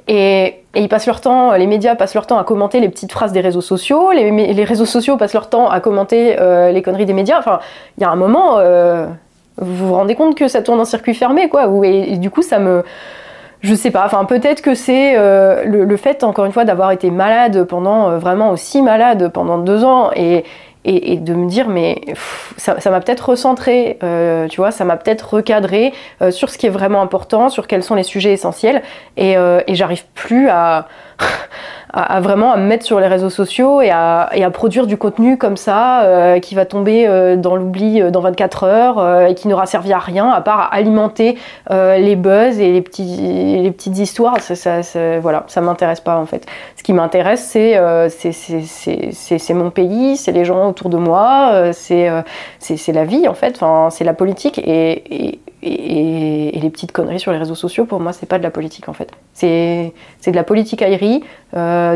Et, 0.10 0.56
ils 0.76 0.90
passent 0.90 1.08
leur 1.08 1.22
temps, 1.22 1.54
les 1.54 1.66
médias 1.66 1.96
passent 1.96 2.14
leur 2.14 2.28
temps 2.28 2.38
à 2.38 2.44
commenter 2.44 2.80
les 2.80 2.90
petites 2.90 3.12
phrases 3.12 3.32
des 3.32 3.42
réseaux 3.42 3.62
sociaux, 3.62 4.12
les, 4.12 4.64
réseaux 4.64 4.86
sociaux 4.86 5.18
passent 5.18 5.34
leur 5.34 5.50
temps 5.50 5.70
à 5.70 5.80
commenter 5.80 6.36
les 6.72 6.82
conneries 6.84 7.08
des 7.08 7.14
médias. 7.14 7.40
Enfin, 7.40 7.60
il 7.98 8.02
y 8.02 8.04
a 8.04 8.10
un 8.10 8.16
moment, 8.16 8.60
vous 9.58 9.88
vous 9.88 9.94
rendez 9.96 10.14
compte 10.14 10.36
que 10.36 10.48
ça 10.48 10.62
tourne 10.62 10.80
en 10.80 10.86
circuit 10.86 11.16
fermé, 11.16 11.50
quoi. 11.50 11.68
et 11.84 12.18
du 12.18 12.30
coup, 12.30 12.44
ça 12.44 12.60
me 12.60 12.84
je 13.62 13.76
sais 13.76 13.92
pas, 13.92 14.06
enfin 14.06 14.24
peut-être 14.24 14.62
que 14.62 14.74
c'est 14.74 15.18
euh, 15.18 15.66
le, 15.66 15.98
fait 15.98 16.24
encore 16.24 16.46
une 16.46 16.54
fois 16.54 16.64
d'avoir 16.64 16.92
été 16.92 17.12
malade 17.12 17.66
pendant 17.66 18.10
euh, 18.10 18.18
vraiment 18.18 18.52
aussi 18.52 18.82
malade 18.82 19.30
pendant 19.34 19.58
deux 19.58 19.84
ans 19.84 20.12
et, 20.16 20.46
et, 20.86 21.18
de 21.18 21.34
me 21.34 21.50
dire 21.50 21.68
mais 21.68 22.02
ça 22.58 22.76
m'a 22.90 23.02
peut-être 23.02 23.30
recentré, 23.30 24.00
euh, 24.04 24.48
tu 24.48 24.58
vois, 24.58 24.72
ça 24.72 24.86
m'a 24.86 24.98
peut-être 24.98 25.34
recadré 25.34 25.94
sur 26.32 26.50
ce 26.50 26.58
qui 26.58 26.66
est 26.66 26.72
vraiment 26.72 27.02
important, 27.02 27.50
sur 27.50 27.68
quels 27.68 27.84
sont 27.84 27.96
les 27.96 28.04
sujets 28.04 28.34
essentiels 28.34 28.82
et, 29.18 29.34
et 29.34 29.76
j'arrive 29.76 30.06
plus 30.14 30.50
à 30.50 30.88
à, 31.92 32.22
vraiment 32.22 32.52
à 32.52 32.58
me 32.58 32.68
mettre 32.68 32.86
sur 32.86 33.00
les 33.00 33.08
réseaux 33.08 33.30
sociaux 33.30 33.82
et 33.82 33.90
à, 33.90 34.30
et 34.34 34.44
à 34.44 34.52
produire 34.52 34.86
du 34.86 34.98
contenu 34.98 35.38
comme 35.38 35.58
ça 35.58 36.04
euh, 36.04 36.40
qui 36.40 36.54
va 36.54 36.66
tomber 36.66 37.08
euh, 37.08 37.36
dans 37.36 37.56
l'oubli 37.56 38.02
euh, 38.02 38.12
dans 38.12 38.22
24 38.22 38.64
heures 38.64 39.28
et 39.28 39.34
qui 39.34 39.48
n'aura 39.48 39.66
servi 39.66 39.92
à 39.92 40.00
rien 40.00 40.30
à 40.30 40.42
part 40.42 40.70
alimenter 40.72 41.38
les 41.70 42.16
buzz 42.16 42.60
et 42.60 42.72
les, 42.72 42.82
petits, 42.82 43.60
les 43.62 43.72
petites 43.72 43.98
histoires. 43.98 44.40
Ça, 44.40 44.84
ça, 44.84 45.20
voilà, 45.20 45.46
ça 45.48 45.62
m'intéresse 45.62 46.00
pas 46.00 46.18
en 46.18 46.26
fait. 46.26 46.46
Ce 46.76 46.84
qui 46.84 46.94
m'intéresse, 46.94 47.44
c'est 47.44 47.80
c'est 48.10 49.54
mon 49.54 49.70
pays, 49.72 50.18
c'est 50.18 50.32
les 50.32 50.46
gens 50.46 50.70
autour 50.70 50.90
de 50.90 50.98
moi, 50.98 51.72
c'est 51.74 52.10
c'est 52.60 52.94
la 52.94 53.06
vie 53.06 53.28
en 53.28 53.34
fait, 53.34 53.56
enfin, 53.56 53.90
c'est 53.90 54.04
la 54.04 54.14
politique 54.14 54.60
et, 54.60 55.40
et, 55.62 56.60
les 56.62 56.70
petites 56.70 56.92
conneries 56.92 57.20
sur 57.20 57.32
les 57.32 57.38
réseaux 57.38 57.56
sociaux, 57.56 57.86
pour 57.86 58.00
moi, 58.00 58.14
c'est 58.14 58.26
pas 58.26 58.38
de 58.38 58.44
la 58.44 58.52
politique 58.52 58.90
en 58.90 58.94
fait. 58.94 59.12
C'est 59.34 59.94
de 60.28 60.36
la 60.36 60.44
politique 60.44 60.82
aérie, 60.82 61.24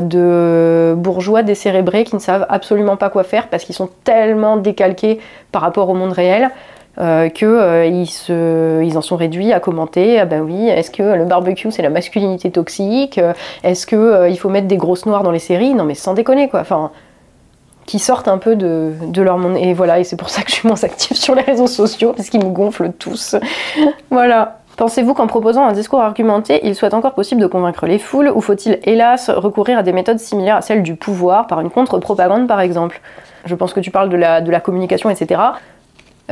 de 0.01 0.93
bourgeois 0.97 1.43
décérébrés 1.43 2.03
qui 2.03 2.15
ne 2.15 2.19
savent 2.19 2.45
absolument 2.49 2.97
pas 2.97 3.09
quoi 3.09 3.23
faire 3.23 3.47
parce 3.47 3.63
qu'ils 3.63 3.75
sont 3.75 3.89
tellement 4.03 4.57
décalqués 4.57 5.19
par 5.51 5.61
rapport 5.61 5.89
au 5.89 5.93
monde 5.93 6.11
réel. 6.11 6.49
Euh, 6.99 7.29
qu'ils 7.29 7.47
euh, 7.49 8.83
ils 8.85 8.97
en 8.99 9.01
sont 9.01 9.15
réduits 9.15 9.51
à 9.51 9.59
commenter 9.59 10.19
ah 10.19 10.25
ben 10.25 10.41
oui 10.41 10.67
est-ce 10.67 10.91
que 10.91 11.01
le 11.01 11.25
barbecue 11.25 11.71
c'est 11.71 11.81
la 11.81 11.89
masculinité 11.89 12.51
toxique 12.51 13.19
est-ce 13.63 13.87
que 13.87 14.29
il 14.29 14.37
faut 14.37 14.49
mettre 14.49 14.67
des 14.67 14.77
grosses 14.77 15.07
noires 15.07 15.23
dans 15.23 15.31
les 15.31 15.39
séries? 15.39 15.73
Non 15.73 15.85
mais 15.85 15.95
sans 15.95 16.13
déconner 16.13 16.49
quoi 16.49 16.59
enfin 16.59 16.91
qui 17.85 17.99
sortent 17.99 18.27
un 18.27 18.37
peu 18.37 18.55
de, 18.55 19.21
leur 19.21 19.37
monde. 19.37 19.57
Et 19.57 19.73
voilà, 19.73 19.99
et 19.99 20.03
c'est 20.03 20.15
pour 20.15 20.29
ça 20.29 20.41
que 20.41 20.49
je 20.49 20.55
suis 20.55 20.67
moins 20.67 20.81
active 20.83 21.17
sur 21.17 21.35
les 21.35 21.41
réseaux 21.41 21.67
sociaux, 21.67 22.13
parce 22.15 22.29
qu'ils 22.29 22.43
me 22.43 22.49
gonflent 22.49 22.91
tous. 22.97 23.35
voilà. 24.09 24.59
Pensez-vous 24.75 25.13
qu'en 25.13 25.27
proposant 25.27 25.65
un 25.65 25.73
discours 25.73 26.01
argumenté, 26.01 26.59
il 26.63 26.75
soit 26.75 26.93
encore 26.95 27.13
possible 27.13 27.39
de 27.39 27.47
convaincre 27.47 27.85
les 27.85 27.99
foules, 27.99 28.31
ou 28.33 28.41
faut-il 28.41 28.79
hélas 28.83 29.29
recourir 29.29 29.77
à 29.77 29.83
des 29.83 29.93
méthodes 29.93 30.19
similaires 30.19 30.55
à 30.55 30.61
celles 30.61 30.81
du 30.81 30.95
pouvoir, 30.95 31.45
par 31.45 31.61
une 31.61 31.69
contre-propagande 31.69 32.47
par 32.47 32.59
exemple? 32.59 32.99
Je 33.45 33.53
pense 33.55 33.73
que 33.73 33.79
tu 33.79 33.91
parles 33.91 34.09
de 34.09 34.17
la, 34.17 34.41
de 34.41 34.49
la 34.49 34.59
communication, 34.59 35.09
etc. 35.09 35.39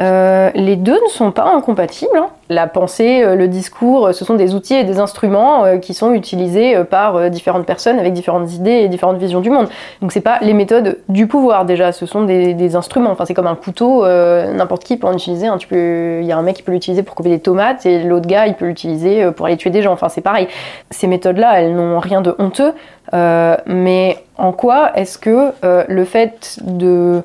Euh, 0.02 0.50
les 0.56 0.78
deux 0.78 1.00
ne 1.04 1.10
sont 1.10 1.32
pas 1.32 1.46
incompatibles. 1.46 2.18
Hein. 2.18 2.30
La 2.50 2.66
pensée, 2.68 3.24
euh, 3.24 3.36
le 3.36 3.48
discours, 3.48 4.14
ce 4.14 4.26
sont 4.26 4.34
des 4.34 4.56
outils 4.56 4.74
et 4.74 4.84
des 4.84 5.00
instruments 5.00 5.64
euh, 5.64 5.78
qui 5.78 5.94
sont 5.94 6.14
utilisés 6.14 6.76
par 6.86 7.30
différentes 7.30 7.66
personnes 7.66 8.00
avec 8.00 8.14
différentes 8.14 8.52
idées 8.54 8.72
et 8.72 8.88
différentes 8.88 9.18
visions 9.18 9.42
du 9.42 9.50
monde. 9.50 9.68
Donc 10.02 10.12
c'est 10.12 10.22
pas 10.22 10.40
les 10.42 10.54
méthodes 10.54 10.98
du 11.08 11.28
pouvoir 11.28 11.66
déjà, 11.66 11.92
ce 11.92 12.06
sont 12.06 12.24
des, 12.24 12.76
instruments. 12.76 13.12
Enfin 13.12 13.26
c'est 13.26 13.34
comme 13.34 13.48
un 13.48 13.56
couteau, 13.56 14.06
n'importe 14.06 14.84
qui 14.84 14.98
peut 14.98 15.08
en 15.08 15.14
utiliser. 15.14 15.48
Hein. 15.48 15.58
Il 15.72 16.26
y 16.26 16.32
a 16.32 16.38
un 16.38 16.42
mec 16.42 16.56
qui 16.56 16.64
peut 16.64 16.72
l'utiliser 16.72 17.04
pour 17.04 17.16
couper 17.16 17.30
des 17.30 17.40
tomates 17.40 17.86
et 17.86 18.04
l'autre 18.04 18.28
gars 18.28 18.48
il 18.48 18.54
peut 18.56 18.66
l'utiliser 18.66 19.30
pour 19.32 19.46
aller 19.46 19.58
tuer 19.58 19.70
des 19.70 19.82
gens. 19.82 19.92
Enfin 19.92 20.10
c'est 20.10 20.22
pareil. 20.22 20.48
Ces 20.90 21.08
méthodes-là, 21.08 21.62
elles 21.62 21.76
n'ont 21.76 22.00
rien 22.00 22.22
de 22.22 22.34
honteux. 22.40 22.74
mais 23.14 24.18
en 24.38 24.52
quoi 24.54 24.92
est-ce 24.96 25.18
que 25.18 25.52
le 25.64 26.06
fait 26.06 26.60
de 26.62 27.24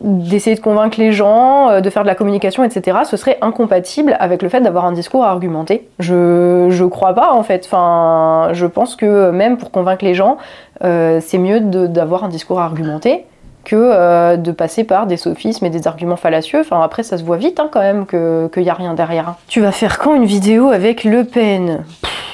d'essayer 0.00 0.54
de 0.54 0.60
convaincre 0.60 0.98
les 1.00 1.12
gens, 1.12 1.70
euh, 1.70 1.80
de 1.80 1.90
faire 1.90 2.02
de 2.02 2.08
la 2.08 2.14
communication, 2.14 2.64
etc., 2.64 2.98
ce 3.08 3.16
serait 3.16 3.38
incompatible 3.40 4.16
avec 4.20 4.42
le 4.42 4.48
fait 4.48 4.60
d'avoir 4.60 4.84
un 4.84 4.92
discours 4.92 5.24
argumenté. 5.24 5.88
Je, 5.98 6.68
je 6.70 6.84
crois 6.84 7.14
pas 7.14 7.32
en 7.32 7.42
fait. 7.42 7.64
Enfin, 7.66 8.50
je 8.52 8.66
pense 8.66 8.96
que 8.96 9.30
même 9.30 9.56
pour 9.56 9.70
convaincre 9.70 10.04
les 10.04 10.14
gens, 10.14 10.38
euh, 10.84 11.20
c'est 11.20 11.38
mieux 11.38 11.60
d'avoir 11.60 12.24
un 12.24 12.28
discours 12.28 12.60
argumenté 12.60 13.24
que 13.64 13.76
euh, 13.76 14.36
de 14.36 14.52
passer 14.52 14.84
par 14.84 15.06
des 15.06 15.16
sophismes 15.16 15.66
et 15.66 15.70
des 15.70 15.86
arguments 15.88 16.16
fallacieux. 16.16 16.60
Enfin, 16.60 16.80
après, 16.80 17.02
ça 17.02 17.18
se 17.18 17.24
voit 17.24 17.36
vite 17.36 17.58
hein, 17.60 17.68
quand 17.70 17.80
même 17.80 18.06
qu'il 18.06 18.62
n'y 18.62 18.70
a 18.70 18.74
rien 18.74 18.94
derrière. 18.94 19.34
Tu 19.48 19.60
vas 19.60 19.72
faire 19.72 19.98
quand 19.98 20.14
une 20.14 20.24
vidéo 20.24 20.68
avec 20.68 21.04
Le 21.04 21.24
Pen? 21.24 21.84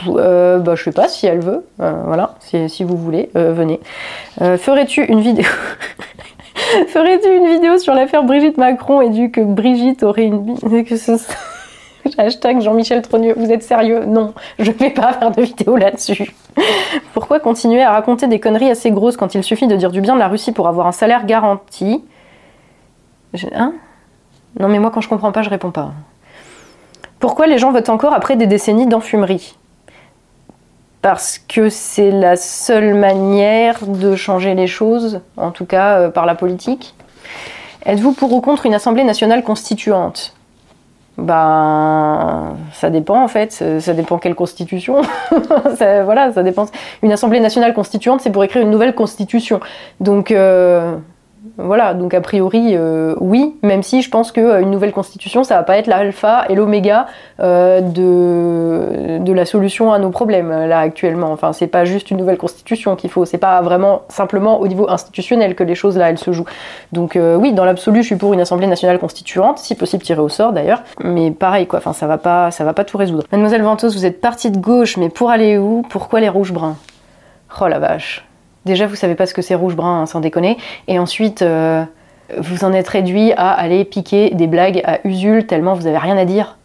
Euh, 0.06 0.58
bah, 0.58 0.74
Je 0.76 0.84
sais 0.84 0.92
pas 0.92 1.08
si 1.08 1.26
elle 1.26 1.40
veut. 1.40 1.64
voilà, 1.78 2.34
si, 2.40 2.68
si, 2.68 2.84
vous 2.84 2.96
voulez, 2.96 3.30
venez. 3.34 3.80
Ferais-tu 4.38 5.02
une 5.04 5.20
vidéo? 5.20 5.46
Ferais-tu 6.88 7.36
une 7.36 7.48
vidéo 7.48 7.78
sur 7.78 7.94
l'affaire 7.94 8.24
Brigitte 8.24 8.58
Macron 8.58 9.00
et 9.00 9.10
du 9.10 9.30
que 9.30 9.40
Brigitte 9.40 10.02
aurait 10.02 10.24
une 10.24 10.84
que 10.84 10.96
ce... 10.96 11.12
Hashtag 12.18 12.60
Jean-Michel 12.60 13.00
Trogneux, 13.00 13.34
vous 13.34 13.50
êtes 13.50 13.62
sérieux? 13.62 14.04
Non, 14.04 14.34
je 14.58 14.70
ne 14.70 14.76
vais 14.76 14.90
pas 14.90 15.14
faire 15.14 15.30
de 15.30 15.40
vidéo 15.40 15.76
là-dessus. 15.76 16.34
Pourquoi 17.14 17.40
continuer 17.40 17.82
à 17.82 17.92
raconter 17.92 18.26
des 18.26 18.38
conneries 18.38 18.70
assez 18.70 18.90
grosses 18.90 19.16
quand 19.16 19.34
il 19.34 19.42
suffit 19.42 19.66
de 19.66 19.76
dire 19.76 19.90
du 19.90 20.02
bien 20.02 20.14
de 20.14 20.18
la 20.18 20.28
Russie 20.28 20.52
pour 20.52 20.68
avoir 20.68 20.86
un 20.86 20.92
salaire 20.92 21.24
garanti? 21.24 22.04
Hein? 23.54 23.72
Non 24.60 24.68
mais 24.68 24.78
moi 24.78 24.90
quand 24.90 25.00
je 25.00 25.08
comprends 25.08 25.32
pas, 25.32 25.42
je 25.42 25.50
réponds 25.50 25.70
pas. 25.70 25.92
Pourquoi 27.20 27.46
les 27.46 27.56
gens 27.56 27.72
votent 27.72 27.88
encore 27.88 28.12
après 28.12 28.36
des 28.36 28.46
décennies 28.46 28.86
d'enfumerie? 28.86 29.56
Parce 31.05 31.38
que 31.38 31.68
c'est 31.68 32.11
la 32.11 32.34
seule 32.34 32.94
manière 32.94 33.84
de 33.86 34.16
changer 34.16 34.55
les 34.55 34.66
choses, 34.66 35.20
en 35.36 35.50
tout 35.50 35.66
cas 35.66 35.98
euh, 35.98 36.09
par 36.09 36.24
la 36.24 36.34
politique. 36.34 36.94
Êtes-vous 37.84 38.14
pour 38.14 38.32
ou 38.32 38.40
contre 38.40 38.64
une 38.64 38.72
Assemblée 38.72 39.05
nationale 39.05 39.44
constituante? 39.44 40.34
Ben, 41.18 42.57
ça 42.72 42.88
dépend 42.88 43.22
en 43.22 43.28
fait, 43.28 43.52
ça 43.52 43.92
dépend 43.92 44.16
quelle 44.16 44.34
constitution. 44.34 45.02
voilà, 45.78 46.32
ça 46.32 46.42
dépend. 46.42 46.64
Une 47.02 47.12
Assemblée 47.12 47.40
nationale 47.40 47.74
constituante, 47.74 48.22
c'est 48.22 48.30
pour 48.30 48.42
écrire 48.42 48.62
une 48.62 48.70
nouvelle 48.70 48.94
constitution. 48.94 49.61
Donc, 50.00 50.30
euh, 50.30 50.96
voilà, 51.57 51.95
donc 51.95 52.14
a 52.14 52.20
priori, 52.20 52.70
euh, 52.72 53.14
oui, 53.20 53.55
même 53.62 53.82
si 53.82 54.03
je 54.03 54.11
pense 54.11 54.32
qu'une 54.32 54.45
euh, 54.45 54.62
nouvelle 54.62 54.92
constitution, 54.92 55.45
ça 55.45 55.57
va 55.57 55.62
pas 55.62 55.76
être 55.76 55.86
l'alpha 55.86 56.47
et 56.49 56.55
l'oméga 56.55 57.07
euh, 57.40 57.80
de, 57.80 59.22
de 59.22 59.32
la 59.32 59.45
solution 59.45 59.92
à 59.92 59.99
nos 59.99 60.11
problèmes, 60.11 60.51
là, 60.51 60.78
actuellement. 60.80 61.30
Enfin, 61.32 61.53
c'est 61.53 61.66
pas 61.66 61.84
juste 61.84 62.11
une 62.11 62.16
nouvelle 62.16 62.38
constitution 62.38 62.97
qu'il 62.97 63.11
faut, 63.11 63.24
c'est 63.24 63.38
pas 63.38 63.61
vraiment 63.61 64.03
simplement 64.09 64.61
au 64.61 64.68
niveau 64.68 64.88
institutionnel 64.90 65.55
que 65.55 65.62
les 65.62 65.74
choses, 65.74 65.99
là, 65.99 66.11
elles 66.11 66.18
se 66.18 66.32
jouent. 66.32 66.47
Donc, 66.92 67.18
oui, 67.18 67.53
dans 67.53 67.64
l'absolu, 67.64 68.03
je 68.03 68.09
suis 68.09 68.16
pour 68.16 68.32
une 68.32 68.40
Assemblée 68.40 68.66
nationale 68.66 68.99
constituante, 68.99 69.59
si 69.59 69.74
possible 69.74 70.03
tirée 70.03 70.20
au 70.20 70.28
sort 70.28 70.53
d'ailleurs, 70.53 70.82
mais 71.03 71.30
pareil, 71.30 71.66
quoi, 71.66 71.78
enfin, 71.78 71.92
ça 71.92 72.07
va 72.07 72.18
pas, 72.18 72.51
ça 72.51 72.64
va 72.64 72.72
pas 72.72 72.84
tout 72.84 72.99
résoudre. 72.99 73.24
Mademoiselle 73.32 73.62
Ventos, 73.62 73.90
vous 73.90 74.07
êtes 74.07 74.20
partie 74.20 74.51
de 74.51 74.59
gauche, 74.59 74.97
mais 74.97 75.09
pour 75.09 75.30
aller 75.30 75.59
où? 75.59 75.82
Pourquoi 75.88 76.20
les 76.20 76.28
rouges-bruns 76.28 76.76
Oh 77.61 77.68
la 77.68 77.78
vache 77.78 78.24
Déjà, 78.66 78.86
vous 78.86 78.96
savez 78.96 79.14
pas 79.14 79.26
ce 79.26 79.34
que 79.34 79.42
c'est 79.42 79.54
rouge-brun, 79.54 80.02
hein, 80.02 80.06
sans 80.06 80.20
déconner. 80.20 80.56
Et 80.88 80.98
ensuite, 80.98 81.42
euh, 81.42 81.84
vous 82.38 82.64
en 82.64 82.72
êtes 82.72 82.88
réduit 82.88 83.32
à 83.32 83.50
aller 83.50 83.84
piquer 83.84 84.30
des 84.30 84.46
blagues 84.46 84.80
à 84.84 85.06
Usul 85.06 85.46
tellement 85.46 85.74
vous 85.74 85.86
avez 85.86 85.98
rien 85.98 86.16
à 86.16 86.24
dire. 86.24 86.56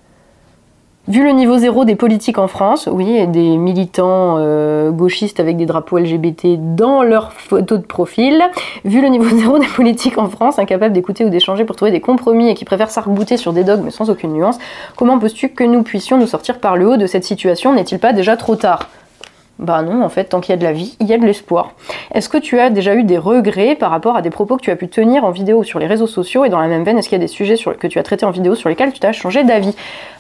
Vu 1.07 1.23
le 1.23 1.31
niveau 1.31 1.57
zéro 1.57 1.85
des 1.85 1.95
politiques 1.95 2.37
en 2.37 2.47
France, 2.47 2.87
oui, 2.91 3.25
des 3.27 3.57
militants 3.57 4.35
euh, 4.37 4.91
gauchistes 4.91 5.39
avec 5.39 5.57
des 5.57 5.65
drapeaux 5.65 5.97
LGBT 5.97 6.75
dans 6.75 7.01
leur 7.01 7.33
photo 7.33 7.77
de 7.77 7.83
profil, 7.83 8.43
vu 8.85 9.01
le 9.01 9.07
niveau 9.07 9.27
zéro 9.35 9.57
des 9.57 9.65
politiques 9.65 10.19
en 10.19 10.29
France, 10.29 10.59
incapables 10.59 10.93
d'écouter 10.93 11.25
ou 11.25 11.29
d'échanger 11.29 11.65
pour 11.65 11.75
trouver 11.75 11.89
des 11.89 11.99
compromis 11.99 12.49
et 12.49 12.53
qui 12.53 12.63
préfèrent 12.63 12.91
s'arc-bouter 12.91 13.37
sur 13.37 13.53
des 13.53 13.63
dogmes 13.63 13.89
sans 13.89 14.11
aucune 14.11 14.33
nuance, 14.33 14.59
comment 14.95 15.17
penses-tu 15.17 15.49
que 15.49 15.63
nous 15.63 15.81
puissions 15.81 16.19
nous 16.19 16.27
sortir 16.27 16.59
par 16.59 16.77
le 16.77 16.87
haut 16.87 16.97
de 16.97 17.07
cette 17.07 17.23
situation? 17.23 17.73
N'est-il 17.73 17.97
pas 17.97 18.13
déjà 18.13 18.37
trop 18.37 18.55
tard? 18.55 18.87
Bah 19.59 19.81
non, 19.81 20.03
en 20.03 20.09
fait, 20.09 20.23
tant 20.23 20.39
qu'il 20.39 20.53
y 20.53 20.53
a 20.53 20.57
de 20.57 20.63
la 20.63 20.71
vie, 20.71 20.95
il 21.01 21.07
y 21.07 21.13
a 21.13 21.17
de 21.17 21.25
l'espoir. 21.25 21.73
Est-ce 22.13 22.29
que 22.29 22.37
tu 22.37 22.59
as 22.59 22.69
déjà 22.69 22.95
eu 22.95 23.03
des 23.03 23.17
regrets 23.17 23.75
par 23.75 23.91
rapport 23.91 24.15
à 24.15 24.21
des 24.21 24.29
propos 24.29 24.55
que 24.55 24.61
tu 24.61 24.71
as 24.71 24.77
pu 24.77 24.87
tenir 24.87 25.25
en 25.25 25.31
vidéo 25.31 25.63
sur 25.63 25.79
les 25.79 25.85
réseaux 25.85 26.07
sociaux 26.07 26.45
et 26.45 26.49
dans 26.49 26.61
la 26.61 26.67
même 26.67 26.85
veine, 26.85 26.97
est-ce 26.97 27.09
qu'il 27.09 27.17
y 27.17 27.21
a 27.21 27.23
des 27.23 27.27
sujets 27.27 27.55
que 27.77 27.87
tu 27.87 27.99
as 27.99 28.03
traités 28.03 28.25
en 28.25 28.31
vidéo 28.31 28.55
sur 28.55 28.69
lesquels 28.69 28.93
tu 28.93 28.99
t'as 28.99 29.11
changé 29.11 29.43
d'avis? 29.43 29.75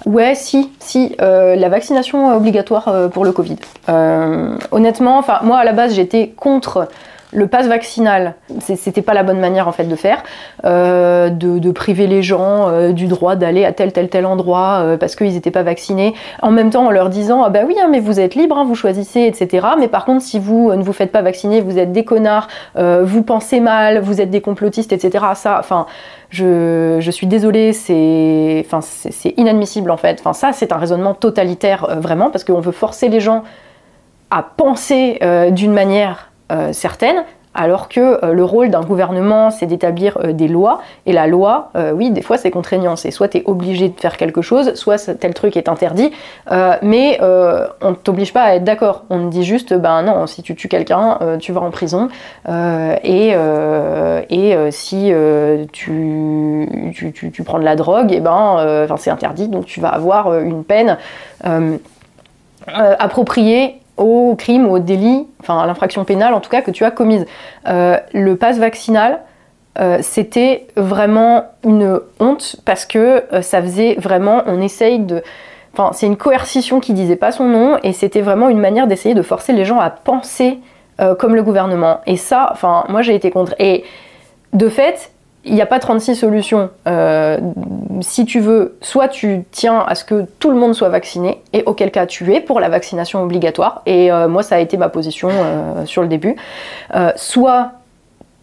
Ouais, 0.05 0.35
si, 0.35 0.69
si, 0.79 1.15
euh, 1.21 1.55
la 1.55 1.69
vaccination 1.69 2.35
obligatoire 2.35 2.89
euh, 2.89 3.07
pour 3.07 3.23
le 3.23 3.31
Covid. 3.31 3.57
Euh, 3.87 4.57
honnêtement, 4.71 5.17
enfin, 5.17 5.39
moi 5.43 5.59
à 5.59 5.63
la 5.63 5.71
base 5.71 5.93
j'étais 5.93 6.33
contre 6.35 6.89
le 7.31 7.47
pass 7.47 7.67
vaccinal, 7.67 8.33
c'était 8.59 9.03
pas 9.03 9.13
la 9.13 9.21
bonne 9.21 9.39
manière 9.39 9.67
en 9.67 9.71
fait 9.71 9.83
de 9.83 9.95
faire, 9.95 10.23
euh, 10.65 11.29
de, 11.29 11.71
priver 11.71 12.07
les 12.07 12.23
gens 12.23 12.69
euh, 12.69 12.91
du 12.91 13.05
droit 13.05 13.35
d'aller 13.35 13.65
à 13.65 13.71
tel 13.71 13.93
tel 13.93 14.09
tel 14.09 14.25
endroit 14.25 14.79
euh, 14.81 14.97
parce 14.97 15.15
qu'ils 15.15 15.33
n'étaient 15.33 15.51
pas 15.51 15.61
vaccinés, 15.61 16.15
en 16.41 16.49
même 16.49 16.71
temps 16.71 16.87
en 16.87 16.89
leur 16.89 17.09
disant 17.09 17.43
ah 17.43 17.49
ben 17.49 17.65
oui 17.67 17.75
hein, 17.79 17.87
mais 17.91 17.99
vous 17.99 18.19
êtes 18.19 18.33
libre, 18.33 18.57
hein, 18.57 18.65
vous 18.65 18.73
choisissez 18.73 19.21
etc. 19.21 19.67
Mais 19.79 19.87
par 19.87 20.05
contre 20.05 20.23
si 20.23 20.39
vous 20.39 20.73
ne 20.73 20.81
vous 20.81 20.93
faites 20.93 21.11
pas 21.11 21.21
vacciner, 21.21 21.61
vous 21.61 21.77
êtes 21.77 21.91
des 21.91 22.03
connards, 22.03 22.47
vous 22.75 23.21
pensez 23.21 23.59
mal, 23.59 23.99
vous 23.99 24.21
êtes 24.21 24.31
des 24.31 24.41
complotistes 24.41 24.91
etc. 24.91 25.25
Ça, 25.35 25.57
enfin 25.59 25.85
je, 26.31 27.09
suis 27.11 27.27
désolée, 27.27 27.73
c'est 27.73 28.65
inadmissible 29.37 29.91
en 29.91 29.97
fait. 29.97 30.17
Enfin, 30.19 30.33
ça, 30.33 30.51
c'est 30.53 30.71
un 30.71 30.77
raisonnement 30.77 31.13
totalitaire 31.13 31.99
vraiment 31.99 32.29
parce 32.29 32.43
qu'on 32.43 32.59
veut 32.59 32.71
forcer 32.71 33.09
les 33.09 33.19
gens 33.19 33.43
à 34.31 34.43
penser 34.43 35.19
d'une 35.51 35.73
manière 35.73 36.28
certaines, 36.71 37.23
alors 37.55 37.89
que 37.89 38.23
euh, 38.23 38.33
le 38.33 38.43
rôle 38.43 38.69
d'un 38.69 38.83
gouvernement, 38.83 39.49
c'est 39.49 39.65
d'établir 39.65 40.17
euh, 40.23 40.33
des 40.33 40.47
lois, 40.47 40.81
et 41.05 41.13
la 41.13 41.27
loi, 41.27 41.71
oui, 41.93 42.11
des 42.11 42.21
fois 42.21 42.37
c'est 42.37 42.51
contraignant, 42.51 42.95
c'est 42.95 43.11
soit 43.11 43.29
tu 43.29 43.39
es 43.39 43.43
obligé 43.45 43.89
de 43.89 43.99
faire 43.99 44.17
quelque 44.17 44.41
chose, 44.41 44.75
soit 44.75 45.17
tel 45.19 45.33
truc 45.33 45.57
est 45.57 45.67
interdit, 45.67 46.11
mais 46.81 47.19
on 47.21 47.89
ne 47.89 47.95
t'oblige 47.95 48.33
pas 48.33 48.43
à 48.43 48.55
être 48.55 48.63
d'accord, 48.63 49.03
on 49.09 49.27
te 49.27 49.31
dit 49.31 49.43
juste, 49.43 49.73
ben 49.73 50.03
non, 50.03 50.27
si 50.27 50.43
tu 50.43 50.55
tues 50.55 50.67
quelqu'un, 50.67 51.17
tu 51.39 51.51
vas 51.51 51.61
en 51.61 51.71
prison, 51.71 52.09
et, 52.47 53.35
si 54.71 55.13
tu, 55.71 57.43
prends 57.45 57.59
de 57.59 57.65
la 57.65 57.75
drogue, 57.75 58.11
et 58.11 58.17
eh 58.17 58.19
ben, 58.19 58.87
c'est 58.97 59.11
interdit, 59.11 59.47
donc 59.47 59.65
tu 59.65 59.79
vas 59.79 59.89
avoir 59.89 60.39
une 60.39 60.63
peine 60.63 60.97
appropriée 62.67 63.78
au 63.99 64.35
crime, 64.35 64.67
au 64.67 64.79
délit, 64.79 65.27
enfin 65.41 65.59
à 65.59 65.67
l'infraction 65.67 66.03
pénale 66.05 66.33
en 66.33 66.39
tout 66.39 66.49
cas 66.49 66.61
que 66.61 66.71
tu 66.71 66.83
as 66.83 66.91
commise. 66.91 67.25
Euh, 67.67 67.97
le 68.13 68.35
pass 68.35 68.57
vaccinal, 68.57 69.19
euh, 69.79 69.99
c'était 70.01 70.67
vraiment 70.75 71.45
une 71.63 71.99
honte 72.19 72.55
parce 72.65 72.85
que 72.85 73.23
euh, 73.33 73.41
ça 73.41 73.61
faisait 73.61 73.95
vraiment, 73.95 74.43
on 74.47 74.61
essaye 74.61 74.99
de... 74.99 75.21
Enfin, 75.73 75.91
c'est 75.93 76.07
une 76.07 76.17
coercition 76.17 76.79
qui 76.79 76.93
disait 76.93 77.15
pas 77.15 77.31
son 77.31 77.45
nom 77.45 77.77
et 77.83 77.93
c'était 77.93 78.21
vraiment 78.21 78.49
une 78.49 78.59
manière 78.59 78.87
d'essayer 78.87 79.13
de 79.13 79.21
forcer 79.21 79.53
les 79.53 79.65
gens 79.65 79.79
à 79.79 79.89
penser 79.89 80.59
comme 81.17 81.33
le 81.33 81.43
gouvernement. 81.43 82.01
Et 82.07 82.17
ça, 82.17 82.49
enfin, 82.51 82.83
moi 82.89 83.01
j'ai 83.01 83.15
été 83.15 83.31
contre. 83.31 83.55
Et 83.57 83.85
de 84.51 84.67
fait, 84.67 85.11
il 85.45 85.53
n'y 85.53 85.61
a 85.61 85.65
pas 85.65 85.79
36 85.79 86.15
solutions. 86.15 86.69
Euh, 86.87 87.37
si 88.01 88.25
tu 88.25 88.39
veux, 88.39 88.77
soit 88.81 89.07
tu 89.07 89.43
tiens 89.51 89.79
à 89.87 89.95
ce 89.95 90.03
que 90.03 90.25
tout 90.39 90.51
le 90.51 90.57
monde 90.57 90.73
soit 90.73 90.89
vacciné, 90.89 91.41
et 91.53 91.63
auquel 91.65 91.91
cas 91.91 92.05
tu 92.05 92.33
es 92.33 92.41
pour 92.41 92.59
la 92.59 92.69
vaccination 92.69 93.23
obligatoire, 93.23 93.81
et 93.85 94.11
euh, 94.11 94.27
moi 94.27 94.43
ça 94.43 94.55
a 94.55 94.59
été 94.59 94.77
ma 94.77 94.89
position 94.89 95.29
euh, 95.31 95.85
sur 95.85 96.01
le 96.01 96.07
début, 96.07 96.35
soit 97.15 97.71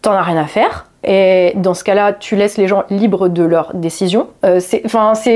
t'en 0.01 0.13
as 0.13 0.23
rien 0.23 0.37
à 0.37 0.47
faire, 0.47 0.86
et 1.03 1.53
dans 1.55 1.73
ce 1.73 1.83
cas-là, 1.83 2.13
tu 2.13 2.35
laisses 2.35 2.57
les 2.57 2.67
gens 2.67 2.83
libres 2.89 3.27
de 3.27 3.43
leurs 3.43 3.73
décisions. 3.75 4.27
Euh, 4.43 4.59
c'est 4.59 4.81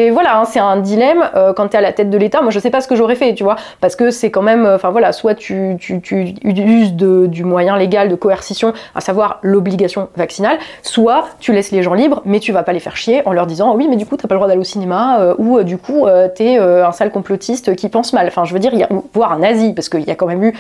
voilà, 0.09 0.39
hein, 0.39 0.45
c'est 0.45 0.59
un 0.59 0.78
dilemme 0.78 1.24
euh, 1.36 1.53
quand 1.53 1.70
tu 1.70 1.76
es 1.76 1.78
à 1.78 1.82
la 1.82 1.93
tête 1.93 2.09
de 2.09 2.18
l'État. 2.18 2.41
Moi, 2.41 2.51
je 2.51 2.59
sais 2.59 2.72
pas 2.72 2.82
ce 2.82 2.88
que 2.88 2.95
j'aurais 2.95 3.16
fait, 3.16 3.34
tu 3.36 3.43
vois, 3.43 3.55
parce 3.80 3.95
que 3.95 4.09
c'est 4.09 4.32
quand 4.32 4.41
même, 4.41 4.66
enfin 4.66 4.89
voilà, 4.89 5.12
soit 5.12 5.36
tu, 5.36 5.78
tu, 5.80 6.01
tu 6.01 6.34
uses 6.43 6.93
du 6.93 7.43
moyen 7.43 7.78
légal 7.78 8.09
de 8.09 8.16
coercition, 8.16 8.74
à 8.95 9.01
savoir 9.01 9.39
l'obligation 9.43 10.09
vaccinale, 10.16 10.57
soit 10.82 11.26
tu 11.39 11.53
laisses 11.53 11.72
les 11.72 11.84
gens 11.84 11.93
libres, 11.93 12.22
mais 12.26 12.39
tu 12.39 12.51
vas 12.51 12.64
pas 12.64 12.74
les 12.74 12.80
faire 12.80 12.97
chier 12.97 13.22
en 13.26 13.32
leur 13.32 13.45
disant 13.45 13.76
oui, 13.76 13.88
mais 13.89 13.95
du 13.95 14.05
coup 14.05 14.18
t'as 14.18 14.28
pas 14.28 14.36
le 14.36 14.39
droit 14.39 14.47
d'aller 14.47 14.59
au 14.59 14.66
cinéma 14.66 15.22
euh, 15.22 15.36
ou 15.38 15.62
du 15.64 15.78
coup 15.78 16.07
t'es 16.36 16.57
un 16.57 16.91
sale 16.91 17.12
complotiste 17.12 17.76
qui 17.76 17.89
pense 17.89 18.14
mal. 18.14 18.28
Enfin, 18.28 18.45
je 18.45 18.53
veux 18.53 18.59
dire, 18.59 18.72
voire 19.14 19.34
un 19.34 19.39
nazi, 19.39 19.74
parce 19.74 19.89
qu'il 19.89 20.01
y 20.01 20.12
a 20.12 20.16
quand 20.16 20.28
même 20.28 20.43
eu 20.43 20.53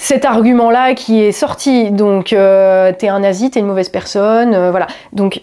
cet 0.00 0.24
argument-là 0.24 0.94
qui 0.94 1.20
est 1.20 1.30
sorti. 1.30 1.90
Donc, 1.90 2.32
euh, 2.32 2.90
t'es 2.98 3.08
un 3.08 3.20
nazi, 3.20 3.50
t'es 3.50 3.60
une 3.60 3.66
mauvaise 3.66 3.90
personne, 3.90 4.54
euh, 4.54 4.70
voilà. 4.70 4.86
Donc, 5.12 5.42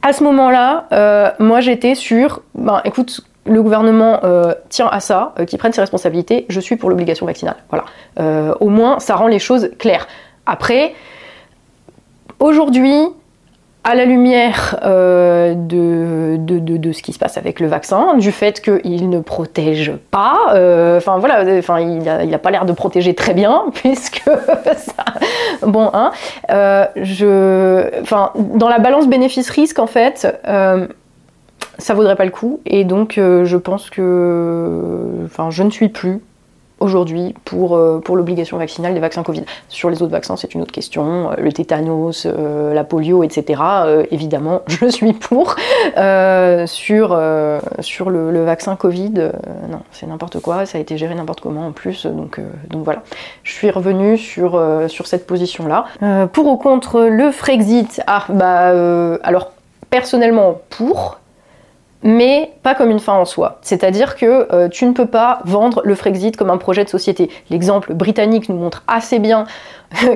à 0.00 0.14
ce 0.14 0.24
moment-là, 0.24 0.86
euh, 0.92 1.30
moi 1.38 1.60
j'étais 1.60 1.94
sur, 1.94 2.40
ben 2.54 2.80
écoute, 2.86 3.20
le 3.44 3.62
gouvernement 3.62 4.20
tient 4.68 4.86
à 4.86 5.00
ça, 5.00 5.34
qu'il 5.48 5.58
prenne 5.58 5.72
ses 5.72 5.80
responsabilités, 5.80 6.46
je 6.48 6.60
suis 6.60 6.76
pour 6.76 6.90
l'obligation 6.90 7.26
vaccinale. 7.26 7.56
Voilà. 7.70 8.54
au 8.60 8.68
moins, 8.68 9.00
ça 9.00 9.16
rend 9.16 9.26
les 9.26 9.40
choses 9.40 9.70
claires. 9.80 10.06
Après, 10.46 10.94
aujourd'hui, 12.38 13.08
à 13.84 13.94
la 13.96 14.04
lumière 14.04 14.78
euh, 14.84 15.54
de, 15.54 16.36
de, 16.38 16.92
ce 16.92 17.02
qui 17.02 17.12
se 17.12 17.18
passe 17.18 17.36
avec 17.36 17.58
le 17.58 17.66
vaccin, 17.66 18.14
du 18.16 18.30
fait 18.30 18.60
qu'il 18.60 19.10
ne 19.10 19.20
protège 19.20 19.92
pas, 20.10 20.52
euh, 20.54 20.98
enfin 20.98 21.18
voilà, 21.18 21.42
il 21.80 21.98
n'a 22.02 22.20
a 22.20 22.38
pas 22.38 22.50
l'air 22.50 22.64
de 22.64 22.72
protéger 22.72 23.14
très 23.14 23.34
bien, 23.34 23.64
puisque 23.74 24.22
ça, 24.76 25.04
bon, 25.66 25.90
hein, 25.94 26.12
euh, 26.50 26.86
je, 26.96 28.00
enfin 28.02 28.32
dans 28.36 28.68
la 28.68 28.78
balance 28.78 29.08
bénéfice-risque 29.08 29.78
en 29.78 29.88
fait, 29.88 30.28
ça 31.78 31.94
vaudrait 31.94 32.16
pas 32.16 32.24
le 32.24 32.30
coup, 32.30 32.60
et 32.66 32.84
donc 32.84 33.14
je 33.16 33.56
pense 33.56 33.90
que, 33.90 35.24
enfin 35.24 35.50
je 35.50 35.62
ne 35.64 35.70
suis 35.70 35.88
plus 35.88 36.20
aujourd'hui 36.82 37.34
pour, 37.44 37.76
euh, 37.76 38.00
pour 38.00 38.16
l'obligation 38.16 38.58
vaccinale 38.58 38.94
des 38.94 39.00
vaccins 39.00 39.22
Covid. 39.22 39.44
Sur 39.68 39.88
les 39.88 40.02
autres 40.02 40.12
vaccins, 40.12 40.36
c'est 40.36 40.54
une 40.54 40.62
autre 40.62 40.72
question. 40.72 41.30
Euh, 41.30 41.34
le 41.38 41.52
tétanos, 41.52 42.26
euh, 42.26 42.74
la 42.74 42.84
polio, 42.84 43.22
etc. 43.22 43.62
évidemment, 44.10 44.62
je 44.66 44.86
suis 44.86 45.12
pour. 45.12 45.56
sur 46.66 47.20
sur 47.80 48.10
le, 48.10 48.44
vaccin 48.44 48.76
Covid, 48.76 49.30
non, 49.70 49.80
c'est 49.92 50.06
n'importe 50.06 50.40
quoi. 50.40 50.66
Ça 50.66 50.78
a 50.78 50.80
été 50.80 50.96
géré 50.96 51.14
n'importe 51.14 51.40
comment 51.40 51.66
en 51.68 51.72
plus. 51.72 52.06
Donc, 52.06 52.40
donc 52.70 52.84
voilà. 52.84 53.02
Je 53.44 53.52
suis 53.52 53.70
revenue 53.70 54.18
sur, 54.18 54.60
sur 54.88 55.06
cette 55.06 55.26
position-là. 55.26 55.84
pour 56.32 56.46
ou 56.46 56.56
contre 56.56 57.02
le 57.02 57.30
Frexit? 57.30 58.00
Ah, 58.06 58.24
bah, 58.28 59.18
alors 59.22 59.52
personnellement 59.90 60.60
pour, 60.70 61.18
mais 62.02 62.52
pas 62.62 62.74
comme 62.74 62.90
une 62.90 62.98
fin 62.98 63.14
en 63.14 63.24
soi. 63.24 63.58
C'est-à-dire 63.62 64.16
que 64.16 64.52
euh, 64.52 64.68
tu 64.68 64.86
ne 64.86 64.92
peux 64.92 65.06
pas 65.06 65.40
vendre 65.44 65.82
le 65.84 65.94
Frexit 65.94 66.36
comme 66.36 66.50
un 66.50 66.56
projet 66.56 66.84
de 66.84 66.88
société. 66.88 67.30
L'exemple 67.50 67.94
britannique 67.94 68.48
nous 68.48 68.56
montre 68.56 68.82
assez 68.88 69.18
bien 69.18 69.44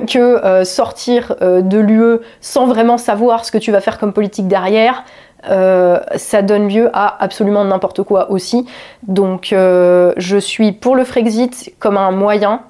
que 0.07 0.17
euh, 0.17 0.65
sortir 0.65 1.35
euh, 1.41 1.61
de 1.61 1.77
l'UE 1.77 2.19
sans 2.41 2.65
vraiment 2.65 2.97
savoir 2.97 3.45
ce 3.45 3.51
que 3.51 3.57
tu 3.57 3.71
vas 3.71 3.81
faire 3.81 3.97
comme 3.97 4.13
politique 4.13 4.47
derrière, 4.47 5.03
ça 5.43 6.41
donne 6.41 6.67
lieu 6.67 6.89
à 6.91 7.23
absolument 7.23 7.63
n'importe 7.63 8.03
quoi 8.03 8.31
aussi. 8.31 8.65
Donc 9.03 9.49
je 9.51 10.37
suis 10.39 10.73
pour 10.73 10.95
le 10.95 11.05
Frexit 11.05 11.73
comme 11.79 11.95
un 11.95 12.11
moyen 12.11 12.63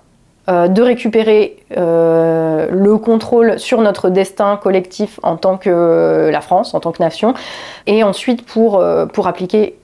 euh, 0.50 0.70
de 0.70 0.82
récupérer 0.82 1.58
euh, 1.76 2.68
le 2.72 2.98
contrôle 2.98 3.60
sur 3.60 3.82
notre 3.82 4.10
destin 4.10 4.56
collectif 4.56 5.20
en 5.22 5.36
tant 5.36 5.58
que 5.58 6.30
la 6.32 6.40
France, 6.40 6.74
en 6.74 6.80
tant 6.80 6.94
que 6.94 7.04
nation, 7.04 7.34
et 7.86 8.02
ensuite 8.02 8.46
euh, 8.58 9.06
pour 9.06 9.28
appliquer 9.28 9.76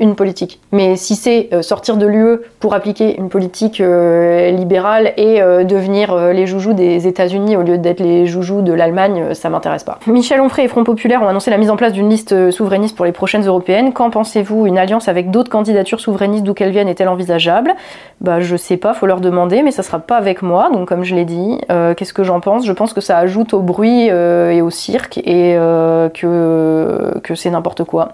une 0.00 0.14
politique. 0.16 0.60
Mais 0.72 0.96
si 0.96 1.14
c'est 1.14 1.48
euh, 1.52 1.62
sortir 1.62 1.96
de 1.96 2.06
l'UE 2.06 2.38
pour 2.58 2.74
appliquer 2.74 3.16
une 3.18 3.28
politique 3.28 3.80
euh, 3.80 4.50
libérale 4.50 5.12
et 5.16 5.40
euh, 5.40 5.62
devenir 5.62 6.16
les 6.32 6.46
joujoux 6.46 6.72
des 6.72 7.06
États-Unis 7.06 7.56
au 7.56 7.62
lieu 7.62 7.78
d'être 7.78 8.00
les 8.00 8.26
joujoux 8.26 8.62
de 8.62 8.72
l'Allemagne, 8.72 9.34
ça 9.34 9.50
m'intéresse 9.50 9.84
pas. 9.84 9.98
Michel 10.06 10.40
Onfray 10.40 10.64
et 10.64 10.68
Front 10.68 10.84
Populaire 10.84 11.22
ont 11.22 11.28
annoncé 11.28 11.50
la 11.50 11.58
mise 11.58 11.70
en 11.70 11.76
place 11.76 11.92
d'une 11.92 12.08
liste 12.08 12.50
souverainiste 12.50 12.96
pour 12.96 13.04
les 13.04 13.12
prochaines 13.12 13.44
européennes. 13.44 13.92
Qu'en 13.92 14.10
pensez-vous? 14.10 14.66
Une 14.66 14.78
alliance 14.78 15.08
avec 15.08 15.30
d'autres 15.30 15.50
candidatures 15.50 16.00
souverainistes 16.00 16.44
d'où 16.44 16.54
qu'elles 16.54 16.70
viennent 16.70 16.88
est-elle 16.88 17.08
envisageable? 17.08 17.74
Bah 18.20 18.40
je 18.40 18.56
sais 18.56 18.76
pas, 18.76 18.94
faut 18.94 19.06
leur 19.06 19.20
demander, 19.20 19.62
mais 19.62 19.70
ça 19.70 19.82
sera 19.82 19.98
pas 19.98 20.16
avec 20.16 20.42
moi. 20.42 20.70
Donc 20.72 20.88
comme 20.88 21.04
je 21.04 21.14
l'ai 21.14 21.24
dit, 21.24 21.58
qu'est-ce 21.68 22.14
que 22.14 22.24
j'en 22.24 22.40
pense? 22.40 22.66
Je 22.66 22.72
pense 22.72 22.92
que 22.92 23.00
ça 23.00 23.18
ajoute 23.18 23.54
au 23.54 23.60
bruit 23.60 24.06
et 24.06 24.62
au 24.62 24.70
cirque 24.70 25.18
et 25.18 25.56
que, 26.14 27.18
que 27.22 27.34
c'est 27.34 27.50
n'importe 27.50 27.84
quoi. 27.84 28.12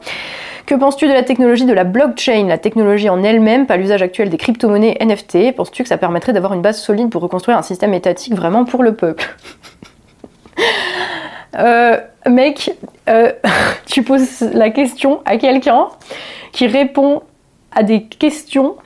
Que 0.66 0.74
penses-tu 0.74 1.06
de 1.06 1.12
la 1.12 1.22
technologie 1.22 1.64
de 1.64 1.72
la 1.72 1.84
blockchain, 1.84 2.48
la 2.48 2.58
technologie 2.58 3.08
en 3.08 3.22
elle-même, 3.22 3.66
pas 3.66 3.76
l'usage 3.76 4.02
actuel 4.02 4.30
des 4.30 4.36
crypto-monnaies 4.36 4.98
NFT 5.00 5.54
Penses-tu 5.54 5.84
que 5.84 5.88
ça 5.88 5.96
permettrait 5.96 6.32
d'avoir 6.32 6.54
une 6.54 6.60
base 6.60 6.80
solide 6.80 7.08
pour 7.08 7.22
reconstruire 7.22 7.56
un 7.56 7.62
système 7.62 7.94
étatique 7.94 8.34
vraiment 8.34 8.64
pour 8.64 8.82
le 8.82 8.94
peuple? 8.94 9.36
Euh, 11.58 11.98
Mec, 12.28 12.70
euh, 13.08 13.32
tu 13.86 14.02
poses 14.02 14.40
la 14.40 14.68
question 14.68 15.22
à 15.24 15.38
quelqu'un 15.38 15.86
qui 16.52 16.66
répond 16.66 17.22
à 17.72 17.82
des 17.82 18.02
questions 18.02 18.76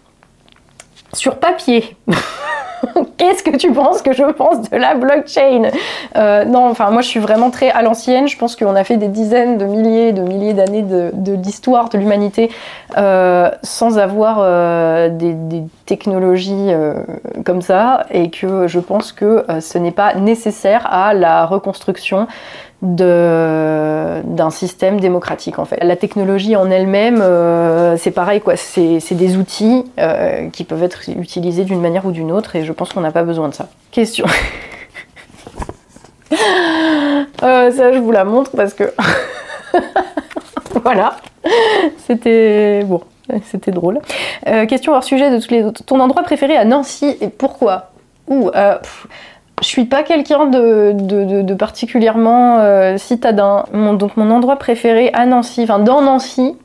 sur 1.12 1.36
papier. 1.36 1.96
Qu'est-ce 3.18 3.42
que 3.42 3.56
tu 3.56 3.72
penses 3.72 4.02
que 4.02 4.12
je 4.12 4.24
pense 4.24 4.70
de 4.70 4.76
la 4.76 4.94
blockchain? 4.94 5.70
Euh, 6.16 6.44
Non, 6.44 6.68
enfin 6.68 6.90
moi 6.90 7.02
je 7.02 7.08
suis 7.08 7.20
vraiment 7.20 7.50
très 7.50 7.70
à 7.70 7.82
l'ancienne. 7.82 8.28
Je 8.28 8.38
pense 8.38 8.56
qu'on 8.56 8.74
a 8.74 8.84
fait 8.84 8.96
des 8.96 9.08
dizaines 9.08 9.58
de 9.58 9.64
milliers, 9.64 10.12
de 10.12 10.22
milliers 10.22 10.54
d'années 10.54 10.82
de, 10.82 11.34
l'histoire 11.34 11.88
de 11.88 11.98
l'humanité 11.98 12.50
euh, 12.96 13.50
sans 13.62 13.98
avoir 13.98 14.38
euh, 14.40 15.08
des, 15.10 15.34
technologies 15.86 16.70
comme 17.44 17.62
ça, 17.62 18.06
et 18.12 18.30
que 18.30 18.68
je 18.68 18.78
pense 18.78 19.10
que 19.10 19.44
ce 19.58 19.76
n'est 19.76 19.90
pas 19.90 20.14
nécessaire 20.14 20.86
à 20.88 21.14
la 21.14 21.44
reconstruction 21.44 22.28
d'un 22.82 24.50
système 24.50 25.00
démocratique 25.00 25.58
en 25.58 25.64
fait. 25.64 25.82
La 25.82 25.96
technologie 25.96 26.56
en 26.56 26.70
elle-même, 26.70 27.20
euh, 27.20 27.96
c'est 27.98 28.10
pareil 28.10 28.40
quoi, 28.40 28.56
c'est 28.56 29.12
des 29.12 29.36
outils 29.36 29.84
euh, 29.98 30.48
qui 30.48 30.64
peuvent 30.64 30.82
être 30.82 31.08
utilisés 31.10 31.64
d'une 31.64 31.80
manière 31.80 32.06
ou 32.06 32.12
d'une 32.12 32.32
autre 32.32 32.56
et 32.56 32.64
je 32.64 32.72
pense 32.72 32.92
qu'on 32.92 33.02
n'a 33.02 33.12
pas 33.12 33.22
besoin 33.22 33.48
de 33.48 33.54
ça. 33.54 33.68
Question. 33.90 34.26
Euh, 37.42 37.72
ça, 37.72 37.92
je 37.92 37.98
vous 37.98 38.12
la 38.12 38.24
montre 38.24 38.50
parce 38.54 38.74
que. 38.74 38.92
voilà. 40.84 41.16
C'était. 42.06 42.84
Bon, 42.84 43.00
c'était 43.46 43.70
drôle. 43.70 43.98
Question 44.68 44.92
hors 44.92 45.02
sujet 45.02 45.30
de 45.30 45.42
tous 45.42 45.50
les 45.50 45.64
autres. 45.64 45.82
Ton 45.84 45.98
endroit 46.00 46.22
préféré 46.22 46.56
à 46.56 46.66
Nancy 46.66 47.16
et 47.20 47.28
pourquoi? 47.28 47.90
Ouh, 48.30 48.48
euh, 48.54 48.78
je 49.60 49.66
suis 49.66 49.84
pas 49.84 50.02
quelqu'un 50.02 50.46
de, 50.46 51.54
particulièrement 51.54 52.96
citadin. 52.96 53.64
donc 53.72 54.16
mon 54.16 54.30
endroit 54.30 54.56
préféré 54.56 55.10
à 55.12 55.26
Nancy, 55.26 55.62
enfin 55.64 55.78
dans 55.78 56.02
Nancy, 56.02 56.56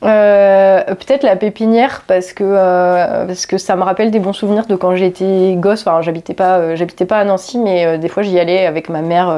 peut-être 0.00 1.22
la 1.22 1.36
pépinière 1.36 2.02
parce 2.06 2.32
que 2.32 2.44
parce 3.26 3.46
que 3.46 3.58
ça 3.58 3.76
me 3.76 3.82
rappelle 3.82 4.10
des 4.10 4.20
bons 4.20 4.32
souvenirs 4.32 4.66
de 4.66 4.76
quand 4.76 4.94
j'étais 4.96 5.54
gosse. 5.56 5.86
Enfin, 5.86 6.02
j'habitais 6.02 6.34
pas 6.34 6.74
j'habitais 6.74 7.06
pas 7.06 7.18
à 7.18 7.24
Nancy, 7.24 7.58
mais 7.58 7.98
des 7.98 8.08
fois 8.08 8.22
j'y 8.22 8.38
allais 8.38 8.66
avec 8.66 8.88
ma 8.88 9.02
mère 9.02 9.34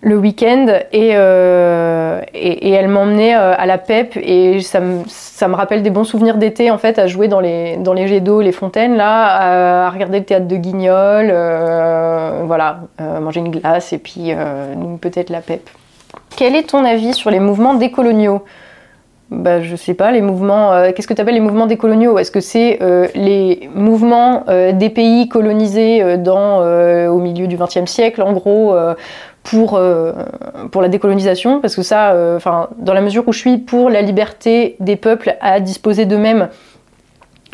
le 0.00 0.16
week-end 0.16 0.66
et, 0.92 1.10
euh, 1.14 2.20
et, 2.32 2.70
elle 2.70 2.88
m'emmenait 2.88 3.34
euh, 3.34 3.54
à 3.56 3.66
la 3.66 3.78
PEP 3.78 4.16
et 4.16 4.60
ça 4.60 4.80
me, 4.80 5.02
ça 5.08 5.48
me 5.48 5.56
rappelle 5.56 5.82
des 5.82 5.90
bons 5.90 6.04
souvenirs 6.04 6.36
d'été 6.36 6.70
en 6.70 6.78
fait 6.78 6.98
à 6.98 7.08
jouer 7.08 7.26
dans 7.26 7.40
les, 7.40 7.76
dans 7.78 7.94
les 7.94 8.06
jets 8.06 8.20
d'eau, 8.20 8.40
les 8.40 8.52
fontaines 8.52 8.96
là, 8.96 9.86
à, 9.86 9.90
regarder 9.90 10.20
le 10.20 10.24
théâtre 10.24 10.46
de 10.46 10.56
Guignol, 10.56 11.28
euh, 11.30 12.42
voilà, 12.44 12.80
manger 12.98 13.40
une 13.40 13.50
glace 13.50 13.92
et 13.92 13.98
puis 13.98 14.32
peut-être 15.00 15.30
la 15.30 15.40
PEP. 15.40 15.68
Quel 16.36 16.54
est 16.54 16.70
ton 16.70 16.84
avis 16.84 17.14
sur 17.14 17.30
les 17.30 17.40
mouvements 17.40 17.74
décoloniaux 17.74 18.42
bah, 19.30 19.60
je 19.60 19.76
sais 19.76 19.92
pas, 19.92 20.10
les 20.10 20.22
mouvements. 20.22 20.90
Qu'est-ce 20.94 21.06
que 21.06 21.12
tu 21.12 21.20
appelles 21.20 21.34
les 21.34 21.40
mouvements 21.40 21.66
décoloniaux 21.66 22.18
Est-ce 22.18 22.30
que 22.30 22.40
c'est 22.40 22.78
les 23.14 23.68
mouvements 23.74 24.44
des 24.72 24.88
pays 24.88 25.28
colonisés 25.28 26.16
dans, 26.16 26.62
au 27.08 27.18
milieu 27.18 27.46
du 27.46 27.58
XXe 27.58 27.84
siècle, 27.84 28.22
en 28.22 28.32
gros, 28.32 28.74
pour, 29.42 29.76
euh, 29.76 30.12
pour 30.70 30.82
la 30.82 30.88
décolonisation, 30.88 31.60
parce 31.60 31.74
que 31.74 31.82
ça, 31.82 32.10
euh, 32.10 32.36
enfin, 32.36 32.68
dans 32.78 32.92
la 32.92 33.00
mesure 33.00 33.26
où 33.26 33.32
je 33.32 33.38
suis 33.38 33.58
pour 33.58 33.90
la 33.90 34.02
liberté 34.02 34.76
des 34.80 34.96
peuples 34.96 35.36
à 35.40 35.60
disposer 35.60 36.04
d'eux-mêmes 36.04 36.48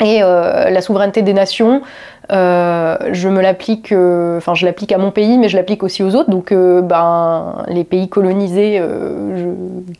et 0.03 0.21
euh, 0.21 0.69
la 0.69 0.81
souveraineté 0.81 1.21
des 1.21 1.33
nations, 1.33 1.81
je 2.29 3.29
me 3.29 3.39
l'applique, 3.41 3.93
enfin, 3.93 4.55
je 4.55 4.65
l'applique 4.65 4.91
à 4.91 4.97
mon 4.97 5.11
pays, 5.11 5.37
mais 5.37 5.47
je 5.47 5.55
l'applique 5.55 5.83
aussi 5.83 6.03
aux 6.03 6.15
autres. 6.15 6.29
Donc, 6.29 6.51
ben, 6.51 7.63
les 7.67 7.83
pays 7.83 8.09
colonisés 8.09 8.81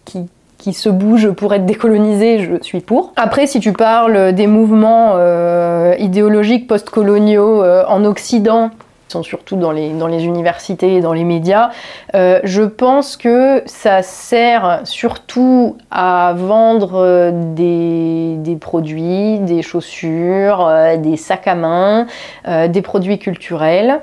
qui, 0.05 0.21
qui 0.57 0.73
se 0.73 0.89
bougent 0.89 1.31
pour 1.31 1.53
être 1.53 1.67
décolonisés, 1.67 2.39
je 2.39 2.61
suis 2.63 2.79
pour. 2.79 3.13
Après, 3.15 3.45
si 3.45 3.59
tu 3.59 3.73
parles 3.73 4.33
des 4.33 4.47
mouvements 4.47 5.19
idéologiques 5.99 6.67
post-coloniaux 6.67 7.63
en 7.63 8.03
Occident, 8.05 8.71
sont 9.07 9.23
surtout 9.23 9.55
dans 9.55 9.71
les, 9.71 9.91
dans 9.91 10.07
les 10.07 10.25
universités 10.25 10.95
et 10.95 11.01
dans 11.01 11.13
les 11.13 11.23
médias. 11.23 11.69
Euh, 12.15 12.39
je 12.43 12.63
pense 12.63 13.17
que 13.17 13.61
ça 13.65 14.01
sert 14.01 14.81
surtout 14.83 15.77
à 15.91 16.33
vendre 16.35 16.93
euh, 16.95 17.31
des, 17.53 18.55
produits, 18.59 19.39
des 19.39 19.61
chaussures, 19.61 20.65
euh, 20.67 20.97
des 20.97 21.17
sacs 21.17 21.47
à 21.47 21.55
main, 21.55 22.07
des 22.45 22.81
produits 22.81 23.19
culturels. 23.19 23.99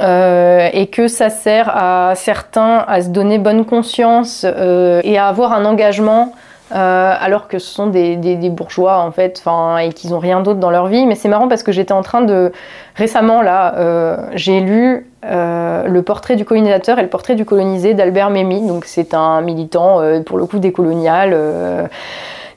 et 0.00 0.86
que 0.92 1.08
ça 1.08 1.30
sert 1.30 1.70
à 1.74 2.14
certains 2.14 2.84
à 2.86 3.02
se 3.02 3.08
donner 3.08 3.38
bonne 3.38 3.64
conscience 3.64 4.44
et 4.44 5.18
à 5.18 5.26
avoir 5.26 5.52
un 5.52 5.64
engagement 5.64 6.34
euh, 6.70 7.14
alors 7.18 7.48
que 7.48 7.58
ce 7.58 7.66
sont 7.66 7.86
des, 7.86 8.16
bourgeois 8.50 8.98
en 8.98 9.10
fait, 9.10 9.42
et 9.82 9.92
qu'ils 9.92 10.10
n'ont 10.10 10.18
rien 10.18 10.40
d'autre 10.40 10.60
dans 10.60 10.70
leur 10.70 10.86
vie. 10.86 11.06
Mais 11.06 11.14
c'est 11.14 11.28
marrant 11.28 11.48
parce 11.48 11.62
que 11.62 11.72
j'étais 11.72 11.92
en 11.92 12.02
train 12.02 12.20
de 12.20 12.52
récemment 12.94 13.42
là, 13.42 13.74
euh, 13.76 14.16
j'ai 14.34 14.60
lu 14.60 15.06
euh, 15.24 15.84
le 15.84 16.02
portrait 16.02 16.36
du 16.36 16.44
colonisateur 16.44 16.98
et 16.98 17.02
le 17.02 17.08
portrait 17.08 17.34
du 17.34 17.44
colonisé 17.44 17.94
d'Albert 17.94 18.30
Memmi. 18.30 18.66
Donc 18.66 18.84
c'est 18.84 19.14
un 19.14 19.40
militant 19.40 20.00
pour 20.26 20.38
le 20.38 20.46
coup 20.46 20.58
décolonial. 20.58 21.36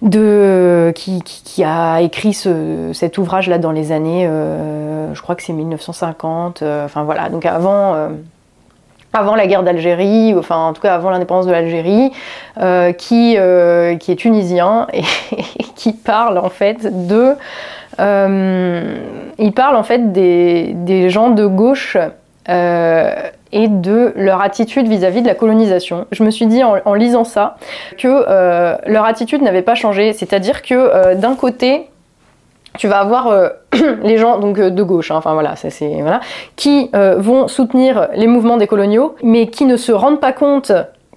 De, 0.01 0.91
qui, 0.95 1.63
a 1.63 2.01
écrit 2.01 2.33
cet 2.33 3.19
ouvrage 3.19 3.47
là 3.47 3.59
dans 3.59 3.71
les 3.71 3.91
années, 3.91 4.27
je 4.27 5.21
crois 5.21 5.35
que 5.35 5.43
c'est 5.43 5.53
1950, 5.53 6.63
enfin 6.63 7.03
voilà, 7.03 7.29
donc 7.29 7.45
avant, 7.45 8.09
avant 9.13 9.35
la 9.35 9.47
guerre 9.47 9.63
d'Algérie, 9.63 10.33
enfin 10.37 10.57
en 10.57 10.73
tout 10.73 10.81
cas 10.81 10.93
avant 10.93 11.09
l'indépendance 11.09 11.45
de 11.45 11.51
l'Algérie, 11.51 12.11
euh, 12.59 12.93
qui, 12.93 13.35
euh, 13.37 13.95
qui 13.97 14.11
est 14.11 14.15
tunisien 14.15 14.87
et, 14.93 15.03
qui 15.75 15.93
parle 15.93 16.37
en 16.37 16.49
fait 16.49 17.07
de... 17.07 17.33
Euh, 17.99 18.95
il 19.37 19.51
parle 19.51 19.75
en 19.75 19.83
fait 19.83 20.13
des, 20.13 20.71
des 20.73 21.09
gens 21.09 21.29
de 21.29 21.45
gauche 21.45 21.97
et 22.47 23.67
de 23.67 24.13
leur 24.15 24.41
attitude 24.41 24.87
vis-à-vis 24.87 25.21
de 25.21 25.27
la 25.27 25.35
colonisation. 25.35 26.05
Je 26.11 26.23
me 26.23 26.31
suis 26.31 26.47
dit 26.47 26.63
en, 26.63 26.77
en 26.83 26.93
lisant 26.93 27.23
ça 27.23 27.57
que 27.97 28.87
leur 28.89 29.05
attitude 29.05 29.41
n'avait 29.41 29.61
pas 29.61 29.75
changé, 29.75 30.13
c'est-à-dire 30.13 30.61
que 30.61 31.15
d'un 31.15 31.35
côté, 31.35 31.90
tu 32.77 32.87
vas 32.87 32.99
avoir 32.99 33.27
euh, 33.27 33.49
les 34.03 34.17
gens 34.17 34.39
donc 34.39 34.59
euh, 34.59 34.69
de 34.69 34.83
gauche, 34.83 35.11
hein, 35.11 35.15
enfin 35.15 35.33
voilà, 35.33 35.55
ça 35.55 35.69
c'est 35.69 36.01
voilà, 36.01 36.21
qui 36.55 36.89
euh, 36.95 37.15
vont 37.17 37.47
soutenir 37.47 38.09
les 38.15 38.27
mouvements 38.27 38.57
des 38.57 38.67
coloniaux, 38.67 39.15
mais 39.23 39.47
qui 39.47 39.65
ne 39.65 39.77
se 39.77 39.91
rendent 39.91 40.21
pas 40.21 40.33
compte 40.33 40.71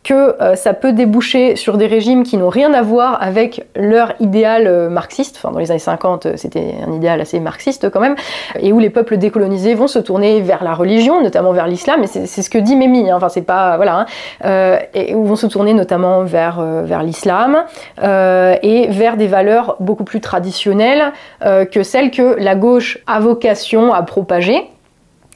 que 0.04 0.40
euh, 0.42 0.54
ça 0.54 0.74
peut 0.74 0.92
déboucher 0.92 1.56
sur 1.56 1.78
des 1.78 1.86
régimes 1.86 2.22
qui 2.22 2.36
n'ont 2.36 2.50
rien 2.50 2.74
à 2.74 2.82
voir 2.82 3.20
avec 3.22 3.66
leur 3.74 4.12
idéal 4.20 4.66
euh, 4.66 4.90
marxiste. 4.90 5.36
Enfin, 5.38 5.50
dans 5.50 5.58
les 5.58 5.70
années 5.70 5.80
50, 5.80 6.26
euh, 6.26 6.32
c'était 6.36 6.74
un 6.86 6.92
idéal 6.92 7.22
assez 7.22 7.40
marxiste 7.40 7.90
quand 7.90 8.00
même, 8.00 8.14
et 8.60 8.72
où 8.72 8.78
les 8.78 8.90
peuples 8.90 9.16
décolonisés 9.16 9.74
vont 9.74 9.88
se 9.88 9.98
tourner 9.98 10.42
vers 10.42 10.62
la 10.62 10.74
religion, 10.74 11.22
notamment 11.22 11.52
vers 11.52 11.66
l'islam. 11.66 12.02
Et 12.02 12.06
c'est 12.06 12.42
ce 12.42 12.50
que 12.50 12.58
dit 12.58 12.76
Mémi. 12.76 13.10
Hein. 13.10 13.16
Enfin, 13.16 13.30
c'est 13.30 13.42
pas 13.42 13.76
voilà, 13.76 14.06
hein. 14.44 14.78
et 14.92 15.14
où 15.14 15.24
vont 15.24 15.36
se 15.36 15.46
tourner 15.46 15.72
notamment 15.72 16.22
vers 16.24 17.02
l'islam 17.02 17.64
et 18.02 18.86
vers 18.90 19.16
des 19.16 19.26
valeurs 19.26 19.76
beaucoup 19.80 20.04
plus 20.04 20.20
traditionnelles 20.20 21.12
que 21.40 21.82
celles 21.82 22.10
que 22.10 22.36
la 22.38 22.54
gauche 22.54 22.98
a 23.06 23.20
vocation 23.20 23.94
à 23.94 24.02
propager. 24.02 24.68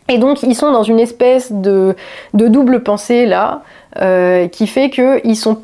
Et 0.08 0.16
donc 0.16 0.42
ils 0.42 0.54
sont 0.54 0.72
dans 0.72 0.82
une 0.82 0.98
espèce 0.98 1.52
de, 1.52 1.94
double 2.32 2.82
pensée 2.82 3.26
là, 3.26 3.62
qui 3.96 4.66
fait 4.66 4.90
qu'ils 4.90 5.36
sont 5.36 5.62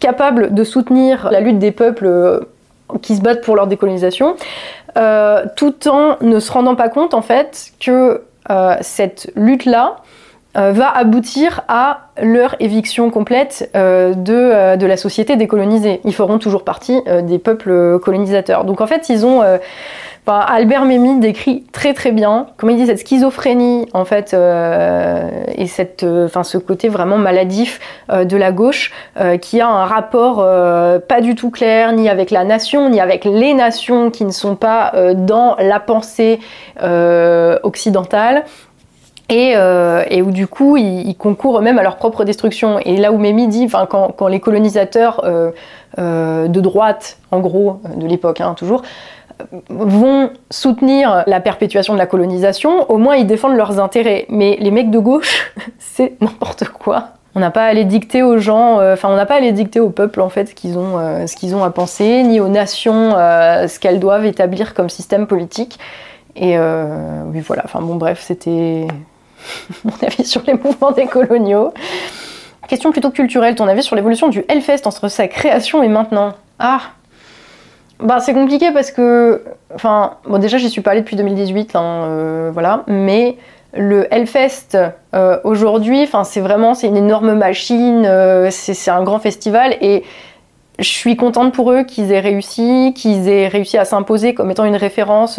capables 0.00 0.52
de 0.52 0.64
soutenir 0.64 1.30
la 1.30 1.40
lutte 1.40 1.58
des 1.58 1.72
peuples 1.72 2.06
euh, 2.06 2.40
qui 3.00 3.16
se 3.16 3.22
battent 3.22 3.42
pour 3.42 3.56
leur 3.56 3.66
décolonisation, 3.66 4.36
euh, 4.98 5.46
tout 5.56 5.88
en 5.88 6.18
ne 6.20 6.38
se 6.40 6.52
rendant 6.52 6.74
pas 6.74 6.88
compte 6.88 7.14
en 7.14 7.22
fait 7.22 7.72
que 7.80 8.22
cette 8.82 9.32
lutte-là 9.36 9.96
va 10.54 10.88
aboutir 10.88 11.62
à 11.68 12.08
leur 12.22 12.54
éviction 12.60 13.10
complète 13.10 13.70
de, 13.74 14.76
de, 14.76 14.86
la 14.86 14.96
société 14.96 15.36
décolonisée. 15.36 16.00
Ils 16.04 16.14
feront 16.14 16.38
toujours 16.38 16.64
partie 16.64 17.02
des 17.24 17.38
peuples 17.38 17.98
colonisateurs. 17.98 18.64
Donc 18.64 18.80
en 18.80 18.86
fait, 18.86 19.08
ils 19.08 19.26
ont 19.26 19.42
Albert 20.26 20.86
Memmi 20.86 21.20
décrit 21.20 21.64
très 21.72 21.92
très 21.92 22.10
bien, 22.10 22.46
comment 22.56 22.72
il 22.72 22.78
dit, 22.78 22.86
cette 22.86 23.00
schizophrénie 23.00 23.88
en 23.92 24.04
fait, 24.04 24.32
euh, 24.32 25.28
et 25.54 25.66
cette, 25.66 26.02
euh, 26.02 26.26
enfin, 26.26 26.44
ce 26.44 26.56
côté 26.56 26.88
vraiment 26.88 27.18
maladif 27.18 27.80
euh, 28.10 28.24
de 28.24 28.36
la 28.36 28.52
gauche 28.52 28.92
qui 29.40 29.60
a 29.60 29.68
un 29.68 29.84
rapport 29.84 30.36
pas 30.36 31.20
du 31.20 31.34
tout 31.34 31.50
clair 31.50 31.92
ni 31.92 32.08
avec 32.08 32.30
la 32.30 32.44
nation 32.44 32.90
ni 32.90 33.00
avec 33.00 33.24
les 33.24 33.54
nations 33.54 34.10
qui 34.10 34.24
ne 34.24 34.30
sont 34.30 34.56
pas 34.56 34.92
dans 35.14 35.56
la 35.58 35.80
pensée 35.80 36.40
occidentale. 37.62 38.44
Et, 39.30 39.56
où 40.22 40.30
du 40.30 40.46
coup 40.46 40.76
ils, 40.76 41.16
concourent 41.16 41.62
même 41.62 41.78
à 41.78 41.82
leur 41.82 41.96
propre 41.96 42.24
destruction. 42.24 42.78
Et 42.78 42.96
là 42.96 43.12
où 43.12 43.18
Memmi 43.18 43.48
dit, 43.48 43.68
quand, 43.88 44.12
quand 44.16 44.28
les 44.28 44.40
colonisateurs 44.40 45.24
de 45.96 46.60
droite, 46.60 47.18
en 47.30 47.40
gros, 47.40 47.80
de 47.96 48.06
l'époque 48.06 48.40
hein, 48.40 48.54
toujours, 48.54 48.82
vont 49.68 50.30
soutenir 50.50 51.24
la 51.26 51.40
perpétuation 51.40 51.94
de 51.94 51.98
la 51.98 52.06
colonisation, 52.06 52.90
au 52.90 52.98
moins 52.98 53.16
ils 53.16 53.26
défendent 53.26 53.56
leurs 53.56 53.80
intérêts. 53.80 54.26
Mais 54.28 54.56
les 54.60 54.70
mecs 54.70 54.90
de 54.90 54.98
gauche, 54.98 55.52
c'est 55.78 56.20
n'importe 56.20 56.64
quoi. 56.68 57.08
On 57.36 57.40
n'a 57.40 57.50
pas 57.50 57.64
à 57.64 57.72
les 57.72 57.84
dicter 57.84 58.22
aux 58.22 58.38
gens, 58.38 58.78
euh, 58.78 58.94
enfin 58.94 59.08
on 59.08 59.16
n'a 59.16 59.26
pas 59.26 59.36
à 59.36 59.40
les 59.40 59.50
dicter 59.50 59.80
au 59.80 59.90
peuple 59.90 60.20
en 60.20 60.28
fait 60.28 60.50
ce 60.50 60.54
qu'ils 60.54 60.78
ont, 60.78 60.98
euh, 60.98 61.64
à 61.64 61.70
penser, 61.70 62.22
ni 62.22 62.38
aux 62.38 62.48
nations 62.48 63.16
euh, 63.16 63.66
ce 63.66 63.80
qu'elles 63.80 63.98
doivent 63.98 64.24
établir 64.24 64.72
comme 64.72 64.88
système 64.88 65.26
politique. 65.26 65.78
Et 66.36 66.58
oui 66.58 67.40
voilà, 67.40 67.62
enfin 67.64 67.80
bon 67.80 67.94
bref, 67.94 68.20
c'était 68.20 68.88
mon 69.84 69.92
avis 70.02 70.24
sur 70.24 70.42
les 70.46 70.54
mouvements 70.54 70.92
décoloniaux. 70.92 71.72
Question 72.68 72.92
plutôt 72.92 73.10
culturelle, 73.10 73.54
ton 73.54 73.68
avis 73.68 73.82
sur 73.82 73.96
l'évolution 73.96 74.28
du 74.28 74.44
Hellfest 74.48 74.86
entre 74.86 75.08
sa 75.08 75.28
création 75.28 75.82
et 75.82 75.88
maintenant 75.88 76.34
Ah 76.58 76.80
bah, 78.00 78.18
c'est 78.20 78.34
compliqué 78.34 78.70
parce 78.72 78.90
que, 78.90 79.44
enfin, 79.74 80.14
bon, 80.26 80.38
déjà, 80.38 80.58
j'y 80.58 80.68
suis 80.68 80.80
pas 80.80 80.90
allée 80.90 81.00
depuis 81.00 81.16
2018, 81.16 81.76
hein, 81.76 81.82
euh, 81.82 82.50
voilà, 82.52 82.82
mais 82.86 83.36
le 83.72 84.12
Hellfest 84.12 84.76
euh, 85.14 85.38
aujourd'hui, 85.44 86.08
c'est 86.24 86.40
vraiment, 86.40 86.74
c'est 86.74 86.88
une 86.88 86.96
énorme 86.96 87.34
machine, 87.34 88.04
euh, 88.06 88.48
c'est 88.50 88.90
un 88.90 89.02
grand 89.02 89.18
festival 89.18 89.76
et 89.80 90.04
je 90.78 90.88
suis 90.88 91.16
contente 91.16 91.54
pour 91.54 91.70
eux 91.72 91.84
qu'ils 91.84 92.12
aient 92.12 92.20
réussi, 92.20 92.92
qu'ils 92.96 93.28
aient 93.28 93.48
réussi 93.48 93.78
à 93.78 93.84
s'imposer 93.84 94.34
comme 94.34 94.50
étant 94.50 94.64
une 94.64 94.76
référence 94.76 95.38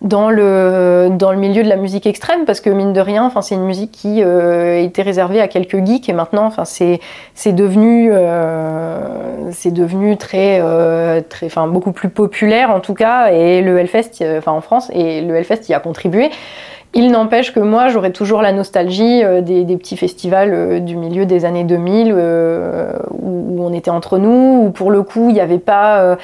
dans 0.00 0.30
le, 0.30 1.08
dans 1.10 1.30
le 1.30 1.38
milieu 1.38 1.62
de 1.62 1.68
la 1.68 1.76
musique 1.76 2.06
extrême, 2.06 2.44
parce 2.46 2.60
que 2.60 2.70
mine 2.70 2.92
de 2.92 3.00
rien, 3.00 3.24
enfin, 3.24 3.42
c'est 3.42 3.54
une 3.54 3.64
musique 3.64 3.90
qui 3.90 4.22
euh, 4.22 4.82
était 4.82 5.02
réservée 5.02 5.40
à 5.40 5.48
quelques 5.48 5.84
geeks, 5.84 6.08
et 6.08 6.12
maintenant, 6.12 6.46
enfin, 6.46 6.64
c'est, 6.64 7.00
c'est 7.34 7.52
devenu, 7.52 8.10
euh, 8.12 9.50
c'est 9.52 9.72
devenu 9.72 10.16
très, 10.16 10.60
euh, 10.62 11.20
très, 11.28 11.46
enfin, 11.46 11.66
beaucoup 11.66 11.92
plus 11.92 12.08
populaire 12.08 12.70
en 12.70 12.80
tout 12.80 12.94
cas, 12.94 13.30
et 13.32 13.60
le 13.60 13.78
Hellfest, 13.78 14.24
enfin, 14.38 14.52
en 14.52 14.62
France, 14.62 14.90
et 14.94 15.20
le 15.20 15.36
Hellfest 15.36 15.68
y 15.68 15.74
a 15.74 15.80
contribué. 15.80 16.30
Il 16.92 17.10
n'empêche 17.12 17.52
que 17.52 17.60
moi, 17.60 17.88
j'aurais 17.88 18.10
toujours 18.10 18.42
la 18.42 18.52
nostalgie 18.52 19.22
des, 19.42 19.64
des, 19.64 19.76
petits 19.76 19.96
festivals 19.96 20.84
du 20.84 20.96
milieu 20.96 21.24
des 21.24 21.44
années 21.44 21.62
2000 21.64 22.12
où, 22.12 22.16
où, 23.10 23.64
on 23.64 23.72
était 23.72 23.90
entre 23.90 24.18
nous, 24.18 24.64
où 24.64 24.70
pour 24.70 24.90
le 24.90 25.02
coup, 25.02 25.28
il 25.28 25.34
n'y 25.34 25.40
avait 25.40 25.58
pas 25.58 26.16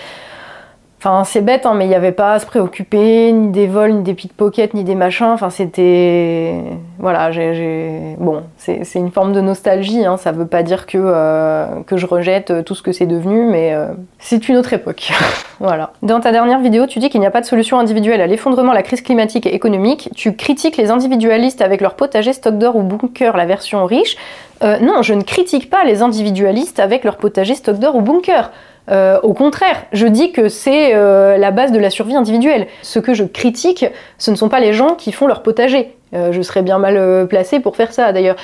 Enfin, 0.99 1.25
c'est 1.25 1.43
bête, 1.43 1.67
hein, 1.67 1.75
mais 1.75 1.85
il 1.85 1.89
n'y 1.89 1.95
avait 1.95 2.11
pas 2.11 2.33
à 2.33 2.39
se 2.39 2.47
préoccuper, 2.47 3.31
ni 3.31 3.49
des 3.53 3.67
vols, 3.67 3.93
ni 3.93 4.03
des 4.03 4.15
pickpockets, 4.15 4.73
ni 4.73 4.83
des 4.83 4.95
machins. 4.95 5.27
Enfin, 5.27 5.51
c'était. 5.51 6.55
Voilà, 6.99 7.31
j'ai. 7.33 8.17
Bon, 8.19 8.43
c'est 8.57 8.83
une 8.95 9.11
forme 9.11 9.33
de 9.33 9.43
nostalgie, 9.43 10.07
hein. 10.07 10.17
ça 10.17 10.33
ne 10.33 10.39
veut 10.39 10.47
pas 10.47 10.63
dire 10.63 10.87
que, 10.87 10.97
euh, 10.97 11.67
je 11.95 12.07
rejette 12.07 12.65
tout 12.65 12.75
ce 12.75 12.83
que 12.83 12.93
c'est 12.93 13.07
devenu, 13.07 13.45
mais 13.45 13.75
euh, 13.75 13.89
c'est 14.19 14.49
une 14.49 14.57
autre 14.57 14.73
époque. 14.73 15.13
voilà. 15.61 15.93
Dans 16.03 16.21
ta 16.21 16.33
dernière 16.33 16.61
vidéo, 16.61 16.87
tu 16.87 16.99
dis 16.99 17.11
qu'il 17.11 17.21
n'y 17.21 17.27
a 17.27 17.31
pas 17.31 17.43
de 17.43 17.47
solution 17.47 17.79
individuelle 17.79 18.23
à 18.23 18.27
l'effondrement, 18.27 18.73
la 18.73 18.83
crise 18.83 19.03
climatique 19.03 19.45
et 19.45 19.55
économique. 19.55 20.09
Tu 20.17 20.35
critiques 20.35 20.79
les 20.79 20.91
individualistes 20.91 21.61
avec 21.61 21.83
leur 21.83 21.95
potager, 21.95 22.33
stock 22.33 22.57
d'or 22.57 22.75
ou 22.75 22.83
bunker, 22.83 23.37
la 23.37 23.45
version 23.45 23.85
riche. 23.85 24.17
Euh, 24.63 24.79
non, 24.79 25.03
je 25.03 25.13
ne 25.13 25.23
critique 25.23 25.69
pas 25.69 25.85
les 25.85 26.01
individualistes 26.01 26.81
avec 26.81 27.05
leur 27.05 27.19
potager, 27.19 27.55
stock 27.55 27.79
d'or 27.79 27.97
ou 27.97 28.01
bunker. 28.01 28.51
Euh, 28.91 29.19
au 29.23 29.33
contraire, 29.33 29.85
je 29.93 30.07
dis 30.07 30.33
que 30.33 30.49
c'est 30.49 30.95
euh, 30.95 31.37
la 31.37 31.51
base 31.51 31.73
de 31.73 31.79
la 31.79 31.91
survie 31.91 32.15
individuelle. 32.15 32.67
Ce 32.83 32.99
que 32.99 33.15
je 33.15 33.25
critique, 33.25 33.85
ce 34.19 34.31
ne 34.31 34.37
sont 34.37 34.49
pas 34.49 34.61
les 34.61 34.73
gens 34.73 34.95
qui 34.95 35.13
font 35.13 35.27
leur 35.27 35.43
potager. 35.43 35.95
Euh, 36.15 36.33
je 36.33 36.41
serais 36.43 36.63
bien 36.63 36.79
mal 36.79 37.27
placée 37.29 37.61
pour 37.61 37.77
faire 37.77 37.93
ça 37.93 38.13
d'ailleurs. 38.13 38.37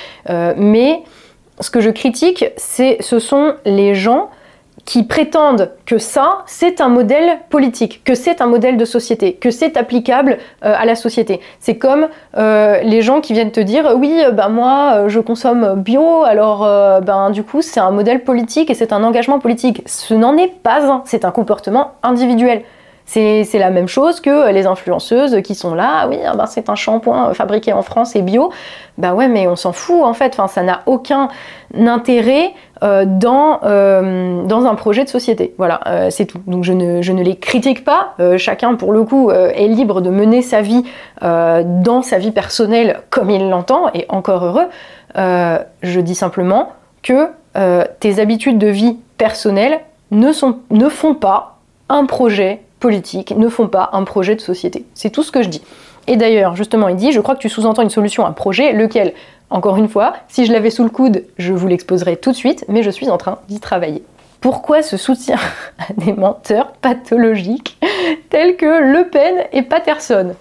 mais 0.57 1.01
ce 1.59 1.69
que 1.69 1.81
je 1.81 1.91
critique, 1.91 2.45
c'est, 2.57 2.97
ce 2.99 3.19
sont 3.19 3.55
les 3.65 3.93
gens 3.95 4.29
qui 4.85 5.03
prétendent 5.03 5.71
que 5.85 5.97
ça, 5.97 6.43
c'est 6.45 6.81
un 6.81 6.89
modèle 6.89 7.39
politique, 7.49 8.03
que 8.03 8.15
c'est 8.15 8.41
un 8.41 8.47
modèle 8.47 8.77
de 8.77 8.85
société, 8.85 9.33
que 9.33 9.49
c'est 9.51 9.77
applicable 9.77 10.37
euh, 10.65 10.73
à 10.77 10.85
la 10.85 10.95
société. 10.95 11.39
C'est 11.59 11.77
comme 11.77 12.07
euh, 12.37 12.81
les 12.81 13.01
gens 13.01 13.21
qui 13.21 13.33
viennent 13.33 13.51
te 13.51 13.59
dire 13.59 13.93
oui, 13.95 14.21
ben 14.33 14.49
moi, 14.49 15.07
je 15.07 15.19
consomme 15.19 15.75
bio, 15.81 16.23
alors 16.23 16.67
ben 17.01 17.29
du 17.29 17.43
coup, 17.43 17.61
c'est 17.61 17.79
un 17.79 17.91
modèle 17.91 18.23
politique 18.23 18.69
et 18.69 18.73
c'est 18.73 18.93
un 18.93 19.03
engagement 19.03 19.39
politique. 19.39 19.81
Ce 19.85 20.13
n'en 20.13 20.35
est 20.37 20.53
pas 20.61 20.85
un, 20.91 21.01
c'est 21.05 21.25
un 21.25 21.31
comportement 21.31 21.93
individuel. 22.03 22.63
C'est 23.05 23.45
la 23.53 23.69
même 23.69 23.87
chose 23.87 24.21
que 24.21 24.51
les 24.51 24.65
influenceuses 24.65 25.41
qui 25.43 25.55
sont 25.55 25.75
là, 25.75 26.07
oui, 26.07 26.17
ah 26.25 26.35
ben 26.35 26.45
c'est 26.45 26.69
un 26.69 26.75
shampoing 26.75 27.33
fabriqué 27.33 27.73
en 27.73 27.81
France 27.81 28.15
et 28.15 28.21
bio. 28.21 28.51
Bah 28.97 29.13
ouais, 29.13 29.27
mais 29.27 29.47
on 29.47 29.55
s'en 29.55 29.73
fout 29.73 30.03
en 30.03 30.13
fait, 30.13 30.33
enfin, 30.33 30.47
ça 30.47 30.63
n'a 30.63 30.81
aucun 30.85 31.29
intérêt 31.75 32.53
euh, 32.83 33.05
dans, 33.07 33.59
euh, 33.63 34.43
dans 34.43 34.65
un 34.65 34.75
projet 34.75 35.03
de 35.05 35.09
société. 35.09 35.53
Voilà, 35.57 35.79
euh, 35.87 36.09
c'est 36.09 36.25
tout. 36.25 36.41
Donc 36.47 36.63
je 36.63 36.73
ne, 36.73 37.01
je 37.01 37.13
ne 37.13 37.23
les 37.23 37.37
critique 37.37 37.85
pas. 37.85 38.15
chacun, 38.37 38.75
pour 38.75 38.91
le 38.91 39.03
coup, 39.03 39.31
est 39.31 39.67
libre 39.67 40.01
de 40.01 40.09
mener 40.09 40.41
sa 40.41 40.61
vie 40.61 40.83
dans 41.21 42.01
sa 42.01 42.17
vie 42.17 42.31
personnelle 42.31 43.01
comme 43.09 43.29
il 43.29 43.49
l'entend, 43.49 43.89
et 43.93 44.05
encore 44.09 44.43
heureux. 44.43 44.67
je 45.15 45.99
dis 45.99 46.15
simplement 46.15 46.69
que 47.01 47.29
tes 47.99 48.19
habitudes 48.19 48.57
de 48.57 48.67
vie 48.67 48.97
personnelles 49.17 49.79
ne, 50.11 50.31
sont, 50.31 50.59
ne 50.69 50.89
font 50.89 51.15
pas 51.15 51.57
un 51.89 52.05
projet 52.05 52.62
ne 52.89 53.49
font 53.49 53.67
pas 53.67 53.89
un 53.93 54.03
projet 54.03 54.35
de 54.35 54.41
société. 54.41 54.85
C'est 54.93 55.09
tout 55.09 55.23
ce 55.23 55.31
que 55.31 55.43
je 55.43 55.49
dis. 55.49 55.61
Et 56.07 56.17
d'ailleurs, 56.17 56.55
justement, 56.55 56.89
il 56.89 56.95
dit, 56.95 57.11
je 57.11 57.21
crois 57.21 57.35
que 57.35 57.39
tu 57.39 57.49
sous-entends 57.49 57.81
une 57.81 57.89
solution, 57.89 58.25
un 58.25 58.33
projet, 58.33 58.73
lequel, 58.73 59.13
encore 59.49 59.77
une 59.77 59.87
fois, 59.87 60.13
si 60.27 60.45
je 60.45 60.51
l'avais 60.51 60.69
sous 60.69 60.83
le 60.83 60.89
coude, 60.89 61.23
je 61.37 61.53
vous 61.53 61.67
l'exposerai 61.67 62.17
tout 62.17 62.31
de 62.31 62.35
suite, 62.35 62.65
mais 62.67 62.83
je 62.83 62.89
suis 62.89 63.09
en 63.09 63.17
train 63.17 63.39
d'y 63.47 63.59
travailler. 63.59 64.03
Pourquoi 64.41 64.81
ce 64.81 64.97
soutien 64.97 65.37
à 65.79 65.93
des 65.95 66.11
menteurs 66.11 66.73
pathologiques 66.73 67.79
tels 68.29 68.57
que 68.57 68.91
Le 68.91 69.07
Pen 69.07 69.45
et 69.53 69.61
Patterson? 69.61 70.35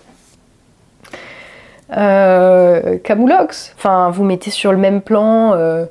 Euh, 1.97 2.99
Camoulox, 3.05 3.75
enfin, 3.77 4.11
vous 4.11 4.25
mettez 4.25 4.51
sur 4.51 4.73
le 4.73 4.79
même 4.79 5.03
plan 5.03 5.53
euh, 5.53 5.85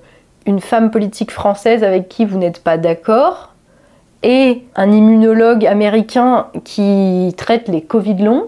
une 0.45 0.59
femme 0.59 0.91
politique 0.91 1.31
française 1.31 1.83
avec 1.83 2.09
qui 2.09 2.25
vous 2.25 2.37
n'êtes 2.37 2.63
pas 2.63 2.77
d'accord, 2.77 3.50
et 4.23 4.63
un 4.75 4.91
immunologue 4.91 5.65
américain 5.65 6.47
qui 6.63 7.33
traite 7.37 7.67
les 7.67 7.81
Covid 7.81 8.21
longs, 8.21 8.47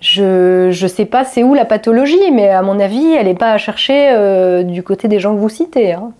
je 0.00 0.68
ne 0.68 0.88
sais 0.88 1.04
pas 1.04 1.24
c'est 1.24 1.42
où 1.42 1.54
la 1.54 1.64
pathologie, 1.64 2.30
mais 2.32 2.50
à 2.50 2.62
mon 2.62 2.78
avis, 2.78 3.12
elle 3.12 3.26
n'est 3.26 3.34
pas 3.34 3.52
à 3.52 3.58
chercher 3.58 4.10
euh, 4.12 4.62
du 4.62 4.82
côté 4.82 5.08
des 5.08 5.18
gens 5.18 5.34
que 5.34 5.40
vous 5.40 5.48
citez. 5.48 5.92
Hein. 5.92 6.12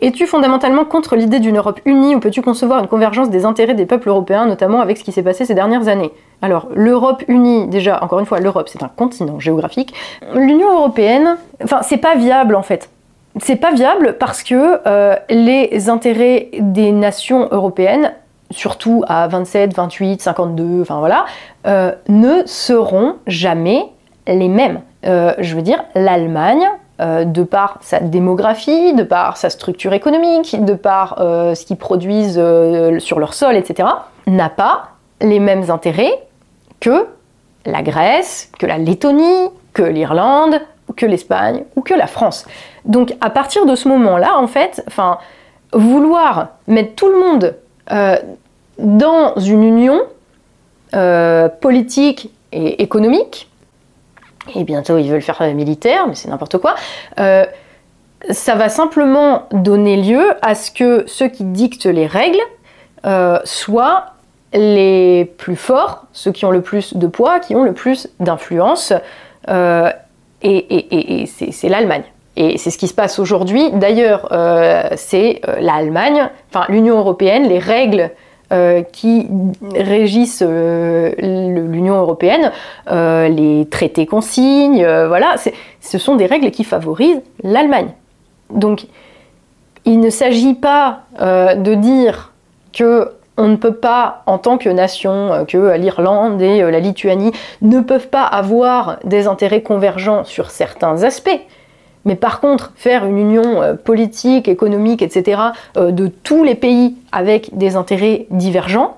Es-tu 0.00 0.26
fondamentalement 0.26 0.84
contre 0.84 1.16
l'idée 1.16 1.38
d'une 1.38 1.56
Europe 1.56 1.80
unie 1.84 2.14
ou 2.14 2.20
peux-tu 2.20 2.42
concevoir 2.42 2.80
une 2.80 2.88
convergence 2.88 3.30
des 3.30 3.44
intérêts 3.44 3.74
des 3.74 3.86
peuples 3.86 4.08
européens, 4.08 4.44
notamment 4.44 4.80
avec 4.80 4.98
ce 4.98 5.04
qui 5.04 5.12
s'est 5.12 5.22
passé 5.22 5.46
ces 5.46 5.54
dernières 5.54 5.88
années? 5.88 6.10
Alors, 6.42 6.68
l'Europe 6.74 7.22
unie, 7.28 7.68
déjà, 7.68 8.02
encore 8.02 8.18
une 8.18 8.26
fois, 8.26 8.40
l'Europe 8.40 8.68
c'est 8.68 8.82
un 8.82 8.88
continent 8.88 9.40
géographique. 9.40 9.94
L'Union 10.34 10.72
européenne, 10.72 11.36
enfin, 11.62 11.80
c'est 11.82 11.98
pas 11.98 12.16
viable 12.16 12.56
en 12.56 12.62
fait 12.62 12.90
c'est 13.40 13.56
pas 13.56 13.72
viable 13.72 14.16
parce 14.18 14.42
que 14.42 14.80
euh, 14.86 15.16
les 15.28 15.88
intérêts 15.88 16.50
des 16.58 16.92
nations 16.92 17.48
européennes, 17.50 18.12
surtout 18.50 19.04
à 19.08 19.26
27, 19.26 19.74
28, 19.74 20.22
52, 20.22 20.82
enfin 20.82 20.98
voilà, 20.98 21.24
euh, 21.66 21.92
ne 22.08 22.42
seront 22.46 23.16
jamais 23.26 23.86
les 24.26 24.48
mêmes. 24.48 24.80
Euh, 25.06 25.34
je 25.38 25.56
veux 25.56 25.62
dire, 25.62 25.84
l'Allemagne, 25.94 26.66
de 27.00 27.42
par 27.42 27.78
sa 27.80 27.98
démographie, 27.98 28.94
de 28.94 29.02
par 29.02 29.36
sa 29.36 29.50
structure 29.50 29.92
économique, 29.94 30.64
de 30.64 30.74
par 30.74 31.16
ce 31.18 31.66
qu'ils 31.66 31.76
produisent 31.76 32.40
sur 32.98 33.18
leur 33.18 33.34
sol, 33.34 33.56
etc., 33.56 33.88
n'a 34.28 34.48
pas 34.48 34.90
les 35.20 35.40
mêmes 35.40 35.72
intérêts 35.72 36.12
que 36.78 37.08
la 37.66 37.82
Grèce, 37.82 38.48
que 38.60 38.66
la 38.66 38.78
Lettonie, 38.78 39.50
que 39.72 39.82
l'Irlande, 39.82 40.60
que 40.96 41.04
l'Espagne 41.04 41.64
ou 41.74 41.82
que 41.82 41.94
la 41.94 42.06
France. 42.06 42.46
Donc 42.84 43.14
à 43.20 43.30
partir 43.30 43.66
de 43.66 43.74
ce 43.74 43.88
moment-là, 43.88 44.36
en 44.38 44.46
fait, 44.46 44.84
vouloir 45.72 46.48
mettre 46.66 46.94
tout 46.94 47.08
le 47.08 47.18
monde 47.18 47.56
euh, 47.90 48.16
dans 48.78 49.36
une 49.36 49.62
union 49.62 50.00
euh, 50.94 51.48
politique 51.48 52.30
et 52.52 52.82
économique, 52.82 53.50
et 54.54 54.64
bientôt 54.64 54.98
ils 54.98 55.10
veulent 55.10 55.22
faire 55.22 55.42
militaire, 55.54 56.06
mais 56.06 56.14
c'est 56.14 56.28
n'importe 56.28 56.58
quoi, 56.58 56.74
euh, 57.18 57.44
ça 58.30 58.54
va 58.54 58.68
simplement 58.68 59.48
donner 59.52 59.96
lieu 59.96 60.32
à 60.40 60.54
ce 60.54 60.70
que 60.70 61.04
ceux 61.06 61.28
qui 61.28 61.44
dictent 61.44 61.86
les 61.86 62.06
règles 62.06 62.40
soient 63.44 64.14
les 64.54 65.26
plus 65.36 65.56
forts, 65.56 66.06
ceux 66.14 66.32
qui 66.32 66.46
ont 66.46 66.50
le 66.50 66.62
plus 66.62 66.96
de 66.96 67.06
poids, 67.06 67.38
qui 67.38 67.54
ont 67.54 67.64
le 67.64 67.74
plus 67.74 68.08
d'influence, 68.18 68.94
et 70.42 71.26
c'est 71.26 71.68
l'Allemagne. 71.68 72.04
Et 72.36 72.58
c'est 72.58 72.70
ce 72.70 72.78
qui 72.78 72.88
se 72.88 72.94
passe 72.94 73.18
aujourd'hui. 73.18 73.70
D'ailleurs, 73.72 74.28
euh, 74.32 74.82
c'est 74.96 75.40
euh, 75.48 75.56
l'Allemagne, 75.60 76.28
enfin 76.50 76.64
l'Union 76.68 76.98
européenne, 76.98 77.48
les 77.48 77.60
règles 77.60 78.10
euh, 78.52 78.82
qui 78.82 79.28
régissent 79.74 80.42
l'Union 80.42 81.96
européenne, 81.96 82.50
les 82.90 83.66
traités 83.70 84.06
qu'on 84.06 84.20
signe, 84.20 84.84
voilà, 84.84 85.36
ce 85.80 85.98
sont 85.98 86.16
des 86.16 86.26
règles 86.26 86.50
qui 86.50 86.64
favorisent 86.64 87.22
l'Allemagne. 87.42 87.88
Donc, 88.50 88.86
il 89.84 90.00
ne 90.00 90.10
s'agit 90.10 90.54
pas 90.54 91.00
de 91.18 91.74
dire 91.74 92.32
que 92.72 93.12
on 93.36 93.48
ne 93.48 93.56
peut 93.56 93.74
pas, 93.74 94.22
en 94.26 94.38
tant 94.38 94.58
que 94.58 94.68
nation, 94.68 95.44
que 95.48 95.76
l'Irlande 95.76 96.40
et 96.40 96.62
la 96.70 96.78
Lituanie 96.78 97.32
ne 97.62 97.80
peuvent 97.80 98.08
pas 98.08 98.22
avoir 98.22 98.98
des 99.04 99.26
intérêts 99.26 99.62
convergents 99.62 100.22
sur 100.22 100.50
certains 100.50 101.02
aspects. 101.02 101.40
Mais 102.04 102.16
par 102.16 102.40
contre, 102.40 102.72
faire 102.76 103.04
une 103.06 103.18
union 103.18 103.62
euh, 103.62 103.74
politique, 103.74 104.48
économique, 104.48 105.02
etc., 105.02 105.40
euh, 105.76 105.90
de 105.90 106.08
tous 106.08 106.44
les 106.44 106.54
pays 106.54 106.96
avec 107.12 107.56
des 107.56 107.76
intérêts 107.76 108.26
divergents, 108.30 108.96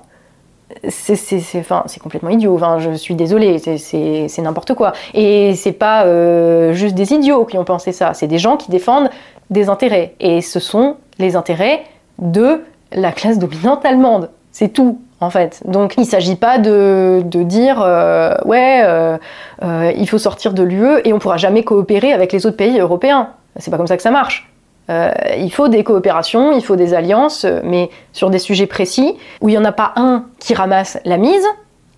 c'est 0.88 2.00
complètement 2.02 2.30
idiot. 2.30 2.58
Je 2.78 2.92
suis 2.92 3.14
désolée, 3.14 3.58
c'est 3.58 4.42
n'importe 4.42 4.74
quoi. 4.74 4.92
Et 5.14 5.54
c'est 5.54 5.72
pas 5.72 6.04
euh, 6.04 6.72
juste 6.72 6.94
des 6.94 7.12
idiots 7.12 7.44
qui 7.44 7.56
ont 7.56 7.64
pensé 7.64 7.92
ça, 7.92 8.14
c'est 8.14 8.26
des 8.26 8.38
gens 8.38 8.56
qui 8.56 8.70
défendent 8.70 9.10
des 9.50 9.68
intérêts. 9.68 10.14
Et 10.20 10.40
ce 10.40 10.58
sont 10.58 10.96
les 11.18 11.36
intérêts 11.36 11.84
de 12.18 12.62
la 12.92 13.12
classe 13.12 13.38
dominante 13.38 13.84
allemande. 13.84 14.30
C'est 14.50 14.68
tout 14.68 14.98
en 15.20 15.30
fait. 15.30 15.62
Donc 15.66 15.94
il 15.96 16.02
ne 16.02 16.06
s'agit 16.06 16.36
pas 16.36 16.58
de, 16.58 17.22
dire 17.24 17.80
euh, 17.80 18.34
ouais, 18.44 18.82
euh, 18.84 19.16
euh, 19.62 19.92
il 19.96 20.08
faut 20.08 20.18
sortir 20.18 20.52
de 20.52 20.62
l'UE 20.62 21.00
et 21.04 21.12
on 21.12 21.18
pourra 21.18 21.36
jamais 21.36 21.62
coopérer 21.62 22.12
avec 22.12 22.32
les 22.32 22.46
autres 22.46 22.56
pays 22.56 22.78
européens. 22.78 23.30
C'est 23.56 23.70
pas 23.70 23.76
comme 23.76 23.86
ça 23.86 23.96
que 23.96 24.02
ça 24.02 24.10
marche. 24.10 24.50
il 24.88 25.50
faut 25.50 25.68
des 25.68 25.82
coopérations, 25.82 26.52
il 26.52 26.62
faut 26.62 26.76
des 26.76 26.94
alliances, 26.94 27.46
mais 27.64 27.90
sur 28.12 28.30
des 28.30 28.38
sujets 28.38 28.66
précis, 28.66 29.16
où 29.40 29.48
il 29.48 29.52
n'y 29.52 29.58
en 29.58 29.64
a 29.64 29.72
pas 29.72 29.92
un 29.96 30.26
qui 30.38 30.54
ramasse 30.54 30.98
la 31.04 31.16
mise 31.16 31.46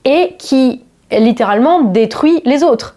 et 0.05 0.37
qui 0.39 0.85
littéralement 1.11 1.83
détruit 1.83 2.41
les 2.45 2.63
autres. 2.63 2.95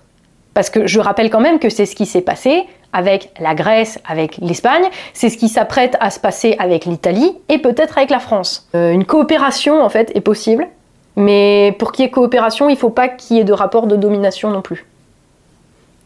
Parce 0.54 0.70
que 0.70 0.86
je 0.86 1.00
rappelle 1.00 1.30
quand 1.30 1.40
même 1.40 1.60
que 1.60 1.70
c'est 1.70 1.86
ce 1.86 1.96
qui 1.96 2.06
s'est 2.06 2.22
passé 2.22 2.66
avec 2.94 3.32
la 3.40 3.56
Grèce, 3.56 4.00
avec 4.08 4.38
l'Espagne, 4.38 4.84
c'est 5.14 5.30
ce 5.30 5.38
qui 5.38 5.50
s'apprête 5.50 5.96
à 6.00 6.10
se 6.10 6.20
passer 6.20 6.56
avec 6.60 6.86
l'Italie 6.86 7.38
et 7.50 7.58
peut-être 7.58 7.98
avec 7.98 8.10
la 8.10 8.20
France. 8.20 8.68
Euh, 8.76 8.92
une 8.92 9.06
coopération 9.06 9.84
en 9.84 9.90
fait 9.90 10.12
est 10.16 10.22
possible, 10.22 10.68
mais 11.16 11.76
pour 11.80 11.92
qu'il 11.92 12.06
y 12.06 12.08
ait 12.08 12.12
coopération, 12.12 12.70
il 12.70 12.74
ne 12.74 12.78
faut 12.78 12.90
pas 12.90 13.08
qu'il 13.08 13.38
y 13.38 13.40
ait 13.40 13.46
de 13.46 13.54
rapport 13.54 13.88
de 13.88 13.96
domination 13.96 14.50
non 14.50 14.62
plus. 14.62 14.86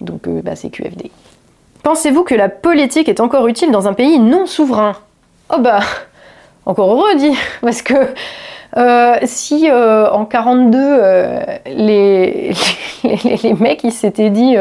Donc 0.02 0.28
euh, 0.28 0.42
bah, 0.44 0.56
c'est 0.56 0.70
QFD. 0.70 1.12
Pensez-vous 1.84 2.24
que 2.24 2.36
la 2.36 2.50
politique 2.50 3.10
est 3.10 3.20
encore 3.20 3.48
utile 3.48 3.72
dans 3.72 3.88
un 3.88 3.94
pays 3.94 4.20
non 4.20 4.46
souverain? 4.46 4.96
Oh 5.56 5.60
bah, 5.60 5.82
encore 6.66 6.92
heureux 6.92 7.16
dit, 7.16 7.36
parce 7.62 7.82
que 7.82 7.94
euh, 8.78 9.16
si 9.24 9.70
euh, 9.70 10.10
en 10.12 10.26
42 10.26 10.78
euh, 10.78 11.40
les, 11.66 12.52
les, 13.04 13.54
mecs 13.54 13.86
s'étaient 13.90 14.30
dit 14.30 14.58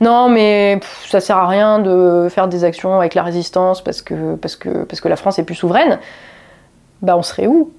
non 0.00 0.28
mais 0.28 0.80
ça 1.06 1.20
sert 1.20 1.36
à 1.36 1.46
rien 1.46 1.78
de 1.78 2.26
faire 2.28 2.48
des 2.48 2.64
actions 2.64 2.98
avec 2.98 3.14
la 3.14 3.22
résistance 3.22 3.82
parce 3.82 4.02
que 4.02 5.08
la 5.08 5.16
France 5.16 5.38
est 5.38 5.44
plus 5.44 5.54
souveraine, 5.54 6.00
bah 7.02 7.16
on 7.16 7.22
serait 7.22 7.46
où? 7.46 7.70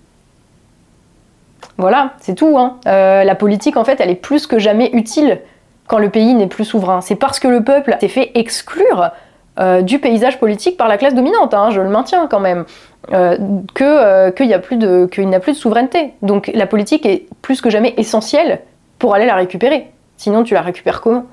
Voilà, 1.77 2.14
c'est 2.19 2.35
tout. 2.35 2.57
Hein. 2.57 2.77
la 2.85 3.35
politique 3.35 3.77
en 3.77 3.84
fait 3.84 3.99
elle 3.99 4.10
est 4.10 4.15
plus 4.15 4.47
que 4.47 4.60
jamais 4.60 4.89
utile 4.93 5.41
quand 5.88 5.97
le 5.97 6.10
pays 6.10 6.34
n'est 6.34 6.47
plus 6.47 6.65
souverain. 6.65 7.01
C'est 7.01 7.15
parce 7.15 7.39
que 7.39 7.47
le 7.49 7.64
peuple 7.64 7.97
s'est 7.99 8.07
fait 8.07 8.31
exclure 8.35 9.11
du 9.58 10.00
paysage 10.00 10.40
politique 10.40 10.78
par 10.78 10.88
la 10.88 10.98
classe 10.98 11.14
dominante, 11.14 11.54
hein, 11.54 11.70
je 11.70 11.80
le 11.80 11.90
maintiens 11.90 12.28
quand 12.28 12.40
même. 12.40 12.66
Euh, 13.12 13.38
euh, 13.82 14.32
qu'il 14.32 14.48
n'y 14.48 14.54
a, 14.54 14.60
plus 14.60 14.78
de, 14.78 15.10
n'a 15.18 15.40
plus 15.40 15.54
de 15.54 15.58
souveraineté. 15.58 16.14
Donc 16.22 16.50
la 16.54 16.68
politique 16.68 17.06
est 17.06 17.28
plus 17.42 17.60
que 17.62 17.70
jamais 17.70 17.94
essentielle 17.98 18.62
pour 18.98 19.14
aller 19.14 19.26
la 19.26 19.36
récupérer. 19.36 19.92
Sinon, 20.18 20.44
tu 20.44 20.54
la 20.54 20.62
récupères 20.62 21.02
comment? 21.02 21.26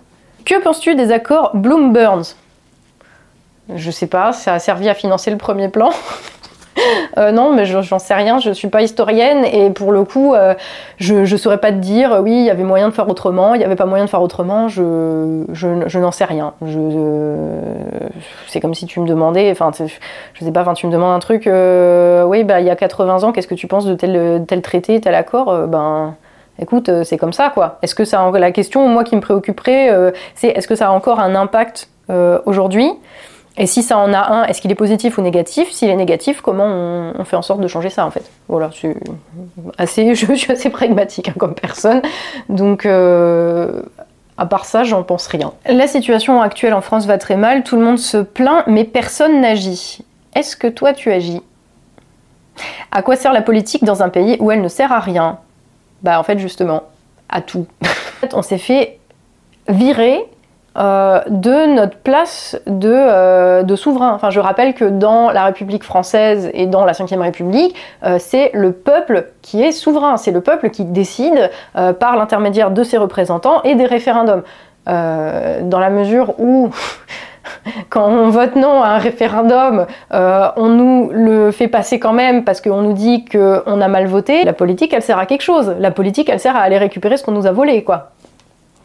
Que 0.44 0.60
penses-tu 0.60 0.96
des 0.96 1.12
accords 1.12 1.54
Bloom-Burns 1.54 2.34
Je 3.72 3.90
sais 3.90 4.08
pas, 4.08 4.32
ça 4.32 4.54
a 4.54 4.58
servi 4.58 4.88
à 4.88 4.94
financer 4.94 5.30
le 5.30 5.36
premier 5.36 5.68
plan. 5.68 5.90
Euh, 7.18 7.32
non, 7.32 7.52
mais 7.52 7.64
j'en 7.64 7.98
sais 7.98 8.14
rien, 8.14 8.38
je 8.38 8.50
suis 8.50 8.68
pas 8.68 8.82
historienne 8.82 9.44
et 9.44 9.70
pour 9.70 9.92
le 9.92 10.04
coup, 10.04 10.34
euh, 10.34 10.54
je, 10.98 11.14
ne 11.14 11.36
saurais 11.36 11.58
pas 11.58 11.72
te 11.72 11.78
dire, 11.78 12.20
oui, 12.22 12.32
il 12.32 12.44
y 12.44 12.50
avait 12.50 12.62
moyen 12.62 12.88
de 12.88 12.94
faire 12.94 13.08
autrement, 13.08 13.54
il 13.54 13.58
n'y 13.58 13.64
avait 13.64 13.76
pas 13.76 13.86
moyen 13.86 14.04
de 14.04 14.10
faire 14.10 14.22
autrement, 14.22 14.68
je, 14.68 15.44
je, 15.52 15.98
n'en 15.98 16.12
sais 16.12 16.24
rien. 16.24 16.54
c'est 18.46 18.60
comme 18.60 18.74
si 18.74 18.86
tu 18.86 19.00
me 19.00 19.06
demandais, 19.06 19.50
enfin, 19.50 19.70
je 19.76 20.44
sais 20.44 20.52
pas, 20.52 20.72
tu 20.74 20.86
me 20.86 20.92
demandes 20.92 21.14
un 21.14 21.18
truc, 21.18 21.46
euh, 21.46 22.24
oui, 22.24 22.44
bah, 22.44 22.60
il 22.60 22.66
y 22.66 22.70
a 22.70 22.76
80 22.76 23.24
ans, 23.24 23.32
qu'est-ce 23.32 23.48
que 23.48 23.54
tu 23.54 23.66
penses 23.66 23.86
de 23.86 23.94
tel, 23.94 24.44
tel 24.46 24.62
traité, 24.62 25.00
tel 25.00 25.14
accord 25.14 25.66
Ben 25.66 26.14
écoute, 26.58 26.90
c'est 27.04 27.16
comme 27.16 27.32
ça 27.32 27.50
quoi. 27.50 27.78
Est-ce 27.82 27.94
que 27.94 28.04
ça 28.04 28.30
la 28.32 28.52
question 28.52 28.86
moi 28.88 29.02
qui 29.02 29.16
me 29.16 29.20
préoccuperait, 29.20 30.12
c'est 30.34 30.48
est-ce 30.48 30.68
que 30.68 30.74
ça 30.74 30.88
a 30.88 30.90
encore 30.90 31.18
un 31.18 31.34
impact 31.34 31.88
aujourd'hui? 32.46 32.90
Et 33.56 33.66
si 33.66 33.82
ça 33.82 33.98
en 33.98 34.12
a 34.12 34.32
un, 34.32 34.44
est-ce 34.44 34.60
qu'il 34.60 34.70
est 34.70 34.76
positif 34.76 35.18
ou 35.18 35.22
négatif? 35.22 35.70
S'il 35.72 35.90
est 35.90 35.96
négatif, 35.96 36.40
comment 36.40 36.66
on, 36.66 37.24
fait 37.24 37.36
en 37.36 37.42
sorte 37.42 37.60
de 37.60 37.68
changer 37.68 37.90
ça 37.90 38.06
en 38.06 38.10
fait? 38.10 38.22
Voilà, 38.48 38.70
je, 38.72 38.88
assez, 39.76 40.14
suis 40.36 40.52
assez 40.52 40.70
pragmatique 40.70 41.28
hein, 41.28 41.34
comme 41.36 41.54
personne. 41.54 42.00
Donc, 42.48 42.86
euh, 42.86 43.82
à 44.38 44.46
part 44.46 44.64
ça, 44.64 44.84
j'en 44.84 45.02
pense 45.02 45.26
rien. 45.26 45.52
La 45.66 45.86
situation 45.88 46.40
actuelle 46.40 46.74
en 46.74 46.80
France 46.80 47.06
va 47.06 47.18
très 47.18 47.36
mal, 47.36 47.64
tout 47.64 47.76
le 47.76 47.84
monde 47.84 47.98
se 47.98 48.18
plaint, 48.18 48.64
mais 48.66 48.84
personne 48.84 49.40
n'agit. 49.40 49.98
Est-ce 50.34 50.56
que 50.56 50.68
toi 50.68 50.92
tu 50.92 51.10
agis? 51.10 51.42
À 52.92 53.02
quoi 53.02 53.16
sert 53.16 53.32
la 53.32 53.42
politique 53.42 53.84
dans 53.84 54.02
un 54.02 54.08
pays 54.08 54.36
où 54.38 54.50
elle 54.50 54.62
ne 54.62 54.68
sert 54.68 54.92
à 54.92 55.00
rien? 55.00 55.38
Bah 56.02 56.20
en 56.20 56.22
fait 56.22 56.38
justement, 56.38 56.84
à 57.28 57.40
tout. 57.42 57.66
on 58.32 58.42
s'est 58.42 58.58
fait 58.58 58.98
virer 59.68 60.24
euh, 60.78 61.20
de 61.26 61.74
notre 61.74 61.96
place 61.96 62.56
euh, 62.68 63.64
de, 63.64 63.74
souverain. 63.74 64.12
Enfin, 64.14 64.30
je 64.30 64.38
rappelle 64.38 64.72
que 64.74 64.84
dans 64.84 65.30
la 65.30 65.46
République 65.46 65.82
française 65.82 66.48
et 66.54 66.66
dans 66.66 66.84
la 66.84 66.92
Ve 66.92 67.18
République, 67.18 67.74
euh, 68.04 68.18
c'est 68.20 68.52
le 68.54 68.70
peuple 68.70 69.26
qui 69.42 69.64
est 69.64 69.72
souverain, 69.72 70.16
c'est 70.16 70.30
le 70.30 70.40
peuple 70.40 70.70
qui 70.70 70.84
décide 70.84 71.50
par 71.98 72.16
l'intermédiaire 72.16 72.70
de 72.70 72.84
ses 72.84 72.98
représentants 72.98 73.62
et 73.62 73.74
des 73.74 73.86
référendums. 73.86 74.42
dans 74.86 75.80
la 75.80 75.90
mesure 75.90 76.34
où 76.38 76.70
quand 77.90 78.06
on 78.08 78.28
vote 78.28 78.54
non 78.54 78.82
à 78.82 78.90
un 78.90 78.98
référendum, 78.98 79.86
on 80.12 80.68
nous 80.68 81.10
le 81.12 81.50
fait 81.50 81.68
passer 81.68 81.98
quand 81.98 82.12
même 82.12 82.44
parce 82.44 82.60
qu'on 82.60 82.82
nous 82.82 82.92
dit 82.92 83.24
qu'on 83.24 83.80
a 83.80 83.88
mal 83.88 84.06
voté. 84.06 84.44
La 84.44 84.52
politique, 84.52 84.92
elle 84.92 85.02
sert 85.02 85.18
à 85.18 85.26
quelque 85.26 85.42
chose. 85.42 85.74
La 85.80 85.90
politique, 85.90 86.28
elle 86.28 86.40
sert 86.40 86.54
à 86.54 86.60
aller 86.60 86.78
récupérer 86.78 87.16
ce 87.16 87.24
qu'on 87.24 87.32
nous 87.32 87.46
a 87.46 87.52
volé, 87.52 87.82
quoi. 87.82 88.10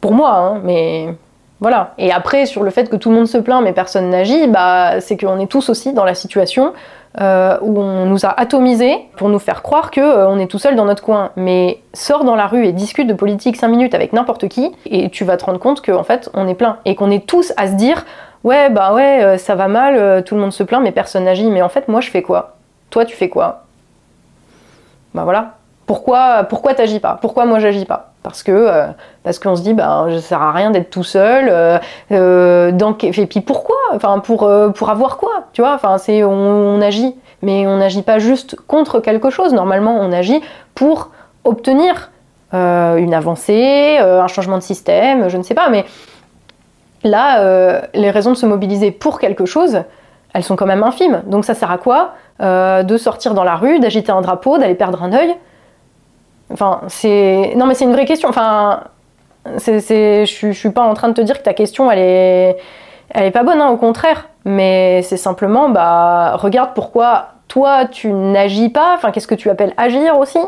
Pour 0.02 0.14
moi, 0.14 0.32
hein, 0.36 0.62
mais 0.64 1.16
voilà. 1.62 1.94
Et 1.98 2.12
après, 2.12 2.46
sur 2.46 2.64
le 2.64 2.70
fait 2.70 2.90
que 2.90 2.96
tout 2.96 3.10
le 3.10 3.16
monde 3.16 3.28
se 3.28 3.38
plaint 3.38 3.64
mais 3.64 3.74
personne 3.74 4.10
n'agit, 4.10 4.48
bah, 4.48 5.00
c'est 5.00 5.18
qu'on 5.18 5.40
est 5.40 5.48
tous 5.48 5.70
aussi 5.70 5.94
dans 5.94 6.04
la 6.04 6.14
situation 6.16 6.74
euh, 7.22 7.58
où 7.62 7.80
on 7.80 8.06
nous 8.08 8.26
a 8.26 8.38
atomisés 8.38 8.98
pour 9.16 9.30
nous 9.30 9.40
faire 9.40 9.64
croire 9.64 9.90
qu'on 9.90 10.02
euh, 10.02 10.38
est 10.38 10.48
tout 10.48 10.60
seul 10.60 10.76
dans 10.76 10.84
notre 10.84 11.02
coin. 11.02 11.32
Mais 11.38 11.80
sors 11.94 12.26
dans 12.26 12.36
la 12.36 12.46
rue 12.46 12.66
et 12.66 12.74
discute 12.74 13.08
de 13.08 13.14
politique 13.14 13.56
5 13.56 13.70
minutes 13.70 13.96
avec 13.96 14.12
n'importe 14.12 14.50
qui 14.50 14.74
et 14.86 15.10
tu 15.10 15.24
vas 15.24 15.38
te 15.38 15.46
rendre 15.46 15.60
compte 15.60 15.82
qu'en 15.82 16.04
fait 16.04 16.30
on 16.34 16.46
est 16.48 16.56
plein 16.56 16.78
et 16.84 16.96
qu'on 16.96 17.10
est 17.10 17.26
tous 17.26 17.54
à 17.56 17.68
se 17.68 17.74
dire 17.74 18.06
ouais 18.44 18.70
bah 18.70 18.94
ouais 18.94 19.24
euh, 19.24 19.38
ça 19.38 19.56
va 19.56 19.70
mal, 19.70 20.24
tout 20.26 20.36
le 20.36 20.42
monde 20.42 20.52
se 20.52 20.64
plaint 20.64 20.84
mais 20.84 20.92
personne 20.92 21.24
n'agit. 21.24 21.50
Mais 21.50 21.62
en 21.62 21.70
fait 21.70 21.88
moi 21.88 22.02
je 22.02 22.10
fais 22.10 22.22
quoi? 22.22 22.58
Toi 22.90 23.06
tu 23.06 23.16
fais 23.16 23.30
quoi 23.30 23.64
Bah 25.14 25.24
voilà. 25.24 25.56
Pourquoi 25.86 26.44
pourquoi 26.46 26.74
t'agis 26.74 27.00
pas? 27.00 27.18
Pourquoi 27.22 27.46
moi 27.46 27.60
j'agis 27.60 27.86
pas? 27.86 28.14
Parce 28.24 28.42
que 28.42 28.52
euh, 28.52 28.88
parce 29.24 29.38
qu'on 29.38 29.56
se 29.56 29.62
dit 29.62 29.76
ben 29.76 30.08
ça 30.10 30.20
sert 30.20 30.42
à 30.42 30.52
rien 30.52 30.72
d'être 30.72 30.90
tout 30.90 31.04
seul 31.04 31.48
euh, 31.48 31.78
euh 32.12 32.72
et 33.04 33.26
puis 33.28 33.42
pourquoi? 33.42 33.76
Enfin 33.94 34.18
pour 34.20 34.50
pour 34.74 34.90
avoir 34.90 35.18
quoi? 35.18 35.44
Tu 35.54 35.62
vois? 35.62 35.76
Enfin 35.76 36.00
c'est 36.00 36.24
on, 36.24 36.82
agit 36.82 37.16
mais 37.44 37.68
on 37.68 37.78
n'agit 37.78 38.02
pas 38.02 38.18
juste 38.18 38.56
contre 38.68 39.00
quelque 39.00 39.30
chose. 39.30 39.54
Normalement 39.54 39.96
on 40.00 40.12
agit 40.12 40.42
pour 40.74 41.12
obtenir 41.44 42.12
une 42.52 43.14
avancée 43.14 43.98
un 44.00 44.28
changement 44.28 44.58
de 44.58 44.64
système 44.64 45.28
je 45.28 45.38
ne 45.38 45.44
sais 45.44 45.56
pas 45.56 45.68
mais 45.70 45.84
là 47.04 47.82
les 47.94 48.10
raisons 48.10 48.32
de 48.32 48.38
se 48.38 48.46
mobiliser 48.48 48.90
pour 48.90 49.20
quelque 49.20 49.46
chose 49.46 49.84
elles 50.34 50.44
sont 50.44 50.56
quand 50.56 50.66
même 50.66 50.82
infimes. 50.82 51.22
Donc 51.28 51.46
ça 51.46 51.54
sert 51.54 51.70
à 51.70 51.78
quoi? 51.78 52.14
De 52.40 52.98
sortir 52.98 53.36
dans 53.36 53.44
la 53.44 53.56
rue 53.56 53.80
d'agiter 53.80 54.12
un 54.12 54.22
drapeau 54.22 54.58
d'aller 54.58 54.74
perdre 54.74 55.04
un 55.04 55.14
œil 55.14 55.36
Enfin, 56.52 56.82
c'est. 56.88 57.54
Non, 57.56 57.66
mais 57.66 57.74
c'est 57.74 57.86
une 57.86 57.94
vraie 57.94 58.06
question. 58.06 58.30
Enfin, 58.30 58.84
c'est, 59.58 60.26
je, 60.26 60.52
suis 60.52 60.70
pas 60.72 60.84
en 60.84 60.94
train 60.94 61.10
de 61.10 61.14
te 61.14 61.22
dire 61.22 61.38
que 61.38 61.44
ta 61.44 61.54
question, 61.54 61.92
elle 61.92 62.00
est, 62.00 62.58
elle 63.10 63.26
est 63.26 63.32
pas 63.32 63.44
bonne, 63.44 63.62
hein, 63.62 63.70
au 63.70 63.78
contraire. 63.78 64.30
Mais 64.46 65.02
c'est 65.04 65.18
simplement, 65.18 65.70
bah, 65.70 66.36
regarde 66.38 66.72
pourquoi 66.76 67.30
toi 67.48 67.86
tu 67.86 68.12
n'agis 68.12 68.70
pas. 68.70 68.94
Enfin, 68.96 69.12
qu'est-ce 69.12 69.28
que 69.28 69.36
tu 69.36 69.50
appelles 69.50 69.74
agir 69.78 70.18
aussi 70.18 70.40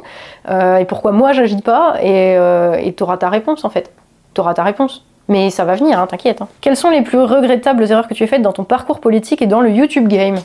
euh, 0.50 0.78
Et 0.78 0.86
pourquoi 0.86 1.12
moi 1.12 1.32
j'agis 1.32 1.62
pas 1.62 1.96
Et 2.02 2.36
euh, 2.38 2.80
tu 2.96 3.04
auras 3.04 3.18
ta 3.18 3.30
réponse 3.30 3.66
en 3.66 3.70
fait. 3.70 3.92
Tu 4.34 4.42
ta 4.42 4.64
réponse. 4.64 5.04
Mais 5.30 5.50
ça 5.50 5.66
va 5.66 5.76
venir, 5.76 6.00
hein, 6.00 6.08
t'inquiète. 6.08 6.42
Hein. 6.42 6.48
Quelles 6.62 6.78
sont 6.78 6.90
les 6.90 7.02
plus 7.02 7.20
regrettables 7.20 7.84
erreurs 7.92 8.08
que 8.08 8.14
tu 8.14 8.24
as 8.24 8.28
faites 8.28 8.42
dans 8.42 8.54
ton 8.54 8.64
parcours 8.64 9.00
politique 9.00 9.42
et 9.42 9.48
dans 9.48 9.62
le 9.62 9.70
YouTube 9.70 10.08
game? 10.08 10.38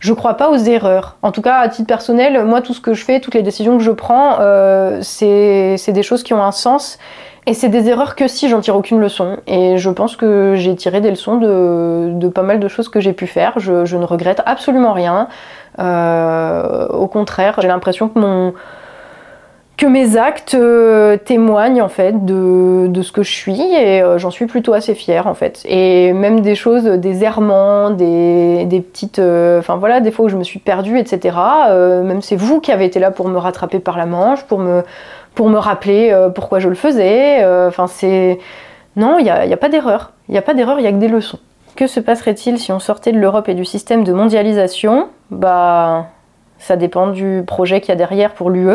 Je 0.00 0.12
crois 0.12 0.34
pas 0.34 0.50
aux 0.50 0.56
erreurs. 0.56 1.16
En 1.22 1.32
tout 1.32 1.42
cas, 1.42 1.56
à 1.56 1.68
titre 1.68 1.86
personnel, 1.86 2.44
moi, 2.44 2.60
tout 2.60 2.74
ce 2.74 2.80
que 2.80 2.94
je 2.94 3.04
fais, 3.04 3.20
toutes 3.20 3.34
les 3.34 3.42
décisions 3.42 3.76
que 3.78 3.82
je 3.82 3.90
prends, 3.90 4.38
euh, 4.40 4.98
c'est 5.02 5.92
des 5.92 6.02
choses 6.02 6.22
qui 6.22 6.34
ont 6.34 6.42
un 6.42 6.52
sens. 6.52 6.98
Et 7.46 7.52
c'est 7.52 7.68
des 7.68 7.88
erreurs 7.90 8.16
que 8.16 8.26
si 8.26 8.48
j'en 8.48 8.60
tire 8.60 8.74
aucune 8.74 8.98
leçon. 9.00 9.36
Et 9.46 9.76
je 9.76 9.90
pense 9.90 10.16
que 10.16 10.54
j'ai 10.56 10.74
tiré 10.76 11.02
des 11.02 11.10
leçons 11.10 11.36
de, 11.36 12.28
pas 12.28 12.42
mal 12.42 12.58
de 12.58 12.68
choses 12.68 12.88
que 12.88 13.00
j'ai 13.00 13.12
pu 13.12 13.26
faire. 13.26 13.58
Je, 13.58 13.96
ne 13.96 14.04
regrette 14.04 14.42
absolument 14.46 14.94
rien. 14.94 15.28
Euh, 15.78 16.86
au 16.88 17.06
contraire, 17.06 17.58
j'ai 17.60 17.68
l'impression 17.68 18.08
que 18.08 18.18
mon, 18.18 18.54
que 19.76 19.86
mes 19.86 20.16
actes 20.16 20.54
euh, 20.54 21.16
témoignent 21.16 21.82
en 21.82 21.88
fait 21.88 22.24
de, 22.24 22.86
de, 22.88 23.02
ce 23.02 23.10
que 23.10 23.22
je 23.22 23.32
suis 23.32 23.60
et 23.60 24.02
euh, 24.02 24.18
j'en 24.18 24.30
suis 24.30 24.46
plutôt 24.46 24.72
assez 24.72 24.94
fière 24.94 25.26
en 25.26 25.34
fait. 25.34 25.62
Et 25.68 26.12
même 26.12 26.40
des 26.40 26.54
choses, 26.54 26.84
des 26.84 27.24
errements, 27.24 27.90
des, 27.90 28.66
des 28.66 28.80
petites... 28.80 29.18
Euh, 29.18 29.58
enfin 29.58 29.76
voilà, 29.76 30.00
des 30.00 30.10
fois 30.10 30.26
où 30.26 30.28
je 30.28 30.36
me 30.36 30.44
suis 30.44 30.60
perdue, 30.60 30.98
etc. 30.98 31.36
même 31.70 32.22
c'est 32.22 32.36
vous 32.36 32.60
qui 32.60 32.70
avez 32.72 32.84
été 32.84 33.00
là 33.00 33.10
pour 33.10 33.28
me 33.28 33.38
rattraper 33.38 33.80
par 33.80 33.96
la 33.96 34.06
manche, 34.06 34.44
pour 34.44 34.60
me, 34.60 34.82
pour 35.34 35.48
me 35.48 35.58
rappeler 35.58 36.16
pourquoi 36.34 36.60
je 36.60 36.68
le 36.68 36.76
faisais. 36.76 37.44
Enfin 37.66 37.86
c'est... 37.86 38.38
Non, 38.96 39.18
il 39.18 39.24
n'y 39.24 39.30
a, 39.30 39.40
a 39.40 39.56
pas 39.56 39.68
d'erreur. 39.68 40.12
Il 40.28 40.32
n'y 40.32 40.38
a 40.38 40.42
pas 40.42 40.54
d'erreur, 40.54 40.78
il 40.78 40.82
n'y 40.82 40.88
a 40.88 40.92
que 40.92 40.98
des 40.98 41.08
leçons. 41.08 41.40
Que 41.74 41.88
se 41.88 41.98
passerait-il 41.98 42.60
si 42.60 42.70
on 42.70 42.78
sortait 42.78 43.10
de 43.10 43.18
l'Europe 43.18 43.48
et 43.48 43.54
du 43.54 43.64
système 43.64 44.04
de 44.04 44.12
mondialisation? 44.12 45.08
Bah 45.32 46.06
ça 46.58 46.76
dépend 46.76 47.08
du 47.08 47.42
projet 47.46 47.80
qu'il 47.80 47.90
y 47.90 47.92
a 47.92 47.96
derrière 47.96 48.32
pour 48.32 48.50
l'UE. 48.50 48.70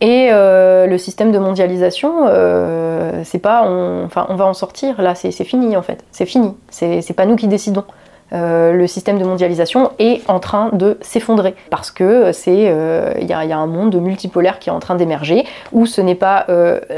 Et 0.00 0.30
euh, 0.32 0.86
le 0.86 0.98
système 0.98 1.30
de 1.32 1.38
mondialisation, 1.38 2.26
euh, 2.28 3.22
c'est 3.24 3.38
pas, 3.38 3.62
on, 3.64 4.04
enfin, 4.04 4.26
on 4.28 4.34
va 4.34 4.46
en 4.46 4.54
sortir. 4.54 5.00
Là, 5.00 5.14
c'est 5.14 5.30
fini 5.44 5.76
en 5.76 5.82
fait. 5.82 6.04
C'est 6.10 6.26
fini. 6.26 6.54
C'est 6.70 7.14
pas 7.14 7.26
nous 7.26 7.36
qui 7.36 7.46
décidons. 7.46 7.84
le 8.32 8.86
système 8.86 9.18
de 9.18 9.24
mondialisation 9.24 9.92
est 9.98 10.28
en 10.28 10.40
train 10.40 10.70
de 10.72 10.98
s'effondrer 11.02 11.54
parce 11.68 11.90
que 11.90 12.32
c'est 12.32 12.74
il 13.20 13.26
y, 13.26 13.32
a 13.32 13.58
un 13.58 13.66
monde 13.66 13.94
multipolaire 13.96 14.58
qui 14.58 14.70
est 14.70 14.72
en 14.72 14.80
train 14.80 14.94
d'émerger 14.96 15.44
où 15.72 15.86
ce 15.86 16.00
n'est 16.00 16.14
pas 16.14 16.46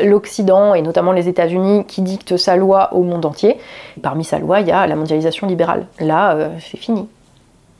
l'Occident 0.03 0.74
et 0.74 0.82
notamment 0.82 1.12
les 1.12 1.28
États-Unis 1.28 1.85
qui 1.86 2.03
dictent 2.03 2.36
sa 2.36 2.57
loi 2.57 2.94
au 2.94 3.03
monde 3.03 3.27
entier. 3.27 3.59
Parmi 4.03 4.24
sa 4.24 4.39
loi, 4.39 4.61
il 4.61 4.69
y 4.69 4.73
a 4.73 4.86
la 4.86 4.97
mondialisation 4.97 5.47
libérale. 5.47 5.86
Là, 6.01 6.36
c'est 6.61 6.78
fini. 6.78 7.09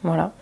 Voilà. 0.02 0.32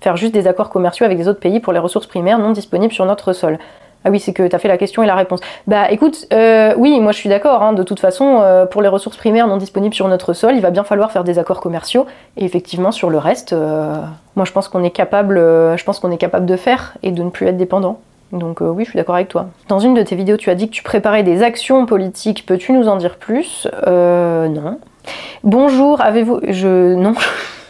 Faire 0.00 0.16
juste 0.16 0.32
des 0.32 0.46
accords 0.46 0.70
commerciaux 0.70 1.04
avec 1.06 1.18
des 1.18 1.28
autres 1.28 1.40
pays 1.40 1.60
pour 1.60 1.72
les 1.72 1.78
ressources 1.78 2.06
primaires 2.06 2.38
non 2.38 2.52
disponibles 2.52 2.92
sur 2.92 3.04
notre 3.04 3.32
sol. 3.32 3.58
Ah 4.04 4.10
oui, 4.10 4.18
c'est 4.18 4.32
que 4.32 4.46
tu 4.46 4.58
fait 4.58 4.68
la 4.68 4.78
question 4.78 5.02
et 5.02 5.06
la 5.06 5.14
réponse. 5.14 5.40
Bah 5.66 5.90
écoute, 5.90 6.26
euh, 6.32 6.72
oui, 6.78 6.98
moi 7.00 7.12
je 7.12 7.18
suis 7.18 7.28
d'accord. 7.28 7.62
Hein. 7.62 7.74
de 7.74 7.82
toute 7.82 8.00
façon, 8.00 8.38
euh, 8.40 8.64
pour 8.64 8.80
les 8.80 8.88
ressources 8.88 9.18
primaires 9.18 9.46
non 9.46 9.58
disponibles 9.58 9.94
sur 9.94 10.08
notre 10.08 10.32
sol, 10.32 10.54
il 10.54 10.62
va 10.62 10.70
bien 10.70 10.84
falloir 10.84 11.12
faire 11.12 11.22
des 11.22 11.38
accords 11.38 11.60
commerciaux. 11.60 12.06
Et 12.38 12.44
effectivement, 12.44 12.92
sur 12.92 13.10
le 13.10 13.18
reste, 13.18 13.52
euh, 13.52 13.96
moi 14.36 14.46
je 14.46 14.52
pense 14.52 14.68
qu'on 14.68 14.82
est 14.84 14.90
capable, 14.90 15.36
je 15.36 15.84
pense 15.84 16.00
qu'on 16.00 16.10
est 16.10 16.18
capable 16.18 16.46
de 16.46 16.56
faire 16.56 16.94
et 17.02 17.10
de 17.10 17.22
ne 17.22 17.28
plus 17.28 17.46
être 17.46 17.58
dépendant. 17.58 18.00
Donc 18.32 18.60
oui, 18.60 18.84
je 18.84 18.90
suis 18.90 18.96
d'accord 18.96 19.16
avec 19.16 19.28
toi. 19.28 19.48
Dans 19.68 19.78
une 19.80 19.94
de 19.94 20.02
tes 20.02 20.14
vidéos, 20.16 20.36
tu 20.36 20.50
as 20.50 20.54
dit 20.54 20.68
que 20.68 20.74
tu 20.74 20.82
préparais 20.82 21.22
des 21.22 21.42
actions 21.42 21.86
politiques. 21.86 22.46
Peux-tu 22.46 22.72
nous 22.72 22.88
en 22.88 22.96
dire 22.96 23.16
plus? 23.16 23.66
Non. 23.86 24.78
Bonjour, 25.42 26.00
avez-vous... 26.00 26.40
Je... 26.48 26.94
Non. 26.94 27.14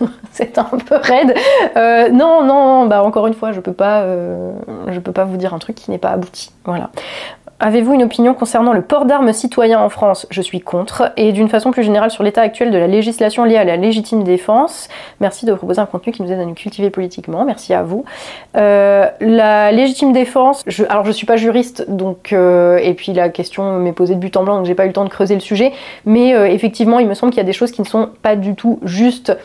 c'est 0.33 0.59
un 0.59 0.65
peu 0.65 0.97
raide. 0.97 1.35
Euh, 1.77 2.09
non, 2.11 2.45
non, 2.45 2.87
bah 2.87 3.03
encore 3.03 3.27
une 3.27 3.35
fois, 3.35 3.53
je 3.53 3.61
peux 3.61 3.73
pas, 3.73 4.03
euh, 4.03 4.53
je 4.89 5.01
peux 5.01 5.13
pas 5.13 5.25
vous 5.25 5.37
dire 5.37 5.55
un 5.55 5.59
truc 5.59 5.77
qui 5.77 5.91
n'est 5.91 5.99
pas 5.99 6.11
abouti. 6.11 6.51
Voilà. 6.65 6.91
Avez-vous 7.63 7.93
une 7.93 8.03
opinion 8.03 8.33
concernant 8.33 8.73
le 8.73 8.81
port 8.81 9.05
d'armes 9.05 9.35
citoyen 9.35 9.81
en 9.81 9.91
France? 9.91 10.27
Je 10.31 10.41
suis 10.41 10.61
contre. 10.61 11.13
Et 11.19 11.33
d'une 11.33 11.51
façon 11.51 11.73
plus 11.73 11.83
générale 11.83 12.11
sur 12.11 12.25
l'état 12.25 12.41
actuel 12.41 12.71
de 12.71 12.79
la 12.79 12.87
législation 12.87 13.45
liée 13.45 13.59
à 13.59 13.65
la 13.65 13.77
légitime 13.77 14.25
défense. 14.25 14.89
Merci 15.21 15.45
de 15.45 15.53
proposer 15.53 15.79
un 15.79 15.87
contenu 15.87 16.11
qui 16.11 16.23
nous 16.23 16.33
aide 16.33 16.41
à 16.41 16.47
nous 16.47 16.55
cultiver 16.55 16.89
politiquement. 16.89 17.45
Merci 17.45 17.75
à 17.75 17.83
vous. 17.83 18.07
Euh, 18.57 19.07
la 19.21 19.73
légitime 19.73 20.15
défense, 20.15 20.65
je, 20.67 20.85
alors 20.89 21.05
je 21.05 21.13
suis 21.13 21.27
pas 21.27 21.37
juriste, 21.37 21.85
donc 21.89 22.33
et 22.33 22.95
puis 22.97 23.13
la 23.13 23.29
question 23.29 23.79
m'est 23.79 23.93
posée 23.93 24.15
de 24.15 24.21
but 24.21 24.37
en 24.39 24.45
blanc, 24.45 24.57
donc 24.57 24.67
j'ai 24.67 24.75
pas 24.75 24.85
eu 24.85 24.89
le 24.89 24.95
temps 24.95 25.05
de 25.05 25.11
creuser 25.11 25.35
le 25.35 25.41
sujet. 25.41 25.73
Mais 26.07 26.31
effectivement, 26.53 26.99
il 26.99 27.07
me 27.07 27.15
semble 27.15 27.31
qu'il 27.31 27.41
y 27.41 27.45
a 27.45 27.47
des 27.47 27.53
choses 27.53 27.73
qui 27.73 27.83
ne 27.83 27.87
sont 27.87 28.09
pas 28.23 28.37
du 28.37 28.55
tout 28.55 28.79
justes 28.85 29.37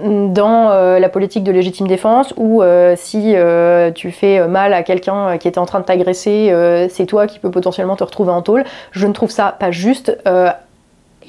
dans 0.00 0.70
euh, 0.70 0.98
la 0.98 1.08
politique 1.08 1.44
de 1.44 1.50
légitime 1.50 1.88
défense 1.88 2.32
ou 2.36 2.62
euh, 2.62 2.94
si 2.96 3.34
euh, 3.34 3.90
tu 3.90 4.10
fais 4.10 4.46
mal 4.46 4.72
à 4.72 4.82
quelqu'un 4.82 5.38
qui 5.38 5.48
était 5.48 5.58
en 5.58 5.66
train 5.66 5.80
de 5.80 5.84
t'agresser, 5.84 6.54
c'est 6.90 7.06
toi 7.06 7.26
qui 7.26 7.38
peux 7.38 7.50
potentiellement 7.50 7.96
te 7.96 8.04
retrouver 8.04 8.30
en 8.30 8.42
tôle. 8.42 8.64
Je 8.92 9.06
ne 9.06 9.12
trouve 9.12 9.30
ça 9.30 9.56
pas 9.58 9.70
juste. 9.70 10.16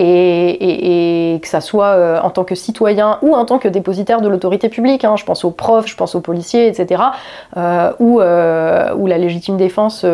Et, 0.01 1.39
que 1.41 1.47
ça 1.47 1.59
soit 1.61 2.21
en 2.23 2.29
tant 2.29 2.43
que 2.45 2.55
citoyen 2.55 3.17
ou 3.21 3.33
en 3.33 3.43
tant 3.45 3.59
que 3.59 3.67
dépositaire 3.67 4.21
de 4.21 4.27
l'autorité 4.29 4.69
publique, 4.69 5.03
hein. 5.03 5.15
je 5.17 5.25
pense 5.25 5.43
aux 5.43 5.51
profs, 5.51 5.87
je 5.87 5.95
pense 5.95 6.15
aux 6.15 6.21
policiers, 6.21 6.67
etc., 6.67 7.03
où, 7.55 8.19
la 8.19 9.17
légitime 9.17 9.57
défense, 9.57 10.05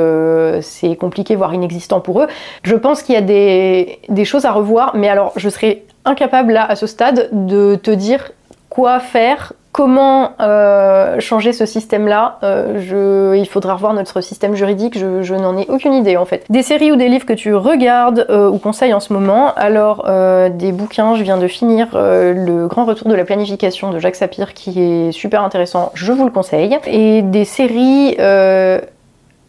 c'est 0.62 0.96
compliqué, 0.96 1.36
voire 1.36 1.54
inexistant 1.54 2.00
pour 2.00 2.22
eux. 2.22 2.28
Je 2.64 2.76
pense 2.76 3.04
qu'il 3.04 3.14
y 3.14 3.18
a 3.18 3.22
des, 3.22 4.00
des 4.10 4.26
choses 4.26 4.46
à 4.46 4.52
revoir, 4.52 4.96
mais 4.96 5.10
alors 5.10 5.34
je 5.36 5.50
serais 5.50 5.84
incapable 6.06 6.54
là, 6.54 6.66
à 6.66 6.76
ce 6.76 6.88
stade, 6.88 7.30
de 7.32 7.76
te 7.76 7.92
dire 7.92 8.32
quoi 8.76 9.00
faire, 9.00 9.54
comment 9.72 10.32
euh, 10.42 11.22
changer 11.22 11.54
ce 11.54 11.66
système-là. 11.66 12.40
Euh, 12.44 13.34
il 13.38 13.48
faudra 13.48 13.76
revoir 13.76 13.94
notre 13.94 14.20
système 14.20 14.54
juridique, 14.54 14.98
je, 15.00 15.34
n'en 15.34 15.58
ai 15.58 15.66
aucune 15.70 15.94
idée 15.94 16.18
en 16.18 16.26
fait. 16.26 16.44
Des 16.50 16.62
séries 16.62 16.92
ou 16.92 16.98
des 16.98 17.08
livres 17.08 17.26
que 17.26 17.32
tu 17.32 17.56
regardes 17.56 18.26
euh, 18.30 18.50
ou 18.50 18.58
conseilles 18.58 18.94
en 18.94 19.00
ce 19.00 19.14
moment, 19.14 19.54
alors 19.56 20.06
des 20.50 20.74
bouquins, 20.74 21.16
je 21.16 21.24
viens 21.24 21.38
de 21.38 21.48
finir 21.48 21.88
Le 21.94 22.68
grand 22.68 22.84
retour 22.84 23.08
de 23.08 23.16
la 23.16 23.24
planification 23.24 23.92
de 23.92 24.00
Jacques 24.00 24.18
Sapir 24.18 24.54
qui 24.54 24.82
est 24.82 25.12
super 25.14 25.42
intéressant, 25.42 25.92
je 25.94 26.12
vous 26.12 26.26
le 26.26 26.32
conseille. 26.32 26.78
Et 26.86 27.22
des 27.22 27.46
séries 27.46 28.18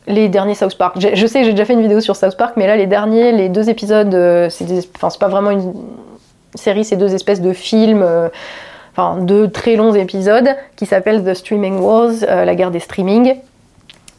les 0.08 0.28
derniers 0.28 0.54
South 0.54 0.78
Park. 0.78 0.98
Je, 1.00 1.26
sais, 1.26 1.42
j'ai 1.42 1.50
déjà 1.50 1.64
fait 1.64 1.72
une 1.72 1.82
vidéo 1.82 1.98
sur 1.98 2.14
South 2.14 2.36
Park, 2.36 2.54
mais 2.56 2.68
là, 2.68 2.76
les 2.76 2.86
derniers, 2.86 3.32
les 3.32 3.48
deux 3.48 3.68
épisodes, 3.70 4.12
c'est 4.50 4.66
enfin, 4.94 5.08
pas 5.18 5.26
vraiment 5.26 5.50
une 5.50 5.74
série, 6.54 6.84
c'est 6.84 6.96
deux 6.96 7.12
espèces 7.12 7.40
de 7.40 7.52
films 7.52 8.04
enfin 8.96 9.18
deux 9.20 9.50
très 9.50 9.76
longs 9.76 9.94
épisodes 9.94 10.48
qui 10.76 10.86
s'appellent 10.86 11.24
The 11.24 11.34
Streaming 11.34 11.78
Wars, 11.78 12.12
euh, 12.28 12.44
la 12.44 12.54
guerre 12.54 12.70
des 12.70 12.80
streamings. 12.80 13.36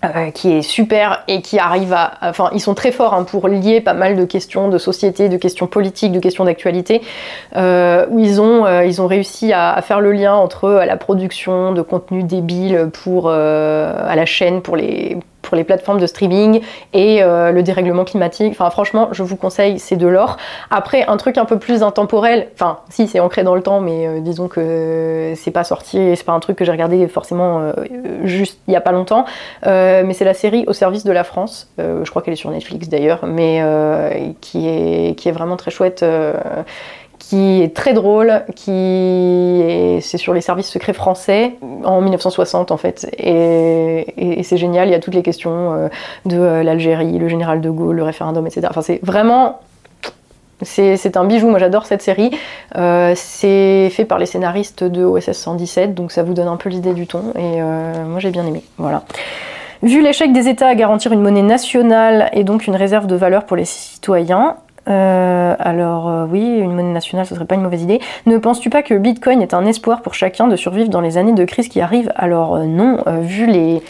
Euh, 0.05 0.29
qui 0.29 0.51
est 0.51 0.61
super 0.61 1.23
et 1.27 1.41
qui 1.41 1.57
arrive 1.57 1.91
à. 1.91 2.19
Enfin, 2.21 2.51
ils 2.53 2.59
sont 2.59 2.75
très 2.75 2.91
forts 2.91 3.15
hein, 3.15 3.23
pour 3.23 3.47
lier 3.47 3.81
pas 3.81 3.95
mal 3.95 4.15
de 4.15 4.25
questions 4.25 4.69
de 4.69 4.77
société, 4.77 5.27
de 5.27 5.37
questions 5.37 5.65
politiques, 5.65 6.11
de 6.11 6.19
questions 6.19 6.45
d'actualité, 6.45 7.01
euh, 7.55 8.05
où 8.11 8.19
ils 8.19 8.39
ont, 8.39 8.67
ils 8.81 9.01
ont 9.01 9.07
réussi 9.07 9.53
à, 9.53 9.81
faire 9.81 9.99
le 9.99 10.11
lien 10.11 10.35
entre 10.35 10.69
la 10.69 10.97
production 10.97 11.73
de 11.73 11.81
contenu 11.81 12.21
débile 12.21 12.91
pour, 12.93 13.31
à 13.31 14.15
la 14.15 14.25
chaîne 14.27 14.61
pour 14.61 14.75
les, 14.75 15.17
pour 15.47 15.55
les 15.55 15.63
plateformes 15.63 15.99
de 15.99 16.05
streaming 16.07 16.61
et 16.93 17.23
euh, 17.23 17.51
le 17.51 17.63
dérèglement 17.63 18.03
climatique. 18.03 18.51
Enfin, 18.51 18.69
franchement, 18.69 19.09
je 19.13 19.23
vous 19.23 19.37
conseille, 19.37 19.79
c'est 19.79 19.95
de 19.95 20.07
l'or. 20.07 20.37
Après, 20.69 21.05
un 21.07 21.15
truc 21.15 21.37
un 21.37 21.45
peu 21.45 21.57
plus 21.57 21.83
intemporel, 21.83 22.49
enfin, 22.53 22.79
si, 22.89 23.07
c'est 23.07 23.21
ancré 23.21 23.43
dans 23.43 23.55
le 23.55 23.61
temps, 23.61 23.79
mais 23.79 24.07
euh, 24.07 24.19
disons 24.19 24.49
que 24.49 25.33
c'est 25.35 25.51
pas 25.51 25.63
sorti, 25.63 26.15
c'est 26.15 26.25
pas 26.25 26.33
un 26.33 26.41
truc 26.41 26.57
que 26.57 26.65
j'ai 26.65 26.71
regardé 26.71 27.07
forcément 27.07 27.61
euh, 27.61 27.71
juste 28.23 28.59
il 28.67 28.73
y 28.73 28.75
a 28.75 28.81
pas 28.81 28.91
longtemps, 28.91 29.25
mais 29.63 30.13
c'est 30.13 30.25
la 30.25 30.33
série 30.33 30.65
Au 30.67 30.73
service 30.73 31.05
de 31.05 31.11
la 31.11 31.23
France. 31.23 31.69
je 31.77 32.09
crois 32.09 32.21
qu'elle 32.21 32.33
est 32.33 32.37
sur 32.37 32.51
Netflix 32.51 32.89
d'ailleurs, 32.89 33.25
mais 33.25 33.63
qui, 34.41 34.67
est, 34.67 35.15
qui 35.17 35.29
est 35.29 35.31
vraiment 35.31 35.55
très 35.55 35.71
chouette 35.71 36.03
qui 37.19 37.61
est 37.61 37.75
très 37.75 37.93
drôle, 37.93 38.43
qui 38.55 38.71
est, 38.71 39.99
c'est 40.01 40.17
sur 40.17 40.33
les 40.33 40.41
services 40.41 40.69
secrets 40.69 40.93
français 40.93 41.55
en 41.83 42.01
1960 42.01 42.71
en 42.71 42.77
fait, 42.77 43.09
et, 43.17 44.43
c'est 44.43 44.57
génial. 44.57 44.87
Il 44.87 44.91
y 44.91 44.95
a 44.95 44.99
toutes 44.99 45.15
les 45.15 45.23
questions 45.23 45.73
euh, 45.73 45.87
de 46.25 46.37
euh, 46.37 46.63
l'Algérie, 46.63 47.17
le 47.17 47.27
général 47.27 47.59
de 47.59 47.69
Gaulle, 47.69 47.97
le 47.97 48.03
référendum, 48.03 48.45
etc. 48.45 48.67
Enfin, 48.69 48.81
c'est 48.81 48.99
vraiment 49.03 49.59
c'est 50.63 51.17
un 51.17 51.25
bijou, 51.25 51.49
moi 51.49 51.59
j'adore 51.59 51.85
cette 51.85 52.01
série. 52.01 52.31
Euh, 52.77 53.13
c'est 53.15 53.89
fait 53.91 54.05
par 54.05 54.17
les 54.17 54.25
scénaristes 54.25 54.83
de 54.83 55.03
OSS 55.03 55.33
117, 55.33 55.93
donc 55.93 56.11
ça 56.11 56.23
vous 56.23 56.33
donne 56.33 56.47
un 56.47 56.55
peu 56.55 56.69
l'idée 56.69 56.93
du 56.93 57.05
ton, 57.05 57.31
et 57.37 57.61
moi 57.61 58.19
j'ai 58.19 58.31
bien 58.31 58.45
aimé. 58.45 58.63
Voilà. 58.77 59.03
Vu 59.83 60.01
l'échec 60.01 60.33
des 60.33 60.47
États 60.47 60.69
à 60.69 60.75
garantir 60.75 61.11
une 61.11 61.21
monnaie 61.21 61.43
nationale 61.43 62.29
et 62.33 62.43
donc 62.43 62.65
une 62.65 62.75
réserve 62.75 63.05
de 63.05 63.15
valeur 63.15 63.45
pour 63.45 63.55
les 63.55 63.65
citoyens, 63.65 64.57
euh, 64.87 65.55
alors 65.59 66.09
euh, 66.09 66.25
oui, 66.29 66.41
une 66.41 66.73
monnaie 66.73 66.93
nationale, 66.93 67.25
ce 67.25 67.35
serait 67.35 67.45
pas 67.45 67.55
une 67.55 67.61
mauvaise 67.61 67.83
idée. 67.83 67.99
Ne 68.25 68.37
penses-tu 68.37 68.69
pas 68.69 68.83
que 68.83 68.93
Bitcoin 68.93 69.41
est 69.41 69.53
un 69.53 69.65
espoir 69.65 70.01
pour 70.01 70.13
chacun 70.13 70.47
de 70.47 70.55
survivre 70.55 70.89
dans 70.89 71.01
les 71.01 71.17
années 71.17 71.33
de 71.33 71.45
crise 71.45 71.67
qui 71.67 71.81
arrivent? 71.81 72.11
Alors 72.15 72.55
euh, 72.55 72.65
non, 72.65 73.03
vu 73.21 73.45
les 73.45 73.81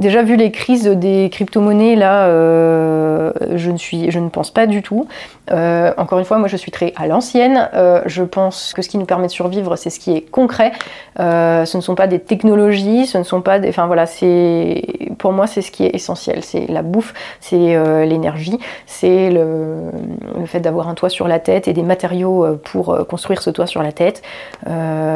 Déjà 0.00 0.22
vu 0.22 0.36
les 0.36 0.50
crises 0.50 0.86
des 0.86 1.28
crypto-monnaies 1.30 1.94
là, 1.94 2.24
euh, 2.24 3.32
je 3.54 3.70
ne 3.70 3.76
suis, 3.76 4.10
je 4.10 4.18
ne 4.18 4.30
pense 4.30 4.50
pas 4.50 4.66
du 4.66 4.80
tout. 4.80 5.06
Euh, 5.52 5.92
encore 5.98 6.18
une 6.18 6.24
fois, 6.24 6.38
moi 6.38 6.48
je 6.48 6.56
suis 6.56 6.70
très 6.70 6.94
à 6.96 7.06
l'ancienne. 7.06 7.68
Euh, 7.74 8.00
je 8.06 8.22
pense 8.22 8.72
que 8.72 8.80
ce 8.80 8.88
qui 8.88 8.96
nous 8.96 9.04
permet 9.04 9.26
de 9.26 9.32
survivre, 9.32 9.76
c'est 9.76 9.90
ce 9.90 10.00
qui 10.00 10.16
est 10.16 10.22
concret. 10.22 10.72
ce 11.18 11.76
ne 11.76 11.82
sont 11.82 11.94
pas 11.94 12.06
des 12.06 12.18
technologies, 12.18 13.04
ce 13.04 13.18
ne 13.18 13.24
sont 13.24 13.42
pas 13.42 13.58
des, 13.58 13.68
enfin 13.68 13.86
voilà, 13.86 14.06
c'est 14.06 14.82
pour 15.18 15.32
moi 15.32 15.46
c'est 15.46 15.60
ce 15.60 15.70
qui 15.70 15.84
est 15.84 15.94
essentiel. 15.94 16.44
C'est 16.44 16.66
la 16.66 16.80
bouffe, 16.80 17.12
c'est 17.40 18.06
l'énergie, 18.06 18.58
c'est 18.86 19.28
le, 19.30 19.90
le, 20.38 20.46
fait 20.46 20.60
d'avoir 20.60 20.88
un 20.88 20.94
toit 20.94 21.10
sur 21.10 21.28
la 21.28 21.40
tête 21.40 21.68
et 21.68 21.74
des 21.74 21.82
matériaux 21.82 22.56
pour 22.64 23.06
construire 23.06 23.42
ce 23.42 23.50
toit 23.50 23.66
sur 23.66 23.82
la 23.82 23.92
tête. 23.92 24.22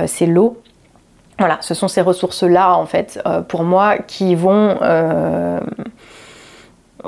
c'est 0.06 0.26
l'eau, 0.26 0.58
voilà, 1.38 1.58
ce 1.62 1.74
sont 1.74 1.88
ces 1.88 2.00
ressources-là, 2.00 2.76
en 2.76 2.86
fait, 2.86 3.20
euh, 3.26 3.40
pour 3.40 3.64
moi, 3.64 3.98
qui 3.98 4.34
vont, 4.34 4.76
euh, 4.82 5.60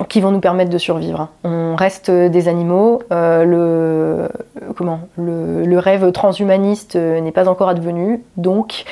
qui 0.08 0.20
vont 0.20 0.32
nous 0.32 0.40
permettre 0.40 0.70
de 0.70 0.78
survivre. 0.78 1.28
On 1.44 1.76
reste 1.76 2.10
des 2.10 2.48
animaux. 2.48 3.02
Euh, 3.12 3.44
le, 3.44 4.28
comment, 4.74 5.00
le, 5.16 5.78
rêve 5.78 6.10
transhumaniste 6.10 6.96
n'est 6.96 7.32
pas 7.32 7.48
encore 7.48 7.68
advenu. 7.68 8.24
Donc, 8.36 8.84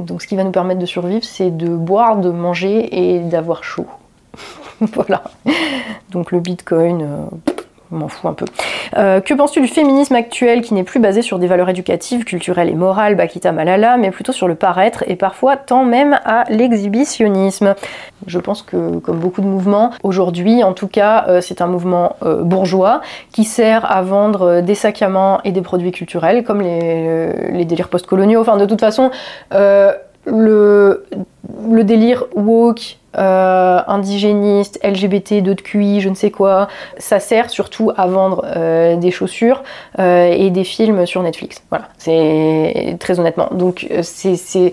donc, 0.00 0.22
ce 0.22 0.26
qui 0.26 0.34
va 0.34 0.42
nous 0.42 0.50
permettre 0.50 0.80
de 0.80 0.86
survivre, 0.86 1.24
c'est 1.24 1.56
de 1.56 1.68
boire, 1.68 2.16
de 2.16 2.30
manger 2.30 3.14
et 3.14 3.20
d'avoir 3.20 3.62
chaud. 3.62 3.86
voilà. 4.80 5.22
Donc, 6.10 6.32
le 6.32 6.40
bitcoin 6.40 7.28
m'en 7.92 8.08
fous 8.08 8.28
un 8.28 8.32
peu. 8.32 8.44
Euh, 8.96 9.20
que 9.20 9.34
penses-tu 9.34 9.60
du 9.60 9.68
féminisme 9.68 10.14
actuel 10.14 10.62
qui 10.62 10.74
n'est 10.74 10.82
plus 10.82 11.00
basé 11.00 11.22
sur 11.22 11.38
des 11.38 11.46
valeurs 11.46 11.68
éducatives, 11.68 12.24
culturelles 12.24 12.68
et 12.68 12.74
morales, 12.74 13.14
Bakita 13.14 13.52
Malala, 13.52 13.96
mais 13.96 14.10
plutôt 14.10 14.32
sur 14.32 14.48
le 14.48 14.54
paraître 14.54 15.04
et 15.06 15.16
parfois 15.16 15.56
tend 15.56 15.84
même 15.84 16.18
à 16.24 16.44
l'exhibitionnisme? 16.48 17.74
Je 18.26 18.38
pense 18.38 18.62
que, 18.62 18.98
comme 18.98 19.18
beaucoup 19.18 19.40
de 19.40 19.46
mouvements, 19.46 19.90
aujourd'hui 20.02 20.64
en 20.64 20.72
tout 20.72 20.88
cas, 20.88 21.24
euh, 21.28 21.40
c'est 21.40 21.60
un 21.60 21.66
mouvement 21.66 22.16
euh, 22.24 22.42
bourgeois 22.42 23.00
qui 23.32 23.44
sert 23.44 23.90
à 23.90 24.02
vendre 24.02 24.60
des 24.60 24.74
sacs 24.74 25.02
à 25.02 25.08
main 25.08 25.40
et 25.44 25.52
des 25.52 25.62
produits 25.62 25.92
culturels, 25.92 26.44
comme 26.44 26.60
les, 26.60 27.50
les 27.50 27.64
délires 27.64 27.88
postcoloniaux. 27.88 28.40
Enfin, 28.40 28.56
de 28.56 28.66
toute 28.66 28.80
façon, 28.80 29.10
le 30.26 31.04
délire 31.82 32.24
woke, 32.34 32.98
euh, 33.18 33.80
indigéniste, 33.86 34.80
LGBT, 34.82 35.42
d'autres 35.42 35.62
QI, 35.62 36.00
je 36.00 36.08
ne 36.08 36.14
sais 36.14 36.30
quoi, 36.30 36.68
ça 36.98 37.20
sert 37.20 37.50
surtout 37.50 37.90
à 37.96 38.06
vendre 38.06 38.44
euh, 38.56 38.96
des 38.96 39.10
chaussures 39.10 39.62
euh, 39.98 40.32
et 40.32 40.50
des 40.50 40.64
films 40.64 41.06
sur 41.06 41.22
Netflix. 41.22 41.62
Voilà, 41.70 41.88
c'est 41.98 42.96
très 43.00 43.20
honnêtement. 43.20 43.48
Donc 43.52 43.86
c'est 44.02 44.72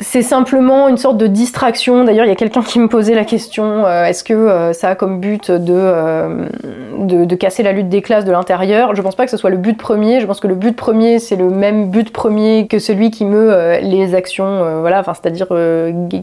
c'est 0.00 0.22
simplement 0.22 0.86
une 0.88 0.98
sorte 0.98 1.16
de 1.16 1.26
distraction. 1.26 2.04
D'ailleurs, 2.04 2.26
il 2.26 2.28
y 2.28 2.32
a 2.32 2.36
quelqu'un 2.36 2.62
qui 2.62 2.78
me 2.78 2.88
posait 2.88 3.14
la 3.14 3.24
question 3.24 3.86
euh, 3.86 4.04
est-ce 4.04 4.22
que 4.22 4.34
euh, 4.34 4.72
ça 4.74 4.90
a 4.90 4.94
comme 4.94 5.18
but 5.18 5.48
euh, 5.48 6.46
de, 6.98 7.24
de, 7.24 7.34
casser 7.34 7.62
la 7.62 7.72
lutte 7.72 7.88
des 7.88 8.02
classes 8.02 8.26
de 8.26 8.30
l'intérieur? 8.30 8.94
Je 8.94 9.00
pense 9.00 9.14
pas 9.14 9.24
que 9.24 9.30
ce 9.30 9.38
soit 9.38 9.48
le 9.48 9.56
but 9.56 9.78
premier. 9.78 10.20
Je 10.20 10.26
pense 10.26 10.40
que 10.40 10.46
le 10.46 10.56
but 10.56 10.76
premier, 10.76 11.18
c'est 11.18 11.36
le 11.36 11.48
même 11.48 11.88
but 11.88 12.12
premier 12.12 12.66
que 12.66 12.78
celui 12.78 13.10
qui 13.10 13.24
meut 13.24 13.78
les 13.80 14.14
actions, 14.14 14.80
voilà, 14.80 15.00
enfin, 15.00 15.14
c'est-à-dire 15.14 15.46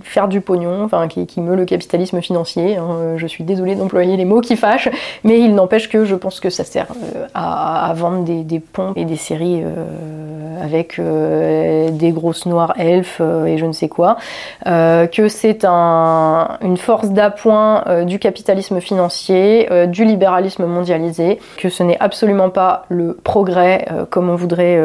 faire 0.03 0.27
du 0.27 0.41
pognon, 0.41 0.83
enfin, 0.83 1.07
qui, 1.07 1.41
meut 1.41 1.55
le 1.55 1.65
capitalisme 1.65 2.21
financier. 2.21 2.77
Hein. 2.77 3.15
Je 3.17 3.27
suis 3.27 3.43
désolée 3.43 3.75
d'employer 3.75 4.15
les 4.15 4.25
mots 4.25 4.41
qui 4.41 4.57
fâchent, 4.57 4.89
mais 5.23 5.39
il 5.39 5.55
n'empêche 5.55 5.89
que 5.89 6.05
je 6.05 6.15
pense 6.15 6.39
que 6.39 6.49
ça 6.49 6.63
sert 6.63 6.87
à, 7.33 7.91
vendre 7.95 8.23
des, 8.23 8.43
des, 8.43 8.59
pompes 8.59 8.97
et 8.97 9.05
des 9.05 9.17
séries 9.17 9.63
avec 10.61 10.99
des 10.99 12.11
grosses 12.11 12.45
noires 12.45 12.73
elfes 12.77 13.21
et 13.47 13.54
je 13.57 13.65
ne 13.65 13.71
sais 13.71 13.89
quoi, 13.89 14.17
euh, 14.67 15.07
que 15.07 15.27
c'est 15.27 15.65
une 15.65 16.77
force 16.77 17.09
d'appoint 17.09 17.83
euh, 17.87 18.03
du 18.03 18.19
capitalisme 18.19 18.79
financier, 18.79 19.67
euh, 19.71 19.85
du 19.85 20.05
libéralisme 20.05 20.65
mondialisé, 20.65 21.39
que 21.57 21.69
ce 21.69 21.83
n'est 21.83 21.97
absolument 21.99 22.49
pas 22.49 22.85
le 22.89 23.13
progrès 23.23 23.87
comme 24.09 24.29
on 24.29 24.35
voudrait 24.35 24.79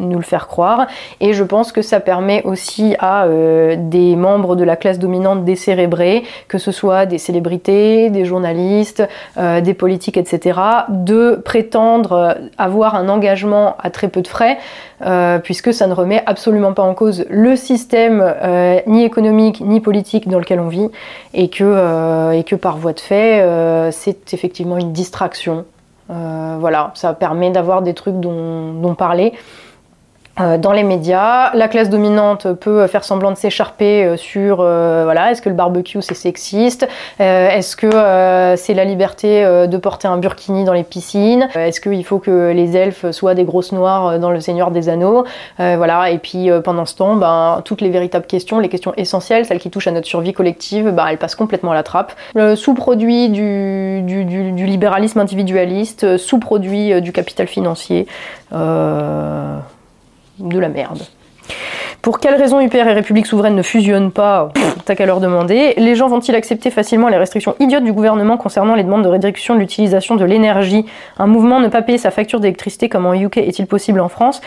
nous 0.00 0.18
le 0.18 0.24
faire 0.24 0.46
croire. 0.46 0.86
Et 1.20 1.32
je 1.32 1.44
pense 1.44 1.72
que 1.72 1.82
ça 1.82 2.00
permet 2.00 2.42
aussi 2.44 2.96
à 2.98 3.26
des 3.76 4.16
membres 4.16 4.56
de 4.56 4.64
la 4.64 4.76
classe 4.76 4.98
dominante 4.98 5.44
décérébrée, 5.44 6.24
que 6.48 6.58
ce 6.58 6.72
soit 6.72 7.06
des 7.06 7.18
célébrités, 7.18 8.10
des 8.10 8.24
journalistes, 8.24 9.02
des 9.36 9.74
politiques, 9.74 10.16
etc., 10.16 10.60
de 10.88 11.40
prétendre 11.44 12.36
avoir 12.58 12.94
un 12.94 13.08
engagement 13.08 13.76
à 13.78 13.90
très 13.90 14.08
peu 14.08 14.22
de 14.22 14.28
frais, 14.28 14.58
puisque 15.42 15.74
ça 15.74 15.86
ne 15.86 15.92
remet 15.94 16.22
absolument 16.26 16.72
pas 16.72 16.82
en 16.82 16.94
cause 16.94 17.24
le 17.28 17.56
système 17.56 18.22
euh, 18.22 18.80
ni 18.86 19.04
économique 19.04 19.60
ni 19.60 19.80
politique 19.80 20.28
dans 20.28 20.38
lequel 20.38 20.60
on 20.60 20.68
vit, 20.68 20.88
et 21.34 21.48
que, 21.48 21.64
euh, 21.64 22.32
et 22.32 22.44
que 22.44 22.56
par 22.56 22.78
voie 22.78 22.92
de 22.92 23.00
fait, 23.00 23.40
euh, 23.40 23.90
c'est 23.90 24.32
effectivement 24.32 24.78
une 24.78 24.92
distraction. 24.92 25.64
voilà, 26.08 26.92
ça 26.94 27.12
permet 27.14 27.50
d'avoir 27.50 27.82
des 27.82 27.94
trucs 27.94 28.20
dont, 28.20 28.72
dont 28.72 28.94
parler. 28.94 29.32
Euh, 30.38 30.58
dans 30.58 30.72
les 30.72 30.82
médias. 30.82 31.54
La 31.54 31.66
classe 31.66 31.88
dominante 31.88 32.52
peut 32.52 32.86
faire 32.88 33.04
semblant 33.04 33.30
de 33.30 33.38
s'écharper 33.38 34.04
euh, 34.04 34.16
sur 34.18 34.58
euh, 34.60 35.02
voilà, 35.04 35.30
est-ce 35.30 35.40
que 35.40 35.48
le 35.48 35.54
barbecue 35.54 36.02
c'est 36.02 36.14
sexiste? 36.14 36.86
Est-ce 37.18 37.74
que 37.74 38.56
c'est 38.56 38.74
la 38.74 38.84
liberté 38.84 39.44
de 39.44 39.76
porter 39.78 40.08
un 40.08 40.18
burkini 40.18 40.64
dans 40.64 40.72
les 40.72 40.84
piscines? 40.84 41.48
Est-ce 41.54 41.80
qu'il 41.80 42.04
faut 42.04 42.18
que 42.18 42.52
les 42.52 42.76
elfes 42.76 43.10
soient 43.10 43.34
des 43.34 43.44
grosses 43.44 43.72
noires 43.72 44.18
dans 44.18 44.30
le 44.30 44.40
Seigneur 44.40 44.70
des 44.70 44.88
Anneaux? 44.88 45.24
Voilà, 45.58 46.10
et 46.10 46.18
puis 46.18 46.50
pendant 46.62 46.84
ce 46.84 46.96
temps, 46.96 47.16
ben, 47.16 47.62
toutes 47.64 47.80
les 47.80 47.90
véritables 47.90 48.26
questions, 48.26 48.58
les 48.58 48.68
questions 48.68 48.92
essentielles, 48.96 49.46
celles 49.46 49.58
qui 49.58 49.70
touchent 49.70 49.86
à 49.86 49.92
notre 49.92 50.06
survie 50.06 50.32
collective, 50.32 50.90
ben, 50.90 51.06
elles 51.06 51.18
passent 51.18 51.34
complètement 51.34 51.72
à 51.72 51.74
la 51.74 51.82
trappe. 51.82 52.12
Le 52.34 52.54
sous-produit 52.56 53.30
du, 53.30 54.02
du, 54.02 54.24
du, 54.24 54.52
du, 54.52 54.66
libéralisme 54.66 55.20
individualiste, 55.20 56.16
sous-produit 56.18 57.00
du 57.00 57.12
capital 57.12 57.46
financier. 57.46 58.06
Euh 58.52 59.58
de 60.38 60.58
la 60.58 60.68
merde. 60.68 61.02
Pour 62.02 62.20
quelles 62.20 62.36
raisons 62.36 62.60
UPR 62.60 62.88
et 62.88 62.92
République 62.92 63.26
souveraine 63.26 63.56
ne 63.56 63.62
fusionnent 63.62 64.12
pas? 64.12 64.52
T'as 64.86 64.94
qu'à 64.94 65.04
leur 65.04 65.18
demander. 65.18 65.74
Les 65.78 65.96
gens 65.96 66.06
vont-ils 66.06 66.36
accepter 66.36 66.70
facilement 66.70 67.08
les 67.08 67.16
restrictions 67.16 67.56
idiotes 67.58 67.82
du 67.82 67.92
gouvernement 67.92 68.36
concernant 68.36 68.76
les 68.76 68.84
demandes 68.84 69.02
de 69.02 69.08
réduction 69.08 69.56
de 69.56 69.58
l'utilisation 69.58 70.14
de 70.14 70.24
l'énergie? 70.24 70.86
Un 71.18 71.26
mouvement 71.26 71.58
ne 71.58 71.66
pas 71.66 71.82
payer 71.82 71.98
sa 71.98 72.12
facture 72.12 72.38
d'électricité 72.38 72.88
comme 72.88 73.04
en 73.04 73.12
UK 73.12 73.38
est-il 73.38 73.66
possible 73.66 73.98
en 73.98 74.08
France? 74.08 74.40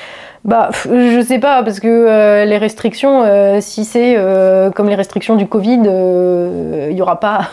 Bah, 0.46 0.70
je 0.86 1.22
sais 1.22 1.40
pas, 1.40 1.64
parce 1.64 1.82
que 1.82 1.88
euh, 1.88 2.46
les 2.46 2.58
restrictions, 2.58 3.24
euh, 3.24 3.58
si 3.60 3.84
c'est 3.84 4.16
euh, 4.18 4.72
comme 4.72 4.88
les 4.88 4.96
restrictions 4.96 5.36
du 5.36 5.48
Covid, 5.48 5.82
il 5.84 6.96
n'y 6.96 7.02
aura 7.02 7.20
pas. 7.20 7.50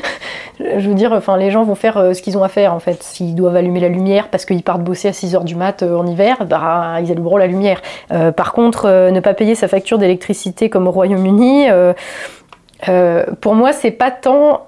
je 0.60 0.88
veux 0.88 0.94
dire, 0.94 1.12
enfin, 1.12 1.36
les 1.36 1.50
gens 1.50 1.64
vont 1.64 1.74
faire 1.74 2.14
ce 2.14 2.22
qu'ils 2.22 2.38
ont 2.38 2.44
à 2.44 2.48
faire 2.48 2.72
en 2.72 2.78
fait. 2.78 3.02
S'ils 3.02 3.34
doivent 3.34 3.56
allumer 3.56 3.80
la 3.80 3.88
lumière 3.88 4.28
parce 4.28 4.44
qu'ils 4.44 4.62
partent 4.62 4.82
bosser 4.82 5.08
à 5.08 5.10
6h 5.10 5.42
du 5.42 5.56
mat 5.56 5.82
en 5.82 6.06
hiver, 6.06 6.44
bah, 6.46 7.00
ils 7.02 7.10
allumeront 7.10 7.36
la 7.36 7.48
lumière. 7.48 7.82
par 8.36 8.52
contre, 8.52 9.10
ne 9.10 9.20
pas 9.20 9.34
payer 9.34 9.56
sa 9.56 9.66
facture 9.66 9.98
d'électricité 9.98 10.70
comme 10.70 10.86
au 10.86 10.92
Royaume-Uni. 10.92 11.66
Euh, 12.88 13.10
euh, 13.10 13.24
pour 13.40 13.54
moi, 13.54 13.72
c'est 13.72 13.90
pas 13.90 14.10
tant 14.10 14.66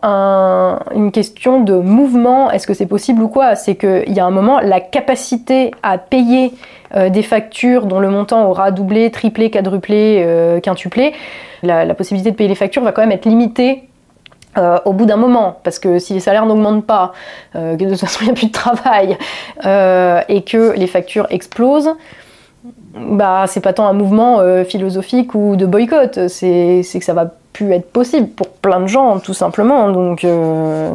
une 0.95 1.13
question 1.13 1.61
de 1.61 1.75
mouvement, 1.75 2.51
est-ce 2.51 2.67
que 2.67 2.75
c'est 2.75 2.87
possible 2.87 3.23
ou 3.23 3.29
quoi, 3.29 3.57
c'est 3.57 3.77
qu'il 3.77 4.13
y 4.13 4.21
a 4.21 4.25
un 4.25 4.31
moment, 4.31 4.61
la 4.61 4.81
capacité 4.81 5.71
à 5.83 5.99
payer 5.99 6.53
euh, 6.95 7.09
des 7.09 7.23
factures 7.23 7.87
dont 7.87 8.01
le 8.01 8.11
montant 8.11 8.49
aura 8.49 8.71
doublé, 8.71 9.11
triplé, 9.11 9.51
quadruplé, 9.51 10.27
quintuplé, 10.63 11.15
la, 11.63 11.95
possibilité 11.95 12.31
de 12.31 12.37
payer 12.37 12.49
les 12.49 12.55
factures 12.55 12.83
va 12.83 12.93
quand 12.93 13.03
même 13.03 13.13
être 13.13 13.27
limitée 13.27 13.89
au 14.85 14.93
bout 14.93 15.07
d'un 15.07 15.17
moment, 15.17 15.61
parce 15.65 15.79
que 15.79 15.99
si 15.99 16.13
les 16.13 16.21
salaires 16.21 16.45
n'augmentent 16.45 16.85
pas, 16.85 17.13
que 17.55 17.77
de 17.77 17.89
toute 17.89 18.01
façon 18.01 18.21
il 18.23 18.25
n'y 18.27 18.31
a 18.33 18.35
plus 18.35 18.49
de 18.49 18.53
travail, 18.53 19.17
et 20.29 20.43
que 20.43 20.73
les 20.77 20.87
factures 20.87 21.27
explosent, 21.31 21.95
bah, 22.95 23.47
c'est 23.49 23.61
pas 23.61 23.73
tant 23.73 23.87
un 23.87 23.93
mouvement 23.93 24.41
euh, 24.41 24.65
philosophique 24.65 25.35
ou 25.35 25.57
de 25.57 25.67
boycott, 25.67 26.29
c'est 26.29 26.83
que 26.83 27.05
ça 27.05 27.15
va 27.15 27.33
plus 27.53 27.73
être 27.73 27.91
possible 27.91 28.29
pour 28.29 28.49
plein 28.49 28.81
de 28.81 28.87
gens, 28.87 29.19
tout 29.19 29.35
simplement. 29.35 29.91
Donc, 29.91 30.25
euh, 30.25 30.91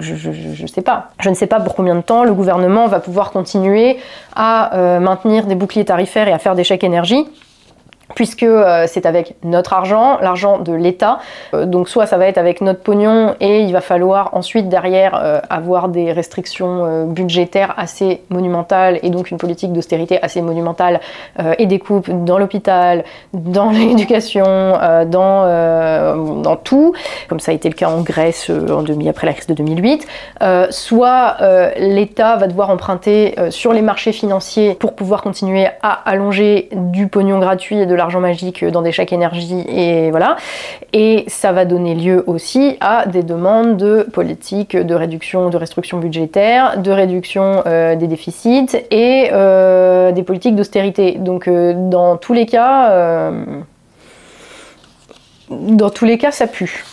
je, 0.00 0.14
je, 0.14 0.66
sais 0.66 0.82
pas. 0.82 1.10
Je 1.20 1.28
ne 1.30 1.34
sais 1.34 1.46
pas 1.46 1.60
pour 1.60 1.74
combien 1.74 1.94
de 1.94 2.00
temps 2.00 2.24
le 2.24 2.32
gouvernement 2.34 2.88
va 2.88 3.00
pouvoir 3.00 3.30
continuer 3.30 3.98
à 4.34 4.76
euh, 4.76 5.00
maintenir 5.00 5.46
des 5.46 5.54
boucliers 5.54 5.84
tarifaires 5.84 6.28
et 6.28 6.32
à 6.32 6.38
faire 6.38 6.54
des 6.54 6.64
chèques 6.64 6.84
énergie 6.84 7.28
puisque 8.14 8.42
euh, 8.42 8.84
c'est 8.86 9.06
avec 9.06 9.34
notre 9.44 9.72
argent, 9.72 10.18
l'argent 10.20 10.58
de 10.58 10.72
l'État. 10.72 11.18
Euh, 11.54 11.66
donc 11.66 11.88
soit 11.88 12.06
ça 12.06 12.18
va 12.18 12.26
être 12.26 12.38
avec 12.38 12.60
notre 12.60 12.80
pognon 12.80 13.34
et 13.40 13.60
il 13.60 13.72
va 13.72 13.80
falloir 13.80 14.30
ensuite 14.34 14.68
derrière 14.68 15.18
euh, 15.22 15.40
avoir 15.48 15.88
des 15.88 16.12
restrictions 16.12 17.06
budgétaires 17.06 17.74
assez 17.76 18.22
monumentales 18.30 18.98
et 19.02 19.10
donc 19.10 19.30
une 19.30 19.38
politique 19.38 19.72
d'austérité 19.72 20.22
assez 20.22 20.42
monumentale 20.42 21.00
et 21.58 21.66
des 21.66 21.78
coupes 21.78 22.10
dans 22.24 22.38
l'hôpital, 22.38 23.04
dans 23.32 23.70
l'éducation, 23.70 24.78
dans, 25.06 26.56
tout, 26.62 26.94
comme 27.28 27.40
ça 27.40 27.52
a 27.52 27.54
été 27.54 27.68
le 27.68 27.74
cas 27.74 27.88
en 27.88 28.00
Grèce 28.02 28.50
en 28.50 28.82
demi, 28.82 29.08
après 29.08 29.26
la 29.26 29.32
crise 29.32 29.46
de 29.46 29.54
2008. 29.54 30.06
soit 30.70 31.36
l'État 31.76 32.36
va 32.36 32.46
devoir 32.46 32.70
emprunter 32.70 33.34
sur 33.50 33.72
les 33.72 33.82
marchés 33.82 34.12
financiers 34.12 34.74
pour 34.74 34.94
pouvoir 34.94 35.22
continuer 35.22 35.66
à 35.82 35.92
allonger 36.08 36.68
du 36.72 37.08
pognon 37.08 37.38
gratuit 37.38 37.80
et 37.80 37.86
de 37.86 37.94
l'argent 38.00 38.20
magique 38.20 38.64
dans 38.64 38.82
des 38.82 38.92
chèques 38.92 39.12
énergie 39.12 39.64
et 39.68 40.10
voilà. 40.10 40.36
Et 40.92 41.24
ça 41.28 41.52
va 41.52 41.64
donner 41.64 41.94
lieu 41.94 42.24
aussi 42.26 42.76
à 42.80 43.06
des 43.06 43.22
demandes 43.22 43.76
de 43.76 44.02
politique 44.02 44.76
de 44.76 44.94
réduction, 44.94 45.50
de 45.50 45.56
restriction 45.56 45.98
budgétaire, 45.98 46.80
de 46.80 46.90
réduction 46.90 47.62
euh, 47.66 47.94
des 47.96 48.06
déficits 48.06 48.76
et 48.90 49.28
euh, 49.32 50.12
des 50.12 50.22
politiques 50.22 50.56
d'austérité. 50.56 51.12
Donc 51.18 51.46
euh, 51.46 51.74
dans 51.90 52.16
tous 52.16 52.32
les 52.32 52.46
cas, 52.46 53.30
dans 55.50 55.90
tous 55.90 56.04
les 56.04 56.18
cas, 56.18 56.30
ça 56.30 56.46
pue. 56.46 56.84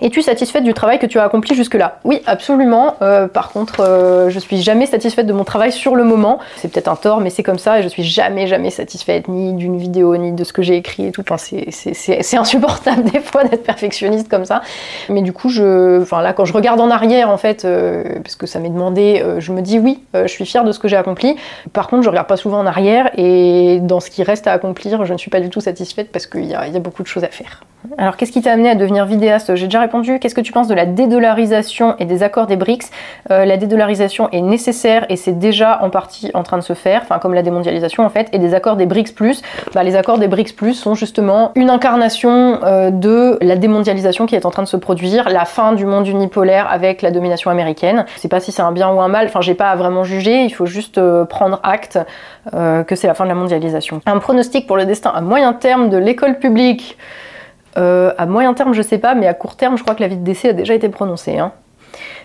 Es-tu 0.00 0.22
satisfaite 0.22 0.64
du 0.64 0.74
travail 0.74 0.98
que 0.98 1.06
tu 1.06 1.18
as 1.18 1.24
accompli 1.24 1.54
jusque-là? 1.54 2.00
Oui, 2.04 2.22
absolument. 2.26 2.96
Euh, 3.02 3.28
par 3.28 3.50
contre, 3.50 3.80
euh, 3.80 4.30
je 4.30 4.38
suis 4.38 4.62
jamais 4.62 4.86
satisfaite 4.86 5.26
de 5.26 5.32
mon 5.32 5.44
travail 5.44 5.72
sur 5.72 5.94
le 5.94 6.04
moment. 6.04 6.38
C'est 6.56 6.70
peut-être 6.70 6.88
un 6.88 6.96
tort, 6.96 7.20
mais 7.20 7.30
c'est 7.30 7.42
comme 7.42 7.58
ça 7.58 7.78
et 7.78 7.82
je 7.82 7.88
suis 7.88 8.04
jamais, 8.04 8.46
jamais 8.46 8.70
satisfaite 8.70 9.28
ni 9.28 9.52
d'une 9.54 9.78
vidéo, 9.78 10.16
ni 10.16 10.32
de 10.32 10.44
ce 10.44 10.52
que 10.52 10.62
j'ai 10.62 10.76
écrit 10.76 11.06
et 11.06 11.12
tout. 11.12 11.24
C'est 11.38 12.36
insupportable 12.36 13.04
des 13.12 13.20
fois 13.20 13.44
d'être 13.44 13.62
perfectionniste 13.62 14.28
comme 14.28 14.44
ça. 14.44 14.62
Mais 15.08 15.22
du 15.22 15.32
coup, 15.32 15.48
je, 15.48 16.00
enfin 16.02 16.22
là, 16.22 16.32
quand 16.32 16.44
je 16.44 16.52
regarde 16.52 16.80
en 16.80 16.90
arrière, 16.90 17.30
en 17.30 17.36
fait, 17.36 17.64
euh, 17.64 18.04
parce 18.22 18.36
que 18.36 18.46
ça 18.46 18.58
m'est 18.58 18.70
demandé, 18.70 19.24
je 19.38 19.52
me 19.52 19.62
dis 19.62 19.78
oui, 19.78 20.02
je 20.14 20.26
suis 20.26 20.46
fière 20.46 20.64
de 20.64 20.72
ce 20.72 20.78
que 20.78 20.88
j'ai 20.88 20.96
accompli. 20.96 21.36
Par 21.72 21.88
contre, 21.88 22.02
je 22.02 22.08
regarde 22.08 22.26
pas 22.26 22.36
souvent 22.36 22.58
en 22.58 22.66
arrière 22.66 23.10
et 23.16 23.80
dans 23.82 24.00
ce 24.00 24.10
qui 24.10 24.22
reste 24.22 24.46
à 24.46 24.52
accomplir, 24.52 25.04
je 25.04 25.12
ne 25.12 25.18
suis 25.18 25.30
pas 25.30 25.40
du 25.40 25.50
tout 25.50 25.60
satisfaite 25.60 26.10
parce 26.12 26.26
qu'il 26.26 26.46
y, 26.46 26.54
a 26.54 26.68
beaucoup 26.78 27.02
de 27.02 27.08
choses 27.08 27.24
à 27.24 27.28
faire. 27.28 27.64
Alors, 27.96 28.16
qu'est-ce 28.16 28.32
qui 28.32 28.42
t'a 28.42 28.52
amené 28.52 28.70
à 28.70 28.74
devenir 28.74 29.06
vidéaste? 29.06 29.54
Déjà 29.68 29.80
répondu. 29.80 30.18
Qu'est-ce 30.18 30.34
que 30.34 30.40
tu 30.40 30.52
penses 30.52 30.68
de 30.68 30.74
la 30.74 30.86
dédollarisation 30.86 31.94
et 31.98 32.04
des 32.04 32.22
accords 32.22 32.46
des 32.46 32.56
BRICS 32.56 32.90
euh, 33.30 33.44
La 33.44 33.56
dédollarisation 33.56 34.28
est 34.32 34.40
nécessaire 34.40 35.06
et 35.08 35.16
c'est 35.16 35.38
déjà 35.38 35.78
en 35.82 35.90
partie 35.90 36.30
en 36.34 36.42
train 36.42 36.58
de 36.58 36.62
se 36.62 36.72
faire, 36.72 37.02
enfin 37.02 37.18
comme 37.18 37.34
la 37.34 37.42
démondialisation 37.42 38.04
en 38.04 38.08
fait, 38.08 38.28
et 38.32 38.38
des 38.38 38.54
accords 38.54 38.76
des 38.76 38.86
BRICS 38.86 39.12
plus. 39.12 39.42
Bah, 39.74 39.82
les 39.82 39.96
accords 39.96 40.18
des 40.18 40.28
BRICS 40.28 40.52
plus 40.54 40.74
sont 40.74 40.94
justement 40.94 41.52
une 41.54 41.70
incarnation 41.70 42.60
euh, 42.64 42.90
de 42.90 43.38
la 43.40 43.56
démondialisation 43.56 44.26
qui 44.26 44.34
est 44.34 44.46
en 44.46 44.50
train 44.50 44.62
de 44.62 44.68
se 44.68 44.76
produire, 44.76 45.28
la 45.28 45.44
fin 45.44 45.72
du 45.72 45.86
monde 45.86 46.08
unipolaire 46.08 46.66
avec 46.70 47.02
la 47.02 47.10
domination 47.10 47.50
américaine. 47.50 48.06
Je 48.16 48.20
sais 48.20 48.28
pas 48.28 48.40
si 48.40 48.52
c'est 48.52 48.62
un 48.62 48.72
bien 48.72 48.90
ou 48.90 49.00
un 49.00 49.08
mal. 49.08 49.26
Enfin, 49.26 49.40
j'ai 49.40 49.54
pas 49.54 49.70
à 49.70 49.76
vraiment 49.76 50.04
juger. 50.04 50.44
Il 50.44 50.50
faut 50.50 50.66
juste 50.66 50.98
euh, 50.98 51.24
prendre 51.24 51.60
acte 51.62 51.98
que 52.86 52.96
c'est 52.96 53.06
la 53.06 53.12
fin 53.12 53.24
de 53.24 53.28
la 53.28 53.34
mondialisation. 53.34 54.00
Un 54.06 54.18
pronostic 54.20 54.66
pour 54.66 54.78
le 54.78 54.86
destin 54.86 55.10
à 55.14 55.20
moyen 55.20 55.52
terme 55.52 55.90
de 55.90 55.98
l'école 55.98 56.38
publique. 56.38 56.96
À 57.78 58.26
moyen 58.26 58.54
terme, 58.54 58.72
je 58.74 58.82
sais 58.82 58.98
pas, 58.98 59.14
mais 59.14 59.26
à 59.26 59.34
court 59.34 59.56
terme, 59.56 59.76
je 59.78 59.82
crois 59.82 59.94
que 59.94 60.02
l'avis 60.02 60.16
de 60.16 60.24
décès 60.24 60.50
a 60.50 60.52
déjà 60.52 60.74
été 60.74 60.88
prononcé. 60.88 61.38
Hein. 61.38 61.52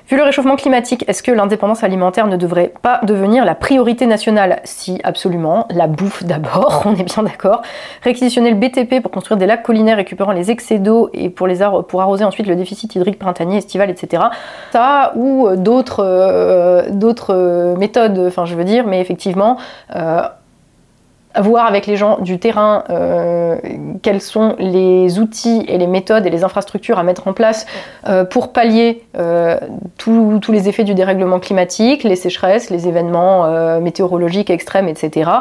Vu 0.09 0.17
le 0.17 0.23
réchauffement 0.23 0.57
climatique, 0.57 1.05
est-ce 1.07 1.23
que 1.23 1.31
l'indépendance 1.31 1.81
alimentaire 1.81 2.27
ne 2.27 2.35
devrait 2.35 2.73
pas 2.81 2.99
devenir 3.03 3.45
la 3.45 3.55
priorité 3.55 4.05
nationale? 4.05 4.59
Si, 4.65 4.99
absolument. 5.05 5.65
La 5.69 5.88
bouffe 5.88 6.25
d'abord, 6.25 6.84
on 6.85 6.93
est 6.95 7.03
bien 7.03 7.23
d'accord. 7.23 7.61
Réquisitionner 8.01 8.51
le 8.51 8.57
BTP 8.57 9.01
pour 9.01 9.11
construire 9.11 9.38
des 9.38 9.45
lacs 9.45 9.63
collinaires 9.63 9.95
récupérant 9.95 10.34
les 10.34 10.51
excès 10.51 10.77
d'eau 10.77 11.09
et 11.13 11.30
pour, 11.30 11.47
arroser 12.01 12.25
ensuite 12.25 12.47
le 12.47 12.55
déficit 12.57 12.93
hydrique 12.95 13.17
printanier, 13.17 13.57
estival, 13.57 13.89
etc. 13.89 14.23
Ça 14.73 15.13
ou 15.15 15.55
d'autres 15.55 16.03
euh, 16.03 16.89
d'autres 16.89 17.75
méthodes, 17.77 18.25
enfin 18.27 18.43
je 18.43 18.55
veux 18.55 18.65
dire, 18.65 18.85
mais 18.85 18.99
effectivement, 18.99 19.57
euh, 19.95 20.23
voir 21.41 21.65
avec 21.65 21.88
les 21.88 21.97
gens 21.97 22.19
du 22.19 22.39
terrain 22.39 22.84
euh, 22.89 23.57
quels 24.01 24.22
sont 24.22 24.55
les 24.60 25.19
outils 25.19 25.65
et 25.68 25.77
les 25.77 25.88
méthodes 25.88 26.26
et 26.26 26.30
les 26.30 26.43
infrastructures 26.43 26.99
à 26.99 27.03
mettre 27.03 27.27
en 27.27 27.34
place 27.34 27.65
euh, 28.07 28.23
pour 28.23 28.53
pallier 28.53 29.03
euh, 29.18 29.57
tous 29.97 30.51
les 30.51 30.69
effets 30.69 30.84
du 30.84 30.93
dérèglement 30.93 31.39
climatique, 31.39 32.03
les 32.03 32.15
sécheresses, 32.15 32.69
les 32.69 32.88
événements 32.88 33.80
météorologiques 33.80 34.49
extrêmes, 34.49 34.88
etc., 34.88 35.31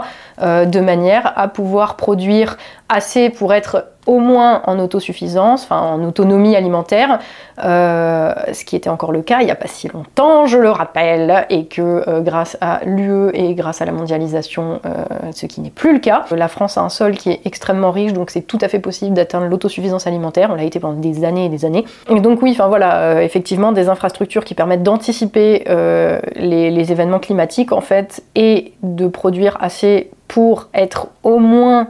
de 0.41 0.81
manière 0.81 1.33
à 1.37 1.49
pouvoir 1.49 1.97
produire 1.97 2.57
assez 2.93 3.31
pour 3.31 3.53
être 3.55 3.87
au 4.07 4.19
moins 4.19 4.63
en 4.67 4.79
autosuffisance, 4.79 5.63
enfin 5.63 5.79
en 5.79 6.03
autonomie 6.03 6.57
alimentaire, 6.57 7.21
euh, 7.63 8.33
ce 8.53 8.65
qui 8.65 8.75
était 8.75 8.91
encore 8.91 9.13
le 9.13 9.23
cas 9.23 9.41
il 9.41 9.45
n'y 9.45 9.53
a 9.53 9.57
pas 9.57 9.69
si 9.69 9.87
longtemps, 9.89 10.47
je 10.47 10.59
le 10.59 10.71
rappelle, 10.71 11.47
et 11.51 11.67
que 11.67 12.03
euh, 12.09 12.21
grâce 12.21 12.57
à 12.61 12.81
l'UE 12.85 13.31
et 13.33 13.55
grâce 13.55 13.81
à 13.81 13.85
la 13.85 13.93
mondialisation, 13.93 14.81
euh, 14.85 15.05
ce 15.33 15.47
qui 15.47 15.61
n'est 15.61 15.71
plus 15.71 15.93
le 15.93 15.99
cas. 16.01 16.25
La 16.33 16.49
France 16.49 16.79
a 16.79 16.83
un 16.83 16.89
sol 16.89 17.13
qui 17.13 17.31
est 17.31 17.41
extrêmement 17.45 17.93
riche, 17.93 18.13
donc 18.13 18.31
c'est 18.31 18.43
tout 18.43 18.59
à 18.61 18.69
fait 18.69 18.81
possible 18.81 19.15
d'atteindre 19.15 19.47
l'autosuffisance 19.47 20.07
alimentaire. 20.07 20.51
On 20.51 20.57
l'a 20.57 20.65
été 20.65 20.81
pendant 20.81 20.99
des 20.99 21.25
années 21.25 21.47
et 21.47 21.49
des 21.49 21.65
années. 21.65 21.85
Donc 22.11 22.43
oui, 22.43 22.51
enfin 22.53 22.67
voilà, 22.67 23.23
effectivement 23.23 23.71
des 23.71 23.89
infrastructures 23.89 24.45
qui 24.45 24.55
permettent 24.55 24.83
d'anticiper 24.83 25.65
les 26.37 26.93
événements 26.93 27.21
climatiques 27.21 27.73
en 27.73 27.81
fait 27.81 28.23
et 28.35 28.73
de 28.83 29.07
produire 29.07 29.57
assez 29.61 30.11
pour 30.27 30.69
être 30.75 31.09
au 31.23 31.39
moins 31.39 31.89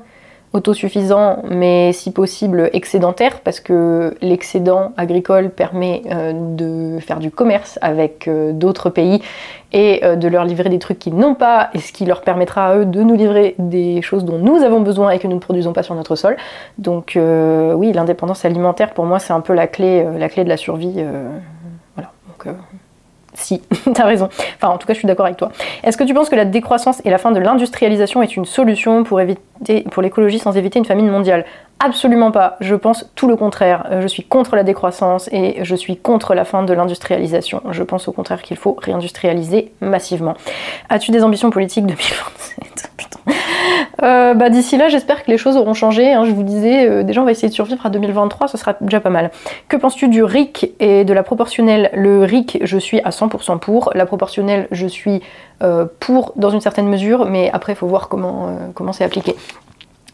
autosuffisant, 0.53 1.43
mais 1.49 1.93
si 1.93 2.11
possible 2.13 2.69
excédentaire, 2.73 3.41
parce 3.41 3.61
que 3.61 4.15
l'excédent 4.21 4.93
agricole 4.97 5.51
permet 5.51 6.03
euh, 6.11 6.33
de 6.35 7.01
faire 7.01 7.21
du 7.21 7.31
commerce 7.31 7.79
avec 7.81 8.29
euh, 8.29 8.53
d'autres 8.53 8.91
pays 8.91 9.23
et 9.73 10.05
euh, 10.05 10.17
de 10.17 10.29
leur 10.29 10.45
livrer 10.45 10.69
des 10.69 10.79
trucs 10.79 10.99
qu'ils 10.99 11.17
n'ont 11.17 11.35
pas, 11.35 11.71
et 11.73 11.79
ce 11.79 11.93
qui 11.93 12.05
leur 12.05 12.21
permettra 12.21 12.69
à 12.69 12.77
eux 12.77 12.85
de 12.85 13.03
nous 13.03 13.15
livrer 13.15 13.55
des 13.59 14.03
choses 14.03 14.25
dont 14.25 14.39
nous 14.39 14.63
avons 14.63 14.81
besoin 14.81 15.11
et 15.11 15.19
que 15.19 15.27
nous 15.27 15.37
ne 15.37 15.41
produisons 15.41 15.73
pas 15.73 15.83
sur 15.83 15.95
notre 15.95 16.17
sol. 16.17 16.37
Donc 16.79 17.17
oui, 17.17 17.93
l'indépendance 17.93 18.45
alimentaire, 18.45 18.93
pour 18.93 19.07
moi, 19.07 19.19
c'est 19.19 19.33
un 19.33 19.41
peu 19.41 19.55
la 19.55 19.67
clé, 19.67 20.05
la 20.19 20.29
clé 20.29 20.45
de 20.45 20.49
la 20.49 20.57
survie. 20.57 21.05
voilà. 21.97 22.11
Si, 23.43 23.63
t'as 23.95 24.05
raison. 24.05 24.29
Enfin, 24.57 24.69
en 24.73 24.79
tout 24.79 24.87
cas, 24.87 24.95
je 24.95 24.99
suis 24.99 25.09
d'accord 25.09 25.27
avec 25.27 25.39
toi. 25.39 25.51
Est-ce 25.83 25.97
que 25.97 26.05
tu 26.05 26.15
penses 26.15 26.29
que 26.29 26.37
la 26.37 26.45
décroissance 26.45 27.03
et 27.05 27.11
la 27.11 27.19
fin 27.19 27.33
de 27.33 27.41
l'industrialisation 27.41 28.23
est 28.23 28.37
une 28.37 28.45
solution 28.45 29.05
pour, 29.05 29.21
éviter, 29.21 29.83
pour 29.91 30.03
l'écologie 30.03 30.39
sans 30.39 30.57
éviter 30.57 30.79
une 30.79 30.85
famine 30.85 31.11
mondiale? 31.11 31.45
Absolument 31.85 32.31
pas. 32.31 32.57
Je 32.61 32.77
pense 32.77 33.11
tout 33.17 33.27
le 33.27 33.35
contraire. 33.35 33.87
Euh, 33.91 34.01
je 34.01 34.07
suis 34.07 34.23
contre 34.23 34.55
la 34.55 34.63
décroissance 34.63 35.29
et 35.33 35.65
je 35.65 35.75
suis 35.75 35.97
contre 35.97 36.35
la 36.35 36.45
fin 36.45 36.63
de 36.63 36.73
l'industrialisation. 36.73 37.61
Je 37.71 37.83
pense 37.83 38.07
au 38.07 38.13
contraire 38.13 38.43
qu'il 38.43 38.57
faut 38.57 38.77
réindustrialiser 38.81 39.73
massivement. 39.81 40.35
As-tu 40.89 41.11
des 41.11 41.25
ambitions 41.25 41.51
politiques 41.51 41.87
2027 41.87 42.63
Putain. 42.63 42.89
Euh, 42.89 42.92
bah, 44.01 44.51
D'ici 44.51 44.77
là, 44.77 44.89
j'espère 44.89 45.25
que 45.25 45.31
les 45.31 45.39
choses 45.39 45.57
auront 45.57 45.75
changé. 45.75 46.13
Hein. 46.13 46.25
Je 46.25 46.33
vous 46.33 46.43
disais, 46.43 46.89
euh, 46.89 47.03
déjà, 47.03 47.23
on 47.23 47.25
va 47.25 47.31
essayer 47.31 47.49
de 47.49 47.55
survivre 47.55 47.85
à 47.87 47.91
2023, 47.91 48.49
ce 48.49 48.57
sera 48.57 48.75
déjà 48.81 49.01
pas 49.01 49.11
mal. 49.11 49.31
Que 49.69 49.77
penses-tu 49.77 50.09
du 50.09 50.23
RIC 50.23 50.73
et 50.81 51.05
de 51.05 51.13
la 51.13 51.23
proportionnelle? 51.23 51.91
Le 51.95 52.25
RIC, 52.25 52.59
je 52.63 52.79
suis 52.79 53.01
à 53.01 53.11
100% 53.11 53.59
pour. 53.59 53.91
La 53.95 54.07
proportionnelle, 54.07 54.69
je 54.71 54.87
suis 54.87 55.23
euh, 55.63 55.87
pour 56.01 56.33
dans 56.37 56.51
une 56.51 56.61
certaine 56.61 56.89
mesure, 56.89 57.27
mais 57.27 57.51
après, 57.53 57.73
il 57.73 57.77
faut 57.77 57.87
voir 57.87 58.09
comment 58.09 58.57
comment 58.75 58.93
c'est 58.93 59.05
appliqué. 59.05 59.37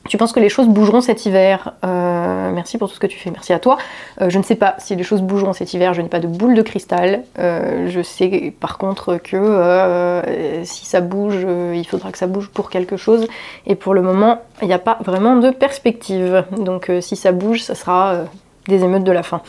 Tu 0.08 0.16
penses 0.16 0.32
que 0.32 0.40
les 0.40 0.48
choses 0.48 0.68
bougeront 0.68 1.02
cet 1.02 1.26
hiver? 1.26 1.74
Euh, 1.84 2.50
Merci 2.50 2.78
pour 2.78 2.88
tout 2.88 2.94
ce 2.94 3.00
que 3.00 3.06
tu 3.06 3.18
fais, 3.18 3.30
merci 3.30 3.52
à 3.52 3.58
toi. 3.58 3.76
Euh, 4.22 4.30
je 4.30 4.38
ne 4.38 4.42
sais 4.42 4.54
pas 4.54 4.74
si 4.78 4.96
les 4.96 5.02
choses 5.02 5.20
bougeront 5.20 5.52
cet 5.52 5.74
hiver, 5.74 5.92
je 5.92 6.00
n'ai 6.00 6.08
pas 6.08 6.18
de 6.18 6.26
boule 6.26 6.54
de 6.54 6.62
cristal. 6.62 7.24
Euh, 7.38 7.88
je 7.88 8.00
sais 8.00 8.54
par 8.58 8.78
contre 8.78 9.18
que 9.18 10.22
si 10.64 10.86
ça 10.86 11.00
bouge, 11.00 11.46
il 11.74 11.86
faudra 11.86 12.10
que 12.10 12.18
ça 12.18 12.26
bouge 12.26 12.48
pour 12.48 12.70
quelque 12.70 12.96
chose. 12.96 13.26
Et 13.66 13.74
pour 13.74 13.92
le 13.92 14.00
moment, 14.00 14.40
il 14.62 14.68
n'y 14.68 14.74
a 14.74 14.78
pas 14.78 14.96
vraiment 15.04 15.36
de 15.36 15.50
perspective. 15.50 16.44
Donc 16.56 16.90
si 17.00 17.14
ça 17.14 17.32
bouge, 17.32 17.62
ça 17.62 17.74
sera 17.74 18.14
des 18.66 18.82
émeutes 18.82 19.04
de 19.04 19.12
la 19.12 19.22
faim. 19.22 19.42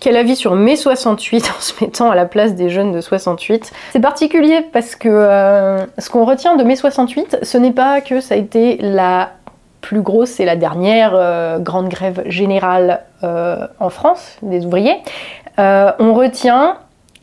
Quel 0.00 0.16
avis 0.16 0.36
sur 0.36 0.54
mai 0.54 0.76
68 0.76 1.52
en 1.56 1.60
se 1.60 1.84
mettant 1.84 2.10
à 2.10 2.14
la 2.14 2.24
place 2.24 2.54
des 2.54 2.70
jeunes 2.70 2.92
de 2.92 3.02
68 3.02 3.70
C'est 3.92 4.00
particulier 4.00 4.64
parce 4.72 4.96
que 4.96 5.78
ce 5.98 6.08
qu'on 6.08 6.24
retient 6.24 6.56
de 6.56 6.64
mai 6.64 6.76
68, 6.76 7.38
ce 7.42 7.58
n'est 7.58 7.72
pas 7.72 8.00
que 8.00 8.20
ça 8.20 8.34
a 8.34 8.38
été 8.38 8.78
la 8.80 9.30
plus 9.80 10.00
grosse, 10.00 10.30
c'est 10.30 10.44
la 10.44 10.56
dernière 10.56 11.12
euh, 11.14 11.58
grande 11.58 11.88
grève 11.88 12.22
générale 12.26 13.02
euh, 13.22 13.66
en 13.78 13.90
France 13.90 14.38
des 14.42 14.66
ouvriers. 14.66 14.96
Euh, 15.58 15.92
on 15.98 16.14
retient 16.14 16.76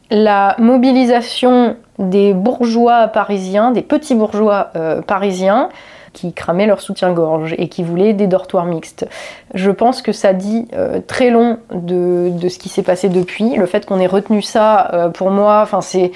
la 0.09 0.55
mobilisation 0.59 1.75
des 1.99 2.33
bourgeois 2.33 3.07
parisiens, 3.07 3.71
des 3.71 3.81
petits 3.81 4.15
bourgeois 4.15 4.71
parisiens, 5.07 5.69
qui 6.11 6.33
cramaient 6.33 6.67
leur 6.67 6.81
soutien-gorge 6.81 7.55
et 7.57 7.67
qui 7.67 7.83
voulaient 7.83 8.13
des 8.13 8.27
dortoirs 8.27 8.65
mixtes. 8.65 9.07
Je 9.55 9.71
pense 9.71 10.03
que 10.03 10.11
ça 10.11 10.33
dit 10.33 10.67
très 11.07 11.31
long 11.31 11.57
de, 11.73 12.31
ce 12.47 12.59
qui 12.59 12.69
s'est 12.69 12.83
passé 12.83 13.09
depuis. 13.09 13.55
Le 13.55 13.65
fait 13.65 13.87
qu'on 13.87 13.99
ait 13.99 14.07
retenu 14.07 14.43
ça, 14.43 15.09
pour 15.15 15.31
moi, 15.31 15.67
c'est 15.81 16.11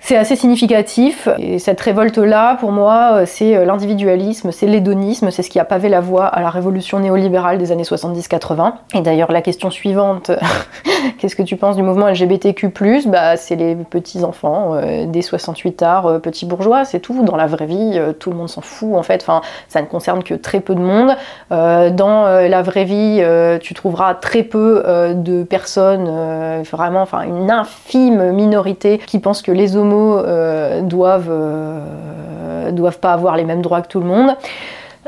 c'est 0.00 0.16
assez 0.16 0.34
significatif. 0.34 1.28
Et 1.38 1.58
cette 1.58 1.80
révolte-là, 1.80 2.56
pour 2.56 2.72
moi, 2.72 3.10
euh, 3.12 3.24
c'est 3.26 3.54
euh, 3.54 3.64
l'individualisme, 3.64 4.50
c'est 4.50 4.66
l'hédonisme, 4.66 5.30
c'est 5.30 5.42
ce 5.42 5.50
qui 5.50 5.60
a 5.60 5.64
pavé 5.64 5.88
la 5.88 6.00
voie 6.00 6.24
à 6.24 6.40
la 6.40 6.48
révolution 6.48 6.98
néolibérale 6.98 7.58
des 7.58 7.70
années 7.70 7.82
70-80. 7.82 8.72
Et 8.94 9.02
d'ailleurs, 9.02 9.30
la 9.30 9.42
question 9.42 9.70
suivante, 9.70 10.30
qu'est-ce 11.18 11.36
que 11.36 11.42
tu 11.42 11.56
penses 11.56 11.76
du 11.76 11.82
mouvement 11.82 12.08
LGBTQ 12.08 12.72
Bah, 13.06 13.36
c'est 13.36 13.56
les 13.56 13.76
petits 13.76 14.24
enfants 14.24 14.74
euh, 14.74 15.04
des 15.04 15.22
68 15.22 15.82
arts, 15.82 16.20
petits 16.20 16.46
bourgeois, 16.46 16.84
c'est 16.84 17.00
tout. 17.00 17.22
Dans 17.22 17.36
la 17.36 17.46
vraie 17.46 17.66
vie, 17.66 18.00
tout 18.18 18.30
le 18.30 18.36
monde 18.36 18.48
s'en 18.48 18.62
fout 18.62 18.94
en 18.94 19.02
fait. 19.02 19.22
Enfin, 19.22 19.42
ça 19.68 19.82
ne 19.82 19.86
concerne 19.86 20.22
que 20.22 20.34
très 20.34 20.60
peu 20.60 20.74
de 20.74 20.80
monde. 20.80 21.14
dans 21.50 22.24
la 22.24 22.62
vraie 22.62 22.84
vie, 22.84 23.22
tu 23.60 23.74
trouveras 23.74 24.14
très 24.14 24.42
peu 24.42 24.82
de 25.14 25.42
personnes, 25.42 26.62
vraiment, 26.62 27.02
enfin, 27.02 27.22
une 27.22 27.50
infime 27.50 28.32
minorité 28.32 28.98
qui 28.98 29.18
pensent 29.18 29.42
que 29.42 29.52
les 29.52 29.76
homos 29.76 29.89
euh, 29.92 30.82
doivent, 30.82 31.30
euh, 31.30 32.70
doivent 32.72 32.98
pas 32.98 33.12
avoir 33.12 33.36
les 33.36 33.44
mêmes 33.44 33.62
droits 33.62 33.82
que 33.82 33.88
tout 33.88 34.00
le 34.00 34.06
monde. 34.06 34.36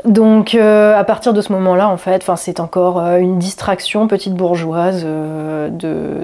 Donc 0.05 0.53
euh, 0.53 0.97
à 0.97 1.03
partir 1.03 1.33
de 1.33 1.41
ce 1.41 1.51
moment-là, 1.53 1.87
en 1.87 1.97
fait, 1.97 2.29
c'est 2.35 2.59
encore 2.59 2.99
une 2.99 3.39
distraction 3.39 4.07
petite 4.07 4.33
bourgeoise 4.33 5.03
de, 5.05 5.69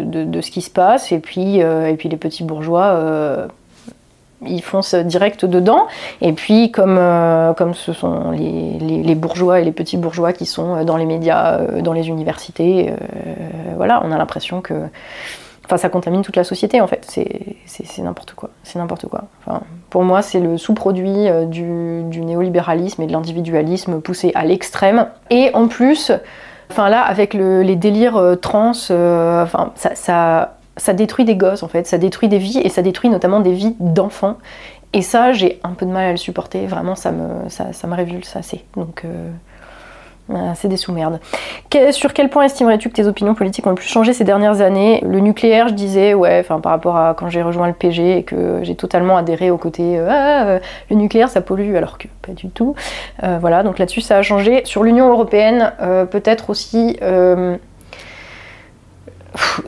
de, 0.04 0.42
ce 0.42 0.52
qui 0.52 0.62
se 0.62 0.70
passe. 0.70 1.12
Et 1.12 1.20
puis, 1.20 1.60
et 1.60 1.96
puis 1.98 2.10
les 2.10 2.18
petits 2.18 2.44
bourgeois, 2.44 3.48
ils 4.46 4.62
foncent 4.62 4.96
direct 4.96 5.46
dedans. 5.46 5.88
Et 6.22 6.34
puis 6.34 6.72
comme, 6.72 7.00
comme 7.56 7.74
ce 7.74 7.94
sont 7.94 8.32
les, 8.32 9.04
les, 9.04 9.16
bourgeois 9.16 9.62
et 9.62 9.64
les 9.64 9.72
petits 9.72 9.98
bourgeois 9.98 10.34
qui 10.34 10.46
sont 10.46 10.84
dans 10.84 10.98
les 10.98 11.06
médias, 11.06 11.60
dans 11.82 11.94
les 11.94 12.10
universités, 12.10 12.92
voilà, 13.78 14.02
on 14.04 14.12
a 14.12 14.18
l'impression 14.18 14.60
que 14.60 14.74
Enfin, 15.70 15.78
ça 15.78 15.90
contamine 15.90 16.24
toute 16.24 16.36
la 16.36 16.44
société 16.44 16.82
en 16.82 16.88
fait. 16.88 17.06
C'est 17.06 18.02
n'importe 18.02 18.34
quoi. 18.34 18.50
C'est 18.64 18.80
n'importe 18.80 19.06
quoi. 19.06 19.26
Enfin, 19.46 19.62
pour 19.92 20.02
moi, 20.04 20.24
c'est 20.24 20.40
le 20.40 20.58
sous-produit 20.58 21.30
euh, 21.30 21.46
du, 21.46 21.62
néolibéralisme 21.62 23.04
et 23.04 23.06
de 23.06 23.12
l'individualisme 23.12 24.02
poussé 24.02 24.32
à 24.34 24.46
l'extrême. 24.46 25.06
Et 25.30 25.52
en 25.54 25.68
plus, 25.68 26.12
enfin 26.72 26.90
là, 26.90 27.04
avec 27.04 27.36
les 27.36 27.76
délires 27.76 28.18
euh, 28.18 28.34
trans, 28.34 28.72
euh, 28.90 29.44
enfin, 29.44 29.72
ça, 29.76 30.56
ça, 30.76 30.94
détruit 30.94 31.24
des 31.24 31.36
gosses 31.36 31.62
en 31.62 31.68
fait. 31.68 31.86
Ça 31.86 32.00
détruit 32.00 32.30
des 32.30 32.40
vies 32.40 32.62
et 32.64 32.70
ça 32.70 32.82
détruit 32.82 33.12
notamment 33.12 33.40
des 33.40 33.54
vies 33.54 33.76
d'enfants. 33.80 34.38
Et 34.94 35.04
ça, 35.04 35.34
j'ai 35.34 35.60
un 35.64 35.74
peu 35.74 35.86
de 35.86 35.92
mal 35.92 36.08
à 36.08 36.12
le 36.12 36.18
supporter. 36.18 36.66
Vraiment, 36.66 36.96
ça 36.96 37.12
me, 37.12 37.48
ça, 37.48 37.74
ça 37.74 37.86
me 37.86 37.94
révulse 37.94 38.36
assez. 38.36 38.66
Donc. 38.76 39.06
C'est 40.56 40.68
des 40.68 40.78
sous-merdes. 40.78 41.20
sur 41.92 42.14
quel 42.14 42.30
point 42.30 42.44
estimerais-tu 42.44 42.90
que 42.90 42.96
tes 42.96 43.08
opinions 43.08 43.34
politiques 43.34 43.66
ont 43.66 43.72
le 43.72 43.76
plus 43.76 43.88
changé 43.88 44.14
ces 44.14 44.24
dernières 44.24 44.62
années? 44.62 45.02
Le 45.04 45.20
nucléaire, 45.20 45.68
je 45.68 45.74
disais, 45.74 46.14
ouais, 46.14 46.40
enfin 46.40 46.60
par 46.60 46.72
rapport 46.72 46.98
à 46.98 47.14
quand 47.14 47.30
j'ai 47.30 47.42
rejoint 47.42 47.68
le 47.68 47.74
PG 47.74 48.18
et 48.18 48.24
que 48.24 48.60
j'ai 48.64 48.76
totalement 48.76 49.18
adhéré 49.18 49.52
au 49.52 49.58
côté 49.58 49.98
euh, 49.98 50.08
ah, 50.10 50.46
euh, 50.46 50.60
le 50.90 50.96
nucléaire 50.96 51.30
ça 51.30 51.42
pollue, 51.42 51.76
alors 51.76 51.98
que 51.98 52.08
pas 52.26 52.34
du 52.34 52.50
tout. 52.50 52.76
Euh, 53.24 53.38
voilà, 53.40 53.64
donc 53.64 53.80
là-dessus 53.80 54.02
ça 54.02 54.18
a 54.18 54.22
changé. 54.22 54.62
Sur 54.66 54.84
l'Union 54.84 55.10
européenne, 55.10 55.74
peut-être 56.12 56.50
aussi 56.50 56.98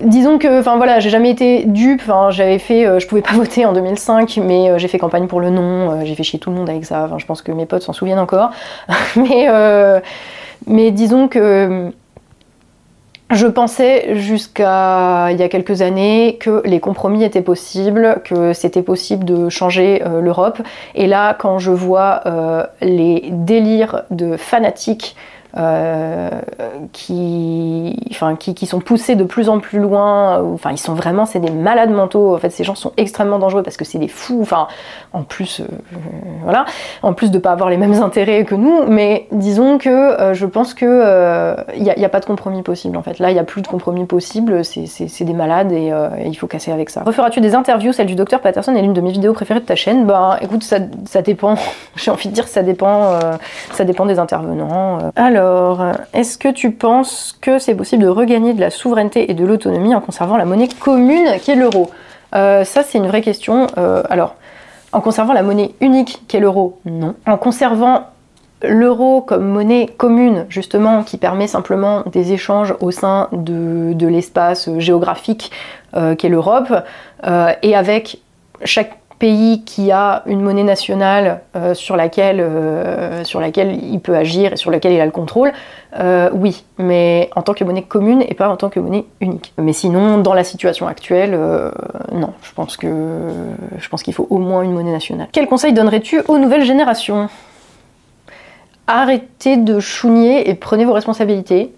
disons 0.02 0.40
que, 0.40 0.60
enfin 0.60 0.78
voilà, 0.78 1.00
j'ai 1.00 1.10
jamais 1.10 1.30
été 1.30 1.66
dupe. 1.66 2.02
Enfin, 2.04 2.30
j'avais 2.32 2.60
fait, 2.60 3.00
je 3.00 3.08
pouvais 3.08 3.22
pas 3.22 3.34
voter 3.36 3.66
en 3.66 3.74
2005, 3.74 4.40
mais 4.44 4.78
j'ai 4.80 4.88
fait 4.88 4.98
campagne 4.98 5.28
pour 5.28 5.40
le 5.40 5.50
non. 5.50 6.04
j'ai 6.06 6.16
fait 6.16 6.24
chier 6.24 6.40
tout 6.40 6.50
le 6.50 6.56
monde 6.56 6.70
avec 6.70 6.86
ça. 6.86 7.04
Enfin, 7.06 7.18
je 7.18 7.26
pense 7.26 7.42
que 7.42 7.52
mes 7.52 7.66
potes 7.66 7.84
s'en 7.84 7.94
souviennent 7.94 8.20
encore. 8.20 8.52
mais 9.16 9.48
mais 10.68 10.92
disons 10.92 11.28
que 11.28 11.92
Je 13.32 13.48
pensais 13.48 14.18
jusqu'à 14.18 15.32
il 15.32 15.40
y 15.40 15.44
a 15.44 15.48
quelques 15.48 15.82
années 15.82 16.38
que 16.38 16.62
les 16.66 16.82
compromis 16.82 17.24
étaient 17.24 17.42
possibles, 17.42 18.18
que 18.26 18.52
c'était 18.52 18.82
possible 18.82 19.24
de 19.24 19.48
changer 19.48 20.04
euh, 20.06 20.20
l'Europe. 20.20 20.62
Et 20.96 21.08
là, 21.08 21.34
quand 21.34 21.58
je 21.58 21.72
vois 21.72 22.24
euh, 22.26 22.66
les 22.82 23.30
délires 23.32 24.04
de 24.12 24.36
fanatiques 24.36 25.16
euh, 25.16 25.41
qui, 26.94 27.98
enfin, 28.10 28.36
qui, 28.36 28.66
sont 28.66 28.80
poussés 28.80 29.16
de 29.16 29.24
plus 29.24 29.50
en 29.50 29.60
plus 29.60 29.80
loin. 29.80 30.42
Enfin, 30.54 30.72
ils 30.72 30.78
sont 30.78 30.94
vraiment, 30.94 31.26
c'est 31.26 31.40
des 31.40 31.52
malades 31.52 31.92
mentaux. 31.92 32.36
En 32.36 32.38
fait, 32.38 32.50
ces 32.50 32.64
gens 32.64 32.76
sont 32.76 32.94
extrêmement 32.98 33.40
dangereux 33.40 33.64
parce 33.64 33.78
que 33.78 33.84
c'est 33.84 33.98
des 33.98 34.08
fous. 34.08 34.40
Enfin, 34.42 34.68
en 35.14 35.24
plus, 35.24 35.60
euh, 35.60 35.66
voilà, 36.44 36.66
en 37.04 37.14
plus 37.14 37.32
de 37.32 37.38
pas 37.38 37.52
avoir 37.52 37.70
les 37.70 37.78
mêmes 37.78 38.02
intérêts 38.02 38.46
que 38.46 38.56
nous. 38.56 38.86
Mais 38.88 39.28
disons 39.32 39.78
que 39.78 39.90
euh, 39.90 40.34
je 40.34 40.46
pense 40.46 40.74
que 40.74 41.56
il 41.76 41.84
n'y 41.84 42.06
a, 42.06 42.10
pas 42.10 42.20
de 42.20 42.26
compromis 42.26 42.62
possible. 42.62 42.96
En 42.96 43.04
fait, 43.04 43.20
là, 43.20 43.30
il 43.30 43.34
n'y 43.34 43.40
a 43.40 43.44
plus 43.44 43.62
de 43.62 43.68
compromis 43.68 44.06
possible. 44.06 44.64
C'est 44.64 45.24
des 45.24 45.34
malades 45.34 45.72
et, 45.72 45.92
il 46.26 46.36
faut 46.36 46.48
casser 46.48 46.72
avec 46.72 46.90
ça. 46.90 47.04
Referas-tu 47.06 47.42
des 47.42 47.56
interviews 47.56 47.92
Celle 47.92 48.08
du 48.08 48.16
docteur 48.16 48.40
Patterson 48.40 48.74
est 48.76 48.82
l'une 48.82 48.94
de 48.94 49.02
mes 49.02 49.12
vidéos 49.12 49.34
préférées 49.34 49.60
de 49.60 49.66
ta 49.66 49.76
chaîne? 49.76 50.06
Bah, 50.06 50.38
écoute, 50.42 50.64
ça, 50.64 50.78
ça 51.06 51.22
dépend. 51.22 51.56
J'ai 51.96 52.12
envie 52.12 52.30
de 52.30 52.34
dire, 52.34 52.48
ça 52.48 52.64
dépend. 52.64 53.20
ça 53.74 53.84
dépend 53.84 54.06
des 54.06 54.18
intervenants. 54.20 55.00
Alors 55.16 55.41
alors, 55.42 55.94
est-ce 56.14 56.38
que 56.38 56.50
tu 56.50 56.70
penses 56.70 57.36
que 57.42 57.58
c'est 57.58 57.74
possible 57.74 58.04
de 58.04 58.08
regagner 58.08 58.54
de 58.54 58.62
la 58.62 58.70
souveraineté 58.70 59.32
et 59.32 59.34
de 59.34 59.44
l'autonomie 59.44 59.96
en 59.96 60.00
conservant 60.00 60.38
la 60.38 60.46
monnaie 60.46 60.68
commune 60.68 61.40
qui 61.42 61.50
est 61.50 61.56
l'euro? 61.56 61.90
Euh, 62.36 62.64
Ça, 62.64 62.84
c'est 62.84 63.00
une 63.00 63.08
vraie 63.08 63.24
question. 63.24 63.66
Euh, 63.80 64.04
alors, 64.12 64.36
en 64.92 65.02
conservant 65.02 65.34
la 65.34 65.42
monnaie 65.42 65.72
unique 65.82 66.22
qui 66.28 66.38
est 66.38 66.40
l'euro, 66.40 66.80
non. 66.86 67.16
En 67.26 67.38
conservant 67.38 68.04
l'euro 68.62 69.22
comme 69.22 69.48
monnaie 69.48 69.88
commune, 69.88 70.46
justement, 70.48 71.02
qui 71.02 71.18
permet 71.18 71.48
simplement 71.48 72.04
des 72.06 72.34
échanges 72.34 72.76
au 72.80 72.92
sein 72.92 73.28
de, 73.32 74.06
l'espace 74.06 74.70
géographique 74.78 75.50
euh, 75.96 76.14
qui 76.14 76.28
est 76.28 76.30
l'Europe, 76.30 76.72
et 77.64 77.76
avec 77.76 78.20
chaque 78.64 79.01
pays 79.22 79.64
qui 79.64 79.92
a 79.92 80.24
une 80.26 80.42
monnaie 80.42 80.64
nationale 80.64 81.42
euh, 81.56 81.76
sur, 81.76 81.96
laquelle, 81.96 82.40
euh, 82.40 83.24
sur 83.24 83.40
laquelle 83.40 83.78
il 83.84 84.00
peut 84.00 84.16
agir 84.16 84.54
et 84.54 84.58
sur 84.58 84.72
laquelle 84.72 84.94
il 84.94 85.00
a 85.00 85.06
le 85.06 85.12
contrôle, 85.12 85.54
euh, 86.00 86.32
oui, 86.34 86.66
mais 86.80 87.30
en 87.36 87.44
tant 87.44 87.54
que 87.54 87.64
monnaie 87.64 87.84
commune 87.84 88.24
et 88.28 88.34
pas 88.34 88.50
en 88.50 88.58
tant 88.58 88.72
que 88.72 88.80
monnaie 88.80 89.06
unique. 89.20 89.54
Mais 89.60 89.74
sinon, 89.74 90.18
dans 90.18 90.34
la 90.34 90.44
situation 90.44 90.88
actuelle, 90.88 91.40
non, 92.12 92.34
je 92.42 92.52
pense 92.54 92.78
que 92.78 92.88
je 93.78 93.90
pense 93.90 94.02
qu'il 94.02 94.16
faut 94.16 94.26
au 94.32 94.40
moins 94.40 94.64
une 94.64 94.74
monnaie 94.74 94.92
nationale. 94.92 95.28
Quel 95.32 95.46
conseil 95.46 95.72
donnerais-tu 95.72 96.22
aux 96.28 96.40
nouvelles 96.40 96.66
générations? 96.66 97.30
Arrêtez 98.88 99.56
de 99.56 99.80
chougner 99.80 100.50
et 100.50 100.56
prenez 100.56 100.84
vos 100.84 100.94
responsabilités. 100.94 101.76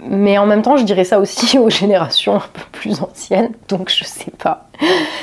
Mais 0.00 0.36
en 0.36 0.46
même 0.46 0.62
temps, 0.62 0.76
je 0.76 0.84
dirais 0.84 1.04
ça 1.04 1.18
aussi 1.18 1.58
aux 1.58 1.70
générations 1.70 2.36
un 2.36 2.44
peu 2.52 2.62
plus 2.72 3.02
anciennes, 3.02 3.50
donc 3.68 3.90
je 3.90 4.04
sais 4.04 4.30
pas. 4.30 4.68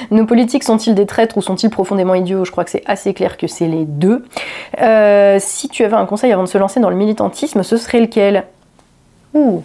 Nos 0.09 0.25
politiques 0.25 0.63
sont-ils 0.63 0.95
des 0.95 1.05
traîtres 1.05 1.37
ou 1.37 1.41
sont-ils 1.41 1.69
profondément 1.69 2.15
idiots? 2.15 2.43
Je 2.43 2.51
crois 2.51 2.63
que 2.63 2.71
c'est 2.71 2.83
assez 2.87 3.13
clair 3.13 3.37
que 3.37 3.47
c'est 3.47 3.67
les 3.67 3.85
deux. 3.85 4.25
Euh, 4.81 5.37
si 5.39 5.69
tu 5.69 5.83
avais 5.83 5.95
un 5.95 6.05
conseil 6.05 6.31
avant 6.31 6.43
de 6.43 6.47
se 6.47 6.57
lancer 6.57 6.79
dans 6.79 6.89
le 6.89 6.95
militantisme, 6.95 7.61
ce 7.61 7.77
serait 7.77 7.99
lequel? 7.99 8.45
Ouh. 9.33 9.63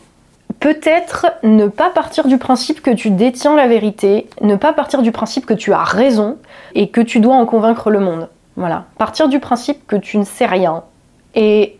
Peut-être 0.60 1.26
ne 1.42 1.68
pas 1.68 1.88
partir 1.88 2.26
du 2.26 2.36
principe 2.36 2.82
que 2.82 2.90
tu 2.90 3.10
détiens 3.10 3.54
la 3.54 3.68
vérité, 3.68 4.28
ne 4.40 4.56
pas 4.56 4.72
partir 4.72 5.02
du 5.02 5.12
principe 5.12 5.46
que 5.46 5.54
tu 5.54 5.72
as 5.72 5.84
raison 5.84 6.36
et 6.74 6.88
que 6.88 7.00
tu 7.00 7.20
dois 7.20 7.36
en 7.36 7.46
convaincre 7.46 7.90
le 7.90 8.00
monde. 8.00 8.28
Voilà. 8.56 8.84
Partir 8.98 9.28
du 9.28 9.38
principe 9.38 9.86
que 9.86 9.96
tu 9.96 10.18
ne 10.18 10.24
sais 10.24 10.46
rien 10.46 10.82
et 11.34 11.78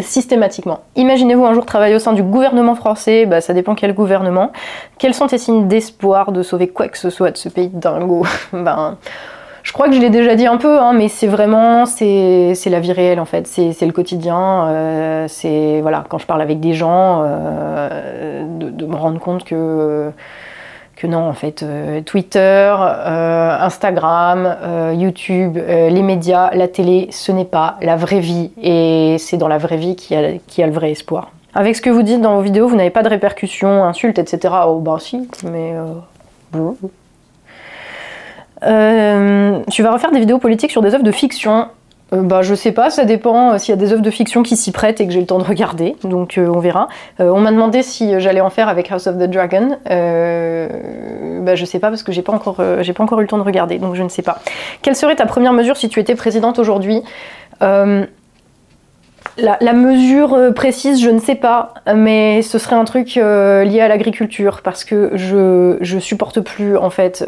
systématiquement. 0.00 0.80
Imaginez-vous 0.96 1.44
un 1.44 1.54
jour 1.54 1.66
travailler 1.66 1.94
au 1.94 1.98
sein 1.98 2.12
du 2.12 2.22
gouvernement 2.22 2.74
français, 2.74 3.26
bah, 3.26 3.40
ça 3.40 3.54
dépend 3.54 3.74
quel 3.74 3.94
gouvernement. 3.94 4.52
Quels 4.98 5.14
sont 5.14 5.26
tes 5.26 5.38
signes 5.38 5.68
d'espoir 5.68 6.32
de 6.32 6.42
sauver 6.42 6.68
quoi 6.68 6.88
que 6.88 6.98
ce 6.98 7.10
soit 7.10 7.30
de 7.30 7.36
ce 7.36 7.48
pays 7.48 7.70
dingo? 7.72 8.24
Ben, 8.52 8.96
je 9.68 9.72
crois 9.72 9.88
que 9.88 9.94
je 9.94 10.00
l'ai 10.00 10.08
déjà 10.08 10.34
dit 10.34 10.46
un 10.46 10.56
peu, 10.56 10.80
hein, 10.80 10.94
mais 10.94 11.08
c'est 11.08 11.26
vraiment, 11.26 11.84
c'est 11.84 12.54
la 12.66 12.80
vie 12.80 12.92
réelle 12.92 13.20
en 13.20 13.26
fait, 13.26 13.46
c'est 13.46 13.84
le 13.84 13.92
quotidien. 13.92 14.66
Euh, 14.68 15.26
c'est 15.28 15.80
voilà, 15.82 16.04
quand 16.08 16.16
je 16.16 16.26
parle 16.26 16.40
avec 16.40 16.58
des 16.58 16.72
gens, 16.72 17.22
euh, 17.22 18.44
de, 18.58 18.86
me 18.86 18.96
rendre 18.96 19.20
compte 19.20 19.44
que 19.44 20.10
que 20.98 21.06
non, 21.06 21.28
en 21.28 21.32
fait, 21.32 21.62
euh, 21.62 22.00
Twitter, 22.00 22.40
euh, 22.40 23.56
Instagram, 23.60 24.56
euh, 24.62 24.92
YouTube, 24.96 25.56
les 25.56 26.02
médias, 26.02 26.50
la 26.54 26.66
télé, 26.66 27.06
ce 27.12 27.30
n'est 27.30 27.44
pas 27.44 27.76
la 27.82 27.94
vraie 27.94 28.18
vie. 28.18 28.50
Et 28.60 29.14
c'est 29.20 29.36
dans 29.36 29.46
la 29.46 29.58
vraie 29.58 29.76
vie 29.76 29.94
qu'il 29.94 30.16
y, 30.16 30.62
a 30.62 30.66
le 30.66 30.72
vrai 30.72 30.90
espoir. 30.90 31.30
Avec 31.54 31.76
ce 31.76 31.82
que 31.82 31.90
vous 31.90 32.02
dites 32.02 32.20
dans 32.20 32.34
vos 32.34 32.42
vidéos, 32.42 32.66
vous 32.66 32.74
n'avez 32.74 32.90
pas 32.90 33.04
de 33.04 33.08
répercussions, 33.08 33.84
insultes, 33.84 34.18
etc. 34.18 34.52
Oh, 34.66 34.80
bah 34.80 34.96
si, 34.98 35.28
mais 35.44 35.74
tu 39.70 39.82
vas 39.84 39.92
refaire 39.92 40.10
des 40.10 40.18
vidéos 40.18 40.38
politiques 40.38 40.72
sur 40.72 40.82
des 40.82 40.94
œuvres 40.94 41.04
de 41.04 41.12
fiction. 41.12 41.68
Euh, 42.12 42.22
bah, 42.22 42.42
je 42.42 42.54
sais 42.54 42.72
pas, 42.72 42.90
ça 42.90 43.04
dépend 43.04 43.52
euh, 43.52 43.58
s'il 43.58 43.70
y 43.70 43.78
a 43.78 43.80
des 43.80 43.92
œuvres 43.92 44.02
de 44.02 44.10
fiction 44.10 44.42
qui 44.42 44.56
s'y 44.56 44.72
prêtent 44.72 45.00
et 45.00 45.06
que 45.06 45.12
j'ai 45.12 45.20
le 45.20 45.26
temps 45.26 45.38
de 45.38 45.44
regarder, 45.44 45.96
donc 46.04 46.38
euh, 46.38 46.48
on 46.48 46.58
verra. 46.58 46.88
on 47.18 47.40
m'a 47.40 47.50
demandé 47.50 47.82
si 47.82 48.18
j'allais 48.20 48.40
en 48.40 48.50
faire 48.50 48.68
avec 48.68 48.90
House 48.90 49.06
of 49.06 49.18
the 49.18 49.30
Dragon. 49.30 49.76
bah, 49.84 51.54
je 51.54 51.64
sais 51.64 51.78
pas 51.78 51.88
parce 51.88 52.02
que 52.02 52.12
j'ai 52.12 52.22
pas 52.22 52.32
encore, 52.32 52.56
pas 52.56 53.02
encore 53.02 53.20
eu 53.20 53.22
le 53.22 53.28
temps 53.28 53.38
de 53.38 53.42
regarder, 53.42 53.78
donc 53.78 53.94
je 53.94 54.02
ne 54.02 54.08
sais 54.08 54.22
pas. 54.22 54.38
Quelle 54.82 54.96
serait 54.96 55.16
ta 55.16 55.26
première 55.26 55.52
mesure 55.52 55.76
si 55.76 55.88
tu 55.88 56.00
étais 56.00 56.14
présidente 56.14 56.58
aujourd'hui? 56.58 57.02
La, 57.60 59.72
mesure 59.72 60.52
précise, 60.54 61.00
je 61.00 61.10
ne 61.10 61.20
sais 61.20 61.34
pas, 61.34 61.74
mais 61.94 62.42
ce 62.42 62.58
serait 62.58 62.76
un 62.76 62.84
truc 62.84 63.16
lié 63.16 63.80
à 63.80 63.88
l'agriculture 63.88 64.60
parce 64.62 64.84
que 64.84 65.10
je, 65.14 65.76
je 65.80 65.98
supporte 65.98 66.40
plus 66.40 66.76
en 66.76 66.90
fait 66.90 67.24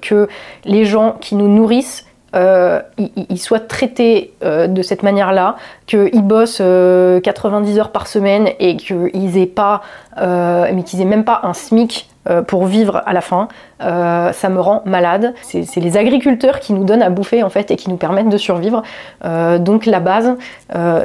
que 0.00 0.28
les 0.64 0.84
gens 0.84 1.16
qui 1.20 1.34
nous 1.34 1.48
nourrissent 1.48 2.06
euh, 2.34 2.80
ils, 2.98 3.38
soient 3.38 3.60
traités 3.60 4.32
euh, 4.42 4.66
de 4.66 4.80
cette 4.82 5.02
manière-là, 5.02 5.56
qu'ils 5.86 6.22
bossent 6.22 6.62
90 6.62 6.62
euh, 6.62 7.78
heures 7.78 7.92
par 7.92 8.06
semaine 8.06 8.48
et 8.58 8.76
qu'ils 8.76 9.36
aient 9.36 9.46
pas, 9.46 9.82
mais 10.16 10.82
qu'ils 10.84 11.00
aient 11.00 11.06
même 11.06 11.24
pas 11.24 11.40
un 11.42 11.54
SMIC 11.54 12.08
pour 12.46 12.66
vivre 12.66 13.02
à 13.04 13.12
la 13.12 13.20
fin, 13.20 13.48
ça 13.80 14.48
me 14.48 14.60
rend 14.60 14.82
malade. 14.84 15.34
C'est 15.42 15.80
les 15.80 15.96
agriculteurs 15.96 16.60
qui 16.60 16.72
nous 16.72 16.84
donnent 16.84 17.02
à 17.02 17.10
bouffer 17.10 17.42
en 17.42 17.50
fait 17.50 17.70
et 17.70 17.76
qui 17.76 17.90
nous 17.90 17.96
permettent 17.96 18.28
de 18.28 18.36
survivre. 18.36 18.82
donc 19.58 19.86
la 19.86 20.00
base, 20.00 20.36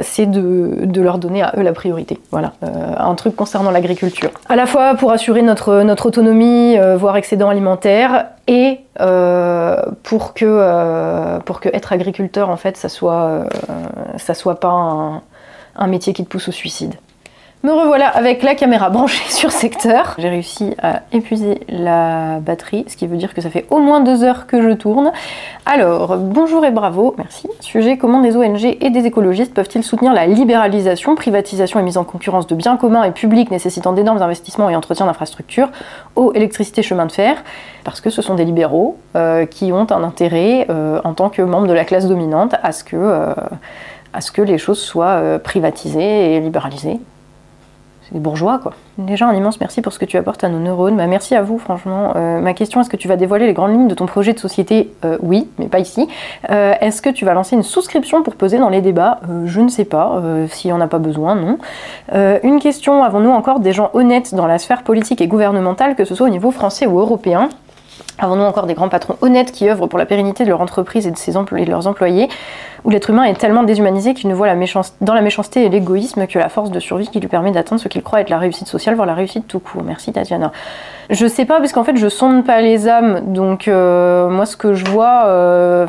c'est 0.02 0.28
de, 0.30 1.02
leur 1.02 1.18
donner 1.18 1.42
à 1.42 1.54
eux 1.58 1.64
la 1.64 1.74
priorité. 1.74 2.20
Voilà, 2.32 2.54
un 2.62 3.16
truc 3.16 3.36
concernant 3.36 3.72
l'agriculture. 3.72 4.30
À 4.48 4.56
la 4.56 4.66
fois 4.66 4.96
pour 4.96 5.12
assurer 5.12 5.42
notre, 5.42 6.06
autonomie, 6.06 6.78
voire 6.98 7.18
excédent 7.18 7.50
alimentaire, 7.50 8.26
et 8.48 8.80
euh, 9.02 9.82
pour 10.04 10.34
que 10.34 10.46
euh, 10.46 11.40
pour 11.40 11.60
être 11.66 11.94
agriculteur 11.94 12.50
en 12.50 12.58
fait 12.58 12.78
ça 12.78 12.90
soit 12.90 13.46
euh, 13.46 14.34
soit 14.34 14.60
pas 14.60 15.22
un 15.76 15.88
métier 15.88 16.14
qui 16.14 16.24
te 16.24 16.30
pousse 16.30 16.48
au 16.48 16.52
suicide. 16.52 16.96
Me 17.64 17.72
revoilà 17.72 18.08
avec 18.08 18.44
la 18.44 18.54
caméra 18.54 18.92
branchée 18.92 19.30
sur 19.32 19.52
secteur. 19.52 20.14
J'ai 20.20 20.30
réussi 20.30 20.76
à 20.80 21.02
épuiser 21.12 21.60
la 21.68 22.40
batterie, 22.40 22.86
ce 22.88 22.96
qui 22.96 23.08
veut 23.08 23.18
dire 23.18 23.34
que 23.34 23.42
ça 23.42 23.50
fait 23.50 23.66
au 23.72 23.80
moins 23.80 24.00
deux 24.00 24.24
heures 24.24 24.46
que 24.46 24.62
je 24.62 24.76
tourne. 24.76 25.12
Alors, 25.66 26.18
bonjour 26.18 26.64
et 26.66 26.72
bravo, 26.72 27.16
merci. 27.18 27.50
Sujet, 27.60 27.98
comment 27.98 28.22
des 28.22 28.38
ONG 28.38 28.64
et 28.64 28.92
des 28.92 29.08
écologistes 29.08 29.56
peuvent-ils 29.56 29.84
soutenir 29.84 30.14
la 30.14 30.28
libéralisation, 30.28 31.16
privatisation 31.16 31.80
et 31.80 31.84
mise 31.84 31.98
en 31.98 32.04
concurrence 32.04 32.46
de 32.46 32.54
biens 32.54 32.78
communs 32.78 33.04
et 33.04 33.12
publics 33.12 33.50
nécessitant 33.50 33.92
d'énormes 33.92 34.22
investissements 34.22 34.70
et 34.70 34.76
entretien 34.76 35.08
d'infrastructures, 35.08 35.70
eau, 36.16 36.34
électricité, 36.34 36.84
chemin 36.84 37.08
de 37.08 37.12
fer? 37.12 37.44
Parce 37.84 38.02
que 38.02 38.12
ce 38.12 38.22
sont 38.22 38.36
des 38.36 38.46
libéraux 38.46 38.98
euh, 39.16 39.48
qui 39.48 39.74
ont 39.74 39.92
un 39.92 40.04
intérêt, 40.04 40.68
euh, 40.70 41.02
en 41.04 41.16
tant 41.16 41.30
que 41.30 41.42
membres 41.42 41.68
de 41.68 41.74
la 41.74 41.86
classe 41.86 42.08
dominante, 42.08 42.54
à 42.62 42.70
euh, 42.94 43.34
à 44.14 44.22
ce 44.22 44.32
que 44.32 44.44
les 44.44 44.60
choses 44.60 44.80
soient 44.80 45.40
privatisées 45.44 46.36
et 46.36 46.40
libéralisées 46.40 47.00
c'est 48.08 48.14
des 48.14 48.22
bourgeois 48.22 48.60
quoi. 48.60 48.72
Déjà 48.98 49.28
un 49.28 49.34
immense 49.34 49.60
merci 49.60 49.82
pour 49.82 49.92
ce 49.92 50.00
que 50.00 50.06
tu 50.06 50.18
apportes 50.18 50.44
à 50.44 50.50
nos 50.50 50.60
neurones. 50.60 50.96
Bah, 50.96 51.08
merci 51.08 51.36
à 51.36 51.42
vous 51.42 51.58
franchement. 51.58 52.14
Euh, 52.16 52.40
ma 52.40 52.54
question 52.54 52.80
est-ce 52.80 52.90
que 52.90 52.96
tu 52.96 53.08
vas 53.08 53.18
dévoiler 53.18 53.46
les 53.46 53.54
grandes 53.54 53.72
lignes 53.72 53.88
de 53.88 53.96
ton 53.96 54.06
projet 54.06 54.34
de 54.34 54.40
société? 54.40 54.92
Euh, 55.04 55.18
Oui, 55.22 55.50
mais 55.58 55.68
pas 55.68 55.80
ici. 55.80 56.08
Euh, 56.50 56.74
est-ce 56.80 57.02
que 57.02 57.10
tu 57.10 57.26
vas 57.26 57.34
lancer 57.34 57.56
une 57.56 57.64
souscription 57.64 58.24
pour 58.24 58.36
peser 58.36 58.60
dans 58.60 58.70
les 58.70 58.82
débats? 58.82 59.20
Je 59.46 59.60
ne 59.60 59.68
sais 59.68 59.86
pas. 59.86 60.22
S'il 60.50 60.70
n'y 60.70 60.74
en 60.74 60.82
a 60.82 60.88
pas 60.88 61.00
besoin, 61.00 61.36
non. 61.36 61.58
une 62.44 62.60
question 62.60 63.04
avons-nous 63.04 63.30
encore 63.30 63.60
des 63.60 63.74
gens 63.74 63.90
honnêtes 63.94 64.34
dans 64.34 64.48
la 64.48 64.58
sphère 64.58 64.84
politique 64.84 65.22
et 65.22 65.28
gouvernementale, 65.28 65.96
que 65.96 66.06
ce 66.06 66.16
soit 66.16 66.28
au 66.28 66.30
niveau 66.30 66.52
français 66.52 66.88
ou 66.88 67.00
européen? 67.00 67.50
Avons-nous 68.20 68.44
encore 68.44 68.66
des 68.66 68.74
grands 68.74 68.90
patrons 68.90 69.16
honnêtes 69.22 69.52
qui 69.52 69.70
œuvrent 69.70 69.88
pour 69.88 70.00
la 70.00 70.06
pérennité 70.06 70.44
de 70.44 70.50
leur 70.50 70.62
entreprise 70.62 71.06
et 71.06 71.12
de, 71.12 71.18
ses 71.18 71.34
leurs 71.34 71.88
employés 71.88 72.30
Où 72.84 72.90
l'être 72.90 73.10
humain 73.12 73.24
est 73.24 73.36
tellement 73.36 73.64
déshumanisé 73.64 74.14
qu'il 74.16 74.30
ne 74.30 74.34
voit 74.34 74.48
la 74.48 74.56
dans 75.02 75.14
la 75.14 75.22
méchanceté 75.22 75.66
et 75.66 75.70
l'égoïsme 75.70 76.26
que 76.26 76.40
la 76.40 76.50
force 76.50 76.72
de 76.72 76.80
survie 76.80 77.08
qui 77.08 77.20
lui 77.20 77.28
permet 77.28 77.52
d'atteindre 77.52 77.80
ce 77.80 77.88
qu'il 77.88 78.02
croit 78.02 78.22
être 78.22 78.30
la 78.30 78.40
réussite 78.40 78.68
sociale, 78.68 78.96
voire 78.96 79.06
la 79.08 79.14
réussite 79.14 79.48
tout 79.48 79.60
court 79.60 79.84
Merci 79.84 80.12
Tatiana. 80.14 80.52
Je 81.10 81.28
sais 81.28 81.46
pas, 81.46 81.60
parce 81.60 81.74
qu'en 81.74 81.84
fait 81.84 81.96
je 81.96 82.10
sonde 82.10 82.44
pas 82.44 82.60
les 82.62 82.88
âmes, 82.88 83.34
donc 83.34 83.68
euh, 83.68 84.30
moi 84.30 84.46
ce 84.46 84.58
que 84.58 84.74
je 84.74 84.86
vois, 84.86 85.26
euh, 85.26 85.86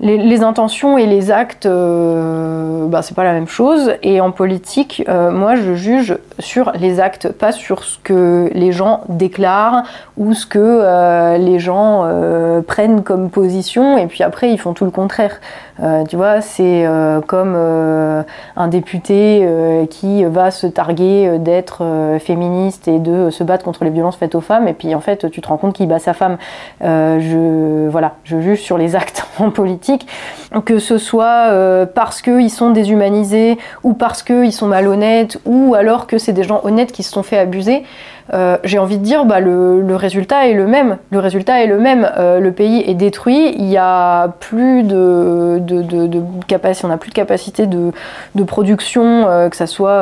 les, 0.00 0.42
intentions 0.42 0.96
et 0.96 1.06
les 1.06 1.30
actes, 1.30 1.66
euh, 1.66 2.86
bah, 2.86 3.02
c'est 3.02 3.14
pas 3.14 3.24
la 3.24 3.32
même 3.32 3.48
chose. 3.48 3.92
Et 4.02 4.20
en 4.20 4.30
politique, 4.30 5.04
euh, 5.08 5.30
moi, 5.30 5.56
je 5.56 5.74
juge 5.74 6.16
sur 6.38 6.72
les 6.78 7.00
actes, 7.00 7.30
pas 7.32 7.52
sur 7.52 7.84
ce 7.84 7.98
que 8.02 8.50
les 8.54 8.72
gens 8.72 9.02
déclarent 9.08 9.84
ou 10.16 10.32
ce 10.32 10.46
que 10.46 10.58
euh, 10.58 11.36
les 11.36 11.58
gens 11.58 12.08
prennent 12.66 13.02
comme 13.02 13.30
position. 13.30 13.98
Et 13.98 14.06
puis 14.06 14.22
après, 14.22 14.50
ils 14.50 14.58
font 14.58 14.72
tout 14.72 14.84
le 14.84 14.90
contraire. 14.90 15.40
Tu 16.08 16.16
vois, 16.16 16.40
c'est 16.40 16.86
comme 17.26 17.54
un 17.54 18.68
député 18.68 19.48
qui 19.90 20.24
va 20.24 20.50
se 20.50 20.66
targuer 20.66 21.38
d'être 21.38 21.82
féministe 22.20 22.88
et 22.88 22.98
de 22.98 23.30
se 23.30 23.44
battre 23.44 23.64
contre 23.64 23.84
les 23.84 23.90
violences 23.90 24.16
faites 24.16 24.34
aux 24.34 24.40
femmes. 24.40 24.68
Et 24.68 24.74
puis 24.74 24.94
en 24.94 25.00
fait, 25.00 25.30
tu 25.30 25.40
te 25.40 25.48
rends 25.48 25.56
compte 25.56 25.74
qu'il 25.74 25.88
bat 25.88 25.98
sa 25.98 26.12
femme. 26.12 26.36
je, 26.80 27.90
juge 28.24 28.60
sur 28.60 28.78
les 28.78 28.96
actes 29.00 29.26
en 29.38 29.50
politique 29.50 30.06
que 30.64 30.80
ce 30.80 30.98
soit 30.98 31.50
euh, 31.50 31.86
parce 31.86 32.22
qu'ils 32.22 32.50
sont 32.50 32.70
déshumanisés 32.70 33.58
ou 33.84 33.94
parce 33.94 34.22
qu'ils 34.22 34.52
sont 34.52 34.66
malhonnêtes 34.66 35.38
ou 35.44 35.74
alors 35.74 36.08
que 36.08 36.18
c'est 36.18 36.32
des 36.32 36.42
gens 36.42 36.60
honnêtes 36.64 36.90
qui 36.90 37.04
se 37.04 37.12
sont 37.12 37.22
fait 37.22 37.38
abuser. 37.38 37.84
Euh, 38.32 38.58
j'ai 38.64 38.78
envie 38.78 38.98
de 38.98 39.02
dire, 39.02 39.24
bah, 39.24 39.40
le, 39.40 39.96
résultat 39.96 40.48
est 40.48 40.54
le 40.54 40.66
même. 40.66 40.98
Le 41.10 41.18
résultat 41.18 41.62
est 41.62 41.66
le 41.66 41.78
même. 41.78 42.10
Euh, 42.16 42.40
le 42.40 42.52
pays 42.52 42.82
est 42.86 42.94
détruit. 42.94 43.54
Il 43.56 43.66
y 43.66 43.76
a 43.76 44.28
plus 44.40 44.82
de, 44.82 45.58
de, 45.60 46.22
on 46.84 46.88
n'a 46.88 46.96
plus 46.96 47.10
de 47.10 47.14
capacité 47.14 47.66
de, 47.66 47.92
production, 48.44 49.28
euh, 49.28 49.48
que 49.48 49.56
ce 49.56 49.66
soit 49.66 50.00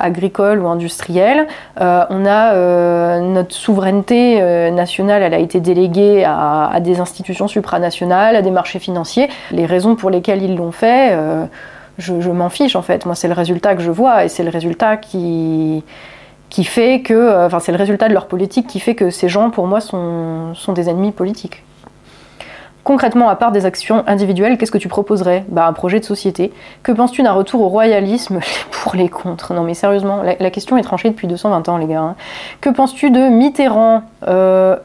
agricole 0.00 0.60
ou 0.60 0.68
industrielle. 0.68 1.46
on 1.78 2.26
a 2.26 3.18
notre 3.20 3.54
souveraineté 3.54 4.70
nationale, 4.70 5.22
elle 5.22 5.34
a 5.34 5.38
été 5.38 5.60
déléguée 5.60 6.24
à, 6.24 6.70
à, 6.72 6.80
des 6.80 7.00
institutions 7.00 7.48
supranationales, 7.48 8.36
à 8.36 8.42
des 8.42 8.50
marchés 8.50 8.78
financiers. 8.78 9.28
Les 9.50 9.66
raisons 9.66 9.96
pour 9.96 10.10
lesquelles 10.10 10.42
ils 10.42 10.56
l'ont 10.56 10.72
fait, 10.72 11.16
je, 11.98 12.20
je 12.20 12.30
m'en 12.30 12.48
fiche 12.48 12.76
en 12.76 12.82
fait. 12.82 13.06
Moi, 13.06 13.14
c'est 13.14 13.28
le 13.28 13.34
résultat 13.34 13.74
que 13.74 13.82
je 13.82 13.90
vois 13.90 14.24
et 14.24 14.28
c'est 14.28 14.44
le 14.44 14.50
résultat 14.50 14.96
qui 14.96 15.82
qui 16.50 16.64
fait 16.64 17.00
que, 17.00 17.14
euh, 17.14 17.46
enfin 17.46 17.60
c'est 17.60 17.72
le 17.72 17.78
résultat 17.78 18.08
de 18.08 18.14
leur 18.14 18.26
politique 18.26 18.66
qui 18.66 18.80
fait 18.80 18.94
que 18.94 19.10
ces 19.10 19.28
gens 19.28 19.50
pour 19.50 19.66
moi 19.66 19.80
sont, 19.80 20.54
des 20.74 20.88
ennemis 20.88 21.12
politiques. 21.12 21.64
Concrètement, 22.84 23.28
à 23.28 23.36
part 23.36 23.52
des 23.52 23.66
actions 23.66 24.02
individuelles, 24.06 24.56
qu'est-ce 24.56 24.72
que 24.72 24.78
tu 24.78 24.88
proposerais? 24.88 25.44
Bah, 25.48 25.66
Un 25.66 25.74
projet 25.74 26.00
de 26.00 26.06
société. 26.06 26.52
Que 26.82 26.90
penses-tu 26.90 27.22
d'un 27.22 27.32
retour 27.32 27.60
au 27.60 27.68
royalisme 27.68 28.40
pour 28.70 28.94
les 28.94 29.10
contre 29.10 29.52
Non 29.52 29.62
mais 29.62 29.74
sérieusement, 29.74 30.22
la, 30.22 30.50
question 30.50 30.78
est 30.78 30.82
tranchée 30.82 31.10
depuis 31.10 31.26
220 31.26 31.68
ans 31.68 31.76
les 31.76 31.86
gars. 31.86 32.00
Hein. 32.00 32.16
Que 32.60 32.70
penses-tu 32.70 33.10
de 33.10 33.28
Mitterrand? 33.28 34.02
Euh, 34.26 34.76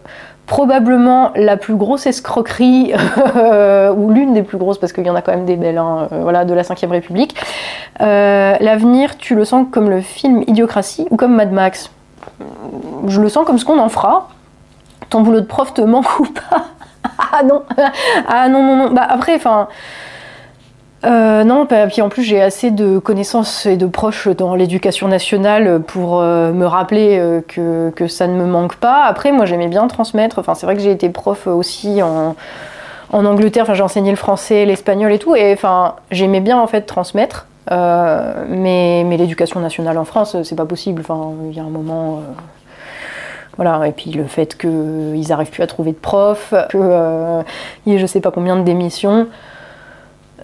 probablement 0.45 1.31
la 1.35 1.57
plus 1.57 1.75
grosse 1.75 2.05
escroquerie, 2.05 2.93
ou 3.95 4.11
l'une 4.11 4.33
des 4.33 4.43
plus 4.43 4.57
grosses, 4.57 4.77
parce 4.77 4.93
qu'il 4.93 5.05
y 5.05 5.09
en 5.09 5.15
a 5.15 5.21
quand 5.21 5.31
même 5.31 5.45
des 5.45 5.55
belles, 5.55 5.77
hein, 5.77 6.09
euh, 6.11 6.21
voilà, 6.21 6.45
de 6.45 6.53
la 6.53 6.63
Ve 6.63 6.89
République. 6.91 7.35
Euh, 8.01 8.55
l'avenir, 8.59 9.17
tu 9.17 9.35
le 9.35 9.45
sens 9.45 9.67
comme 9.71 9.89
le 9.89 10.01
film 10.01 10.43
Idiocratie 10.47 11.07
ou 11.09 11.15
comme 11.15 11.35
Mad 11.35 11.51
Max? 11.51 11.89
Je 13.07 13.21
le 13.21 13.29
sens 13.29 13.45
comme 13.45 13.57
ce 13.57 13.65
qu'on 13.65 13.79
en 13.79 13.89
fera. 13.89 14.29
Ton 15.09 15.21
boulot 15.21 15.41
de 15.41 15.45
prof 15.45 15.73
te 15.73 15.81
manque 15.81 16.07
ou 16.19 16.25
pas? 16.25 16.65
Ah 17.17 17.43
non 17.43 17.63
Ah 18.27 18.49
non, 18.49 18.63
non, 18.63 18.75
non. 18.75 18.91
Bah 18.91 19.05
après, 19.07 19.35
enfin 19.35 19.67
euh, 21.05 21.43
non, 21.43 21.65
puis 21.65 22.01
en 22.01 22.07
plus 22.07 22.23
j'ai 22.23 22.41
assez 22.41 22.71
de 22.71 22.97
connaissances 22.97 23.65
et 23.65 23.75
de 23.75 23.85
proches 23.85 24.29
dans 24.29 24.55
l'éducation 24.55 25.09
nationale 25.09 25.81
pour 25.81 26.21
euh, 26.21 26.53
me 26.53 26.65
rappeler 26.65 27.17
euh, 27.19 27.41
que, 27.91 28.07
ça 28.07 28.27
ne 28.27 28.35
me 28.35 28.45
manque 28.45 28.75
pas. 28.75 29.03
Après, 29.03 29.31
moi 29.33 29.45
j'aimais 29.45 29.67
bien 29.67 29.87
transmettre. 29.87 30.39
Enfin, 30.39 30.55
c'est 30.55 30.65
vrai 30.65 30.75
que 30.75 30.81
j'ai 30.81 30.91
été 30.91 31.09
prof 31.09 31.47
aussi 31.47 32.01
en, 32.01 32.35
Angleterre. 33.11 33.63
Enfin, 33.63 33.73
j'ai 33.73 33.83
enseigné 33.83 34.11
le 34.11 34.17
français, 34.17 34.65
l'espagnol 34.65 35.11
et 35.11 35.19
tout. 35.19 35.35
Et 35.35 35.53
enfin, 35.53 35.95
j'aimais 36.09 36.39
bien 36.39 36.57
en 36.57 36.67
fait 36.67 36.83
transmettre. 36.83 37.47
mais, 37.69 39.05
l'éducation 39.17 39.59
nationale 39.59 39.97
en 39.97 40.05
France, 40.05 40.37
c'est 40.43 40.55
pas 40.55 40.65
possible. 40.65 41.03
Il 41.49 41.55
y 41.55 41.59
a 41.59 41.63
un 41.63 41.69
moment. 41.69 42.21
Voilà, 43.57 43.87
et 43.87 43.91
puis 43.91 44.09
le 44.11 44.23
fait 44.23 44.57
qu'ils 44.57 45.27
n'arrivent 45.29 45.51
plus 45.51 45.61
à 45.61 45.67
trouver 45.67 45.91
de 45.91 45.97
profs, 45.97 46.55
qu'il 46.71 46.79
y 47.85 47.95
ait 47.95 47.99
je 47.99 48.05
sais 48.07 48.21
pas 48.21 48.31
combien 48.31 48.55
de 48.55 48.63
démissions. 48.63 49.27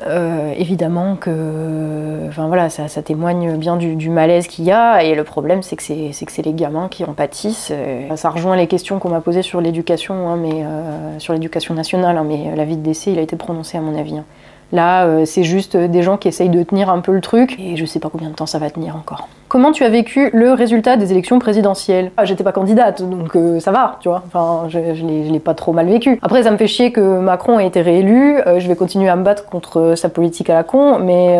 Euh, 0.08 0.54
évidemment 0.56 1.18
que 1.18 2.26
enfin, 2.30 2.48
voilà, 2.48 2.70
ça, 2.70 2.88
témoigne 3.02 3.58
bien 3.58 3.76
du, 3.76 4.10
malaise 4.10 4.48
qu'il 4.48 4.64
y 4.64 4.72
a, 4.72 5.04
et 5.04 5.14
le 5.14 5.24
problème 5.26 5.62
c'est 5.62 5.76
que 5.76 5.84
c'est 5.84 6.46
les 6.46 6.54
gamins 6.54 6.88
qui 6.88 7.04
en 7.04 7.14
pâtissent. 7.14 7.74
ça 8.16 8.30
rejoint 8.30 8.56
les 8.56 8.68
questions 8.68 9.00
qu'on 9.00 9.10
m'a 9.10 9.20
posées 9.20 9.42
sur 9.42 9.60
l'éducation, 9.60 10.30
hein, 10.30 10.38
mais 10.38 10.64
euh, 10.64 11.20
sur 11.20 11.34
l'éducation 11.34 11.74
nationale, 11.74 12.18
hein, 12.18 12.26
mais 12.26 12.56
l'avis 12.56 12.78
de 12.78 12.82
décès 12.82 13.12
il 13.12 13.20
a 13.20 13.22
été 13.22 13.36
prononcé 13.36 13.78
à 13.78 13.82
mon 13.82 13.98
avis. 13.98 14.18
Hein. 14.18 14.26
Là, 14.72 15.06
euh, 15.06 15.26
c'est 15.26 15.44
juste 15.44 15.76
des 15.76 16.02
gens 16.04 16.18
qui 16.18 16.28
essayent 16.28 16.50
de 16.50 16.62
tenir 16.62 16.90
un 16.90 17.00
peu 17.00 17.12
le 17.12 17.22
truc, 17.22 17.58
et 17.60 17.76
je 17.76 17.86
sais 17.86 18.00
pas 18.00 18.10
combien 18.10 18.30
de 18.30 18.36
temps 18.36 18.46
ça 18.46 18.60
va 18.60 18.70
tenir 18.70 18.96
encore. 18.96 19.28
Comment 19.48 19.72
tu 19.72 19.84
as 19.84 19.90
vécu 19.90 20.30
le 20.32 20.54
résultat 20.54 20.96
des 20.96 21.12
élections 21.12 21.40
présidentielles? 21.40 22.12
Ah, 22.18 22.26
J'étais 22.26 22.44
pas 22.44 22.52
candidate, 22.52 23.02
donc 23.02 23.36
euh, 23.36 23.60
ça 23.60 23.72
va, 23.72 23.98
tu 24.00 24.10
vois. 24.10 24.24
Enfin, 24.28 24.68
je, 24.70 24.78
l'ai 24.78 25.40
pas 25.40 25.56
trop 25.56 25.74
mal 25.74 25.88
vécu. 25.88 26.20
Après, 26.22 26.44
ça 26.44 26.52
me 26.52 26.58
fait 26.58 26.68
chier 26.68 26.92
que 26.92 27.20
Macron 27.20 27.58
ait 27.58 27.66
été 27.66 27.82
réélu. 27.82 28.38
Euh, 28.46 28.60
je 28.60 28.68
vais 28.68 28.76
continuer 28.76 29.10
à 29.10 29.16
me 29.16 29.24
battre 29.24 29.46
contre 29.46 29.96
sa 29.96 30.10
politique 30.10 30.52
à 30.52 30.54
la 30.54 30.64
con, 30.64 31.00
mais, 31.00 31.40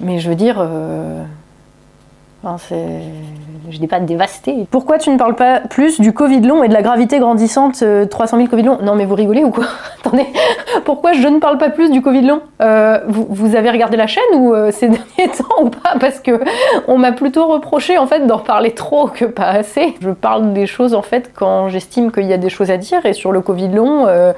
mais 0.00 0.18
je 0.18 0.28
veux 0.30 0.36
dire 0.36 0.66
je 2.44 3.80
n'ai 3.80 3.86
pas 3.86 4.00
dévasté. 4.00 4.66
Pourquoi 4.70 4.98
tu 4.98 5.10
ne 5.10 5.18
parles 5.18 5.34
pas 5.34 5.60
plus 5.60 6.00
du 6.00 6.12
Covid 6.12 6.40
long 6.40 6.62
et 6.62 6.68
de 6.68 6.72
la 6.72 6.82
gravité 6.82 7.18
grandissante 7.18 7.82
300 8.08 8.36
000 8.36 8.48
Covid 8.48 8.62
long? 8.62 8.78
Non 8.82 8.94
mais 8.94 9.04
vous 9.04 9.14
rigolez 9.14 9.42
ou 9.42 9.50
quoi? 9.50 9.64
Attendez, 10.00 10.26
pourquoi 10.84 11.12
je 11.12 11.26
ne 11.26 11.40
parle 11.40 11.58
pas 11.58 11.70
plus 11.70 11.90
du 11.90 12.02
Covid 12.02 12.22
long? 12.22 12.40
Euh, 12.60 13.00
vous, 13.08 13.56
avez 13.56 13.70
regardé 13.70 13.96
la 13.96 14.06
chaîne 14.06 14.22
ou 14.34 14.54
euh, 14.54 14.70
ces 14.70 14.88
derniers 15.16 15.32
temps 15.36 15.62
ou 15.62 15.70
pas? 15.70 15.94
Parce 15.98 16.20
que 16.20 16.40
on 16.86 16.98
m'a 16.98 17.12
plutôt 17.12 17.46
reproché 17.46 17.98
en 17.98 18.06
fait 18.06 18.26
d'en 18.26 18.38
parler 18.38 18.70
trop 18.70 19.08
que 19.08 19.24
pas 19.24 19.48
assez. 19.48 19.94
Je 20.00 20.10
parle 20.10 20.52
des 20.52 20.66
choses 20.66 20.94
en 20.94 21.02
fait 21.02 21.32
quand 21.34 21.68
j'estime 21.68 22.12
qu'il 22.12 22.26
y 22.26 22.32
a 22.32 22.38
des 22.38 22.50
choses 22.50 22.70
à 22.70 22.76
dire 22.76 23.04
et 23.04 23.12
sur 23.12 23.32
le 23.32 23.40
Covid 23.40 23.68
long. 23.68 24.06
Euh, 24.06 24.32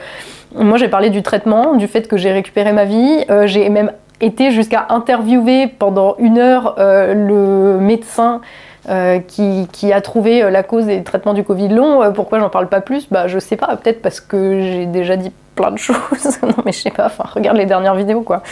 moi, 0.54 0.78
j'ai 0.78 0.88
parlé 0.88 1.10
du 1.10 1.22
traitement, 1.22 1.74
du 1.74 1.86
fait 1.88 2.08
que 2.08 2.16
j'ai 2.16 2.32
récupéré 2.32 2.72
ma 2.72 2.86
vie. 2.86 3.24
j'ai 3.44 3.68
même 3.68 3.92
été 4.20 4.50
jusqu'à 4.50 4.86
interviewer 4.90 5.66
pendant 5.66 6.16
une 6.18 6.38
heure 6.38 6.76
euh, 6.78 7.14
le 7.14 7.80
médecin 7.80 8.40
euh, 8.88 9.18
qui, 9.20 9.92
a 9.92 10.00
trouvé 10.00 10.42
euh, 10.42 10.50
la 10.50 10.62
cause 10.62 10.86
des 10.86 11.02
traitements 11.02 11.34
du 11.34 11.44
Covid 11.44 11.68
long. 11.68 12.12
pourquoi 12.12 12.38
j'en 12.38 12.48
parle 12.48 12.68
pas 12.68 12.80
plus? 12.80 13.06
Bah 13.10 13.28
je 13.28 13.38
sais 13.38 13.56
pas, 13.56 13.76
peut-être 13.76 14.02
parce 14.02 14.20
que 14.20 14.60
j'ai 14.60 14.86
déjà 14.86 15.16
dit 15.16 15.32
plein 15.54 15.70
de 15.70 15.76
choses. 15.78 16.38
non 16.42 16.54
mais 16.64 16.72
je 16.72 16.78
sais 16.78 16.90
pas, 16.90 17.06
enfin 17.06 17.24
regarde 17.32 17.56
les 17.56 17.66
dernières 17.66 17.94
vidéos 17.94 18.22
quoi. 18.22 18.42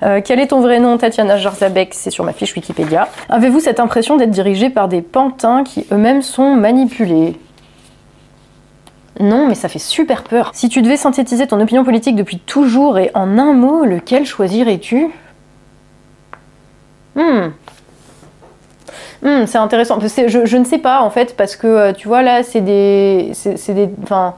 quel 0.00 0.40
est 0.40 0.48
ton 0.48 0.60
vrai 0.60 0.78
nom 0.78 0.96
Tatiana 0.96 1.36
Jarzabek? 1.36 1.94
C'est 1.94 2.10
sur 2.10 2.24
ma 2.24 2.32
fiche 2.32 2.54
Wikipédia. 2.54 3.08
Avez-vous 3.28 3.60
cette 3.60 3.80
impression 3.80 4.16
d'être 4.16 4.30
dirigé 4.30 4.70
par 4.70 4.88
des 4.88 5.02
pantins 5.02 5.64
qui 5.64 5.86
eux-mêmes 5.92 6.22
sont 6.22 6.54
manipulés? 6.54 7.36
Non, 9.22 9.46
mais 9.46 9.54
ça 9.54 9.68
fait 9.68 9.78
super 9.78 10.24
peur. 10.24 10.50
Si 10.52 10.68
tu 10.68 10.82
devais 10.82 10.96
synthétiser 10.96 11.46
ton 11.46 11.60
opinion 11.60 11.84
politique 11.84 12.16
depuis 12.16 12.38
toujours 12.38 12.98
et 12.98 13.10
en 13.14 13.38
un 13.38 13.52
mot, 13.52 13.84
lequel 13.84 14.26
choisirais-tu? 14.26 15.08
Hmm. 17.14 17.50
hmm. 19.22 19.46
c'est 19.46 19.58
intéressant. 19.58 19.98
Je, 20.00 20.56
ne 20.56 20.64
sais 20.64 20.78
pas 20.78 21.02
en 21.02 21.10
fait, 21.10 21.36
parce 21.36 21.56
que 21.56 21.66
euh, 21.66 21.92
tu 21.92 22.08
vois 22.08 22.22
là, 22.22 22.42
c'est 22.42 22.60
des. 22.60 23.30
C'est 23.34 23.74
des. 23.74 23.88
Enfin. 24.02 24.34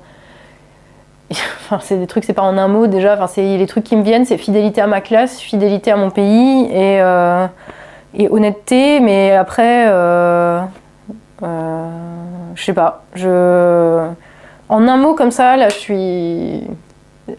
Enfin, 1.65 1.79
c'est 1.83 1.97
des 1.97 2.07
trucs, 2.07 2.25
c'est 2.25 2.35
pas 2.35 2.43
en 2.43 2.59
un 2.59 2.69
mot 2.69 2.87
déjà. 2.87 3.19
Enfin, 3.19 3.41
les 3.41 3.67
trucs 3.67 3.85
qui 3.85 3.97
me 3.97 4.03
viennent, 4.03 4.27
c'est 4.27 4.37
fidélité 4.37 4.83
à 4.83 4.87
ma 4.87 5.01
classe, 5.01 5.41
fidélité 5.41 5.91
à 5.91 5.97
mon 5.97 6.11
pays 6.11 6.67
et, 6.67 7.01
euh, 7.01 7.47
et 8.13 8.29
honnêteté. 8.29 9.01
Mais 9.01 9.33
après, 9.33 9.87
euh, 9.89 10.61
je 11.41 12.63
sais 12.63 12.75
pas. 12.75 13.05
Je 13.15 14.11
en 14.69 14.89
un 14.89 14.97
mot 14.97 15.15
comme 15.15 15.31
ça, 15.31 15.57
là, 15.57 15.69
je 15.69 15.75
suis. 15.75 16.63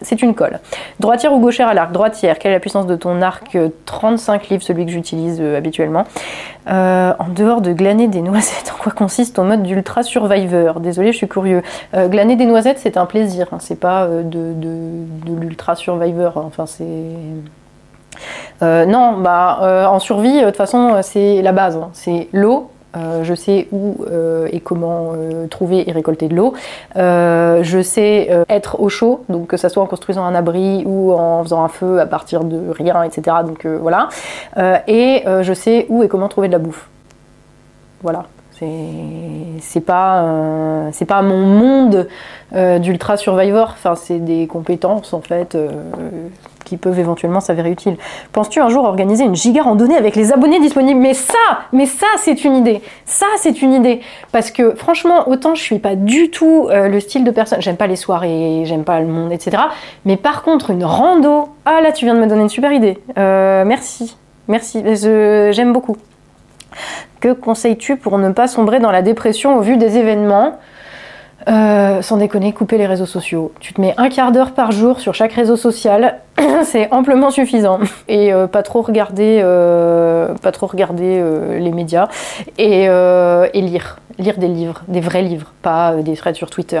C'est 0.02 0.20
une 0.20 0.34
colle. 0.34 0.58
Droitière 0.98 1.32
ou 1.32 1.38
gauchère 1.38 1.68
à 1.68 1.74
l'arc? 1.74 1.92
Droitière. 1.92 2.40
Quelle 2.40 2.50
est 2.50 2.56
la 2.56 2.60
puissance 2.60 2.86
de 2.86 2.96
ton 2.96 3.22
arc 3.22 3.56
35 3.84 4.48
livres, 4.48 4.62
celui 4.64 4.84
que 4.84 4.90
j'utilise 4.90 5.38
euh, 5.40 5.56
habituellement? 5.56 6.04
Euh, 6.68 7.12
en 7.20 7.28
dehors 7.28 7.60
de 7.60 7.72
glaner 7.72 8.08
des 8.08 8.20
noisettes, 8.22 8.74
en 8.74 8.82
quoi 8.82 8.90
consiste 8.90 9.36
ton 9.36 9.44
mode 9.44 9.62
d'ultra 9.62 10.02
survivor 10.02 10.80
Désolé, 10.80 11.12
je 11.12 11.18
suis 11.18 11.28
curieux. 11.28 11.62
Euh, 11.94 12.08
glaner 12.08 12.34
des 12.34 12.46
noisettes, 12.46 12.80
c'est 12.80 12.96
un 12.96 13.06
plaisir. 13.06 13.46
Hein. 13.52 13.58
c'est 13.60 13.78
pas 13.78 14.08
de, 14.08 14.54
l'ultra 15.40 15.76
survivor. 15.76 16.32
Enfin, 16.36 16.66
c'est. 16.66 16.84
non, 18.62 19.18
bah, 19.18 19.88
en 19.88 20.00
survie, 20.00 20.40
de 20.40 20.46
toute 20.46 20.56
façon, 20.56 20.96
c'est 21.02 21.42
la 21.42 21.52
base. 21.52 21.76
Hein. 21.76 21.90
c'est 21.92 22.28
l'eau, 22.32 22.70
euh, 22.70 22.75
je 23.22 23.34
sais 23.34 23.68
où 23.72 24.04
euh, 24.10 24.48
et 24.52 24.60
comment 24.60 25.12
euh, 25.14 25.46
trouver 25.46 25.88
et 25.88 25.92
récolter 25.92 26.28
de 26.28 26.34
l'eau. 26.34 26.54
je 26.94 27.80
sais 27.82 28.28
être 28.48 28.80
au 28.80 28.88
chaud, 28.88 29.24
donc 29.28 29.48
que 29.48 29.56
ce 29.56 29.68
soit 29.68 29.82
en 29.82 29.86
construisant 29.86 30.24
un 30.24 30.34
abri 30.34 30.82
ou 30.86 31.12
en 31.12 31.42
faisant 31.42 31.64
un 31.64 31.68
feu 31.68 32.00
à 32.00 32.06
partir 32.06 32.44
de 32.44 32.70
rien, 32.70 33.02
etc. 33.02 33.38
Donc 33.46 33.66
voilà. 33.66 34.08
et 34.86 35.24
je 35.42 35.52
sais 35.52 35.86
où 35.88 36.02
et 36.02 36.08
comment 36.08 36.28
trouver 36.28 36.48
de 36.48 36.52
la 36.52 36.58
bouffe. 36.58 36.88
Voilà. 38.02 38.24
C'est 39.60 39.80
pas, 39.80 40.90
pas 41.06 41.22
mon 41.22 41.46
monde 41.46 42.08
d'ultra 42.80 43.16
survivor. 43.16 43.70
Enfin, 43.72 43.94
c'est 43.96 44.18
des 44.18 44.46
compétences 44.46 45.12
en 45.12 45.20
fait 45.20 45.56
qui 46.66 46.76
peuvent 46.76 46.98
éventuellement 46.98 47.40
s'avérer 47.40 47.70
utiles. 47.70 47.96
Penses-tu 48.32 48.60
un 48.60 48.68
jour 48.68 48.84
organiser 48.84 49.24
une 49.24 49.34
giga 49.34 49.62
randonnée 49.62 49.96
avec 49.96 50.16
les 50.16 50.32
abonnés 50.32 50.60
disponibles? 50.60 51.00
Mais 51.00 51.14
ça, 51.14 51.32
mais 51.72 51.86
ça, 51.86 52.06
c'est 52.18 52.44
une 52.44 52.56
idée. 52.56 52.82
Ça, 53.06 53.26
c'est 53.38 53.62
une 53.62 53.72
idée. 53.72 54.00
Parce 54.32 54.50
que 54.50 54.74
franchement, 54.74 55.28
autant 55.28 55.54
je 55.54 55.62
suis 55.62 55.78
pas 55.78 55.94
du 55.94 56.30
tout 56.30 56.68
euh, 56.68 56.88
le 56.88 57.00
style 57.00 57.24
de 57.24 57.30
personne. 57.30 57.62
J'aime 57.62 57.76
pas 57.76 57.86
les 57.86 57.96
soirées, 57.96 58.64
j'aime 58.64 58.84
pas 58.84 59.00
le 59.00 59.06
monde, 59.06 59.32
etc. 59.32 59.62
Mais 60.04 60.16
par 60.16 60.42
contre, 60.42 60.70
une 60.70 60.84
rando. 60.84 61.48
Ah 61.64 61.80
là, 61.80 61.92
tu 61.92 62.04
viens 62.04 62.14
de 62.14 62.20
me 62.20 62.26
donner 62.26 62.42
une 62.42 62.48
super 62.48 62.72
idée. 62.72 62.98
Euh, 63.16 63.64
merci, 63.64 64.16
merci. 64.48 64.82
J'aime 64.94 65.72
beaucoup. 65.72 65.96
Que 67.20 67.32
conseilles-tu 67.32 67.96
pour 67.96 68.18
ne 68.18 68.30
pas 68.30 68.48
sombrer 68.48 68.80
dans 68.80 68.90
la 68.90 69.02
dépression 69.02 69.56
au 69.56 69.60
vu 69.60 69.76
des 69.76 69.96
événements? 69.96 70.58
Euh, 71.48 72.02
sans 72.02 72.16
déconner, 72.16 72.52
couper 72.52 72.76
les 72.76 72.86
réseaux 72.86 73.06
sociaux. 73.06 73.52
Tu 73.60 73.72
te 73.72 73.80
mets 73.80 73.94
un 73.98 74.08
quart 74.08 74.32
d'heure 74.32 74.50
par 74.50 74.72
jour 74.72 74.98
sur 74.98 75.14
chaque 75.14 75.32
réseau 75.32 75.54
social, 75.56 76.18
c'est 76.64 76.92
amplement 76.92 77.30
suffisant. 77.30 77.78
Et 78.08 78.32
euh, 78.32 78.48
pas 78.48 78.62
trop 78.64 78.82
regarder, 78.82 79.40
euh, 79.44 80.34
les 81.58 81.70
médias 81.70 82.08
et, 82.58 82.88
lire, 83.60 83.98
lire 84.18 84.38
des 84.38 84.48
livres, 84.48 84.82
des 84.88 85.00
vrais 85.00 85.22
livres, 85.22 85.52
pas 85.62 85.94
des 85.94 86.16
threads 86.16 86.34
sur 86.34 86.50
Twitter. 86.50 86.80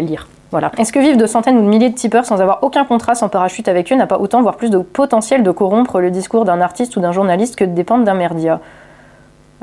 lire. 0.00 0.26
Voilà. 0.52 0.70
Est-ce 0.78 0.92
que 0.92 1.00
vivre 1.00 1.18
de 1.18 1.26
centaines 1.26 1.58
ou 1.58 1.62
de 1.62 1.66
milliers 1.66 1.90
de 1.90 1.96
tipeurs 1.96 2.24
sans 2.24 2.40
avoir 2.40 2.62
aucun 2.62 2.84
contrat, 2.84 3.14
sans 3.16 3.28
parachute 3.28 3.68
avec 3.68 3.92
eux, 3.92 3.96
n'a 3.96 4.06
pas 4.06 4.18
autant, 4.18 4.40
voire 4.40 4.56
plus 4.56 4.70
de 4.70 4.78
potentiel 4.78 5.42
de 5.42 5.50
corrompre 5.50 6.00
le 6.00 6.10
discours 6.10 6.44
d'un 6.44 6.60
artiste 6.60 6.96
ou 6.96 7.00
d'un 7.00 7.12
journaliste 7.12 7.56
que 7.56 7.64
de 7.64 7.72
dépendre 7.72 8.04
d'un 8.04 8.14
merdia 8.14 8.60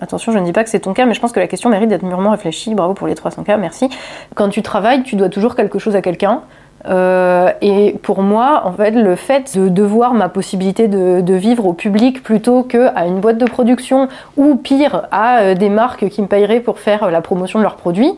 Attention, 0.03 0.33
je 0.33 0.39
ne 0.39 0.43
dis 0.43 0.51
pas 0.51 0.65
que 0.65 0.69
c'est 0.69 0.81
ton 0.81 0.93
cas, 0.93 1.05
mais 1.05 1.13
je 1.13 1.21
pense 1.21 1.31
que 1.31 1.39
la 1.39 1.47
question 1.47 1.69
mérite 1.69 1.87
d'être 1.87 2.03
mûrement 2.03 2.31
réfléchie. 2.31 2.75
Bravo 2.75 2.93
pour 2.93 3.07
les 3.07 3.15
300 3.15 3.43
cas, 3.43 3.55
merci. 3.55 3.89
Quand 4.35 4.49
tu 4.49 4.61
travailles, 4.61 5.03
tu 5.03 5.15
dois 5.15 5.29
toujours 5.29 5.55
quelque 5.55 5.79
chose 5.79 5.95
à 5.95 6.01
quelqu'un. 6.01 6.41
Euh, 6.89 7.49
et 7.61 7.95
pour 8.03 8.21
moi, 8.21 8.63
en 8.65 8.73
fait, 8.73 8.91
le 8.91 9.15
fait 9.15 9.57
de 9.57 9.69
devoir 9.69 10.13
ma 10.13 10.27
possibilité 10.27 10.89
de, 10.89 11.33
vivre 11.33 11.65
au 11.65 11.71
public 11.71 12.21
plutôt 12.21 12.63
qu'à 12.63 13.05
une 13.05 13.21
boîte 13.21 13.37
de 13.37 13.45
production 13.45 14.09
ou 14.35 14.55
pire 14.55 15.07
à 15.11 15.39
euh, 15.39 15.55
des 15.55 15.69
marques 15.69 16.09
qui 16.09 16.21
me 16.21 16.27
paieraient 16.27 16.59
pour 16.59 16.79
faire 16.79 17.09
la 17.09 17.21
promotion 17.21 17.59
de 17.59 17.63
leurs 17.63 17.77
produits, 17.77 18.11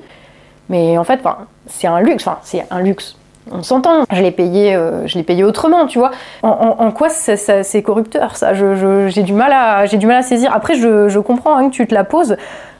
mais 0.69 0.97
en 0.97 1.03
fait, 1.03 1.19
c'est 1.67 1.85
un 1.85 2.01
luxe. 2.01 2.25
Enfin, 2.25 2.39
c'est 2.41 2.65
un 2.71 2.81
luxe 2.81 3.15
on 3.51 3.63
s'entend. 3.63 4.05
Je 4.11 4.21
l'ai 4.21 4.31
payé, 4.31 4.75
euh, 4.75 5.07
je 5.07 5.17
l'ai 5.17 5.23
payé 5.23 5.43
autrement, 5.43 5.87
tu 5.87 5.99
vois. 5.99 6.11
En, 6.43 6.91
quoi 6.91 7.09
c'est 7.09 7.83
corrupteur 7.83 8.35
ça? 8.35 8.53
J'ai 8.53 9.23
du 9.23 9.33
mal 9.33 9.51
à, 9.53 9.85
j'ai 9.85 9.97
du 9.97 10.07
mal 10.07 10.17
à 10.17 10.21
saisir. 10.21 10.51
Après, 10.53 10.75
je, 10.75 11.19
comprends 11.19 11.55
hein, 11.55 11.69
que 11.69 11.73
tu 11.73 11.87
te 11.87 11.93
la 11.93 12.03
poses. 12.03 12.37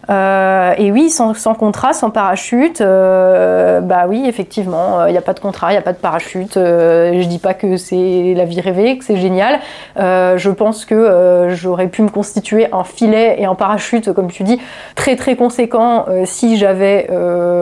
Euh, 0.10 0.74
et 0.78 0.92
oui, 0.92 1.10
sans, 1.10 1.34
contrat, 1.58 1.94
sans 1.94 2.10
parachute, 2.10 2.82
euh, 2.82 3.82
bah 3.82 4.06
oui, 4.08 4.24
effectivement, 4.28 5.06
il 5.06 5.12
n'y 5.12 5.18
a 5.18 5.22
pas 5.22 5.34
de 5.34 5.40
contrat, 5.40 5.72
il 5.72 5.74
n'y 5.74 5.80
a 5.80 5.82
pas 5.82 5.94
de 5.94 5.98
parachute. 5.98 6.56
je 6.56 7.28
dis 7.28 7.40
pas 7.40 7.54
que 7.54 7.78
c'est 7.78 8.34
la 8.36 8.46
vie 8.46 8.62
rêvée, 8.62 8.98
que 8.98 9.06
c'est 9.06 9.18
génial. 9.18 9.60
je 9.98 10.50
pense 10.50 10.86
que 10.86 11.48
j'aurais 11.50 11.88
pu 11.88 12.02
me 12.02 12.10
constituer 12.10 12.68
un 12.72 12.84
filet 12.84 13.36
et 13.40 13.46
un 13.46 13.56
parachute, 13.56 14.14
comme 14.14 14.32
tu 14.32 14.44
dis, 14.44 14.60
très 14.96 15.16
très 15.16 15.36
conséquent 15.36 16.06
si 16.26 16.58
j'avais 16.58 17.08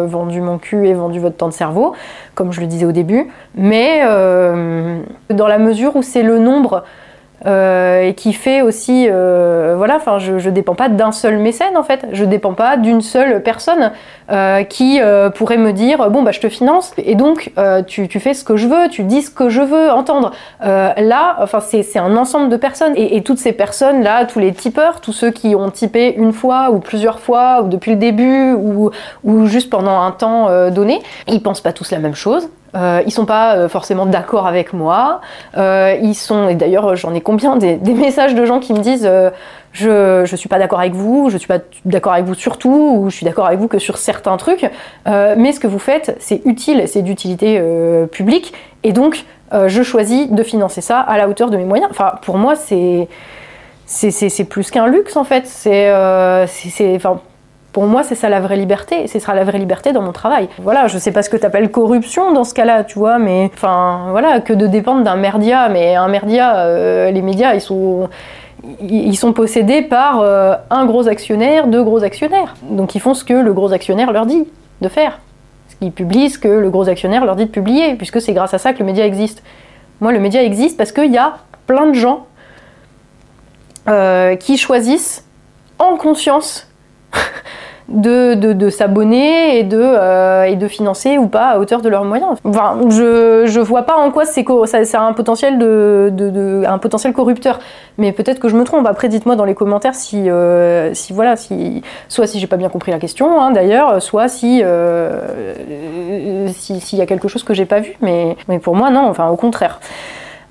vendu 0.06 0.42
mon 0.42 0.58
cul 0.58 0.88
et 0.88 0.94
vendu 0.94 1.20
votre 1.20 1.38
temps 1.38 1.50
de 1.50 1.54
cerveau, 1.54 1.94
comme 2.36 2.52
je 2.52 2.62
le 2.62 2.68
disais 2.68 2.86
au 2.86 2.92
début. 2.92 3.30
Mais 3.56 4.02
dans 4.04 5.48
la 5.48 5.58
mesure 5.58 5.96
où 5.96 6.02
c'est 6.02 6.24
le 6.24 6.40
nombre 6.40 6.64
euh, 6.74 6.82
et 7.46 8.14
qui 8.14 8.34
fait 8.34 8.62
aussi, 8.62 9.08
euh, 9.10 9.74
voilà, 9.78 9.98
enfin, 9.98 10.20
je, 10.20 10.40
je 10.40 10.50
dépends 10.50 10.76
pas 10.76 10.90
d'un 10.90 11.12
seul 11.12 11.38
mécène 11.38 11.76
en 11.76 11.84
fait, 11.84 12.06
je 12.12 12.24
dépends 12.24 12.54
pas 12.54 12.78
d'une 12.78 13.02
seule 13.02 13.44
personne 13.44 13.92
euh, 14.32 14.64
qui 14.64 15.00
pourrait 15.36 15.58
me 15.58 15.74
dire 15.74 16.10
bon 16.10 16.24
bah 16.24 16.32
je 16.32 16.40
te 16.40 16.48
finance 16.48 16.94
et 16.98 17.16
donc 17.16 17.52
tu, 17.88 18.08
fais 18.20 18.34
ce 18.34 18.44
que 18.44 18.56
je 18.56 18.68
veux, 18.68 18.88
tu 18.90 19.04
dis 19.04 19.22
ce 19.22 19.30
que 19.30 19.50
je 19.50 19.62
veux 19.62 19.92
entendre. 19.92 20.32
là, 20.62 21.36
enfin 21.40 21.60
c'est 21.60 22.00
un 22.00 22.16
ensemble 22.16 22.50
de 22.50 22.58
personnes 22.58 22.94
et, 22.96 23.18
et, 23.18 23.24
toutes 23.24 23.40
ces 23.40 23.54
personnes 23.54 24.04
là, 24.04 24.26
tous 24.26 24.40
les 24.40 24.54
tipeurs, 24.54 25.02
tous 25.02 25.14
ceux 25.14 25.32
qui 25.32 25.56
ont 25.56 25.70
typé 25.70 26.14
une 26.16 26.34
fois 26.34 26.72
ou 26.72 26.80
plusieurs 26.80 27.20
fois 27.20 27.62
ou 27.64 27.68
depuis 27.68 27.92
le 27.92 27.98
début 27.98 28.54
ou, 28.54 28.92
ou 29.24 29.46
juste 29.48 29.70
pendant 29.70 30.02
un 30.02 30.12
temps 30.12 30.70
donné, 30.70 31.02
ils 31.28 31.42
pensent 31.42 31.62
pas 31.62 31.74
tous 31.74 31.92
la 31.92 32.00
même 32.00 32.16
chose. 32.16 32.48
Euh, 32.76 33.02
ils 33.06 33.12
sont 33.12 33.26
pas 33.26 33.56
euh, 33.56 33.70
forcément 33.70 34.06
d'accord 34.06 34.48
avec 34.48 34.74
moi. 34.74 35.22
Euh, 35.58 35.96
ils 36.02 36.16
sont, 36.16 36.50
et 36.50 36.56
d'ailleurs 36.56 36.96
j'en 36.96 37.14
ai 37.14 37.22
combien 37.22 37.56
des, 37.58 37.78
messages 37.94 38.36
de 38.36 38.46
gens 38.46 38.60
qui 38.60 38.74
me 38.74 38.80
disent 38.80 39.08
euh, 39.10 39.30
je, 39.72 40.24
je 40.26 40.36
suis 40.36 40.50
pas 40.50 40.60
d'accord 40.60 40.80
avec 40.80 40.94
vous, 40.94 41.30
je 41.30 41.38
suis 41.38 41.48
pas 41.48 41.60
d'accord 41.86 42.14
avec 42.14 42.26
vous 42.26 42.36
sur 42.36 42.58
tout, 42.58 42.98
ou 43.00 43.10
je 43.10 43.16
suis 43.16 43.26
d'accord 43.26 43.48
avec 43.48 43.60
vous 43.60 43.68
que 43.68 43.80
sur 43.80 43.98
certains 43.98 44.38
trucs. 44.38 44.70
mais 45.08 45.52
ce 45.52 45.60
que 45.60 45.68
vous 45.68 45.80
faites, 45.80 46.16
c'est 46.20 46.42
utile, 46.46 46.84
c'est 46.88 47.02
d'utilité 47.02 47.60
publique, 48.12 48.54
et 48.84 48.92
donc 48.94 49.26
je 49.52 49.82
choisis 49.82 50.30
de 50.30 50.44
financer 50.44 50.82
ça 50.82 51.00
à 51.00 51.18
la 51.18 51.28
hauteur 51.28 51.50
de 51.50 51.58
mes 51.58 51.66
moyens. 51.66 51.90
Enfin, 51.90 52.14
pour 52.22 52.38
moi, 52.38 52.56
c'est 52.56 53.08
c'est 53.88 54.46
plus 54.46 54.70
qu'un 54.70 54.86
luxe 54.86 55.18
en 55.18 55.24
fait. 55.24 55.48
C'est 55.48 55.92
c'est 56.48 57.00
pour 57.74 57.86
moi, 57.86 58.04
c'est 58.04 58.16
ça 58.16 58.30
la 58.30 58.40
vraie 58.40 58.56
liberté, 58.56 59.04
et 59.04 59.08
ce 59.08 59.20
sera 59.20 59.34
la 59.34 59.44
vraie 59.44 59.58
liberté 59.58 59.92
dans 59.92 60.02
mon 60.02 60.12
travail. 60.12 60.48
Voilà, 60.60 60.88
je 60.88 60.98
sais 61.00 61.12
pas 61.12 61.24
ce 61.24 61.30
que 61.30 61.38
tu 61.38 61.46
appelles 61.46 61.72
corruption 61.72 62.32
dans 62.32 62.44
ce 62.44 62.54
cas-là, 62.54 62.84
tu 62.84 63.00
vois, 63.00 63.18
mais 63.18 63.50
enfin, 63.54 64.08
voilà, 64.12 64.40
que 64.40 64.54
de 64.54 64.68
dépendre 64.68 65.04
d'un 65.04 65.16
merdia, 65.16 65.68
mais 65.70 65.96
un 65.96 66.08
merdia, 66.08 66.58
euh, 66.58 67.12
les 67.12 67.22
médias, 67.22 67.56
ils 67.56 67.62
sont 67.62 68.10
ils 68.80 69.18
sont 69.18 69.34
possédés 69.34 69.82
par 69.82 70.22
euh, 70.22 70.56
un 70.70 70.86
gros 70.86 71.10
actionnaire, 71.10 71.68
deux 71.68 71.84
gros 71.84 72.04
actionnaires. 72.04 72.56
Donc 72.62 72.96
ils 72.96 73.02
font 73.02 73.14
ce 73.14 73.26
que 73.26 73.34
le 73.34 73.52
gros 73.52 73.74
actionnaire 73.74 74.14
leur 74.14 74.26
dit 74.26 74.48
de 74.80 74.88
faire. 74.88 75.20
Ils 75.82 75.92
publient 75.92 76.30
ce 76.30 76.40
que 76.40 76.48
le 76.48 76.70
gros 76.70 76.88
actionnaire 76.88 77.26
leur 77.26 77.36
dit 77.36 77.46
de 77.46 77.50
publier, 77.50 77.96
puisque 77.96 78.22
c'est 78.22 78.32
grâce 78.32 78.54
à 78.54 78.58
ça 78.58 78.72
que 78.72 78.80
le 78.80 78.86
média 78.86 79.06
existe. 79.06 79.44
Moi, 80.00 80.14
le 80.14 80.20
média 80.20 80.42
existe 80.44 80.78
parce 80.78 80.92
qu'il 80.92 81.12
y 81.12 81.18
a 81.18 81.34
plein 81.68 81.88
de 81.88 81.94
gens 81.94 82.26
euh, 83.90 84.36
qui 84.36 84.58
choisissent 84.58 85.26
en 85.80 85.98
conscience 85.98 86.70
de, 87.90 88.34
de, 88.36 88.70
s'abonner 88.70 89.60
et, 89.60 89.64
de 89.64 89.80
euh, 89.80 90.44
et 90.44 90.56
de 90.56 90.68
financer 90.68 91.18
ou 91.18 91.28
pas 91.28 91.50
à 91.50 91.60
hauteur 91.60 91.82
de 91.82 91.90
leurs 91.90 92.06
moyens. 92.06 92.38
Enfin, 92.44 92.80
je, 92.90 93.44
je 93.46 93.60
vois 93.60 93.84
pas 93.84 93.96
en 93.96 94.12
quoi 94.12 94.26
c'est 94.26 94.46
ça, 94.66 94.86
ça, 94.86 95.02
a 95.02 95.04
un 95.04 95.14
potentiel, 95.14 95.58
de, 95.58 96.10
de, 96.12 96.64
un 96.66 96.78
potentiel 96.78 97.14
corrupteur. 97.14 97.60
Mais 97.98 98.12
peut-être 98.12 98.40
que 98.40 98.50
je 98.50 98.56
me 98.56 98.64
trompe. 98.64 98.88
Après, 98.88 99.10
dites-moi 99.10 99.36
dans 99.36 99.46
les 99.46 99.56
commentaires 99.56 99.96
si, 99.96 100.30
euh, 100.30 100.94
si 100.94 101.14
voilà, 101.14 101.36
si, 101.36 101.82
soit 102.08 102.28
si 102.28 102.40
j'ai 102.40 102.48
pas 102.48 102.58
bien 102.58 102.70
compris 102.70 102.92
la 102.92 103.00
question 103.00 103.42
hein, 103.42 103.52
d'ailleurs, 103.52 104.02
soit 104.02 104.28
si 104.28 104.62
euh, 104.64 106.48
s'il 106.54 107.00
y 107.00 107.02
a 107.02 107.06
quelque 107.06 107.28
chose 107.28 107.44
que 107.44 107.54
j'ai 107.54 107.66
pas 107.66 107.80
vu. 107.80 107.96
Mais, 108.02 108.36
mais 108.48 108.60
pour 108.60 108.76
moi, 108.76 108.90
non, 108.90 109.08
enfin 109.08 109.28
au 109.28 109.36
contraire. 109.36 109.80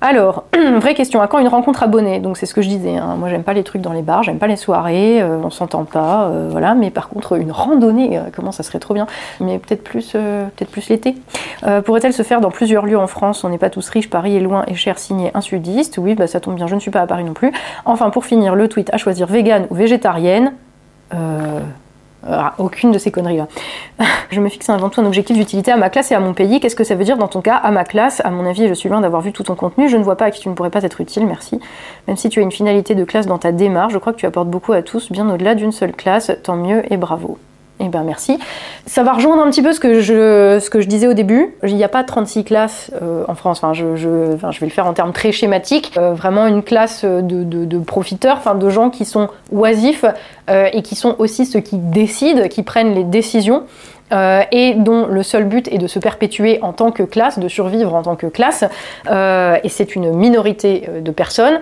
Alors, 0.05 0.43
vraie 0.81 0.95
question, 0.95 1.21
à 1.21 1.27
quand 1.27 1.39
une 1.39 1.47
rencontre 1.47 1.81
abonnée? 1.81 2.19
Donc 2.19 2.35
c'est 2.35 2.45
ce 2.45 2.53
que 2.53 2.61
je 2.61 2.67
disais, 2.67 2.97
hein. 2.97 3.15
moi 3.17 3.29
j'aime 3.29 3.43
pas 3.43 3.53
les 3.53 3.63
trucs 3.63 3.81
dans 3.81 3.93
les 3.93 4.01
bars, 4.01 4.21
j'aime 4.21 4.37
pas 4.37 4.47
les 4.47 4.57
soirées, 4.57 5.21
euh, 5.21 5.37
on 5.41 5.49
s'entend 5.49 5.85
pas, 5.85 6.25
euh, 6.25 6.49
voilà, 6.51 6.75
mais 6.75 6.89
par 6.89 7.07
contre 7.07 7.39
une 7.39 7.53
randonnée, 7.53 8.17
euh, 8.17 8.23
comment 8.35 8.51
ça 8.51 8.63
serait 8.63 8.79
trop 8.79 8.93
bien, 8.93 9.07
mais 9.39 9.59
peut-être 9.59 9.81
plus, 9.81 10.11
peut-être 10.11 10.69
plus 10.69 10.89
l'été. 10.89 11.15
Pourrait-elle 11.85 12.11
se 12.11 12.21
faire 12.21 12.41
dans 12.41 12.51
plusieurs 12.51 12.85
lieux 12.85 12.99
en 12.99 13.07
France? 13.07 13.45
On 13.45 13.49
n'est 13.49 13.57
pas 13.57 13.69
tous 13.69 13.87
riches, 13.87 14.09
Paris 14.09 14.35
est 14.35 14.41
loin 14.41 14.65
et 14.67 14.75
cher, 14.75 14.99
signé 14.99 15.31
un 15.35 15.41
sudiste, 15.41 15.97
oui, 15.97 16.15
bah 16.15 16.27
ça 16.27 16.41
tombe 16.41 16.55
bien, 16.55 16.67
je 16.67 16.75
ne 16.75 16.81
suis 16.81 16.91
pas 16.91 16.99
à 16.99 17.07
Paris 17.07 17.23
non 17.23 17.33
plus. 17.33 17.53
Enfin, 17.85 18.09
pour 18.09 18.25
finir, 18.25 18.55
le 18.55 18.67
tweet 18.67 18.93
à 18.93 18.97
choisir 18.97 19.27
vegan 19.27 19.67
ou 19.69 19.75
végétarienne. 19.75 20.51
Ah, 22.25 22.53
aucune 22.57 22.91
de 22.91 22.97
ces 22.97 23.11
conneries-là. 23.11 23.47
je 24.31 24.39
me 24.39 24.49
fixe 24.49 24.69
avant 24.69 24.89
tout 24.89 25.01
un 25.01 25.05
objectif 25.05 25.35
d'utilité 25.35 25.71
à 25.71 25.77
ma 25.77 25.89
classe 25.89 26.11
et 26.11 26.15
à 26.15 26.19
mon 26.19 26.33
pays. 26.33 26.59
Qu'est-ce 26.59 26.75
que 26.75 26.83
ça 26.83 26.95
veut 26.95 27.03
dire 27.03 27.17
dans 27.17 27.27
ton 27.27 27.41
cas 27.41 27.55
À 27.55 27.71
ma 27.71 27.83
classe, 27.83 28.21
à 28.23 28.29
mon 28.29 28.45
avis, 28.45 28.67
je 28.67 28.73
suis 28.73 28.89
loin 28.89 29.01
d'avoir 29.01 29.21
vu 29.21 29.33
tout 29.33 29.43
ton 29.43 29.55
contenu. 29.55 29.89
Je 29.89 29.97
ne 29.97 30.03
vois 30.03 30.15
pas 30.15 30.25
à 30.25 30.31
qui 30.31 30.41
tu 30.41 30.49
ne 30.49 30.53
pourrais 30.53 30.69
pas 30.69 30.83
être 30.83 31.01
utile, 31.01 31.25
merci. 31.25 31.59
Même 32.07 32.17
si 32.17 32.29
tu 32.29 32.39
as 32.39 32.43
une 32.43 32.51
finalité 32.51 32.95
de 32.95 33.03
classe 33.03 33.27
dans 33.27 33.37
ta 33.37 33.51
démarche, 33.51 33.93
je 33.93 33.97
crois 33.97 34.13
que 34.13 34.19
tu 34.19 34.25
apportes 34.25 34.49
beaucoup 34.49 34.73
à 34.73 34.81
tous, 34.81 35.11
bien 35.11 35.29
au-delà 35.29 35.55
d'une 35.55 35.71
seule 35.71 35.93
classe. 35.93 36.31
Tant 36.43 36.55
mieux 36.55 36.83
et 36.91 36.97
bravo. 36.97 37.37
Eh 37.85 37.89
bien 37.89 38.03
merci. 38.03 38.39
Ça 38.85 39.03
va 39.03 39.11
rejoindre 39.11 39.43
un 39.43 39.49
petit 39.49 39.61
peu 39.61 39.73
ce 39.73 39.81
que 39.81 39.99
je, 39.99 40.57
ce 40.61 40.69
que 40.69 40.79
je 40.79 40.87
disais 40.87 41.05
au 41.05 41.13
début. 41.13 41.53
Il 41.63 41.75
n'y 41.75 41.83
a 41.83 41.89
pas 41.89 42.03
36 42.03 42.45
classes 42.45 42.91
euh, 43.01 43.25
en 43.27 43.35
France. 43.35 43.57
Enfin 43.61 43.73
je, 43.73 43.97
je, 43.97 44.09
vais 44.09 44.65
le 44.65 44.71
faire 44.71 44.87
en 44.87 44.93
termes 44.93 45.11
très 45.11 45.33
schématiques. 45.33 45.91
Euh, 45.97 46.13
vraiment 46.13 46.47
une 46.47 46.63
classe 46.63 47.03
de, 47.03 47.19
de, 47.43 47.65
de, 47.65 47.79
profiteurs, 47.79 48.37
enfin, 48.37 48.55
de 48.55 48.69
gens 48.69 48.89
qui 48.89 49.03
sont 49.03 49.27
oisifs 49.51 50.05
euh, 50.49 50.69
et 50.71 50.81
qui 50.81 50.95
sont 50.95 51.15
aussi 51.19 51.45
ceux 51.45 51.59
qui 51.59 51.77
décident, 51.77 52.47
qui 52.47 52.63
prennent 52.63 52.93
les 52.93 53.03
décisions. 53.03 53.63
et 54.51 54.75
dont 54.75 55.07
le 55.07 55.23
seul 55.23 55.43
but 55.43 55.67
est 55.69 55.79
de 55.79 55.87
se 55.87 55.99
perpétuer 55.99 56.59
en 56.61 56.71
tant 56.71 56.91
que 56.91 57.03
classe, 57.03 57.39
de 57.39 57.47
survivre 57.49 57.95
en 57.95 58.03
tant 58.03 58.15
que 58.15 58.27
classe. 58.27 58.63
et 59.09 59.69
c'est 59.69 59.95
une 59.95 60.11
minorité 60.13 60.87
de 61.01 61.11
personnes. 61.11 61.59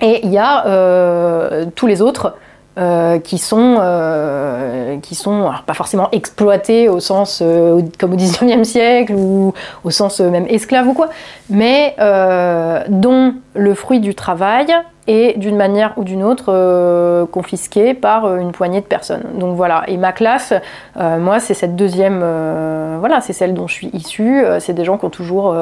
Et 0.00 0.20
il 0.24 0.32
y 0.32 0.38
a 0.38 0.64
tous 1.76 1.86
les 1.86 2.00
autres 2.00 2.34
euh, 2.78 3.18
qui 3.18 3.38
sont, 3.38 3.78
euh, 3.80 4.98
qui 5.00 5.16
sont 5.16 5.50
pas 5.66 5.74
forcément 5.74 6.08
exploités 6.12 6.88
au 6.88 7.00
sens 7.00 7.40
euh, 7.42 7.82
comme 7.98 8.12
au 8.12 8.16
19e 8.16 8.62
siècle 8.62 9.14
ou 9.16 9.52
au 9.82 9.90
sens 9.90 10.20
même 10.20 10.46
esclave 10.48 10.86
ou 10.86 10.94
quoi, 10.94 11.08
mais 11.50 11.96
dont 12.88 13.34
le 13.54 13.74
fruit 13.74 13.98
du 13.98 14.14
travail 14.14 14.66
et 15.08 15.32
d'une 15.38 15.56
manière 15.56 15.94
ou 15.96 16.04
d'une 16.04 16.22
autre 16.22 16.52
euh, 16.52 17.24
confisqué 17.24 17.94
par 17.94 18.26
euh, 18.26 18.36
une 18.36 18.52
poignée 18.52 18.82
de 18.82 18.86
personnes. 18.86 19.24
Donc 19.36 19.56
voilà, 19.56 19.84
et 19.88 19.96
ma 19.96 20.12
classe, 20.12 20.52
euh, 20.98 21.18
moi 21.18 21.40
c'est 21.40 21.54
cette 21.54 21.74
deuxième, 21.74 22.18
voilà, 23.00 23.22
c'est 23.22 23.32
celle 23.32 23.54
dont 23.54 23.66
je 23.66 23.72
suis 23.72 23.90
issue, 23.94 24.44
c'est 24.60 24.74
des 24.74 24.84
gens 24.84 24.98
qui 24.98 25.06
ont 25.06 25.10
toujours 25.10 25.54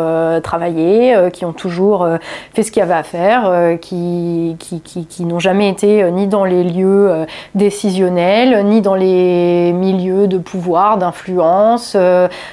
travaillé, 0.43 1.15
qui 1.33 1.45
ont 1.45 1.53
toujours 1.53 2.07
fait 2.55 2.63
ce 2.63 2.73
qu'il 2.73 2.81
y 2.81 2.83
avait 2.83 2.95
à 2.95 3.03
faire, 3.05 3.79
qui, 3.81 4.57
qui, 4.59 4.81
qui, 4.81 5.25
n'ont 5.25 5.39
jamais 5.39 5.69
été 5.69 6.11
ni 6.11 6.27
dans 6.27 6.45
les 6.45 6.65
lieux 6.65 7.27
décisionnels, 7.55 8.65
ni 8.65 8.81
dans 8.81 8.95
les 8.95 9.73
milieux 9.73 10.27
de 10.27 10.39
pouvoir, 10.39 10.99
d'influence, 10.99 11.97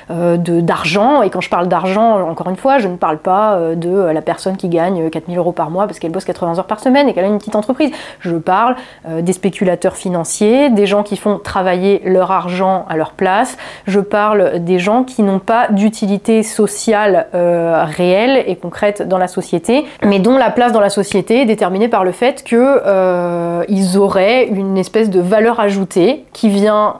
d'argent, 0.09 1.21
et 1.23 1.29
quand 1.29 1.41
je 1.41 1.49
parle 1.49 1.67
d'argent, 1.67 2.29
encore 2.29 2.49
une 2.49 2.57
fois, 2.57 2.77
je 2.77 2.87
ne 2.87 2.97
parle 2.97 3.17
pas 3.17 3.57
de 3.75 3.89
la 3.89 4.21
personne 4.21 4.57
qui 4.57 4.69
gagne 4.69 5.09
4000 5.09 5.37
euros 5.37 5.53
par 5.53 5.71
mois 5.71 5.87
parce 5.87 5.99
qu'elle 5.99 6.11
bosse 6.11 6.25
80 6.25 6.59
heures 6.59 6.67
par 6.67 6.82
et 6.85 7.13
qu'elle 7.13 7.25
a 7.25 7.27
une 7.27 7.37
petite 7.37 7.55
entreprise. 7.55 7.91
Je 8.19 8.35
parle 8.35 8.75
euh, 9.07 9.21
des 9.21 9.33
spéculateurs 9.33 9.95
financiers, 9.95 10.69
des 10.69 10.85
gens 10.85 11.03
qui 11.03 11.17
font 11.17 11.39
travailler 11.39 12.01
leur 12.05 12.31
argent 12.31 12.85
à 12.89 12.97
leur 12.97 13.11
place. 13.11 13.57
Je 13.87 13.99
parle 13.99 14.59
des 14.59 14.79
gens 14.79 15.03
qui 15.03 15.23
n'ont 15.23 15.39
pas 15.39 15.67
d'utilité 15.69 16.43
sociale 16.43 17.27
euh, 17.33 17.83
réelle 17.85 18.43
et 18.47 18.55
concrète 18.55 19.07
dans 19.07 19.17
la 19.17 19.27
société, 19.27 19.85
mais 20.03 20.19
dont 20.19 20.37
la 20.37 20.51
place 20.51 20.71
dans 20.71 20.79
la 20.79 20.89
société 20.89 21.41
est 21.41 21.45
déterminée 21.45 21.87
par 21.87 22.03
le 22.03 22.11
fait 22.11 22.43
qu'ils 22.43 22.57
euh, 22.59 23.63
auraient 23.95 24.45
une 24.45 24.77
espèce 24.77 25.09
de 25.09 25.19
valeur 25.19 25.59
ajoutée 25.59 26.25
qui 26.33 26.49
vient 26.49 26.95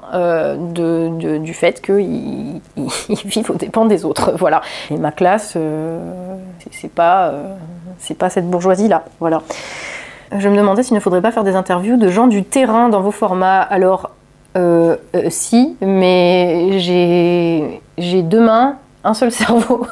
du 0.64 1.53
fait 1.53 1.81
qu'ils 1.81 2.61
vivent 3.26 3.51
aux 3.51 3.55
dépens 3.55 3.85
des 3.85 4.05
autres. 4.05 4.34
Voilà. 4.38 4.61
Et 4.91 4.97
ma 4.97 5.11
classe, 5.11 5.57
c'est 6.72 6.91
pas, 6.91 7.34
c'est 7.99 8.18
pas 8.18 8.30
cette 8.30 8.49
bourgeoisie 8.49 8.88
là. 8.88 9.03
Voilà. 9.19 9.41
Je 10.38 10.50
me 10.50 10.58
demandais 10.58 10.84
s'il 10.84 10.95
ne 10.95 11.00
faudrait 11.00 11.22
pas 11.22 11.32
faire 11.32 11.44
des 11.44 11.56
interviews 11.56 11.98
de 11.98 12.10
gens 12.10 12.28
du 12.28 12.44
terrain 12.44 12.90
dans 12.90 13.02
vos 13.02 13.12
formats. 13.12 13.62
Alors, 13.62 14.10
euh, 14.56 14.98
euh, 15.16 15.28
si, 15.30 15.76
mais 15.82 16.80
j'ai 16.80 18.22
deux 18.22 18.40
mains, 18.40 18.78
un 19.04 19.14
seul 19.14 19.32
cerveau 19.34 19.86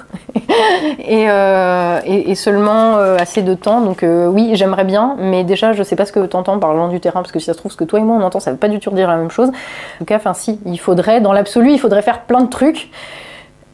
euh, 1.09 1.99
et, 2.05 2.31
et, 2.31 2.35
seulement 2.35 2.95
assez 2.95 3.41
de 3.41 3.53
temps. 3.53 3.81
Donc 3.81 4.03
oui, 4.03 4.51
j'aimerais 4.53 4.83
bien, 4.83 5.15
mais 5.19 5.43
déjà, 5.43 5.73
je 5.73 5.79
ne 5.79 5.83
sais 5.83 5.95
pas 5.95 6.05
ce 6.05 6.11
que 6.11 6.25
tu 6.25 6.35
entends 6.35 6.57
par 6.59 6.75
gens 6.75 6.87
du 6.87 6.99
terrain, 6.99 7.21
parce 7.21 7.31
que 7.31 7.39
si 7.39 7.45
ça 7.45 7.53
se 7.53 7.57
trouve, 7.57 7.71
ce 7.71 7.77
que 7.77 7.83
toi 7.83 7.99
et 7.99 8.03
moi 8.03 8.17
on 8.17 8.23
entend, 8.23 8.39
ça 8.39 8.51
ne 8.51 8.55
veut 8.55 8.59
pas 8.59 8.69
du 8.69 8.79
tout 8.79 8.91
dire 8.91 9.07
la 9.07 9.17
même 9.17 9.31
chose. 9.31 9.49
En 9.49 9.99
tout 9.99 10.05
cas, 10.05 10.19
si, 10.33 10.59
il 10.65 10.79
faudrait, 10.79 11.21
dans 11.21 11.33
l'absolu, 11.33 11.71
il 11.71 11.79
faudrait 11.79 12.01
faire 12.01 12.21
plein 12.21 12.41
de 12.41 12.49
trucs. 12.49 12.89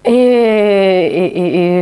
Et, 0.06 1.82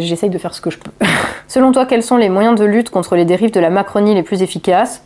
j'essaye 0.00 0.30
de 0.30 0.38
faire 0.38 0.54
ce 0.54 0.60
que 0.60 0.70
je 0.70 0.78
peux. 0.78 0.90
Selon 1.48 1.72
toi, 1.72 1.86
quels 1.86 2.02
sont 2.02 2.16
les 2.16 2.28
moyens 2.28 2.58
de 2.58 2.64
lutte 2.64 2.90
contre 2.90 3.16
les 3.16 3.24
dérives 3.24 3.52
de 3.52 3.60
la 3.60 3.70
Macronie 3.70 4.14
les 4.14 4.22
plus 4.22 4.42
efficaces? 4.42 5.02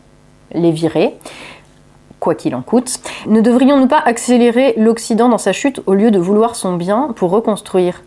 Les 0.52 0.70
virer, 0.70 1.14
quoi 2.20 2.34
qu'il 2.34 2.54
en 2.54 2.62
coûte. 2.62 3.00
Ne 3.26 3.40
devrions-nous 3.40 3.86
pas 3.86 3.98
accélérer 3.98 4.74
l'Occident 4.76 5.28
dans 5.28 5.38
sa 5.38 5.52
chute 5.52 5.82
au 5.86 5.94
lieu 5.94 6.10
de 6.10 6.18
vouloir 6.18 6.56
son 6.56 6.74
bien 6.74 7.12
pour 7.14 7.30
reconstruire? 7.30 8.02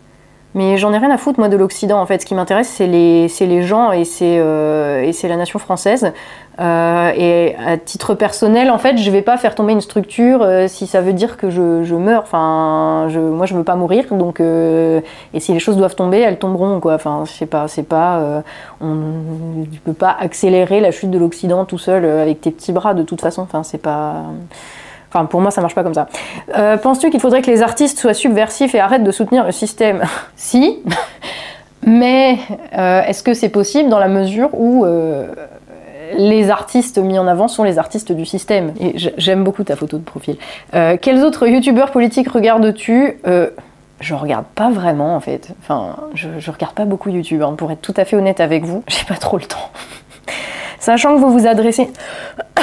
Mais 0.54 0.76
j'en 0.76 0.92
ai 0.92 0.98
rien 0.98 1.10
à 1.10 1.16
foutre, 1.16 1.38
moi, 1.38 1.48
de 1.48 1.56
l'Occident, 1.56 2.00
en 2.00 2.06
fait. 2.06 2.20
Ce 2.20 2.26
qui 2.26 2.34
m'intéresse, 2.34 2.68
c'est 2.68 2.86
les, 2.86 3.28
les, 3.40 3.62
gens 3.62 3.92
et 3.92 4.04
c'est 4.04 4.38
euh, 4.38 5.10
la 5.22 5.36
nation 5.36 5.58
française. 5.58 6.12
Euh, 6.60 7.12
et 7.16 7.56
à 7.56 7.78
titre 7.78 8.14
personnel, 8.14 8.70
en 8.70 8.76
fait, 8.76 8.98
je 8.98 9.10
vais 9.10 9.22
pas 9.22 9.38
faire 9.38 9.54
tomber 9.54 9.72
une 9.72 9.80
structure 9.80 10.42
euh, 10.42 10.68
si 10.68 10.86
ça 10.86 11.00
veut 11.00 11.14
dire 11.14 11.38
que 11.38 11.48
je, 11.48 11.82
je 11.82 11.94
meurs. 11.94 12.22
Enfin, 12.22 13.06
je, 13.08 13.18
moi, 13.18 13.46
je 13.46 13.54
veux 13.54 13.64
pas 13.64 13.76
mourir, 13.76 14.04
donc 14.10 14.40
euh, 14.40 15.00
et 15.32 15.40
si 15.40 15.54
les 15.54 15.58
choses 15.58 15.76
doivent 15.78 15.94
tomber, 15.94 16.18
elles 16.18 16.38
tomberont, 16.38 16.80
quoi. 16.80 16.94
Enfin, 16.94 17.24
je 17.24 17.44
pas, 17.46 17.68
c'est 17.68 17.82
pas, 17.82 18.18
euh, 18.18 18.42
on, 18.82 19.64
tu 19.72 19.80
peux 19.80 19.94
pas 19.94 20.14
accélérer 20.20 20.80
la 20.80 20.90
chute 20.90 21.10
de 21.10 21.18
l'Occident 21.18 21.64
tout 21.64 21.78
seul 21.78 22.04
avec 22.04 22.42
tes 22.42 22.50
petits 22.50 22.72
bras, 22.72 22.92
de 22.92 23.02
toute 23.02 23.22
façon. 23.22 23.42
Enfin, 23.42 23.62
c'est 23.62 23.78
pas. 23.78 24.16
Enfin, 25.14 25.26
pour 25.26 25.42
moi, 25.42 25.50
ça 25.50 25.60
marche 25.60 25.74
pas 25.74 25.82
comme 25.82 25.92
ça. 25.92 26.08
Euh, 26.56 26.78
penses-tu 26.78 27.10
qu'il 27.10 27.20
faudrait 27.20 27.42
que 27.42 27.50
les 27.50 27.62
artistes 27.62 27.98
soient 27.98 28.14
subversifs 28.14 28.74
et 28.74 28.80
arrêtent 28.80 29.04
de 29.04 29.10
soutenir 29.10 29.44
le 29.44 29.52
système 29.52 30.02
Si, 30.36 30.78
mais 31.86 32.38
euh, 32.76 33.02
est-ce 33.02 33.22
que 33.22 33.34
c'est 33.34 33.50
possible 33.50 33.90
dans 33.90 33.98
la 33.98 34.08
mesure 34.08 34.48
où 34.54 34.86
euh, 34.86 35.26
les 36.16 36.48
artistes 36.48 36.96
mis 36.96 37.18
en 37.18 37.26
avant 37.26 37.46
sont 37.46 37.62
les 37.62 37.78
artistes 37.78 38.10
du 38.10 38.24
système? 38.24 38.72
Et 38.80 38.94
j'aime 38.96 39.44
beaucoup 39.44 39.64
ta 39.64 39.76
photo 39.76 39.98
de 39.98 40.04
profil. 40.04 40.38
quels 40.72 41.22
autres 41.22 41.46
youtubeurs 41.46 41.90
politiques 41.90 42.28
regardes-tu? 42.28 43.18
Je 44.00 44.14
regarde 44.14 44.46
pas 44.54 44.70
vraiment 44.70 45.14
en 45.14 45.20
fait. 45.20 45.50
Enfin, 45.62 45.96
je, 46.14 46.28
je 46.38 46.50
regarde 46.50 46.74
pas 46.74 46.86
beaucoup 46.86 47.10
YouTube, 47.10 47.42
hein, 47.42 47.54
pour 47.56 47.70
être 47.70 47.82
tout 47.82 47.94
à 47.96 48.04
fait 48.04 48.16
honnête 48.16 48.40
avec 48.40 48.64
vous. 48.64 48.82
J'ai 48.88 49.04
pas 49.04 49.14
trop 49.16 49.36
le 49.36 49.44
temps. 49.44 49.70
Sachant 50.78 51.14
que 51.14 51.20
vous 51.20 51.30
vous 51.30 51.46
adressez. 51.46 51.88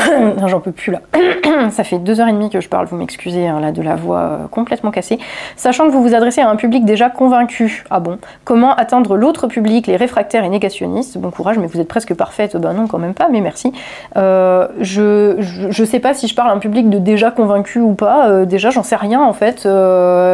J'en 0.48 0.60
peux 0.60 0.72
plus 0.72 0.91
là. 0.91 1.02
Ça 1.72 1.84
fait 1.84 1.99
deux 1.99 2.19
heures 2.19 2.27
et 2.27 2.34
demie 2.34 2.49
que 2.49 2.61
je 2.61 2.69
parle, 2.69 2.86
vous 2.86 2.95
m'excusez 2.95 3.48
hein, 3.48 3.60
là 3.60 3.72
de 3.72 3.81
la 3.81 3.95
voix 3.95 4.19
euh, 4.19 4.48
complètement 4.48 4.91
cassée. 4.91 5.19
Sachant 5.56 5.88
que 5.88 5.91
vous 5.91 6.02
vous 6.02 6.15
adressez 6.15 6.41
à 6.41 6.49
un 6.49 6.56
public 6.56 6.86
déjà 6.86 7.10
convaincu. 7.10 7.86
Ah 7.90 7.99
bon? 7.99 8.18
Comment 8.45 8.73
atteindre 8.73 9.15
l'autre 9.15 9.48
public, 9.48 9.88
les 9.88 9.95
réfractaires 9.95 10.44
et 10.44 10.49
négationnistes? 10.49 11.18
Bon 11.18 11.31
courage, 11.31 11.57
mais 11.57 11.68
vous 11.68 11.80
êtes 11.80 11.88
presque 11.88 12.14
parfaite. 12.14 12.57
Ben 12.57 12.73
non, 12.73 12.88
quand 12.88 12.99
même 12.99 13.14
pas, 13.14 13.30
mais 13.30 13.41
merci. 13.41 13.72
Euh, 14.18 14.68
je, 14.80 15.36
je, 15.69 15.84
sais 15.84 15.99
pas 15.99 16.14
si 16.14 16.27
je 16.27 16.36
parle 16.36 16.49
à 16.49 16.53
un 16.53 16.60
public 16.60 16.90
de 16.90 16.98
déjà 16.98 17.31
convaincu 17.31 17.80
ou 17.80 17.94
pas. 17.94 18.30
Euh, 18.30 18.45
déjà, 18.45 18.69
j'en 18.69 18.84
sais 18.84 18.95
rien 18.95 19.22
en 19.22 19.34
fait. 19.34 19.68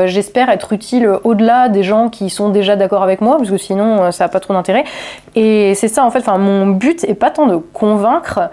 J'espère 0.07 0.49
être 0.49 0.73
utile 0.73 1.09
au-delà 1.23 1.69
des 1.69 1.83
gens 1.83 2.09
qui 2.09 2.29
sont 2.29 2.49
déjà 2.49 2.75
d'accord 2.75 3.03
avec 3.03 3.21
moi, 3.21 3.37
parce 3.37 3.49
que 3.49 3.57
sinon 3.57 4.11
ça 4.11 4.25
n'a 4.25 4.29
pas 4.29 4.39
trop 4.39 4.53
d'intérêt. 4.53 4.83
Et 5.35 5.73
c'est 5.75 5.87
ça 5.87 6.05
en 6.05 6.11
fait. 6.11 6.19
Enfin, 6.19 6.37
mon 6.37 6.67
but 6.67 7.03
est 7.03 7.13
pas 7.13 7.31
tant 7.31 7.47
de 7.47 7.59
convaincre 7.73 8.49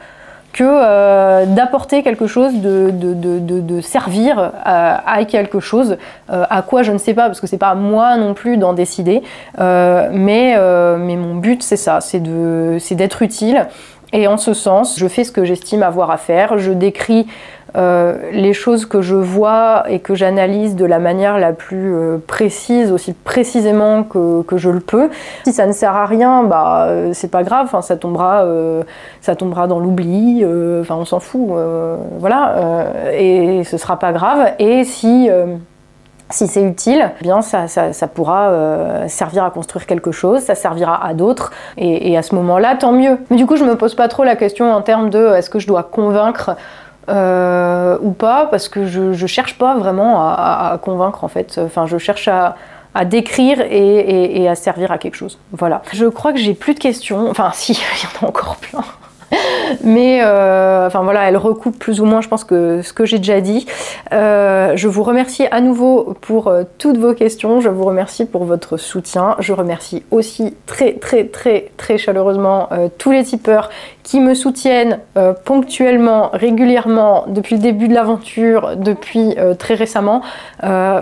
que 0.52 0.64
euh, 0.66 1.47
d'apporter 1.47 2.02
quelque 2.02 2.26
chose, 2.26 2.52
de, 2.55 3.80
servir 3.80 4.52
à, 4.64 5.24
quelque 5.24 5.60
chose, 5.60 5.97
euh, 6.30 6.44
à 6.48 6.62
quoi 6.62 6.82
je 6.82 6.93
ne 6.93 6.98
sais 6.98 7.14
pas, 7.14 7.26
parce 7.26 7.40
que 7.40 7.47
c'est 7.47 7.59
pas 7.59 7.74
moi 7.74 8.16
non 8.16 8.34
plus 8.34 8.56
d'en 8.59 8.74
décider, 8.74 9.22
euh, 9.59 10.09
mais, 10.12 10.56
mais 10.98 11.16
mon 11.16 11.36
but 11.36 11.62
c'est 11.62 11.76
ça, 11.76 12.01
c'est 12.01 12.20
d'être 12.20 13.22
utile. 13.22 13.66
Et 14.14 14.26
en 14.26 14.36
ce 14.36 14.52
sens, 14.52 14.98
je 14.98 15.09
fais 15.09 15.24
ce 15.24 15.32
que 15.32 15.44
j'estime 15.44 15.82
avoir 15.82 16.10
à 16.10 16.18
faire, 16.18 16.59
je 16.59 16.72
décris 16.72 17.26
euh, 17.74 18.19
les 18.32 18.53
choses 18.53 18.85
que 18.85 19.01
je 19.01 19.15
vois 19.15 19.85
et 19.89 20.01
que 20.01 20.15
j'analyse 20.15 20.77
de 20.77 20.85
la 20.85 20.99
manière 20.99 21.39
la 21.39 21.55
plus 21.55 21.94
euh, 21.94 22.19
précise, 22.27 22.93
aussi 22.93 23.15
précisément 23.15 24.03
que, 24.03 24.44
je 24.57 24.69
le 24.69 24.81
peux. 24.81 25.09
Si 25.44 25.53
ça 25.53 25.66
ne 25.66 25.73
sert 25.73 25.97
à 25.97 26.05
rien, 26.05 26.44
bah 26.44 26.85
euh, 26.89 27.11
c'est 27.15 27.31
pas 27.31 27.43
grave, 27.43 27.74
ça 27.81 27.97
tombera, 27.97 28.44
ça 29.23 29.35
tombera 29.35 29.66
dans 29.66 29.78
l'oubli, 29.78 30.44
enfin 30.81 30.97
on 30.97 31.07
s'en 31.07 31.20
fout, 31.20 31.49
voilà, 32.19 32.93
et 33.15 33.65
ce 33.65 33.78
sera 33.78 33.99
pas 33.99 34.12
grave. 34.12 34.53
Et 34.59 34.85
si 34.85 35.31
si 36.31 36.47
c'est 36.49 36.62
utile, 36.62 37.11
eh 37.20 37.23
bien 37.23 37.40
ça 37.43 37.66
pourra 38.15 39.09
servir 39.09 39.44
à 39.44 39.51
construire 39.51 39.86
quelque 39.86 40.12
chose, 40.12 40.40
ça 40.40 40.55
servira 40.55 41.05
à 41.05 41.15
d'autres, 41.15 41.53
et, 41.78 42.12
et, 42.12 42.19
à 42.19 42.23
ce 42.23 42.35
moment-là, 42.35 42.77
tant 42.77 42.93
mieux. 42.93 43.19
Mais 43.31 43.36
du 43.36 43.47
coup, 43.47 43.57
je 43.57 43.65
me 43.65 43.77
pose 43.77 43.94
pas 43.94 44.09
trop 44.09 44.24
la 44.24 44.36
question 44.36 44.73
en 44.73 44.82
termes 44.82 45.09
de 45.09 45.35
est-ce 45.35 45.49
que 45.49 45.59
je 45.59 45.66
dois 45.66 45.82
convaincre 45.82 46.57
euh, 47.09 47.99
ou 48.01 48.12
pas, 48.12 48.47
parce 48.47 48.69
que 48.69 48.87
je, 48.87 49.12
je 49.12 49.27
cherche 49.27 49.59
pas 49.59 49.77
vraiment 49.77 50.20
à, 50.20 50.79
convaincre 50.83 51.24
en 51.24 51.29
fait. 51.29 51.59
Enfin, 51.65 51.87
je 51.87 51.99
cherche 51.99 52.29
à, 52.29 52.57
décrire 53.05 53.61
et, 53.61 54.49
à 54.49 54.55
servir 54.55 54.93
à 54.93 54.99
quelque 54.99 55.16
chose. 55.16 55.39
Voilà. 55.53 55.83
Je 55.93 56.07
crois 56.07 56.33
que 56.33 56.39
j'ai 56.39 56.55
plus 56.55 56.74
de 56.74 56.79
questions. 56.79 57.29
Enfin, 57.31 57.51
si, 57.55 57.73
il 57.73 57.79
y 57.79 58.23
en 58.23 58.27
a 58.27 58.29
encore 58.29 58.57
plein. 58.57 58.85
Mais 59.84 60.20
euh, 60.22 60.86
enfin 60.86 61.02
voilà, 61.02 61.28
elle 61.28 61.36
recoupe 61.36 61.78
plus 61.78 62.00
ou 62.00 62.04
moins, 62.04 62.20
je 62.20 62.28
pense 62.28 62.44
que 62.44 62.82
ce 62.82 62.92
que 62.92 63.04
j'ai 63.04 63.18
déjà 63.18 63.40
dit. 63.40 63.66
Euh, 64.12 64.72
je 64.76 64.88
vous 64.88 65.02
remercie 65.02 65.46
à 65.50 65.60
nouveau 65.60 66.14
pour 66.20 66.48
euh, 66.48 66.64
toutes 66.78 66.98
vos 66.98 67.14
questions. 67.14 67.60
Je 67.60 67.68
vous 67.68 67.84
remercie 67.84 68.24
pour 68.24 68.44
votre 68.44 68.76
soutien. 68.76 69.36
Je 69.38 69.52
remercie 69.52 70.04
aussi 70.10 70.54
très 70.66 70.94
très 70.94 71.24
très 71.24 71.70
très 71.76 71.98
chaleureusement 71.98 72.68
tous 72.98 73.12
les 73.12 73.24
tipeurs 73.24 73.70
qui 74.02 74.20
me 74.20 74.34
soutiennent 74.34 74.98
ponctuellement, 75.44 76.30
régulièrement 76.32 77.24
depuis 77.28 77.56
le 77.56 77.62
début 77.62 77.88
de 77.88 77.94
l'aventure, 77.94 78.76
depuis 78.76 79.36
très 79.59 79.74
récemment. 79.74 80.22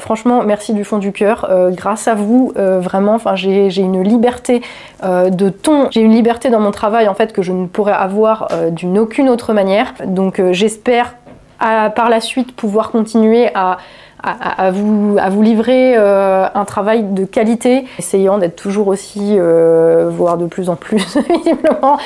franchement, 0.00 0.42
merci 0.42 0.74
du 0.74 0.84
fond 0.84 0.98
du 0.98 1.12
cœur. 1.12 1.48
grâce 1.70 2.08
à 2.08 2.14
vous, 2.14 2.52
vraiment, 2.56 3.18
j'ai 3.34 3.80
une 3.80 4.02
liberté 4.02 4.62
de 5.02 5.48
ton, 5.48 5.88
j'ai 5.90 6.02
une 6.02 6.12
liberté 6.12 6.50
dans 6.50 6.60
mon 6.60 6.72
travail 6.72 7.08
en 7.08 7.14
fait 7.14 7.32
que 7.32 7.42
je 7.42 7.52
ne 7.52 7.66
pourrais 7.66 7.92
avoir 7.92 8.19
euh, 8.26 8.70
d'une 8.70 8.98
aucune 8.98 9.28
autre 9.28 9.52
manière. 9.52 9.94
Donc 10.06 10.38
euh, 10.38 10.52
j'espère 10.52 11.14
par 11.58 12.08
la 12.08 12.22
suite 12.22 12.56
pouvoir 12.56 12.90
continuer 12.90 13.50
à, 13.54 13.76
à, 14.22 14.70
vous, 14.70 15.42
livrer 15.42 15.96
un 15.96 16.64
travail 16.64 17.04
de 17.04 17.24
qualité, 17.24 17.84
essayant 17.98 18.38
d'être 18.38 18.56
toujours 18.56 18.88
aussi, 18.88 19.38
voire 19.38 20.36
de 20.36 20.46
plus 20.46 20.68
en 20.68 20.76
plus 20.76 21.18
visiblement, 21.28 21.98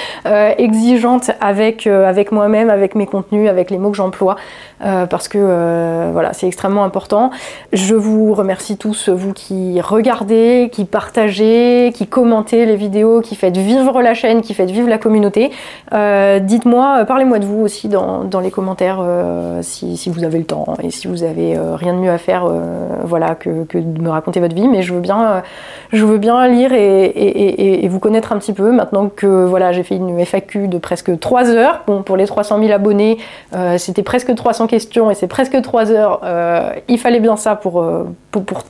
exigeante 0.59 1.31
avec, 1.41 1.87
avec 1.87 2.33
moi-même, 2.33 2.71
avec 2.71 2.95
mes 2.95 3.07
contenus, 3.07 3.49
avec 3.49 3.71
les 3.71 3.79
mots 3.79 3.91
que 3.91 3.97
j'emploie, 3.97 4.37
parce 4.81 5.29
que 5.29 6.11
voilà, 6.13 6.33
c'est 6.33 6.47
extrêmement 6.47 6.85
important. 6.85 7.31
Je 7.73 7.95
vous 7.95 8.35
remercie 8.35 8.77
tous, 8.77 9.09
vous 9.09 9.33
qui 9.33 9.81
regardez, 9.81 10.71
qui 10.73 10.85
partagez, 10.85 11.93
qui 11.95 12.07
commentez 12.07 12.67
les 12.67 12.77
vidéos, 12.77 13.21
qui 13.21 13.35
faites 13.35 13.57
vivre 13.57 14.03
la 14.03 14.15
chaîne, 14.15 14.43
qui 14.43 14.55
faites 14.55 14.71
vivre 14.71 14.89
la 14.89 14.99
communauté. 14.99 15.51
Dites-moi, 15.91 17.05
parlez-moi 17.07 17.39
de 17.39 17.45
vous 17.45 17.61
aussi 17.61 17.89
dans, 17.89 18.41
les 18.43 18.51
commentaires 18.51 18.99
euh, 19.01 19.61
si, 19.63 20.11
vous 20.11 20.25
avez 20.25 20.39
le 20.39 20.45
temps 20.45 20.77
et 20.83 20.91
si 20.91 21.07
vous 21.07 21.23
avez 21.23 21.57
euh, 21.57 21.77
rien 21.77 21.95
de 21.95 21.99
à 22.09 22.19
faire 22.19 22.45
euh, 22.47 22.89
voilà, 23.05 23.35
que, 23.35 23.49
de 23.49 24.03
me 24.03 24.09
raconter 24.09 24.41
votre 24.41 24.55
vie. 24.55 24.69
Mais 24.69 24.83
je 24.83 24.93
veux 24.93 25.01
bien, 25.01 25.43
je 25.93 26.05
veux 26.05 26.19
bien 26.19 26.47
lire 26.49 26.73
et, 26.73 27.87
vous 27.89 27.99
connaître 28.01 28.33
un 28.33 28.39
petit 28.39 28.53
peu 28.53 28.73
maintenant 28.73 29.09
que 29.09 29.45
voilà, 29.45 29.73
j'ai 29.73 29.83
fait 29.83 29.97
une 29.97 30.19
FAQ 30.25 30.69
de 30.69 30.79
presque 30.79 31.19
3 31.19 31.51
heures. 31.51 31.83
Bon, 31.87 32.03
pour 32.03 32.17
les 32.17 32.27
300 32.27 32.59
000 32.61 32.73
abonnés, 32.73 33.19
c'était 33.79 34.03
presque 34.03 34.35
300 34.35 34.67
questions 34.67 35.11
et 35.11 35.15
c'est 35.15 35.29
presque 35.29 35.61
3 35.61 35.93
heures. 35.93 36.21
il 36.89 36.99
fallait 36.99 37.21
bien 37.21 37.37
ça 37.37 37.55
pour, 37.55 37.85
pour, 38.31 38.45
pour 38.45 38.65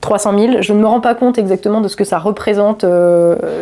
300 0.00 0.38
000. 0.38 0.62
Je 0.62 0.72
ne 0.72 0.80
me 0.80 0.86
rends 0.86 1.00
pas 1.00 1.14
compte 1.14 1.38
exactement 1.38 1.80
de 1.80 1.88
ce 1.88 1.96
que 1.96 2.04
ça 2.04 2.18
représente 2.18 2.84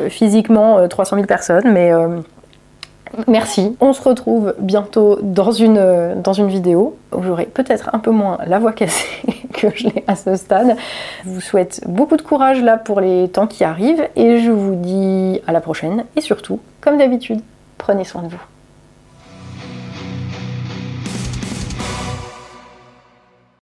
physiquement, 0.09 0.89
300 0.89 1.17
000 1.17 1.27
personnes, 1.27 1.71
mais 1.73 1.93
Merci. 3.27 3.77
On 3.81 3.93
se 3.93 4.03
retrouve 4.03 4.55
bientôt 4.59 5.19
dans 5.23 5.53
une, 5.53 6.21
dans 6.23 6.33
une 6.33 6.49
vidéo 6.49 6.97
où 7.13 7.23
j'aurai 7.23 7.47
peut-être 7.47 7.91
un 7.93 7.99
peu 7.99 8.11
moins 8.11 8.39
la 8.47 8.59
voix 8.59 8.73
cassée 8.73 9.07
que 9.53 9.69
je 9.75 9.89
l'ai 9.89 10.05
à 10.07 10.17
ce 10.17 10.37
stade. 10.37 10.77
Je 11.25 11.31
vous 11.31 11.41
souhaite 11.41 11.83
beaucoup 11.87 12.17
de 12.17 12.23
courage 12.23 12.63
là 12.63 12.79
pour 12.79 13.01
les 13.01 13.29
temps 13.29 13.47
qui 13.47 13.65
arrivent 13.65 14.09
et 14.17 14.41
je 14.41 14.51
vous 14.51 14.75
dis 14.75 15.41
à 15.47 15.53
la 15.53 15.61
prochaine 15.61 16.05
et 16.17 16.21
surtout, 16.21 16.61
comme 16.81 16.99
d'habitude, 16.99 17.41
prenez 17.79 18.05
soin 18.05 18.23
de 18.23 18.29
vous. 18.29 18.52